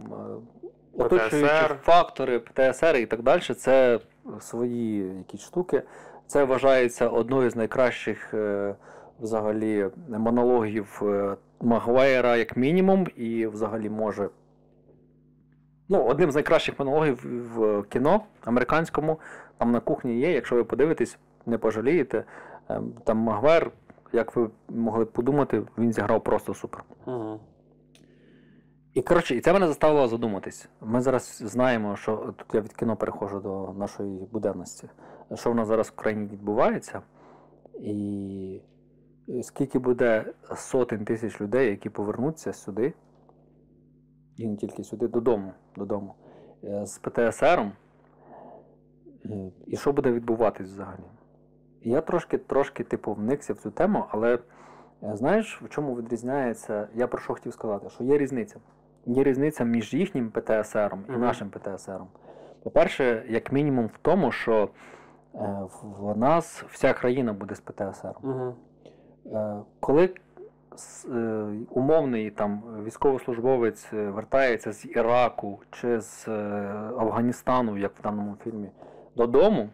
е, 0.97 1.03
оточуючі 1.03 1.45
ПТСР. 1.45 1.75
фактори, 1.81 2.39
ПТСР 2.39 2.95
і 2.95 3.05
так 3.05 3.21
далі. 3.21 3.41
Це 3.41 3.99
свої 4.39 5.17
якісь 5.17 5.41
штуки. 5.41 5.83
Це 6.27 6.43
вважається 6.43 7.09
одною 7.09 7.49
з 7.49 7.55
найкращих 7.55 8.33
е, 8.33 8.75
взагалі 9.19 9.89
монологів 10.09 11.01
е, 11.03 11.35
Магуайра 11.61 12.35
як 12.35 12.57
мінімум, 12.57 13.07
і 13.15 13.47
взагалі 13.47 13.89
може. 13.89 14.29
Ну, 15.89 16.03
одним 16.03 16.31
з 16.31 16.35
найкращих 16.35 16.79
монологів 16.79 17.25
в 17.55 17.83
кіно 17.83 18.21
американському, 18.45 19.19
там 19.57 19.71
на 19.71 19.79
кухні 19.79 20.19
є, 20.19 20.31
якщо 20.31 20.55
ви 20.55 20.63
подивитесь, 20.63 21.17
не 21.45 21.57
пожалієте. 21.57 22.23
Ем, 22.69 22.93
Там 23.03 23.17
Магуайр, 23.17 23.71
як 24.13 24.35
ви 24.35 24.49
могли 24.69 25.05
подумати, 25.05 25.61
він 25.77 25.93
зіграв 25.93 26.23
просто 26.23 26.53
супер. 26.53 26.83
Угу. 27.05 27.39
І 28.97 29.01
коротше, 29.01 29.35
і 29.35 29.41
це 29.41 29.53
мене 29.53 29.67
заставило 29.67 30.07
задуматись. 30.07 30.69
Ми 30.81 31.01
зараз 31.01 31.41
знаємо, 31.45 31.95
що 31.95 32.17
тут 32.17 32.47
я 32.53 32.61
від 32.61 32.73
кіно 32.73 32.95
переходжу 32.95 33.39
до 33.39 33.73
нашої 33.79 34.25
буденності, 34.31 34.89
що 35.35 35.51
в 35.51 35.55
нас 35.55 35.67
зараз 35.67 35.87
в 35.87 35.95
країні 35.95 36.25
відбувається, 36.25 37.01
і 37.79 38.61
скільки 39.41 39.79
буде 39.79 40.33
сотень 40.55 41.05
тисяч 41.05 41.41
людей, 41.41 41.69
які 41.69 41.89
повернуться 41.89 42.53
сюди, 42.53 42.93
і 44.37 44.47
не 44.47 44.55
тільки 44.55 44.83
сюди, 44.83 45.07
додому, 45.07 45.53
додому 45.75 46.13
е, 46.63 46.85
з 46.85 46.97
ПТСРом, 46.97 47.71
е, 49.25 49.51
і 49.67 49.77
що 49.77 49.93
буде 49.93 50.11
відбуватись 50.11 50.67
взагалі. 50.67 51.03
Я 51.81 52.01
трошки, 52.01 52.37
трошки 52.37 52.83
типу, 52.83 53.13
вникся 53.13 53.53
в 53.53 53.57
цю 53.57 53.71
тему, 53.71 54.05
але 54.09 54.35
е, 54.35 55.15
знаєш, 55.15 55.61
в 55.61 55.69
чому 55.69 55.95
відрізняється? 55.95 56.87
Я 56.95 57.07
про 57.07 57.19
що 57.19 57.33
хотів 57.33 57.53
сказати, 57.53 57.89
що 57.89 58.03
є 58.03 58.17
різниця. 58.17 58.59
Є 59.07 59.23
різниця 59.23 59.63
між 59.63 59.93
їхнім 59.93 60.31
ПТСРом 60.31 61.03
і 61.09 61.11
нашим 61.11 61.49
ПТСРом. 61.49 62.07
По-перше, 62.63 63.23
як 63.29 63.51
мінімум 63.51 63.85
в 63.85 63.97
тому, 64.01 64.31
що 64.31 64.69
е, 65.35 65.39
в 65.99 66.17
нас 66.17 66.63
вся 66.69 66.93
країна 66.93 67.33
буде 67.33 67.55
з. 67.55 68.15
Угу. 68.23 68.55
Е, 69.25 69.55
Коли 69.79 70.09
е, 71.11 71.17
умовний 71.69 72.31
там 72.31 72.63
військовослужбовець 72.85 73.87
вертається 73.91 74.71
з 74.71 74.85
Іраку 74.85 75.59
чи 75.71 76.01
з 76.01 76.27
Афганістану, 76.99 77.77
як 77.77 77.91
в 77.99 78.01
даному 78.01 78.37
фільмі, 78.43 78.69
додому, 79.15 79.69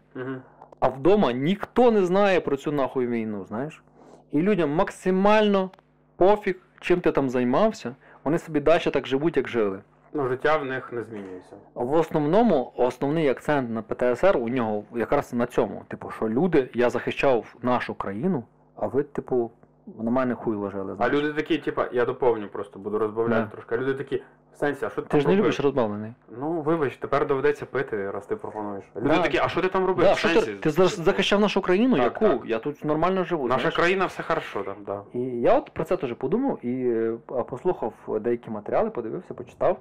а 0.79 0.87
вдома 0.87 1.31
ніхто 1.31 1.91
не 1.91 2.05
знає 2.05 2.41
про 2.41 2.57
цю 2.57 2.71
нахуй 2.71 3.07
війну, 3.07 3.45
знаєш? 3.45 3.83
І 4.31 4.41
людям 4.41 4.75
максимально 4.75 5.69
пофіг, 6.15 6.55
чим 6.79 7.01
ти 7.01 7.11
там 7.11 7.29
займався, 7.29 7.95
вони 8.23 8.37
собі 8.37 8.59
далі 8.59 8.81
так 8.93 9.07
живуть, 9.07 9.37
як 9.37 9.47
жили. 9.49 9.79
Ну, 10.13 10.27
життя 10.27 10.57
в 10.57 10.65
них 10.65 10.93
не 10.93 11.03
змінюється. 11.03 11.55
В 11.73 11.93
основному 11.93 12.73
основний 12.77 13.29
акцент 13.29 13.69
на 13.69 13.81
ПТСР 13.81 14.37
у 14.37 14.49
нього 14.49 14.83
якраз 14.95 15.33
на 15.33 15.45
цьому. 15.45 15.83
Типу, 15.87 16.09
що 16.11 16.29
люди, 16.29 16.69
я 16.73 16.89
захищав 16.89 17.55
нашу 17.61 17.93
країну, 17.95 18.43
а 18.75 18.87
ви, 18.87 19.03
типу, 19.03 19.51
на 19.99 20.11
мене 20.11 20.35
хуй 20.35 20.55
ложили. 20.55 20.95
А 20.99 21.09
люди 21.09 21.33
такі, 21.33 21.57
типу, 21.57 21.81
я 21.91 22.05
доповню 22.05 22.47
просто, 22.47 22.79
буду 22.79 22.99
розбавляти 22.99 23.43
Да. 23.43 23.51
трошки. 23.51 23.75
А 23.75 23.77
люди 23.77 23.93
такі, 23.93 24.23
в 24.53 24.57
сенсі, 24.57 24.85
а 24.85 24.89
що 24.89 25.01
ти, 25.01 25.07
Ти 25.07 25.19
ж 25.19 25.27
не 25.27 25.35
любиш 25.35 25.59
розбавлений. 25.59 26.11
Ну, 26.39 26.61
вибач, 26.61 26.97
тепер 26.97 27.27
доведеться 27.27 27.65
пити, 27.65 28.11
раз 28.11 28.25
ти 28.25 28.35
пропонуєш. 28.35 28.83
Люди 28.95 29.07
Да. 29.07 29.21
такі, 29.21 29.37
а 29.37 29.47
що 29.49 29.61
ти 29.61 29.67
там 29.67 29.85
робив? 29.85 30.05
Да, 30.05 30.13
В 30.13 30.17
що 30.17 30.27
сенсі? 30.27 30.45
ти, 30.45 30.53
ти 30.57 30.69
за- 30.69 30.87
захищав 30.87 31.39
нашу 31.41 31.61
країну, 31.61 31.95
Так, 31.97 32.03
яку? 32.21 32.37
так. 32.37 32.41
Я 32.49 32.59
тут 32.59 32.85
нормально 32.85 33.23
живу. 33.23 33.47
Наша 33.47 33.59
знаєш. 33.59 33.75
країна 33.75 34.05
все 34.05 34.23
хорошо 34.23 34.63
там, 34.63 34.75
да. 34.85 35.01
І 35.13 35.19
я 35.19 35.57
от 35.57 35.69
про 35.73 35.83
це 35.83 35.97
теж 35.97 36.13
подумав 36.13 36.65
і 36.65 36.89
е, 36.89 37.17
послухав 37.49 37.93
деякі 38.21 38.49
матеріали, 38.49 38.89
подивився, 38.89 39.33
почитав. 39.33 39.77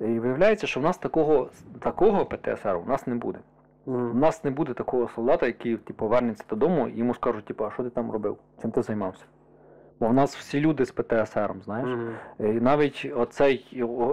І 0.00 0.04
виявляється, 0.04 0.66
що 0.66 0.80
в 0.80 0.82
нас 0.82 0.98
такого, 0.98 1.50
такого 1.80 2.26
ПТСР 2.26 2.76
у 2.86 2.88
нас 2.88 3.06
не 3.06 3.14
буде. 3.14 3.38
У 3.84 3.92
нас 3.98 4.44
не 4.44 4.50
буде 4.50 4.74
такого 4.74 5.08
солдата, 5.08 5.46
який 5.46 5.76
типу, 5.76 6.06
вернеться 6.08 6.44
додому 6.50 6.88
і 6.88 6.98
йому 6.98 7.14
скажуть, 7.14 7.44
типу, 7.44 7.64
а 7.64 7.70
що 7.70 7.82
ти 7.82 7.90
там 7.90 8.10
робив? 8.10 8.36
Чим 8.62 8.70
ти 8.70 8.82
займався? 8.82 9.24
Бо 10.00 10.08
в 10.08 10.14
нас 10.14 10.36
всі 10.36 10.60
люди 10.60 10.84
з 10.84 10.90
ПТСР, 10.90 11.54
знаєш. 11.64 11.88
Мгм. 11.88 12.14
І 12.38 12.60
навіть 12.60 13.12
оцей, 13.16 13.66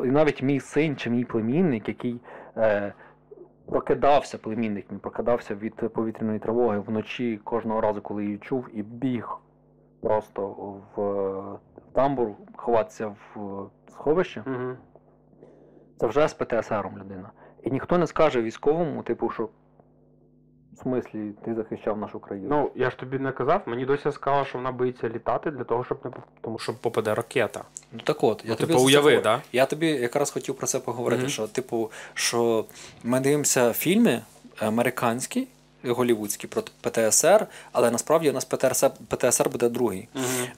і 0.05 0.11
навіть 0.11 0.41
мій 0.41 0.59
син 0.59 0.95
чи 0.95 1.09
мій 1.09 1.25
племінник, 1.25 1.87
який 1.87 2.21
е, 2.57 2.93
прокидався, 3.65 4.37
племінник 4.37 4.91
мій 4.91 4.97
прокидався 4.97 5.55
від 5.55 5.75
повітряної 5.75 6.39
тривоги 6.39 6.79
вночі 6.79 7.39
кожного 7.43 7.81
разу, 7.81 8.01
коли 8.01 8.23
її 8.25 8.37
чув, 8.37 8.67
і 8.73 8.83
біг 8.83 9.37
просто 10.01 10.47
в, 10.47 10.79
в 10.95 11.59
тамбур, 11.93 12.29
ховатися 12.55 13.15
в 13.35 13.69
сховище. 13.87 14.43
Мгм. 14.45 14.77
Це 15.97 16.07
вже 16.07 16.27
з 16.27 16.33
ПТСРом 16.33 16.97
людина. 16.97 17.31
І 17.63 17.71
ніхто 17.71 17.97
не 17.97 18.07
скаже 18.07 18.41
військовому, 18.41 19.03
типу, 19.03 19.29
що 19.29 19.49
в 20.79 20.83
смислі 20.83 21.31
ти 21.45 21.53
захищав 21.55 21.97
нашу 21.97 22.19
країну. 22.19 22.47
Ну, 22.49 22.71
я 22.75 22.89
ж 22.89 22.97
тобі 22.97 23.19
не 23.19 23.31
казав, 23.31 23.61
мені 23.65 23.85
досі 23.85 24.11
сказала, 24.11 24.45
що 24.45 24.57
вона 24.57 24.71
боїться 24.71 25.09
літати 25.09 25.51
для 25.51 25.63
того, 25.63 25.83
щоб 25.85 25.97
не 26.05 26.11
тому 26.41 26.59
що 26.59 26.73
попаде 26.73 27.13
ракета. 27.15 27.63
Ну 27.91 27.99
так 28.03 28.23
от, 28.23 28.41
я 28.45 28.49
Ну, 28.49 28.55
тобі 28.55 28.73
типу, 28.73 28.85
уяви, 28.85 29.21
да? 29.23 29.41
Я 29.51 29.65
тобі 29.65 29.87
якраз 29.87 30.31
хотів 30.31 30.55
про 30.55 30.67
це 30.67 30.79
поговорити, 30.79 31.21
Мгм. 31.21 31.29
що, 31.31 31.47
типу, 31.47 31.91
що 32.13 32.65
ми 33.03 33.19
дивимося 33.19 33.73
фільми 33.73 34.21
американські, 34.59 35.47
голівудські 35.85 36.47
про 36.47 36.63
ПТСР, 36.81 37.47
але 37.71 37.91
насправді 37.91 38.29
у 38.29 38.33
нас 38.33 38.45
ПТСР, 38.45 38.91
ПТСР 39.09 39.49
буде 39.49 39.69
другий. 39.69 40.07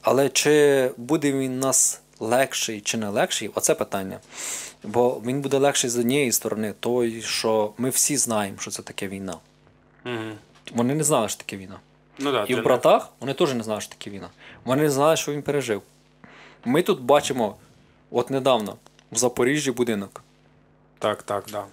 Але 0.01 0.29
чи 0.29 0.89
буде 0.97 1.31
він 1.31 1.53
у 1.53 1.57
нас 1.59 2.01
легший 2.19 2.81
чи 2.81 2.97
не 2.97 3.09
легший, 3.09 3.51
оце 3.55 3.75
питання. 3.75 4.19
Бо 4.83 5.21
він 5.25 5.41
буде 5.41 5.57
легший 5.57 5.89
з 5.89 5.97
однієї 5.97 6.31
сторони, 6.31 6.73
той, 6.79 7.21
що 7.21 7.73
ми 7.77 7.89
всі 7.89 8.17
знаємо, 8.17 8.57
що 8.59 8.71
це 8.71 8.81
таке 8.83 9.07
війна. 9.07 9.35
Мгм. 10.05 10.37
Вони 10.73 10.95
не 10.95 11.03
знали, 11.03 11.29
що 11.29 11.37
таке 11.37 11.57
війна. 11.57 11.79
Ну 12.19 12.31
да, 12.31 12.43
І 12.43 12.55
в 12.55 12.63
братах 12.63 13.09
вони 13.19 13.33
теж 13.33 13.53
не 13.53 13.63
знали, 13.63 13.81
що 13.81 13.89
таке 13.89 14.09
війна. 14.09 14.29
Вони 14.65 14.81
не 14.81 14.89
знали, 14.89 15.17
що 15.17 15.31
він 15.31 15.41
пережив. 15.41 15.81
Ми 16.65 16.81
тут 16.81 17.01
бачимо, 17.01 17.55
от 18.11 18.29
недавно, 18.29 18.75
в 19.11 19.17
Запоріжжі 19.17 19.71
будинок. 19.71 20.23
Так, 20.99 21.23
так, 21.23 21.45
да. 21.51 21.63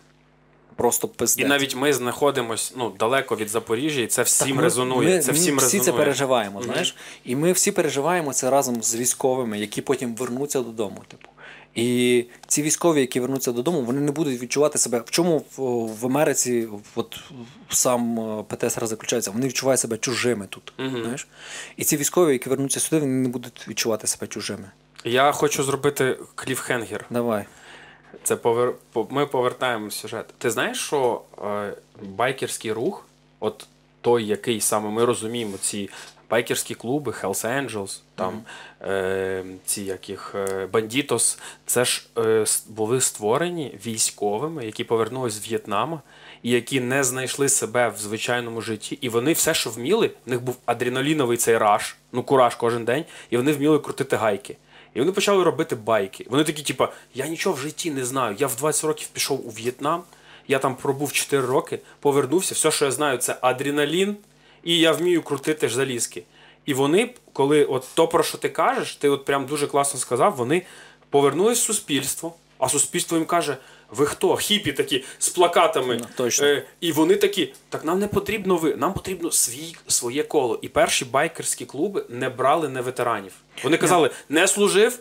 Просто 0.76 1.08
пиздець. 1.08 1.46
І 1.46 1.48
навіть 1.48 1.76
ми 1.76 1.92
знаходимось 1.92 2.72
ну, 2.76 2.90
далеко 2.98 3.36
від 3.36 3.48
Запоріжжя, 3.48 4.00
і 4.00 4.06
це 4.06 4.22
всім 4.22 4.56
ми- 4.56 4.62
резонує. 4.62 5.16
Ми, 5.16 5.22
це 5.22 5.32
ми 5.32 5.38
всі 5.38 5.50
резонує. 5.50 5.80
це 5.80 5.92
переживаємо, 5.92 6.62
знаєш. 6.62 6.96
І 7.24 7.36
ми 7.36 7.52
всі 7.52 7.72
переживаємо 7.72 8.32
це 8.32 8.50
разом 8.50 8.82
з 8.82 8.96
військовими, 8.96 9.58
які 9.58 9.82
потім 9.82 10.14
вернуться 10.14 10.60
додому. 10.60 11.02
Типу. 11.08 11.28
І 11.74 12.24
ці 12.46 12.62
військові, 12.62 13.00
які 13.00 13.20
вернуться 13.20 13.52
додому, 13.52 13.82
вони 13.82 14.00
не 14.00 14.12
будуть 14.12 14.42
відчувати 14.42 14.78
себе. 14.78 14.98
В 15.06 15.10
чому 15.10 15.44
в, 15.56 16.06
Америці 16.06 16.68
от, 16.94 17.20
сам 17.68 18.20
е, 18.20 18.44
ПТСР 18.48 18.86
заключається? 18.86 19.30
Вони 19.30 19.46
відчувають 19.46 19.80
себе 19.80 19.98
чужими 19.98 20.46
тут. 20.46 20.72
Мгм. 20.78 21.02
Знаєш? 21.02 21.28
І 21.76 21.84
ці 21.84 21.96
військові, 21.96 22.32
які 22.32 22.48
вернуться 22.48 22.80
сюди, 22.80 23.00
вони 23.00 23.12
не 23.12 23.28
будуть 23.28 23.68
відчувати 23.68 24.06
себе 24.06 24.26
чужими. 24.26 24.70
Я 25.04 25.32
хочу 25.32 25.62
зробити 25.62 26.18
кліфхенгер. 26.34 27.04
Давай. 27.10 27.44
Це 28.22 28.36
повер... 28.36 28.74
ми 29.10 29.26
повертаємо 29.26 29.90
сюжет. 29.90 30.26
Ти 30.38 30.50
знаєш, 30.50 30.78
що 30.78 31.22
е, 31.44 31.72
байкерський 32.02 32.72
рух, 32.72 33.06
от 33.40 33.66
той, 34.00 34.24
який 34.24 34.60
саме 34.60 34.90
ми 34.90 35.04
розуміємо, 35.04 35.56
ці 35.60 35.90
байкерські 36.32 36.74
клуби, 36.74 37.12
Hells 37.22 37.46
Angels, 37.46 38.00
там 38.14 38.42
е, 38.82 39.44
ці 39.64 39.82
яких 39.82 40.34
е, 40.34 40.66
Бандітос, 40.66 41.38
це 41.66 41.84
ж 41.84 42.06
е, 42.18 42.44
були 42.68 43.00
створені 43.00 43.78
військовими, 43.86 44.66
які 44.66 44.84
повернулись 44.84 45.32
з 45.32 45.48
В'єтнама. 45.48 46.02
І 46.42 46.50
які 46.50 46.80
не 46.80 47.04
знайшли 47.04 47.48
себе 47.48 47.88
в 47.88 47.96
звичайному 47.98 48.60
житті, 48.60 48.98
і 49.00 49.08
вони 49.08 49.32
все, 49.32 49.54
що 49.54 49.70
вміли, 49.70 50.10
в 50.26 50.30
них 50.30 50.42
був 50.42 50.56
адреналіновий 50.66 51.36
цей 51.36 51.58
раш, 51.58 51.96
ну 52.12 52.22
кураж 52.22 52.54
кожен 52.54 52.84
день, 52.84 53.04
і 53.30 53.36
вони 53.36 53.52
вміли 53.52 53.78
крутити 53.78 54.16
гайки. 54.16 54.56
І 54.94 54.98
вони 54.98 55.12
почали 55.12 55.44
робити 55.44 55.76
байки. 55.76 56.26
Вони 56.30 56.44
такі, 56.44 56.62
типа, 56.62 56.92
я 57.14 57.26
нічого 57.26 57.56
в 57.56 57.58
житті 57.58 57.90
не 57.90 58.04
знаю. 58.04 58.36
Я 58.38 58.46
в 58.46 58.56
20 58.56 58.84
років 58.84 59.08
пішов 59.08 59.46
у 59.46 59.50
В'єтнам, 59.50 60.02
я 60.48 60.58
там 60.58 60.76
пробув 60.76 61.12
4 61.12 61.46
роки, 61.46 61.78
повернувся. 62.00 62.54
Все, 62.54 62.70
що 62.70 62.84
я 62.84 62.90
знаю, 62.90 63.18
це 63.18 63.36
адреналін, 63.40 64.16
і 64.64 64.78
я 64.78 64.92
вмію 64.92 65.22
крутити 65.22 65.68
ж 65.68 65.74
залізки. 65.74 66.22
І 66.66 66.74
вони, 66.74 67.14
коли 67.32 67.64
от 67.64 67.84
то, 67.94 68.08
про 68.08 68.22
що 68.22 68.38
ти 68.38 68.48
кажеш, 68.48 68.96
ти 68.96 69.08
от 69.08 69.24
прям 69.24 69.46
дуже 69.46 69.66
класно 69.66 70.00
сказав, 70.00 70.36
вони 70.36 70.62
повернулись 71.10 71.60
в 71.60 71.62
суспільство, 71.62 72.34
а 72.58 72.68
суспільство 72.68 73.18
їм 73.18 73.26
каже: 73.26 73.56
ви 73.90 74.06
хто? 74.06 74.36
Хіпі 74.36 74.72
такі 74.72 75.04
з 75.18 75.28
плакатами. 75.28 75.96
Ну, 76.00 76.06
точно. 76.16 76.46
Е, 76.46 76.62
і 76.80 76.92
вони 76.92 77.16
такі, 77.16 77.54
так 77.68 77.84
нам 77.84 77.98
не 77.98 78.08
потрібно 78.08 78.56
ви, 78.56 78.76
нам 78.76 78.92
потрібно 78.92 79.30
свій, 79.30 79.76
своє 79.86 80.22
коло. 80.22 80.58
І 80.62 80.68
перші 80.68 81.04
байкерські 81.04 81.64
клуби 81.64 82.04
не 82.08 82.28
брали 82.28 82.68
не 82.68 82.80
ветеранів. 82.80 83.32
Вони 83.64 83.76
казали, 83.76 84.10
не 84.28 84.48
служив. 84.48 84.98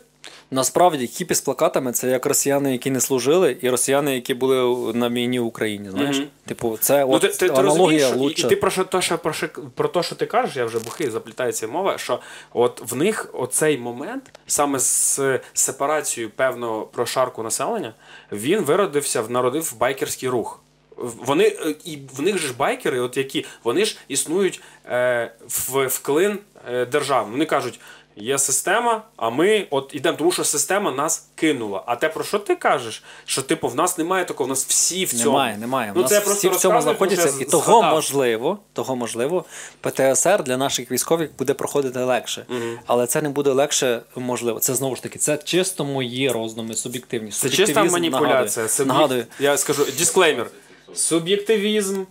Насправді, 0.51 1.07
хіпі 1.07 1.34
з 1.34 1.41
плакатами 1.41 1.91
це 1.91 2.09
як 2.09 2.26
росіяни, 2.26 2.72
які 2.72 2.91
не 2.91 3.01
служили, 3.01 3.57
і 3.61 3.69
росіяни, 3.69 4.15
які 4.15 4.34
були 4.34 4.93
на 4.93 5.09
війні 5.09 5.39
в 5.39 5.45
Україні. 5.45 5.89
Знаєш? 5.89 6.17
Мгм. 6.17 6.28
Типу, 6.45 6.78
це 6.82 6.99
Ну, 7.05 7.11
от 7.11 7.22
ти, 7.22 7.28
ти, 7.28 7.38
ти 7.38 7.45
аналогія 7.45 8.07
розумієш, 8.11 8.36
що- 8.36 8.43
і, 8.43 8.47
і 8.47 8.49
ти 8.49 8.55
про 8.55 8.72
що, 8.72 8.84
то, 8.84 9.01
що, 9.01 9.17
про, 9.17 9.34
що, 9.34 9.49
про 9.76 9.88
те, 9.88 10.03
що 10.03 10.15
ти 10.15 10.26
кажеш, 10.26 10.55
я 10.55 10.65
вже 10.65 10.80
бухий, 10.80 11.09
заплітається 11.09 11.67
мова, 11.67 11.97
що 11.97 12.19
от 12.53 12.91
в 12.91 12.95
них 12.95 13.30
оцей 13.34 13.78
момент, 13.78 14.24
саме 14.47 14.80
з 14.80 15.19
сепарацією 15.53 16.32
певного 16.36 16.82
прошарку 16.82 17.43
населення, 17.43 17.93
він 18.32 18.59
виродився, 18.59 19.24
народив 19.30 19.74
байкерський 19.80 20.30
рух. 20.30 20.59
Вони 20.97 21.43
е, 21.43 21.76
і 21.86 22.00
в 22.17 22.21
них 22.21 22.37
же 22.37 22.47
ж 22.47 22.54
байкери, 22.58 23.00
от 23.00 23.17
які 23.17 23.45
вони 23.63 23.86
ж 23.86 23.97
існують 24.08 24.62
е, 24.86 25.32
в, 25.47 25.87
в 25.87 26.00
клин 26.00 26.39
е, 26.71 26.86
держав. 26.86 27.32
Вони 27.32 27.45
кажуть, 27.45 27.79
є 28.16 28.38
система, 28.38 29.01
а 29.17 29.29
ми 29.29 29.67
от 29.70 29.92
ідемо, 29.93 30.17
тому 30.17 30.32
що 30.32 30.43
система 30.43 30.92
нас 30.92 31.29
кинула. 31.36 31.83
А 31.86 31.96
те, 31.96 32.09
про 32.09 32.24
що 32.24 32.39
ти 32.39 32.55
кажеш? 32.55 33.04
Що 33.25 33.42
типу 33.42 33.67
в 33.67 33.75
нас 33.75 33.97
немає 33.97 34.25
такого, 34.25 34.46
в 34.46 34.50
нас 34.50 34.66
всі 34.66 35.05
в 35.05 35.13
цьому. 35.13 35.24
Немає, 35.24 35.58
немає. 35.58 35.92
Ну, 35.96 36.01
нас 36.01 36.09
це 36.09 36.16
я 36.16 36.33
всі 36.33 36.50
в 36.50 36.55
цьому 36.55 36.82
знаходяться, 36.82 37.33
і 37.39 37.46
того 37.46 37.83
можливо, 37.83 38.59
того 38.74 38.96
можливо, 38.96 39.46
ПТСР 39.82 40.43
для 40.43 40.58
наших 40.58 40.92
військових 40.92 41.29
буде 41.38 41.54
проходити 41.54 42.00
легше. 42.00 42.46
Але 42.86 43.08
це 43.08 43.21
не 43.21 43.29
буде 43.29 43.51
легше, 43.51 44.01
можливо. 44.16 44.59
Це 44.59 44.75
знову 44.75 44.96
ж 44.96 45.04
таки, 45.04 45.20
це 45.20 45.38
чисто 45.38 45.86
мої 45.86 46.29
роздуми, 46.29 46.74
суб'єктивні. 46.74 47.32
Це 47.32 47.50
чиста 47.50 47.83
маніпуляція. 47.83 48.29
нагадую. 48.29 48.67
Це 48.67 48.86
Нагадую. 48.86 49.25
Я 49.39 49.58
скажу 49.58 49.86
дисклеймер. 49.86 50.47
Суб'єктивізм, 50.93 52.04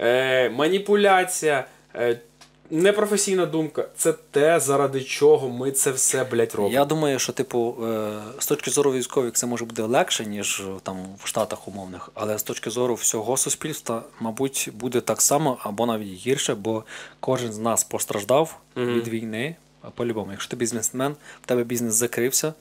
е, 0.00 0.50
маніпуляція, 0.50 1.64
е, 1.94 2.20
непрофесійна 2.70 3.46
думка 3.46 3.88
це 3.96 4.12
те, 4.12 4.60
заради 4.60 5.00
чого 5.04 5.48
ми 5.48 5.70
це 5.70 5.90
все, 5.90 6.24
блядь, 6.24 6.54
робимо. 6.54 6.74
Я 6.74 6.84
думаю, 6.84 7.18
що, 7.18 7.32
типу, 7.32 7.76
е, 7.84 8.18
з 8.38 8.46
точки 8.46 8.70
зору 8.70 8.92
військових 8.92 9.32
це 9.32 9.46
може 9.46 9.64
буде 9.64 9.82
легше, 9.82 10.26
ніж 10.26 10.60
е, 10.60 10.80
там 10.82 10.96
в 11.18 11.26
Штатах 11.26 11.68
умовних, 11.68 12.10
але 12.14 12.38
з 12.38 12.42
точки 12.42 12.70
зору 12.70 12.94
всього 12.94 13.36
суспільства, 13.36 14.02
мабуть, 14.20 14.68
буде 14.74 15.00
так 15.00 15.20
само 15.22 15.58
або 15.62 15.86
навіть 15.86 16.12
гірше, 16.12 16.54
бо 16.54 16.84
кожен 17.20 17.52
з 17.52 17.58
нас 17.58 17.84
постраждав 17.84 18.56
від 18.76 19.08
війни. 19.08 19.56
По-любому, 19.94 20.30
якщо 20.30 20.50
ти 20.50 20.56
бізнесмен, 20.56 21.16
в 21.42 21.46
тебе 21.46 21.64
бізнес 21.64 21.94
закрився 21.94 22.54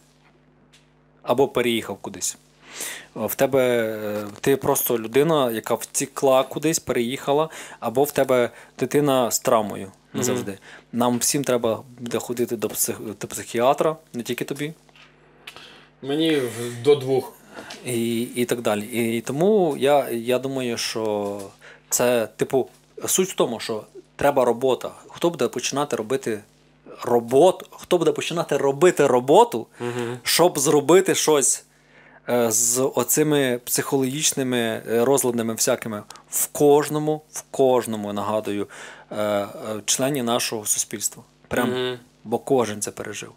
або 1.23 1.47
переїхав 1.47 1.97
кудись. 1.97 2.37
В 3.15 3.35
тебе 3.35 3.63
е, 3.63 4.27
ти 4.41 4.55
просто 4.57 4.99
людина, 4.99 5.51
яка 5.51 5.73
втекла 5.73 6.43
кудись, 6.43 6.79
переїхала, 6.79 7.49
або 7.79 8.03
в 8.03 8.11
тебе 8.11 8.49
дитина 8.79 9.31
з 9.31 9.39
травмою 9.39 9.91
не 10.13 10.23
завжди. 10.23 10.57
Нам 10.93 11.17
всім 11.17 11.43
треба 11.43 11.83
буде 11.99 12.19
ходити 12.19 12.55
до, 12.55 12.69
псих, 12.69 12.99
до 13.21 13.27
психіатра, 13.27 13.95
не 14.13 14.23
тільки 14.23 14.45
тобі, 14.45 14.73
Мені 16.01 16.41
до 16.83 16.95
двох. 16.95 17.33
і, 17.85 18.21
і 18.21 18.45
так 18.45 18.61
далі. 18.61 19.15
І 19.17 19.21
тому 19.21 19.75
я, 19.79 20.09
я 20.09 20.39
думаю, 20.39 20.77
що 20.77 21.41
це, 21.89 22.27
типу, 22.35 22.69
суть 23.07 23.29
в 23.29 23.35
тому, 23.35 23.59
що 23.59 23.83
треба 24.15 24.45
робота. 24.45 24.91
Хто 25.07 25.29
буде 25.29 25.47
починати 25.47 25.95
робити 25.95 26.39
роботу, 27.03 27.65
хто 27.71 27.97
буде 27.97 28.11
починати 28.11 28.57
робити 28.57 29.07
роботу, 29.07 29.67
щоб 30.23 30.59
зробити 30.59 31.15
щось 31.15 31.63
з 32.27 32.91
оцими 32.95 33.59
психологічними 33.65 34.57
е, 34.57 35.05
розладами 35.05 35.53
всякими 35.53 36.03
в 36.29 36.47
кожному, 36.47 37.21
в 37.31 37.43
кожному, 37.51 38.13
нагадую, 38.13 38.67
е, 39.11 39.15
е, 39.17 39.47
члені 39.85 40.23
нашого 40.23 40.65
суспільства. 40.65 41.23
Прям, 41.47 41.69
Мгм. 41.69 41.99
бо 42.23 42.39
кожен 42.39 42.81
це 42.81 42.91
пережив. 42.91 43.31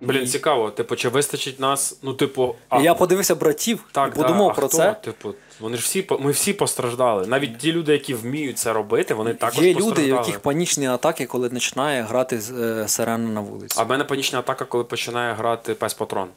Блін, 0.00 0.26
цікаво, 0.26 0.70
типу, 0.70 0.96
чи 0.96 1.08
вистачить 1.08 1.60
нас, 1.60 1.98
ну, 2.02 2.14
типу, 2.14 2.54
а, 2.68 2.80
я 2.80 2.94
подивився 2.94 3.34
братів 3.34 3.84
так, 3.92 4.12
і 4.14 4.16
подумав 4.16 4.46
да, 4.46 4.52
а 4.52 4.54
про 4.54 4.68
хто? 4.68 4.76
це. 4.76 4.96
Типу, 5.04 5.34
вони 5.60 5.76
ж 5.76 5.82
всі 5.82 6.06
ми 6.20 6.30
всі 6.30 6.52
постраждали. 6.52 7.26
Навіть 7.26 7.58
ті 7.58 7.72
люди, 7.72 7.92
які 7.92 8.14
вміють 8.14 8.58
це 8.58 8.72
робити, 8.72 9.14
вони 9.14 9.34
також 9.34 9.64
Є 9.64 9.74
люди, 9.74 10.02
у 10.02 10.16
яких 10.16 10.40
панічні 10.40 10.86
атаки, 10.86 11.26
коли 11.26 11.48
починає 11.48 12.02
грати 12.02 12.40
е, 12.60 12.88
сирена 12.88 13.30
на 13.30 13.40
вулиці. 13.40 13.76
А 13.80 13.82
в 13.82 13.88
мене 13.88 14.04
панічна 14.04 14.38
атака, 14.38 14.64
коли 14.64 14.84
починає 14.84 15.34
грати 15.34 15.74
пес 15.74 15.94
Патрон 15.94 16.28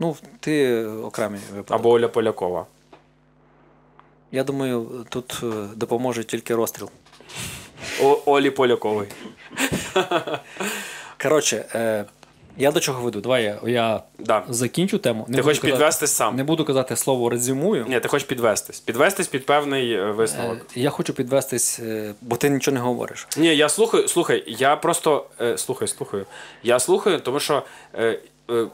Ну, 0.00 0.16
ти 0.40 0.84
окремі 0.86 1.38
випадки. 1.54 1.74
або 1.74 1.90
Оля 1.90 2.08
Полякова. 2.08 2.66
Я 4.32 4.44
думаю, 4.44 5.06
тут 5.08 5.40
е, 5.42 5.46
допоможе 5.76 6.24
тільки 6.24 6.54
розстріл. 6.54 6.90
О, 8.02 8.18
Олі 8.26 8.50
Полякової. 8.50 9.08
Коротше, 11.22 11.64
е, 11.74 12.04
я 12.56 12.72
до 12.72 12.80
чого 12.80 13.02
веду? 13.02 13.20
Давай 13.20 13.44
я, 13.44 13.60
я 13.66 14.02
Да. 14.18 14.44
закінчу 14.48 14.98
тему. 14.98 15.24
Не 15.28 15.36
Ти 15.36 15.42
хочеш 15.42 15.58
казати- 15.58 15.72
підвестись 15.72 16.10
сам? 16.12 16.36
Не 16.36 16.44
буду 16.44 16.64
казати 16.64 16.96
слово 16.96 17.30
резюмую. 17.30 17.86
Ні, 17.88 18.00
ти 18.00 18.08
хочеш 18.08 18.28
підвестись. 18.28 18.80
Підвестись 18.80 19.26
під 19.28 19.46
певний 19.46 19.92
е, 19.92 20.10
висновок. 20.10 20.56
Е, 20.76 20.80
Я 20.80 20.90
хочу 20.90 21.14
підвестись, 21.14 21.80
е, 21.80 22.14
бо 22.20 22.36
ти 22.36 22.50
нічого 22.50 22.74
не 22.74 22.80
говориш. 22.80 23.28
Ні, 23.36 23.56
я 23.56 23.68
слухаю, 23.68 24.08
слухай, 24.08 24.44
я 24.46 24.76
просто 24.76 25.26
е, 25.40 25.58
слухай, 25.58 25.88
слухаю. 25.88 26.26
Я 26.62 26.78
слухаю, 26.78 27.20
тому 27.20 27.40
що 27.40 27.62
е, 27.94 28.18
е, 28.50 28.66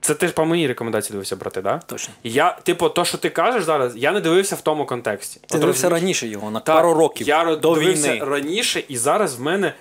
це 0.00 0.14
ти 0.14 0.26
ж 0.26 0.32
по 0.32 0.44
моїй 0.44 0.66
рекомендації 0.66 1.12
дивився, 1.12 1.36
брати, 1.36 1.62
да? 1.62 1.80
Точно. 1.86 2.14
Я, 2.24 2.58
типу, 2.62 2.88
то, 2.88 3.04
що 3.04 3.18
ти 3.18 3.30
кажеш 3.30 3.64
зараз, 3.64 3.96
я 3.96 4.12
не 4.12 4.20
дивився 4.20 4.56
в 4.56 4.60
тому 4.60 4.86
контексті. 4.86 5.40
Ти 5.40 5.54
От 5.54 5.60
дивився 5.60 5.82
розумієш? 5.88 6.02
раніше 6.02 6.26
його, 6.26 6.50
на 6.50 6.60
Так, 6.60 6.76
пару 6.76 6.94
років 6.94 7.28
Я 7.28 7.44
до 7.56 7.74
дивився 7.74 8.12
війни. 8.14 8.24
раніше, 8.24 8.82
і 8.88 8.96
зараз 8.96 9.36
в 9.36 9.40
мене 9.40 9.74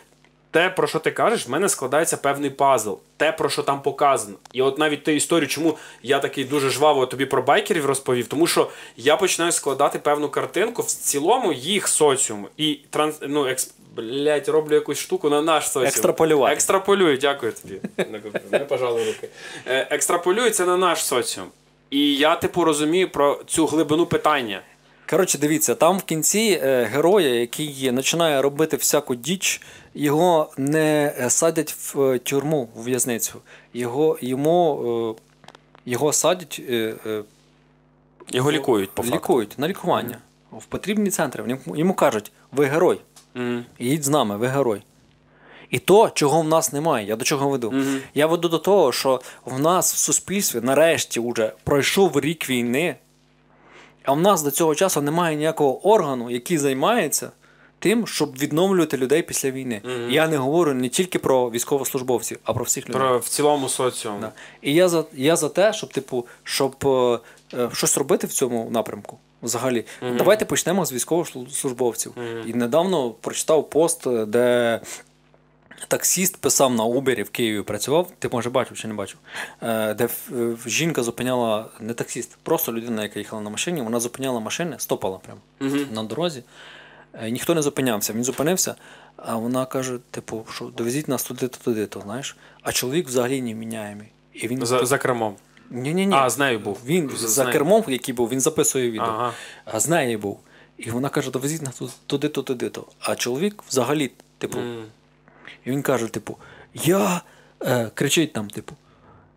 те, 0.52 0.70
про 0.70 0.88
що 0.88 1.00
ти 1.00 1.12
кажеш, 1.12 1.48
в 1.48 1.52
мене 1.52 1.70
складається 1.70 2.18
певний 2.18 2.50
пазл. 2.50 2.94
Те, 3.18 3.32
про 3.32 3.50
що 3.50 3.64
там 3.64 3.82
показано. 3.82 4.38
І 4.54 4.62
от 4.62 4.78
навіть 4.78 5.04
ту 5.04 5.12
історію, 5.12 5.48
чому 5.48 5.78
я 6.04 6.20
такий 6.20 6.44
дуже 6.46 6.70
жваво 6.70 7.06
тобі 7.06 7.26
про 7.26 7.42
байкерів 7.42 7.86
розповів, 7.86 8.28
тому 8.28 8.48
що 8.48 8.70
я 8.98 9.18
починаю 9.18 9.52
складати 9.52 10.00
певну 10.00 10.30
картинку 10.30 10.82
в 10.82 10.86
цілому 10.86 11.54
їх 11.54 11.88
соціум. 11.88 12.48
І 12.58 12.80
транс, 12.90 13.16
ну, 13.28 13.48
екс, 13.48 13.74
блядь, 14.02 14.50
роблю 14.50 14.76
якусь 14.76 14.98
штуку 14.98 15.30
на 15.30 15.42
наш 15.42 15.66
соціум. 15.66 15.88
Екстраполювати. 15.88 16.54
Екстраполюю, 16.54 17.18
дякую 17.18 17.54
тобі. 17.54 17.82
Не 18.52 18.60
пожалуй 18.60 19.06
руки. 19.06 19.30
Е, 19.68 19.88
Екстраполюю 19.90 20.50
це 20.50 20.66
на 20.66 20.78
наш 20.78 21.04
соціум. 21.04 21.48
І 21.90 22.16
я, 22.16 22.36
типу, 22.36 22.64
розумію 22.64 23.10
про 23.12 23.42
цю 23.48 23.66
глибину 23.66 24.06
питання. 24.06 24.62
Коротше, 25.10 25.38
дивіться, 25.38 25.76
там 25.76 25.98
в 25.98 26.04
кінці 26.04 26.60
е, 26.64 26.84
героя, 26.84 27.40
який 27.40 27.92
починає 27.96 28.42
робити 28.42 28.78
всяку 28.78 29.16
діч, 29.16 29.62
його 29.94 30.52
не 30.58 31.14
е, 31.20 31.30
садять 31.30 31.72
в 31.72 32.20
тюрму, 32.20 32.70
в 32.76 32.84
в'язницю. 32.84 33.34
Його, 33.74 34.18
йому, 34.22 35.16
його 35.86 36.14
садять, 36.14 36.62
Його 38.32 38.52
лікують, 38.52 38.92
по 38.92 39.04
факту. 39.04 39.16
лікують 39.16 39.60
на 39.60 39.68
лікування 39.68 40.18
в 40.52 40.66
потрібні 40.66 41.10
центри. 41.10 41.60
Йому 41.76 41.94
кажуть, 41.94 42.32
ви 42.52 42.66
герой, 42.66 43.02
Мгм. 43.34 43.66
їдь 43.80 44.04
з 44.04 44.10
нами, 44.10 44.38
ви 44.38 44.48
герой. 44.48 44.82
І 45.70 45.80
то, 45.80 46.10
чого 46.10 46.42
в 46.42 46.48
нас 46.48 46.74
немає, 46.74 47.08
я 47.08 47.16
до 47.16 47.26
чого 47.26 47.50
веду? 47.50 47.72
Мгм. 47.72 48.02
Я 48.14 48.28
веду 48.28 48.50
до 48.50 48.58
того, 48.58 48.92
що 48.92 49.22
в 49.46 49.60
нас 49.60 49.94
в 49.94 49.98
суспільстві 49.98 50.62
нарешті 50.62 51.20
вже 51.20 51.54
пройшов 51.64 52.20
рік 52.20 52.50
війни, 52.50 52.96
а 54.04 54.12
в 54.14 54.22
нас 54.22 54.44
до 54.44 54.52
цього 54.52 54.76
часу 54.76 55.02
немає 55.02 55.36
ніякого 55.36 55.88
органу, 55.88 56.30
який 56.30 56.58
займається 56.58 57.32
тим, 57.80 58.08
щоб 58.08 58.38
відновлювати 58.38 58.98
людей 58.98 59.22
після 59.22 59.52
війни. 59.52 59.82
Мгм. 59.84 60.12
Я 60.12 60.28
не 60.28 60.38
говорю 60.38 60.74
не 60.74 60.90
тільки 60.90 61.20
про 61.20 61.50
військовослужбовців, 61.52 62.40
а 62.44 62.54
про 62.54 62.66
всіх 62.66 62.90
людей. 62.90 63.02
Про 63.02 63.20
в 63.20 63.28
цілому 63.28 63.70
соціум. 63.70 64.22
Да. 64.22 64.32
І 64.62 64.74
я 64.74 64.90
за, 64.90 65.04
я 65.14 65.36
за 65.36 65.50
те, 65.50 65.74
щоб, 65.74 65.94
типу, 65.94 66.28
щоб 66.44 66.76
е, 66.86 67.20
е, 67.54 67.70
щось 67.74 67.98
робити 67.98 68.28
в 68.28 68.34
цьому 68.34 68.70
напрямку. 68.72 69.18
Взагалі, 69.44 69.86
давайте 70.18 70.46
почнемо 70.46 70.86
з 70.86 70.94
військовослужбовців. 70.94 72.14
І 72.46 72.54
недавно 72.54 73.10
прочитав 73.12 73.70
пост, 73.70 74.10
де 74.26 74.80
таксіст 75.88 76.38
писав 76.38 76.74
на 76.74 76.84
Убері 76.84 77.24
в 77.24 77.30
Києві, 77.30 77.62
працював. 77.62 78.12
Ти 78.20 78.30
може 78.32 78.50
бачив 78.50 78.78
чи 78.78 78.88
не 78.88 78.94
бачив? 78.94 79.18
Е, 79.64 79.94
Де 79.94 80.06
е, 80.32 80.56
жінка 80.66 81.04
зупиняла 81.04 81.66
не 81.80 81.94
таксіст, 81.94 82.38
просто 82.44 82.74
людина, 82.74 83.04
яка 83.04 83.20
їхала 83.20 83.42
на 83.42 83.50
машині, 83.50 83.82
вона 83.82 84.00
зупиняла 84.00 84.40
машини, 84.40 84.76
стопала 84.80 85.18
прямо 85.18 85.40
Мгм. 85.60 85.88
на 85.94 86.04
дорозі. 86.04 86.44
Е, 87.14 87.32
Ніхто 87.32 87.56
не 87.56 87.62
зупинявся. 87.62 88.14
Він 88.14 88.24
зупинився, 88.24 88.76
а 89.18 89.36
вона 89.36 89.66
каже: 89.66 89.98
типу, 90.12 90.46
що 90.54 90.66
довезіть 90.66 91.08
нас 91.08 91.24
туди-то, 91.24 91.58
туди-то, 91.64 92.02
знаєш. 92.02 92.38
А 92.62 92.72
чоловік 92.72 93.08
взагалі 93.08 93.42
не 93.42 93.54
міняємий. 93.54 94.08
І 94.34 94.48
він 94.48 94.66
За, 94.66 94.86
за 94.86 94.98
кермом. 94.98 95.36
Ні, 95.70 95.94
ні, 95.94 96.06
ні. 96.06 96.16
А, 96.16 96.30
з 96.30 96.38
нею 96.38 96.60
був. 96.60 96.78
Він 96.86 97.10
З- 97.10 97.20
з 97.20 97.30
за 97.30 97.44
нею. 97.44 97.54
кермом, 97.54 97.84
який 97.88 98.14
був, 98.14 98.30
він 98.30 98.40
записує 98.40 98.92
відео. 98.92 99.06
Ага. 99.08 99.34
А 99.66 99.80
з 99.80 99.88
нею 99.88 100.20
був. 100.20 100.40
І 100.78 100.92
вона 100.92 101.10
каже: 101.10 101.32
довезіть 101.32 101.62
нас 101.62 101.82
туди-то, 102.08 102.44
туди-то. 102.44 102.86
А 103.00 103.16
чоловік 103.16 103.64
взагалі, 103.70 104.12
типу, 104.38 104.58
mm. 104.58 104.84
і 105.66 105.72
він 105.72 105.82
каже: 105.82 106.08
типу, 106.08 106.38
я 106.74 107.22
е, 107.62 107.92
кричить 107.94 108.34
там, 108.34 108.50
типу, 108.50 108.76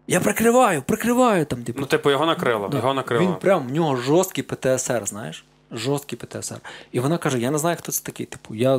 я 0.06 0.20
прикриваю, 0.20 0.82
прикриваю 0.82 1.46
там, 1.46 1.62
типу. 1.64 1.80
Ну, 1.80 1.86
типу, 1.86 2.10
його 2.10 2.26
накрило. 2.26 2.68
Да. 2.68 2.76
Його 2.76 2.94
накрило. 2.94 3.24
Він 3.24 3.34
прям 3.34 3.68
в 3.68 3.72
нього 3.72 3.96
жорсткий 3.96 4.44
ПТСР, 4.44 5.06
знаєш? 5.06 5.44
Жорсткий 5.73 6.19
ПТСР. 6.19 6.61
І 6.93 7.01
вона 7.01 7.19
каже: 7.19 7.39
Я 7.39 7.51
не 7.51 7.59
знаю, 7.59 7.77
хто 7.78 7.93
це 7.93 8.05
такий. 8.05 8.27
Типу, 8.27 8.55
я, 8.55 8.78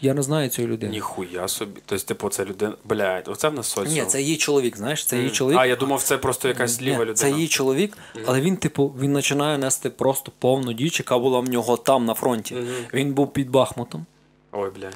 я 0.00 0.14
не 0.14 0.22
знаю 0.22 0.48
цієї 0.48 0.72
людини. 0.72 0.92
Ніхуя 0.92 1.48
собі. 1.48 1.80
Тобто, 1.86 2.04
типу, 2.06 2.28
це 2.28 2.44
людина. 2.44 2.74
Блядь, 2.84 3.28
оце 3.28 3.48
в 3.48 3.54
нас 3.54 3.66
соціум. 3.66 3.94
Ні, 3.94 4.04
це 4.04 4.22
її 4.22 4.36
чоловік, 4.36 4.76
знаєш, 4.76 5.04
це 5.04 5.16
її 5.16 5.30
чоловік. 5.30 5.58
А, 5.58 5.66
я 5.66 5.76
думав, 5.76 6.02
це 6.02 6.18
просто 6.18 6.48
якась 6.48 6.80
Ні, 6.80 6.86
ліва 6.86 6.98
людина. 6.98 7.14
Це 7.14 7.30
її 7.30 7.48
чоловік, 7.48 7.98
але 8.26 8.40
він, 8.40 8.56
типу, 8.56 8.94
він 9.00 9.14
починає 9.14 9.58
нести 9.58 9.90
просто 9.90 10.32
повну 10.38 10.72
діч, 10.72 10.98
яка 10.98 11.18
була 11.18 11.40
в 11.40 11.48
нього 11.48 11.76
там 11.76 12.04
на 12.04 12.14
фронті. 12.14 12.56
Він 12.94 13.14
був 13.14 13.32
під 13.32 13.50
Бахмутом 13.50 14.06
Ой, 14.52 14.70
бля. 14.78 14.90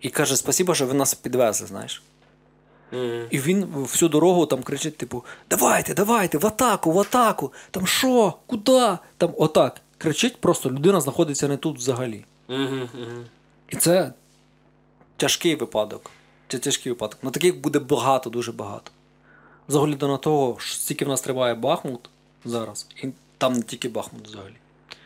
і 0.00 0.08
каже: 0.08 0.36
Спасибо, 0.36 0.74
що 0.74 0.86
ви 0.86 0.94
нас 0.94 1.14
підвезли, 1.14 1.66
знаєш. 1.66 2.02
М. 2.92 3.26
І 3.30 3.38
він 3.38 3.66
всю 3.74 4.08
дорогу 4.08 4.46
там 4.46 4.62
кричить: 4.62 4.96
типу, 4.96 5.24
давайте, 5.50 5.94
давайте, 5.94 6.38
в 6.38 6.46
атаку, 6.46 6.92
в 6.92 7.00
атаку. 7.00 7.52
Там 7.70 7.86
що? 7.86 8.34
Куди? 8.46 8.98
Там 9.16 9.34
отак. 9.36 9.80
Кричить, 10.00 10.40
просто 10.40 10.70
людина 10.70 11.00
знаходиться 11.00 11.48
не 11.48 11.56
тут 11.56 11.76
взагалі. 11.76 12.24
І 13.68 13.76
це 13.76 14.12
тяжкий 15.16 15.54
випадок. 15.54 16.10
Це 16.48 16.58
тяжкий 16.58 16.92
випадок. 16.92 17.18
На 17.22 17.30
таких 17.30 17.60
буде 17.60 17.78
багато, 17.78 18.30
дуже 18.30 18.52
багато. 18.52 18.90
З 19.68 19.74
огляду 19.74 20.08
на 20.08 20.16
того, 20.16 20.56
що 20.58 20.74
стільки 20.74 21.04
в 21.04 21.08
нас 21.08 21.20
триває 21.20 21.54
Бахмут 21.54 22.10
зараз, 22.44 22.86
і 23.02 23.08
там 23.38 23.52
не 23.52 23.62
тільки 23.62 23.88
Бахмут 23.88 24.28
взагалі. 24.28 24.54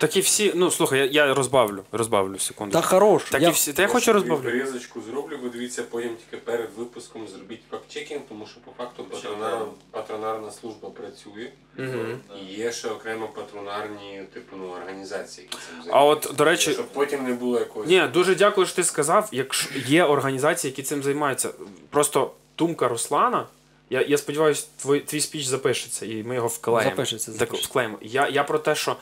Так 0.05 0.17
і 0.17 0.21
всі, 0.21 0.53
ну 0.55 0.71
слухай, 0.71 0.99
я, 0.99 1.27
я 1.27 1.35
розбавлю, 1.35 1.83
розбавлю 1.93 2.39
секунду. 2.39 2.73
Та 2.73 2.81
хорош. 2.81 3.25
Так 3.31 3.43
я... 3.43 3.49
і 3.49 3.53
всі. 3.53 3.73
Та 3.73 3.83
я 3.83 3.89
хочу 3.89 4.13
розбавлю. 4.13 4.43
Перерізочку 4.43 5.01
зроблю, 5.11 5.39
ви 5.43 5.49
дивіться 5.49 5.83
потім 5.83 6.11
тільки 6.17 6.45
перед 6.45 6.69
випуском 6.77 7.29
зробіть 7.29 7.61
факт-чекінг, 7.71 8.21
тому 8.29 8.47
що 8.47 8.61
по 8.61 8.83
факту 8.85 9.05
патронар, 9.05 9.59
патронарна 9.91 10.51
служба 10.51 10.91
працює. 10.91 11.51
Мгм. 11.77 12.19
І 12.41 12.55
є 12.55 12.73
ще 12.73 12.89
окремо 12.89 13.29
патронарні 13.29 14.23
типу 14.35 14.57
ну, 14.57 14.69
організації, 14.69 15.49
які 15.51 15.57
цим 15.57 15.83
займаються. 15.85 15.97
А 15.97 16.05
от, 16.05 16.37
до 16.37 16.45
речі- 16.45 16.73
щоб 16.73 16.87
потім 16.87 17.25
не 17.25 17.33
було 17.33 17.59
якогось. 17.59 17.89
Ні, 17.89 18.09
дуже 18.13 18.35
дякую, 18.35 18.67
що 18.67 18.77
ти 18.77 18.85
сказав. 18.85 19.29
Якщо 19.33 19.79
є 19.87 20.05
організації, 20.05 20.71
які 20.71 20.83
цим 20.83 21.03
займаються. 21.03 21.49
Просто 21.91 22.31
думка 22.59 22.89
Руслана. 22.89 23.47
Я, 23.91 24.03
я 24.03 24.19
сподіваюся, 24.19 24.67
твій, 24.83 25.01
твій 25.01 25.21
спіч 25.21 25.47
запишеться, 25.47 26.07
і 26.07 26.23
ми 26.23 26.35
його 26.35 26.49
вклеїмо. 26.49 26.91
Запишеться, 26.91 27.33
Так, 27.39 27.55
вклеїмо. 27.55 27.99
Я, 28.03 28.29
я 28.29 28.45
про 28.45 28.59
те, 28.59 28.75
що 28.75 28.97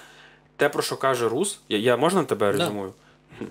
те, 0.56 0.68
про 0.68 0.82
що 0.82 0.96
каже 0.96 1.28
Рус, 1.28 1.58
я, 1.68 1.78
я 1.78 1.96
можна 1.96 2.24
тебе 2.24 2.52
Да. 2.52 2.56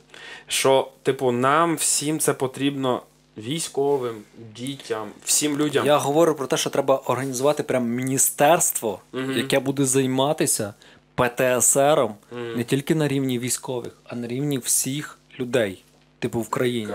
Що, 0.47 0.91
типу, 1.03 1.31
нам 1.31 1.75
всім 1.75 2.19
це 2.19 2.33
потрібно 2.33 3.01
військовим, 3.37 4.15
дітям, 4.55 5.07
всім 5.25 5.57
людям. 5.57 5.85
Я 5.85 5.97
говорю 5.97 6.35
про 6.35 6.47
те, 6.47 6.57
що 6.57 6.69
треба 6.69 6.97
організувати 6.97 7.63
прям 7.63 7.87
міністерство, 7.87 8.99
Мгм. 9.11 9.37
яке 9.37 9.59
буде 9.59 9.85
займатися 9.85 10.73
ПТСРом 11.15 12.15
не 12.55 12.63
тільки 12.63 12.95
на 12.95 13.07
рівні 13.07 13.39
військових, 13.39 13.97
а 14.05 14.15
на 14.15 14.27
рівні 14.27 14.57
всіх 14.57 15.19
людей, 15.39 15.83
типу 16.19 16.39
в 16.39 16.49
країні. 16.49 16.93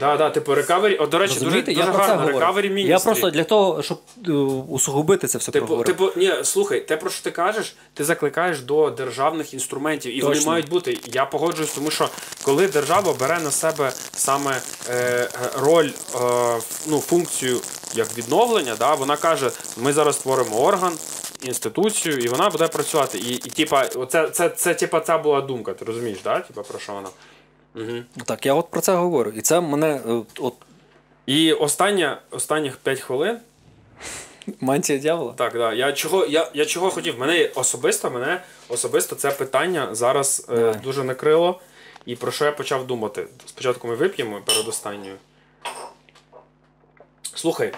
Да, 0.00 0.16
да, 0.16 0.30
типу, 0.30 0.54
рекавері. 0.54 0.96
О, 0.96 1.06
до 1.06 1.18
речі, 1.18 1.34
Розумієте, 1.34 1.74
дуже 1.74 1.86
я 1.86 1.92
про 1.92 2.00
це 2.00 2.06
гарно. 2.06 2.20
говорю. 2.20 2.38
Рекавері 2.38 2.82
Я 2.82 2.98
просто 2.98 3.30
для 3.30 3.44
того, 3.44 3.82
щоб 3.82 3.98
е, 4.28 4.32
усугубити 4.68 5.26
це 5.26 5.38
все 5.38 5.52
Типу, 5.52 5.66
проговорив. 5.66 5.96
типу, 5.96 6.12
ні, 6.16 6.32
слухай, 6.42 6.80
те, 6.80 6.96
про 6.96 7.10
що 7.10 7.24
ти 7.24 7.30
кажеш, 7.30 7.76
ти 7.94 8.04
закликаєш 8.04 8.60
до 8.60 8.90
державних 8.90 9.54
інструментів, 9.54 10.18
і 10.18 10.20
вони 10.20 10.34
Точно. 10.34 10.50
мають 10.50 10.68
бути. 10.68 10.98
Я 11.06 11.24
погоджуюсь, 11.24 11.72
тому 11.72 11.90
що 11.90 12.08
коли 12.44 12.68
держава 12.68 13.14
бере 13.20 13.40
на 13.40 13.50
себе 13.50 13.92
саме 14.12 14.60
е, 14.90 14.94
е, 14.94 15.28
роль, 15.58 15.88
е, 16.14 16.18
ну, 16.86 16.98
функцію 17.00 17.60
як 17.94 18.18
відновлення, 18.18 18.76
да, 18.78 18.94
вона 18.94 19.16
каже: 19.16 19.50
ми 19.76 19.92
зараз 19.92 20.16
створимо 20.16 20.60
орган, 20.60 20.92
інституцію, 21.42 22.18
і 22.18 22.28
вона 22.28 22.50
буде 22.50 22.68
працювати. 22.68 23.18
І, 23.18 23.32
і 23.34 23.50
типа, 23.50 23.88
оце, 23.96 24.28
це, 24.28 24.48
це, 24.48 24.74
типа, 24.74 25.00
ця 25.00 25.18
була 25.18 25.40
думка, 25.40 25.74
ти 25.74 25.84
розумієш, 25.84 26.18
да? 26.24 26.40
Типа, 26.40 26.62
про 26.62 26.78
що 26.78 26.92
вона? 26.92 27.08
Угу. 27.76 28.24
Так, 28.24 28.46
я 28.46 28.54
от 28.54 28.70
про 28.70 28.80
це 28.80 28.94
говорю. 28.94 29.30
І 29.30 29.40
це 29.40 29.60
мене 29.60 30.00
е, 30.08 30.22
от 30.40 30.54
І 31.26 31.52
остання, 31.52 32.18
останніх 32.30 32.76
5 32.76 33.00
хвилин 33.00 33.38
мантія 34.60 34.98
дьявола. 34.98 35.32
Так, 35.32 35.52
да. 35.52 35.72
Я 35.72 35.92
чого, 35.92 36.26
я, 36.26 36.50
я 36.54 36.64
чого 36.64 36.90
хотів? 36.90 37.18
Мене 37.18 37.50
особисто, 37.54 38.10
мене 38.10 38.42
особисто 38.68 39.16
це 39.16 39.30
питання 39.30 39.94
зараз 39.94 40.46
е, 40.50 40.80
дуже 40.84 41.04
накрило. 41.04 41.60
І 42.06 42.16
про 42.16 42.32
що 42.32 42.44
я 42.44 42.52
почав 42.52 42.86
думати? 42.86 43.26
Спочатку 43.46 43.88
ми 43.88 43.94
вип'ємо 43.94 44.40
перед 44.44 44.68
останньою. 44.68 45.16
Слухай, 47.34 47.72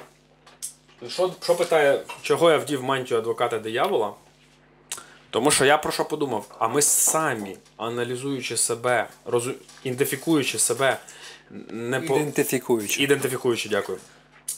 що, 1.09 1.31
що 1.43 1.55
питає, 1.55 2.01
чого 2.23 2.51
я 2.51 2.57
вдів 2.57 2.83
мантію 2.83 3.21
адвоката 3.21 3.59
диявола? 3.59 4.13
Тому 5.39 5.51
що 5.51 5.65
я 5.65 5.79
про 5.79 5.93
що 5.93 6.05
подумав? 6.05 6.57
А 6.59 6.69
ми 6.69 6.83
самі, 6.83 7.57
аналізуючи 7.77 8.57
себе, 8.57 9.09
розу... 9.25 9.55
ідентифікуючи 9.85 10.59
себе, 10.59 10.99
не 11.71 12.01
по... 12.01 12.17
Ідентифікуючи. 12.17 13.03
Ідентифікуючи, 13.03 13.69
дякую. 13.69 13.99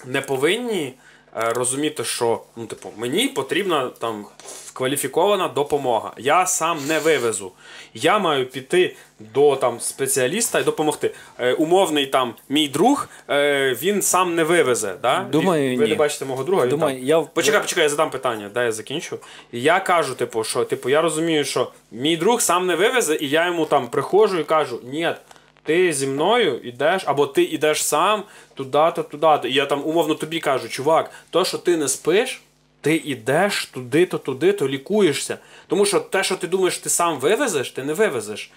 Не 0.04 0.20
повинні 0.20 0.94
розуміти, 1.32 2.04
що 2.04 2.42
ну, 2.56 2.66
типу, 2.66 2.92
мені 2.96 3.28
потрібна 3.28 3.90
там 3.98 4.24
кваліфікована 4.72 5.48
допомога. 5.48 6.12
Я 6.18 6.46
сам 6.46 6.78
не 6.88 6.98
вивезу. 6.98 7.52
Я 7.94 8.18
маю 8.18 8.46
піти 8.46 8.96
до 9.18 9.56
там 9.56 9.80
спеціаліста 9.80 10.60
і 10.60 10.64
допомогти. 10.64 11.14
Е, 11.38 11.52
умовний 11.52 12.06
там 12.06 12.34
мій 12.48 12.68
друг, 12.68 13.08
е, 13.30 13.76
він 13.82 14.02
сам 14.02 14.34
не 14.34 14.44
вивезе. 14.44 14.94
Да? 15.02 15.26
Думаю, 15.32 15.78
ви 15.78 15.84
ні. 15.84 15.90
не 15.90 15.96
бачите 15.96 16.24
мого 16.24 16.44
друга. 16.44 16.62
він 16.62 16.70
Думаю, 16.70 16.96
там. 16.96 17.06
я 17.06 17.20
Почекай, 17.20 17.60
почекай, 17.60 17.82
я 17.82 17.88
задам 17.88 18.10
питання, 18.10 18.50
дай 18.54 18.64
я 18.64 18.72
закінчу. 18.72 19.18
І 19.52 19.62
я 19.62 19.80
кажу, 19.80 20.14
типу, 20.14 20.44
що 20.44 20.64
типу, 20.64 20.88
я 20.88 21.02
розумію, 21.02 21.44
що 21.44 21.72
мій 21.90 22.16
друг 22.16 22.40
сам 22.40 22.66
не 22.66 22.76
вивезе, 22.76 23.18
і 23.20 23.28
я 23.28 23.46
йому 23.46 23.66
там 23.66 23.88
приходжу 23.88 24.38
і 24.38 24.44
кажу: 24.44 24.80
ні, 24.84 25.14
ти 25.62 25.92
зі 25.92 26.06
мною 26.06 26.60
йдеш, 26.62 27.02
або 27.06 27.26
ти 27.26 27.42
йдеш 27.42 27.84
сам 27.84 28.22
туди-то, 28.54 29.02
туди-то. 29.02 29.48
І 29.48 29.54
я 29.54 29.66
там 29.66 29.82
умовно 29.84 30.14
тобі 30.14 30.40
кажу, 30.40 30.68
чувак, 30.68 31.10
то, 31.30 31.44
що 31.44 31.58
ти 31.58 31.76
не 31.76 31.88
спиш, 31.88 32.42
ти 32.80 32.96
йдеш 32.96 33.66
туди-то, 33.66 34.18
туди-то, 34.18 34.68
лікуєшся. 34.68 35.38
Тому 35.66 35.86
що 35.86 36.00
те, 36.00 36.24
що 36.24 36.36
ти 36.36 36.46
думаєш, 36.46 36.78
ти 36.78 36.90
сам 36.90 37.18
вивезеш, 37.18 37.70
ти 37.70 37.84
не 37.84 37.92
вивезеш. 37.92 38.50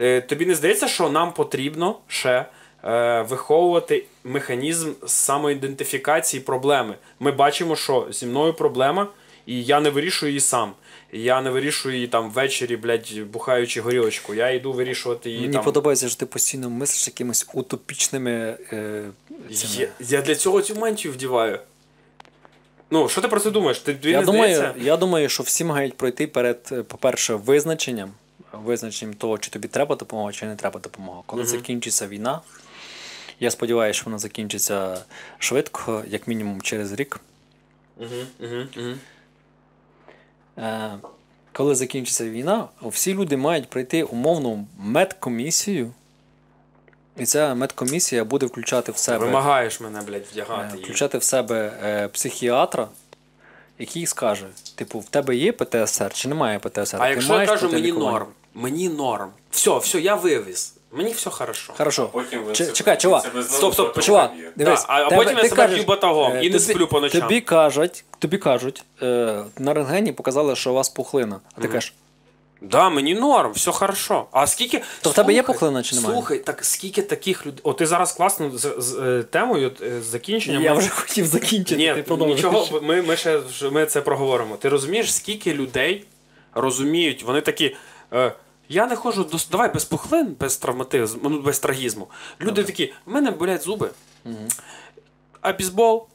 Е, 0.00 0.20
тобі 0.20 0.46
не 0.46 0.54
здається, 0.54 0.88
що 0.88 1.08
нам 1.08 1.32
потрібно 1.32 1.96
ще 2.08 2.46
е, 2.84 3.22
виховувати 3.22 4.04
механізм 4.24 4.92
самоідентифікації 5.06 6.42
проблеми. 6.42 6.94
Ми 7.20 7.32
бачимо, 7.32 7.76
що 7.76 8.06
зі 8.10 8.26
мною 8.26 8.52
проблема, 8.54 9.06
і 9.46 9.64
я 9.64 9.80
не 9.80 9.90
вирішую 9.90 10.30
її 10.30 10.40
сам. 10.40 10.72
Я 11.12 11.42
не 11.42 11.50
вирішую 11.50 11.94
її 11.94 12.08
там 12.08 12.30
ввечері, 12.30 12.76
блядь, 12.76 13.12
бухаючи 13.32 13.80
горілочку. 13.80 14.34
Я 14.34 14.50
йду 14.50 14.72
вирішувати 14.72 15.30
її 15.30 15.40
Мені 15.40 15.52
там. 15.52 15.64
подобається, 15.64 16.08
що 16.08 16.16
ти 16.18 16.26
постійно 16.26 16.70
мислиш 16.70 17.06
якимись 17.06 17.48
утопічними. 17.52 18.56
Е, 18.72 19.04
цими. 19.54 19.74
Я, 19.78 19.88
я 20.00 20.22
для 20.22 20.34
цього 20.34 20.62
цю 20.62 20.74
мантію 20.74 21.14
вдіваю. 21.14 21.58
Ну, 22.90 23.08
що 23.08 23.20
ти 23.20 23.28
про 23.28 23.40
це 23.40 23.50
думаєш? 23.50 23.78
Ти, 23.78 23.94
тобі 23.94 24.10
Я 24.10 24.20
не 24.20 24.26
думаю, 24.26 24.56
здається? 24.56 24.84
я 24.84 24.96
думаю, 24.96 25.28
що 25.28 25.42
всі 25.42 25.64
мають 25.64 25.96
пройти 25.96 26.26
перед, 26.26 26.68
е, 26.72 26.82
по-перше, 26.82 27.34
визначенням, 27.34 28.12
визначенням 28.52 29.14
того, 29.14 29.38
чи 29.38 29.50
тобі 29.50 29.68
треба 29.68 29.96
допомога, 29.96 30.32
чи 30.32 30.46
не 30.46 30.56
треба 30.56 30.80
допомога. 30.80 31.22
Коли 31.26 31.44
закінчиться 31.44 32.06
війна, 32.06 32.40
я 33.40 33.50
сподіваюся, 33.50 33.96
що 33.96 34.04
вона 34.04 34.18
закінчиться 34.18 34.98
швидко, 35.38 36.04
як 36.08 36.28
мінімум 36.28 36.62
через 36.62 36.92
рік. 36.92 37.20
Угу, 37.96 38.08
угу, 38.40 38.66
угу. 38.76 38.86
Е, 38.86 38.94
коли 41.52 41.74
закінчиться 41.74 42.24
війна, 42.30 42.68
всі 42.82 43.14
люди 43.14 43.36
мають 43.36 43.70
пройти 43.70 44.02
умовну 44.02 44.66
медкомісію. 44.78 45.92
І 47.16 47.24
ця 47.26 47.54
медкомісія 47.54 48.24
буде 48.24 48.46
включати 48.46 48.92
в 48.92 48.96
себе. 48.96 49.18
Вимагаєш 49.26 49.80
мене, 49.80 50.02
блядь, 50.02 50.22
Е, 50.22 50.26
вдягати 50.32 50.72
її. 50.72 50.84
включати 50.84 51.18
в 51.18 51.22
себе 51.22 51.72
е, 51.84 52.08
психіатра, 52.08 52.88
який 53.78 54.06
скаже: 54.06 54.46
типу, 54.74 54.98
в 54.98 55.04
тебе 55.08 55.36
є 55.36 55.52
ПТСР 55.52 56.12
чи 56.12 56.28
немає 56.28 56.58
ПТСР? 56.58 56.96
А 57.00 57.04
Ти 57.04 57.10
якщо 57.10 57.32
я 57.32 57.36
маєш 57.36 57.50
кажу, 57.50 57.68
мені 57.72 57.82
лікування? 57.82 58.10
норм, 58.12 58.26
мені 58.54 58.88
норм. 58.88 59.28
Все, 59.50 59.78
все, 59.78 60.00
я 60.00 60.14
вивіз. 60.14 60.74
Мені 60.92 61.12
все 61.12 61.30
хорошо. 61.30 61.72
Хорошо. 61.76 62.08
Потім 62.12 62.42
ви 62.42 62.52
Ч- 62.52 62.66
це- 62.66 62.72
чекай, 62.72 62.96
чувак. 62.98 63.22
знову 63.22 63.44
Стоп, 63.44 63.72
стоп, 63.74 63.88
потім 63.94 64.02
Чувак, 64.06 64.30
дивись, 64.56 64.80
Да, 64.80 64.86
а 64.88 65.04
тебе- 65.04 65.16
потім 65.16 65.36
я 65.36 65.42
ти 65.42 65.48
себе 65.48 65.62
кажеш, 65.62 65.76
б'ю 65.76 65.86
батогом 65.86 66.32
е, 66.32 66.44
і 66.44 66.50
не 66.50 66.58
тобі- 66.58 66.72
сплю 66.72 66.86
по 66.86 67.00
ночам. 67.00 67.20
Тобі 67.20 67.40
кажуть, 67.40 68.04
тобі 68.18 68.38
кажуть, 68.38 68.84
е, 69.02 69.44
на 69.58 69.74
рентгені 69.74 70.12
показали, 70.12 70.56
що 70.56 70.70
у 70.70 70.74
вас 70.74 70.88
пухлина. 70.88 71.40
А 71.54 71.60
ти 71.60 71.68
кажеш, 71.68 71.94
Да, 72.60 72.90
мені 72.90 73.14
норм, 73.14 73.52
все 73.52 73.70
хорошо. 73.72 74.26
А 74.32 74.46
скільки. 74.46 74.82
То 75.02 75.10
в 75.10 75.14
тебе 75.14 75.32
є 75.32 75.38
Слухай, 75.40 75.54
пухлина 75.54 75.82
чи 75.82 75.96
немає? 75.96 76.14
Слухай, 76.14 76.38
так 76.38 76.64
скільки 76.64 77.02
таких 77.02 77.46
людей. 77.46 77.60
О, 77.62 77.72
ти 77.72 77.86
зараз 77.86 78.12
класно 78.12 78.50
з, 78.58 78.74
з, 78.78 78.94
е, 78.98 79.22
темою 79.22 79.66
от, 79.66 79.82
е, 79.82 80.00
з 80.02 80.04
закінченням. 80.04 80.62
я 80.62 80.74
вже 80.74 80.88
хотів 80.88 81.26
закінчити, 81.26 81.76
Ні, 82.10 82.26
нічого, 82.26 82.80
ми, 82.82 83.02
ми 83.02 83.16
ще 83.16 83.40
ж- 83.40 83.70
ми 83.70 83.86
це 83.86 84.00
проговоримо. 84.00 84.56
Ти 84.56 84.68
розумієш, 84.68 85.14
скільки 85.14 85.54
людей 85.54 86.04
розуміють, 86.54 87.22
вони 87.22 87.40
такі. 87.40 87.76
Е, 88.12 88.32
я 88.68 88.86
не 88.86 88.96
ходжу 88.96 89.24
до 89.24 89.38
давай 89.50 89.72
без 89.72 89.84
пухлин, 89.84 90.36
без 90.40 90.56
травматизму, 90.56 91.28
ну, 91.28 91.40
без 91.40 91.58
трагізму. 91.58 92.08
Люди 92.40 92.64
такі, 92.64 92.92
в 93.06 93.12
мене 93.12 93.30
болять 93.30 93.62
зуби, 93.62 93.90
а 95.40 95.52
бейсбол, 95.52 96.08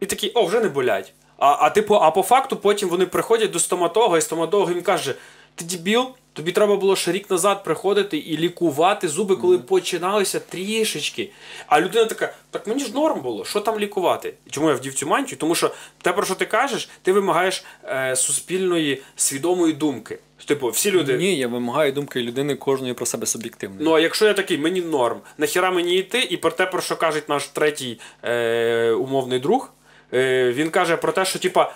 і 0.00 0.06
такі, 0.06 0.28
о, 0.28 0.44
вже 0.46 0.60
не 0.60 0.68
болять. 0.68 1.14
А, 1.38 1.56
а, 1.60 1.70
типу, 1.70 1.94
а 1.94 2.10
по 2.10 2.22
факту 2.22 2.56
потім 2.56 2.88
вони 2.88 3.06
приходять 3.06 3.50
до 3.50 3.58
стоматолога, 3.58 4.18
і 4.18 4.20
стоматолог 4.20 4.70
їм 4.70 4.82
каже: 4.82 5.14
ти 5.54 5.64
дебіл, 5.64 6.06
тобі 6.32 6.52
треба 6.52 6.76
було 6.76 6.96
ще 6.96 7.12
рік 7.12 7.30
назад 7.30 7.64
приходити 7.64 8.18
і 8.18 8.36
лікувати 8.36 9.08
зуби, 9.08 9.36
коли 9.36 9.58
починалися 9.58 10.40
трішечки. 10.40 11.30
А 11.66 11.80
людина 11.80 12.04
така: 12.04 12.34
так 12.50 12.66
мені 12.66 12.84
ж 12.84 12.94
норм 12.94 13.20
було, 13.20 13.44
що 13.44 13.60
там 13.60 13.78
лікувати? 13.78 14.34
Чому 14.50 14.68
я 14.68 14.74
вдів 14.74 14.94
цю 14.94 15.06
мантію? 15.06 15.38
Тому 15.38 15.54
що 15.54 15.70
те, 16.02 16.12
про 16.12 16.24
що 16.24 16.34
ти 16.34 16.46
кажеш, 16.46 16.88
ти 17.02 17.12
вимагаєш 17.12 17.64
е, 17.84 18.16
суспільної 18.16 19.02
свідомої 19.16 19.72
думки. 19.72 20.18
Типу, 20.46 20.68
всі 20.68 20.90
люди. 20.90 21.16
Ні, 21.16 21.36
я 21.36 21.48
вимагаю 21.48 21.92
думки 21.92 22.22
людини 22.22 22.54
кожної 22.54 22.94
про 22.94 23.06
себе 23.06 23.26
суб'єктивно. 23.26 23.76
Ну, 23.80 23.92
а 23.92 24.00
якщо 24.00 24.26
я 24.26 24.32
такий, 24.32 24.58
мені 24.58 24.80
норм, 24.80 25.20
нахіра 25.38 25.70
мені 25.70 25.96
йти, 25.96 26.26
і 26.30 26.36
про 26.36 26.50
те, 26.50 26.66
про 26.66 26.80
що 26.80 26.96
каже 26.96 27.22
наш 27.28 27.48
третій 27.48 28.00
е, 28.22 28.90
умовний 28.90 29.38
друг, 29.38 29.72
Е, 30.14 30.52
він 30.52 30.70
каже 30.70 30.96
про 30.96 31.12
те, 31.12 31.24
що 31.24 31.38
типа 31.38 31.72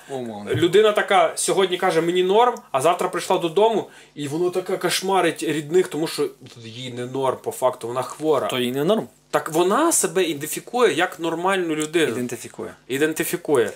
людина 0.54 0.92
така 0.92 1.32
сьогодні 1.34 1.76
каже 1.76 2.00
мені 2.00 2.22
норм, 2.22 2.54
а 2.72 2.80
завтра 2.80 3.08
прийшла 3.08 3.38
додому, 3.38 3.90
і 4.14 4.28
воно 4.28 4.50
така 4.50 4.76
кошмарить 4.76 5.42
рідних, 5.42 5.88
тому 5.88 6.06
що 6.06 6.30
їй 6.64 6.92
не 6.92 7.06
норм, 7.06 7.36
по 7.42 7.50
факту, 7.50 7.88
вона 7.88 8.02
хвора. 8.02 8.46
То 8.46 8.58
їй 8.58 8.72
не 8.72 8.84
норм. 8.84 9.08
Так 9.30 9.52
вона 9.52 9.92
себе 9.92 10.24
ідентифікує 10.24 10.94
як 10.94 11.20
нормальну 11.20 11.74
людину. 11.74 12.12
Ідентифікує. 12.12 12.74
Ідентифікує. 12.88 13.70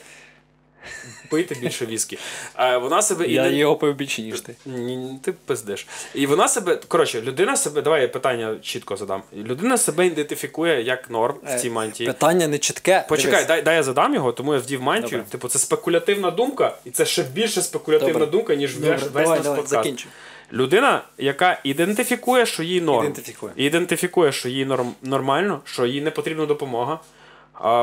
Пийте 1.34 1.54
більше 1.54 1.86
віскі. 1.86 2.18
Е, 2.58 2.76
вона 2.76 3.02
себе 3.02 3.26
Я 3.26 3.42
іден- 3.42 3.54
його 3.54 3.76
пив 3.76 3.94
більше, 3.94 4.22
ніж 4.22 4.40
ти. 4.40 4.54
ні, 4.66 5.18
ти 5.22 5.32
пиздиш. 5.32 5.86
І 6.14 6.26
вона 6.26 6.48
себе, 6.48 6.76
коротше, 6.88 7.22
людина 7.22 7.56
себе, 7.56 7.82
давай 7.82 8.02
я 8.02 8.08
питання 8.08 8.56
чітко 8.62 8.96
задам. 8.96 9.22
Людина 9.36 9.78
себе 9.78 10.06
ідентифікує 10.06 10.82
як 10.82 11.10
норм 11.10 11.34
в 11.44 11.60
цій 11.60 11.70
мантії. 11.70 12.06
Питання 12.06 12.48
не 12.48 12.58
чітке. 12.58 13.04
Почекай, 13.08 13.44
дай, 13.46 13.62
дай 13.62 13.76
я 13.76 13.82
задам 13.82 14.14
його, 14.14 14.32
тому 14.32 14.54
я 14.54 14.60
вдів 14.60 14.82
мантію. 14.82 15.10
Добре. 15.10 15.24
Типу, 15.30 15.48
це 15.48 15.58
спекулятивна 15.58 16.30
думка, 16.30 16.76
і 16.84 16.90
це 16.90 17.06
ще 17.06 17.22
більше 17.22 17.62
спекулятивна 17.62 18.12
Добре. 18.12 18.26
думка, 18.26 18.54
ніж 18.54 18.74
Добре, 18.74 18.90
весь, 18.96 19.02
давай, 19.12 19.28
наш 19.38 19.46
подкаст. 19.46 19.68
закінчуй. 19.68 20.10
Людина, 20.52 21.02
яка 21.18 21.60
ідентифікує, 21.64 22.46
що 22.46 22.62
їй 22.62 22.80
норм. 22.80 23.06
Ідентифікує. 23.06 23.52
Ідентифікує, 23.56 24.32
що 24.32 24.48
їй 24.48 24.64
норм, 24.64 24.92
нормально, 25.02 25.60
що 25.64 25.86
їй 25.86 26.00
не 26.00 26.10
потрібна 26.10 26.46
допомога. 26.46 26.98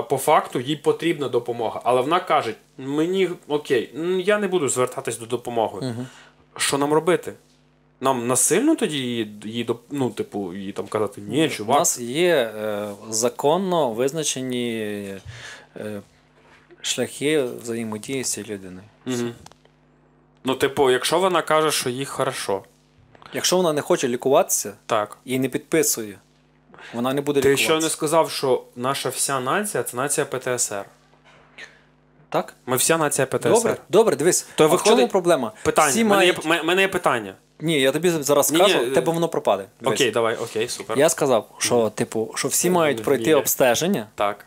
По 0.09 0.17
факту 0.17 0.59
їй 0.59 0.75
потрібна 0.75 1.29
допомога. 1.29 1.81
Але 1.83 2.01
вона 2.01 2.19
каже: 2.19 2.55
мені 2.77 3.29
окей, 3.47 3.91
я 4.25 4.37
не 4.37 4.47
буду 4.47 4.69
звертатись 4.69 5.17
до 5.17 5.25
допомоги. 5.25 5.95
Що 6.57 6.77
нам 6.77 6.93
робити? 6.93 7.33
Нам 8.01 8.27
насильно 8.27 8.75
тоді 8.75 8.97
її, 8.97 9.31
її 9.43 9.69
ну, 9.91 10.09
типу, 10.09 10.53
їй 10.53 10.71
там 10.71 10.87
казати, 10.87 11.21
ні, 11.21 11.51
У 11.59 11.65
нас 11.65 11.99
є 11.99 12.35
е, 12.35 12.89
законно 13.09 13.91
визначені 13.91 14.79
е, 15.77 16.01
шляхи 16.81 17.43
взаємодії 17.43 18.23
з 18.23 18.31
цією 18.31 18.53
людиною. 18.53 18.87
Мгм. 19.05 19.33
Ну, 20.43 20.55
типу, 20.55 20.91
якщо 20.91 21.19
вона 21.19 21.41
каже, 21.41 21.71
що 21.71 21.89
їй 21.89 22.05
хорошо, 22.05 22.63
Якщо 23.33 23.57
вона 23.57 23.73
не 23.73 23.81
хоче 23.81 24.07
лікуватися 24.07 24.73
так. 24.85 25.17
і 25.25 25.39
не 25.39 25.49
підписує, 25.49 26.19
вона 26.93 27.13
не 27.13 27.21
буде 27.21 27.41
Ти 27.41 27.49
лікуватися. 27.49 27.63
що 27.63 27.79
не 27.79 27.89
сказав, 27.89 28.31
що 28.31 28.63
наша 28.75 29.09
вся 29.09 29.39
нація 29.39 29.83
це 29.83 29.97
нація 29.97 30.25
ПТСР. 30.25 30.85
Так? 32.29 32.53
Ми 32.65 32.77
вся 32.77 32.97
нація 32.97 33.27
ПТСР. 33.27 33.49
Добре, 33.51 33.77
добре, 33.89 34.15
дивись. 34.15 34.47
То 34.55 34.63
а 34.63 34.75
в 34.75 34.83
чому 34.83 35.07
проблема? 35.07 35.51
Питання. 35.63 35.89
Всі 35.89 36.03
У 36.03 36.07
мене, 36.07 36.15
мають... 36.15 36.45
є, 36.45 36.63
мене 36.63 36.81
є 36.81 36.87
питання. 36.87 37.33
Ні, 37.59 37.81
я 37.81 37.91
тобі 37.91 38.09
зараз 38.09 38.51
Ні, 38.51 38.57
скажу, 38.57 38.79
ні, 38.79 38.85
тебе 38.85 39.13
воно 39.13 39.27
пропаде. 39.27 39.65
Дивись. 39.81 39.99
Окей, 39.99 40.11
давай, 40.11 40.35
окей, 40.35 40.67
супер. 40.69 40.97
Я 40.99 41.09
сказав, 41.09 41.49
що, 41.57 41.89
типу, 41.89 42.31
що 42.35 42.47
всі 42.47 42.69
мають 42.69 43.03
пройти 43.03 43.25
Ні. 43.25 43.33
обстеження, 43.33 44.07
Так. 44.15 44.45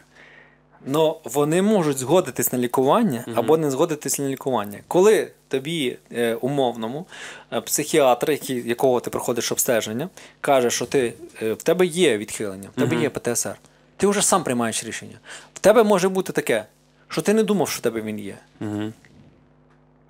Але 0.92 1.14
вони 1.24 1.62
можуть 1.62 1.98
згодитись 1.98 2.52
на 2.52 2.58
лікування 2.58 3.24
або 3.34 3.56
не 3.56 3.70
згодитись 3.70 4.18
на 4.18 4.28
лікування. 4.28 4.78
Коли 4.88 5.30
тобі 5.48 5.96
е, 6.12 6.34
умовному 6.34 7.06
е, 7.52 7.60
психіатр, 7.60 8.30
який, 8.30 8.68
якого 8.68 9.00
ти 9.00 9.10
проходиш 9.10 9.52
обстеження, 9.52 10.08
каже, 10.40 10.70
що 10.70 10.86
ти, 10.86 11.14
е, 11.42 11.52
в 11.52 11.62
тебе 11.62 11.86
є 11.86 12.18
відхилення, 12.18 12.68
в 12.76 12.80
тебе 12.80 12.96
є 13.02 13.10
ПТСР, 13.10 13.56
ти 13.96 14.06
вже 14.06 14.22
сам 14.22 14.44
приймаєш 14.44 14.84
рішення. 14.84 15.18
В 15.54 15.58
тебе 15.58 15.82
може 15.82 16.08
бути 16.08 16.32
таке, 16.32 16.64
що 17.08 17.22
ти 17.22 17.34
не 17.34 17.42
думав, 17.42 17.68
що 17.68 17.78
в 17.78 17.82
тебе 17.82 18.00
він 18.00 18.18
є. 18.18 18.38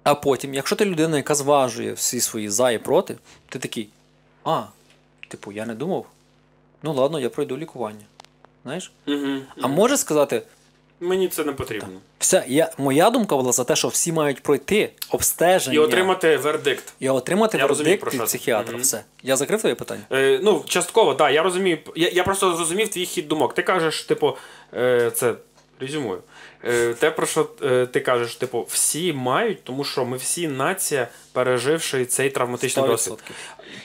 А 0.02 0.14
потім, 0.14 0.54
якщо 0.54 0.76
ти 0.76 0.84
людина, 0.84 1.16
яка 1.16 1.34
зважує 1.34 1.92
всі 1.92 2.20
свої 2.20 2.48
за 2.48 2.70
і 2.70 2.78
проти, 2.78 3.16
ти 3.48 3.58
такий, 3.58 3.88
а, 4.44 4.62
типу, 5.28 5.52
я 5.52 5.66
не 5.66 5.74
думав. 5.74 6.06
Ну 6.82 6.92
ладно, 6.92 7.20
я 7.20 7.30
пройду 7.30 7.56
лікування. 7.58 8.04
Знаєш? 8.64 8.92
А 9.60 9.66
може 9.68 9.96
сказати, 9.96 10.42
Мені 11.00 11.28
це 11.28 11.44
не 11.44 11.52
потрібно. 11.52 11.88
все, 12.18 12.44
я, 12.48 12.70
моя 12.78 13.10
думка 13.10 13.36
була 13.36 13.52
за 13.52 13.64
те, 13.64 13.76
що 13.76 13.88
всі 13.88 14.12
мають 14.12 14.42
пройти 14.42 14.90
обстеження 15.10 15.76
І 15.76 15.78
отримати 15.78 16.36
вердикт. 16.36 16.92
і 17.00 17.08
отримати 17.08 17.58
Я 17.58 17.66
розумію, 17.66 17.90
вердикт 17.90 18.10
про 18.16 18.20
від 18.24 18.28
психіатра. 18.28 18.72
Мгм. 18.72 18.82
Все. 18.82 19.04
Я 19.22 19.36
закрив 19.36 19.60
твоє 19.60 19.74
питання? 19.74 20.02
Е, 20.12 20.40
ну, 20.42 20.64
частково, 20.68 21.14
так, 21.14 21.18
да, 21.18 21.30
я 21.30 21.42
розумію. 21.42 21.78
Я, 21.96 22.08
я 22.08 22.24
просто 22.24 22.56
зрозумів 22.56 22.88
твій 22.88 23.06
хід 23.06 23.28
думок. 23.28 23.54
Ти 23.54 23.62
кажеш, 23.62 24.02
типу, 24.02 24.36
е, 24.74 25.10
це 25.14 25.34
резюмую. 25.80 26.18
Е, 26.66 26.94
те, 26.94 27.10
про 27.10 27.26
що 27.26 27.48
е, 27.62 27.86
ти 27.86 28.00
кажеш, 28.00 28.34
типу, 28.36 28.66
всі 28.68 29.12
мають, 29.12 29.64
тому 29.64 29.84
що 29.84 30.04
ми 30.04 30.16
всі 30.16 30.48
нація, 30.48 31.08
переживши 31.32 32.04
цей 32.06 32.30
травматичний 32.30 32.84
100%. 32.84 32.88
досвід. 32.88 33.14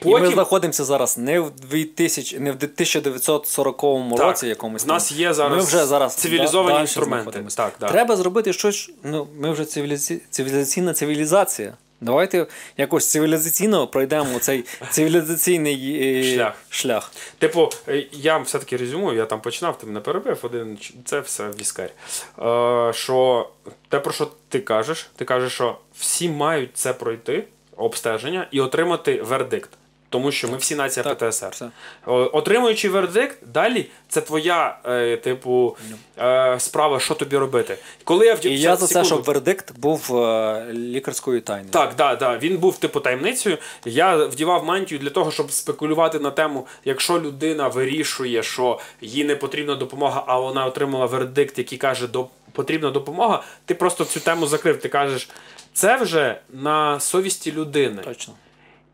І 0.06 0.10
ми 0.10 0.28
знаходимося 0.28 0.84
зараз 0.84 1.18
не 1.18 1.40
в 1.40 1.52
2000, 1.52 2.40
не 2.40 2.52
в 2.52 2.56
1940 2.56 3.82
Так, 3.82 4.20
році 4.20 4.48
якомусь. 4.48 4.84
У 4.84 4.88
нас 4.88 5.12
є 5.12 5.34
зараз 5.34 5.58
ми 5.58 5.64
вже 5.64 5.86
зараз 5.86 6.16
цивілізовані 6.16 6.74
далі 6.74 6.82
інструменти. 6.82 7.44
Так, 7.56 7.74
да. 7.80 7.90
Треба 7.90 8.16
зробити 8.16 8.54
щось. 8.54 8.92
Ну, 9.04 9.28
ми 9.40 9.52
вже 9.52 9.66
цивілізаці... 9.66 10.22
цивілізаційна 10.30 10.94
цивілізація. 10.94 11.74
Давайте 12.02 12.48
якось 12.78 13.12
цивілізаційно 13.12 13.88
пройдемо 13.88 14.40
цей 14.40 14.66
цивілізаційний 14.90 16.00
е, 16.20 16.36
Шлях. 16.36 16.54
шлях. 16.70 17.12
Типу, 17.38 17.70
е, 17.88 18.06
я 18.12 18.38
все-таки 18.38 18.78
резюмую, 18.78 19.18
я 19.18 19.26
там 19.26 19.42
починав, 19.42 19.78
ти 19.78 19.88
мене 19.88 20.00
перебив, 20.00 20.40
один 20.42 20.78
це 21.06 21.20
все 21.20 21.50
віскарь. 21.60 21.92
Е, 22.40 22.94
що 22.94 23.50
те, 23.90 24.00
про 24.00 24.14
що 24.14 24.32
ти 24.50 24.60
кажеш, 24.60 25.10
ти 25.16 25.26
кажеш, 25.26 25.54
що 25.54 25.78
всі 26.00 26.30
мають 26.30 26.70
це 26.74 26.94
пройти, 26.94 27.44
обстеження, 27.78 28.48
і 28.52 28.62
отримати 28.62 29.22
вердикт. 29.22 29.70
Тому 30.10 30.32
що 30.32 30.48
ми 30.48 30.58
всі 30.58 30.76
нація 30.76 31.04
Так, 31.04 31.18
ПТСР. 31.18 31.50
все. 31.52 31.70
Отримуючи 32.06 32.90
вердикт, 32.90 33.38
далі 33.48 33.86
це 34.10 34.22
твоя, 34.22 34.78
е, 34.86 35.18
типу, 35.18 35.78
е, 36.20 36.56
справа, 36.60 37.00
що 37.00 37.14
тобі 37.16 37.38
робити. 37.38 37.78
Коли 38.04 38.26
я 38.26 38.34
вдів 38.36 38.52
І 38.52 38.60
я 38.60 38.76
за 38.76 38.88
це, 38.88 38.94
секунду- 38.94 39.06
щоб 39.06 39.24
вердикт 39.24 39.78
був 39.80 40.18
е, 40.18 40.66
лікарською 40.74 41.42
тайною. 41.42 41.70
так, 41.72 41.94
да, 41.98 42.16
да. 42.16 42.38
Він 42.38 42.58
був 42.58 42.78
типу 42.78 43.00
таємницею. 43.00 43.58
Я 43.86 44.26
вдівав 44.26 44.66
мантію 44.66 45.00
для 45.00 45.10
того, 45.10 45.32
щоб 45.32 45.52
спекулювати 45.52 46.20
на 46.20 46.32
тему, 46.32 46.68
якщо 46.86 47.20
людина 47.20 47.68
вирішує, 47.68 48.44
що 48.44 48.80
їй 49.02 49.24
не 49.24 49.36
потрібна 49.36 49.76
допомога, 49.76 50.24
а 50.28 50.40
вона 50.40 50.66
отримала 50.66 51.06
вердикт, 51.06 51.58
який 51.58 51.78
каже, 51.78 52.08
до 52.08 52.28
потрібна 52.52 52.92
допомога. 52.92 53.44
Ти 53.66 53.74
просто 53.76 54.06
цю 54.06 54.20
тему 54.20 54.48
закрив. 54.48 54.80
Ти 54.80 54.90
кажеш, 54.90 55.30
це 55.74 55.98
вже 55.98 56.40
на 56.54 57.00
совісті 57.00 57.52
людини. 57.52 58.02
Точно. 58.06 58.34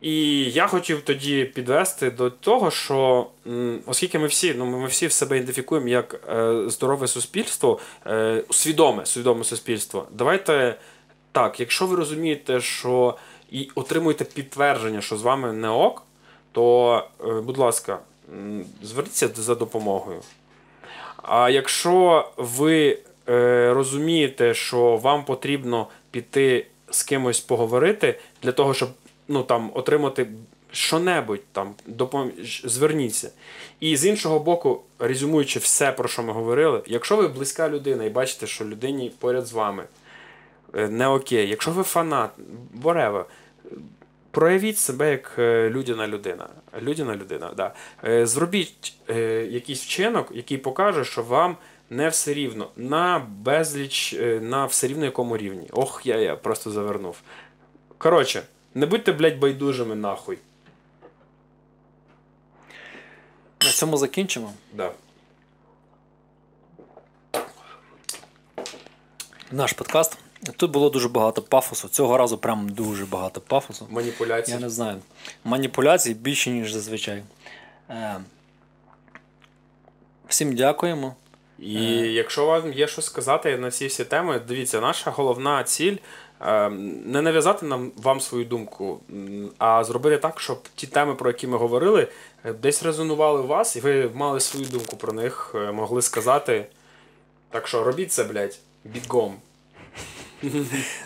І 0.06 0.44
я 0.52 0.68
хотів 0.68 1.02
тоді 1.02 1.46
підвести 1.46 2.12
до 2.12 2.30
того, 2.30 2.72
що 2.72 3.28
оскільки 3.86 4.20
ми 4.20 4.28
всі, 4.28 4.54
ну 4.54 4.66
ми 4.66 4.88
всі 4.88 5.08
в 5.08 5.12
себе 5.12 5.38
ідентифікуємо 5.38 5.88
як 5.88 6.30
е, 6.30 6.70
здорове 6.70 7.08
суспільство, 7.08 7.80
е, 8.08 8.44
свідоме, 8.52 9.06
свідоме 9.06 9.44
суспільство. 9.44 10.08
Давайте 10.12 10.76
так, 11.32 11.60
якщо 11.60 11.86
ви 11.86 11.96
розумієте, 11.96 12.62
що 12.62 13.18
і 13.52 13.70
отримуєте 13.76 14.26
підтвердження, 14.26 15.02
що 15.02 15.18
з 15.18 15.22
вами 15.22 15.54
не 15.54 15.70
ок, 15.70 16.04
то, 16.52 17.04
е, 17.28 17.42
будь 17.42 17.58
ласка, 17.58 18.00
зверніться 18.84 19.30
за 19.36 19.56
допомогою. 19.56 20.22
А 21.18 21.50
якщо 21.50 22.30
ви 22.38 22.98
е, 23.30 23.74
розумієте, 23.74 24.54
що 24.54 24.98
вам 24.98 25.26
потрібно 25.26 25.88
піти 26.12 26.68
з 26.90 27.04
кимось 27.04 27.40
поговорити 27.40 28.20
для 28.42 28.52
того, 28.52 28.74
щоб 28.74 28.90
ну, 29.28 29.44
там, 29.44 29.72
отримати 29.74 30.28
що-небудь, 30.76 31.42
там, 31.52 31.74
допом... 31.86 32.32
зверніться. 32.64 33.32
І 33.80 33.98
з 33.98 34.06
іншого 34.06 34.40
боку, 34.40 34.82
резюмуючи 35.00 35.60
все, 35.60 35.92
про 35.92 36.08
що 36.08 36.24
ми 36.24 36.34
говорили, 36.34 36.82
якщо 36.88 37.16
ви 37.16 37.28
близька 37.28 37.70
людина 37.70 38.04
і 38.04 38.10
бачите, 38.10 38.48
що 38.48 38.66
людині 38.66 39.12
поряд 39.20 39.46
з 39.46 39.54
вами 39.54 39.84
е, 40.76 40.90
не 40.90 41.08
окей, 41.08 41.50
якщо 41.50 41.72
ви 41.72 41.84
фанат, 41.84 42.32
whatever, 42.84 43.24
проявіть 44.32 44.78
себе 44.78 45.12
як 45.12 45.36
е, 45.40 45.70
людяна 45.70 46.08
людина. 46.08 46.48
Людяна 46.82 47.16
людина, 47.16 47.52
да. 47.58 47.74
Е, 48.04 48.26
Зробіть 48.26 48.94
якийсь 49.50 49.84
вчинок, 49.84 50.32
який 50.34 50.58
покаже, 50.58 51.06
що 51.06 51.24
вам 51.24 51.58
не 51.90 52.10
все 52.10 52.34
рівно. 52.34 52.70
На 52.76 53.28
безліч, 53.30 54.16
на 54.42 54.66
все 54.66 54.88
рівно 54.88 55.06
якому 55.06 55.38
рівні. 55.38 55.68
Ох, 55.72 56.02
я, 56.06 56.18
я 56.18 56.36
просто 56.36 56.72
завернув. 56.72 57.18
Коротше, 57.98 58.44
не 58.76 58.86
будьте, 58.86 59.14
блядь, 59.14 59.40
байдужими 59.40 59.96
нахуй. 59.96 60.40
На 63.62 63.72
цьому 63.72 63.98
закінчимо. 63.98 64.54
Да. 64.74 64.92
Наш 69.52 69.74
подкаст. 69.74 70.18
Тут 70.58 70.72
було 70.72 70.90
дуже 70.90 71.10
багато 71.10 71.42
пафосу. 71.42 71.88
Цього 71.88 72.18
разу 72.18 72.38
прям 72.38 72.70
дуже 72.70 73.06
багато 73.06 73.42
пафосу. 73.42 73.88
Маніпуляції. 73.90 74.56
Я 74.56 74.62
не 74.62 74.70
знаю. 74.70 75.02
Маніпуляцій 75.44 76.14
більше, 76.14 76.52
ніж 76.52 76.72
зазвичай. 76.72 77.24
Е, 77.90 78.16
всім 80.28 80.56
дякуємо. 80.56 81.16
І 81.60 81.84
якщо 82.14 82.46
вам 82.46 82.74
є 82.74 82.88
що 82.88 83.02
сказати 83.02 83.58
на 83.58 83.72
ці 83.72 83.88
всі 83.88 84.06
теми, 84.06 84.42
дивіться, 84.48 84.82
наша 84.82 85.12
головна 85.12 85.64
ціль 85.64 85.96
е, 85.96 86.00
не 86.40 87.22
нав'язати 87.22 87.66
нам 87.66 87.92
вам 87.96 88.22
свою 88.22 88.46
думку, 88.46 89.00
а 89.58 89.84
зробити 89.84 90.18
так, 90.18 90.40
щоб 90.40 90.60
ті 90.76 90.88
теми, 90.88 91.16
про 91.16 91.30
які 91.30 91.48
ми 91.48 91.58
говорили, 91.58 92.08
е, 92.46 92.54
десь 92.54 92.84
резонували 92.84 93.42
у 93.42 93.48
вас, 93.48 93.76
і 93.76 93.80
ви 93.80 94.12
мали 94.14 94.40
свою 94.40 94.66
думку 94.66 94.98
про 94.98 95.14
них, 95.14 95.52
е, 95.56 95.72
могли 95.72 96.02
сказати. 96.02 96.66
Так 97.50 97.68
що 97.68 97.84
робіть 97.84 98.12
це, 98.12 98.24
блядь. 98.24 98.60
Бігом. 98.84 99.36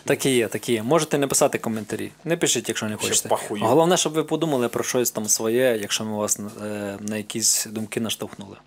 Так 0.05 0.25
і 0.25 0.29
є, 0.35 0.47
так 0.47 0.69
і 0.69 0.73
є. 0.73 0.83
Можете 0.83 1.17
не 1.17 1.27
писати 1.27 1.57
коментарі. 1.57 2.11
Не 2.25 2.37
пишіть, 2.37 2.69
якщо 2.69 2.85
не 2.85 2.95
хочете. 2.95 3.29
Головне, 3.49 3.97
щоб 3.97 4.13
ви 4.13 4.23
подумали 4.23 4.69
про 4.69 4.83
щось 4.83 5.11
там 5.11 5.25
своє, 5.25 5.77
якщо 5.81 6.05
ми 6.05 6.17
вас 6.17 6.39
е, 6.39 6.97
на 6.99 7.17
якісь 7.17 7.65
думки 7.65 7.99
наштовхнули. 7.99 8.57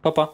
Па-па. 0.00 0.28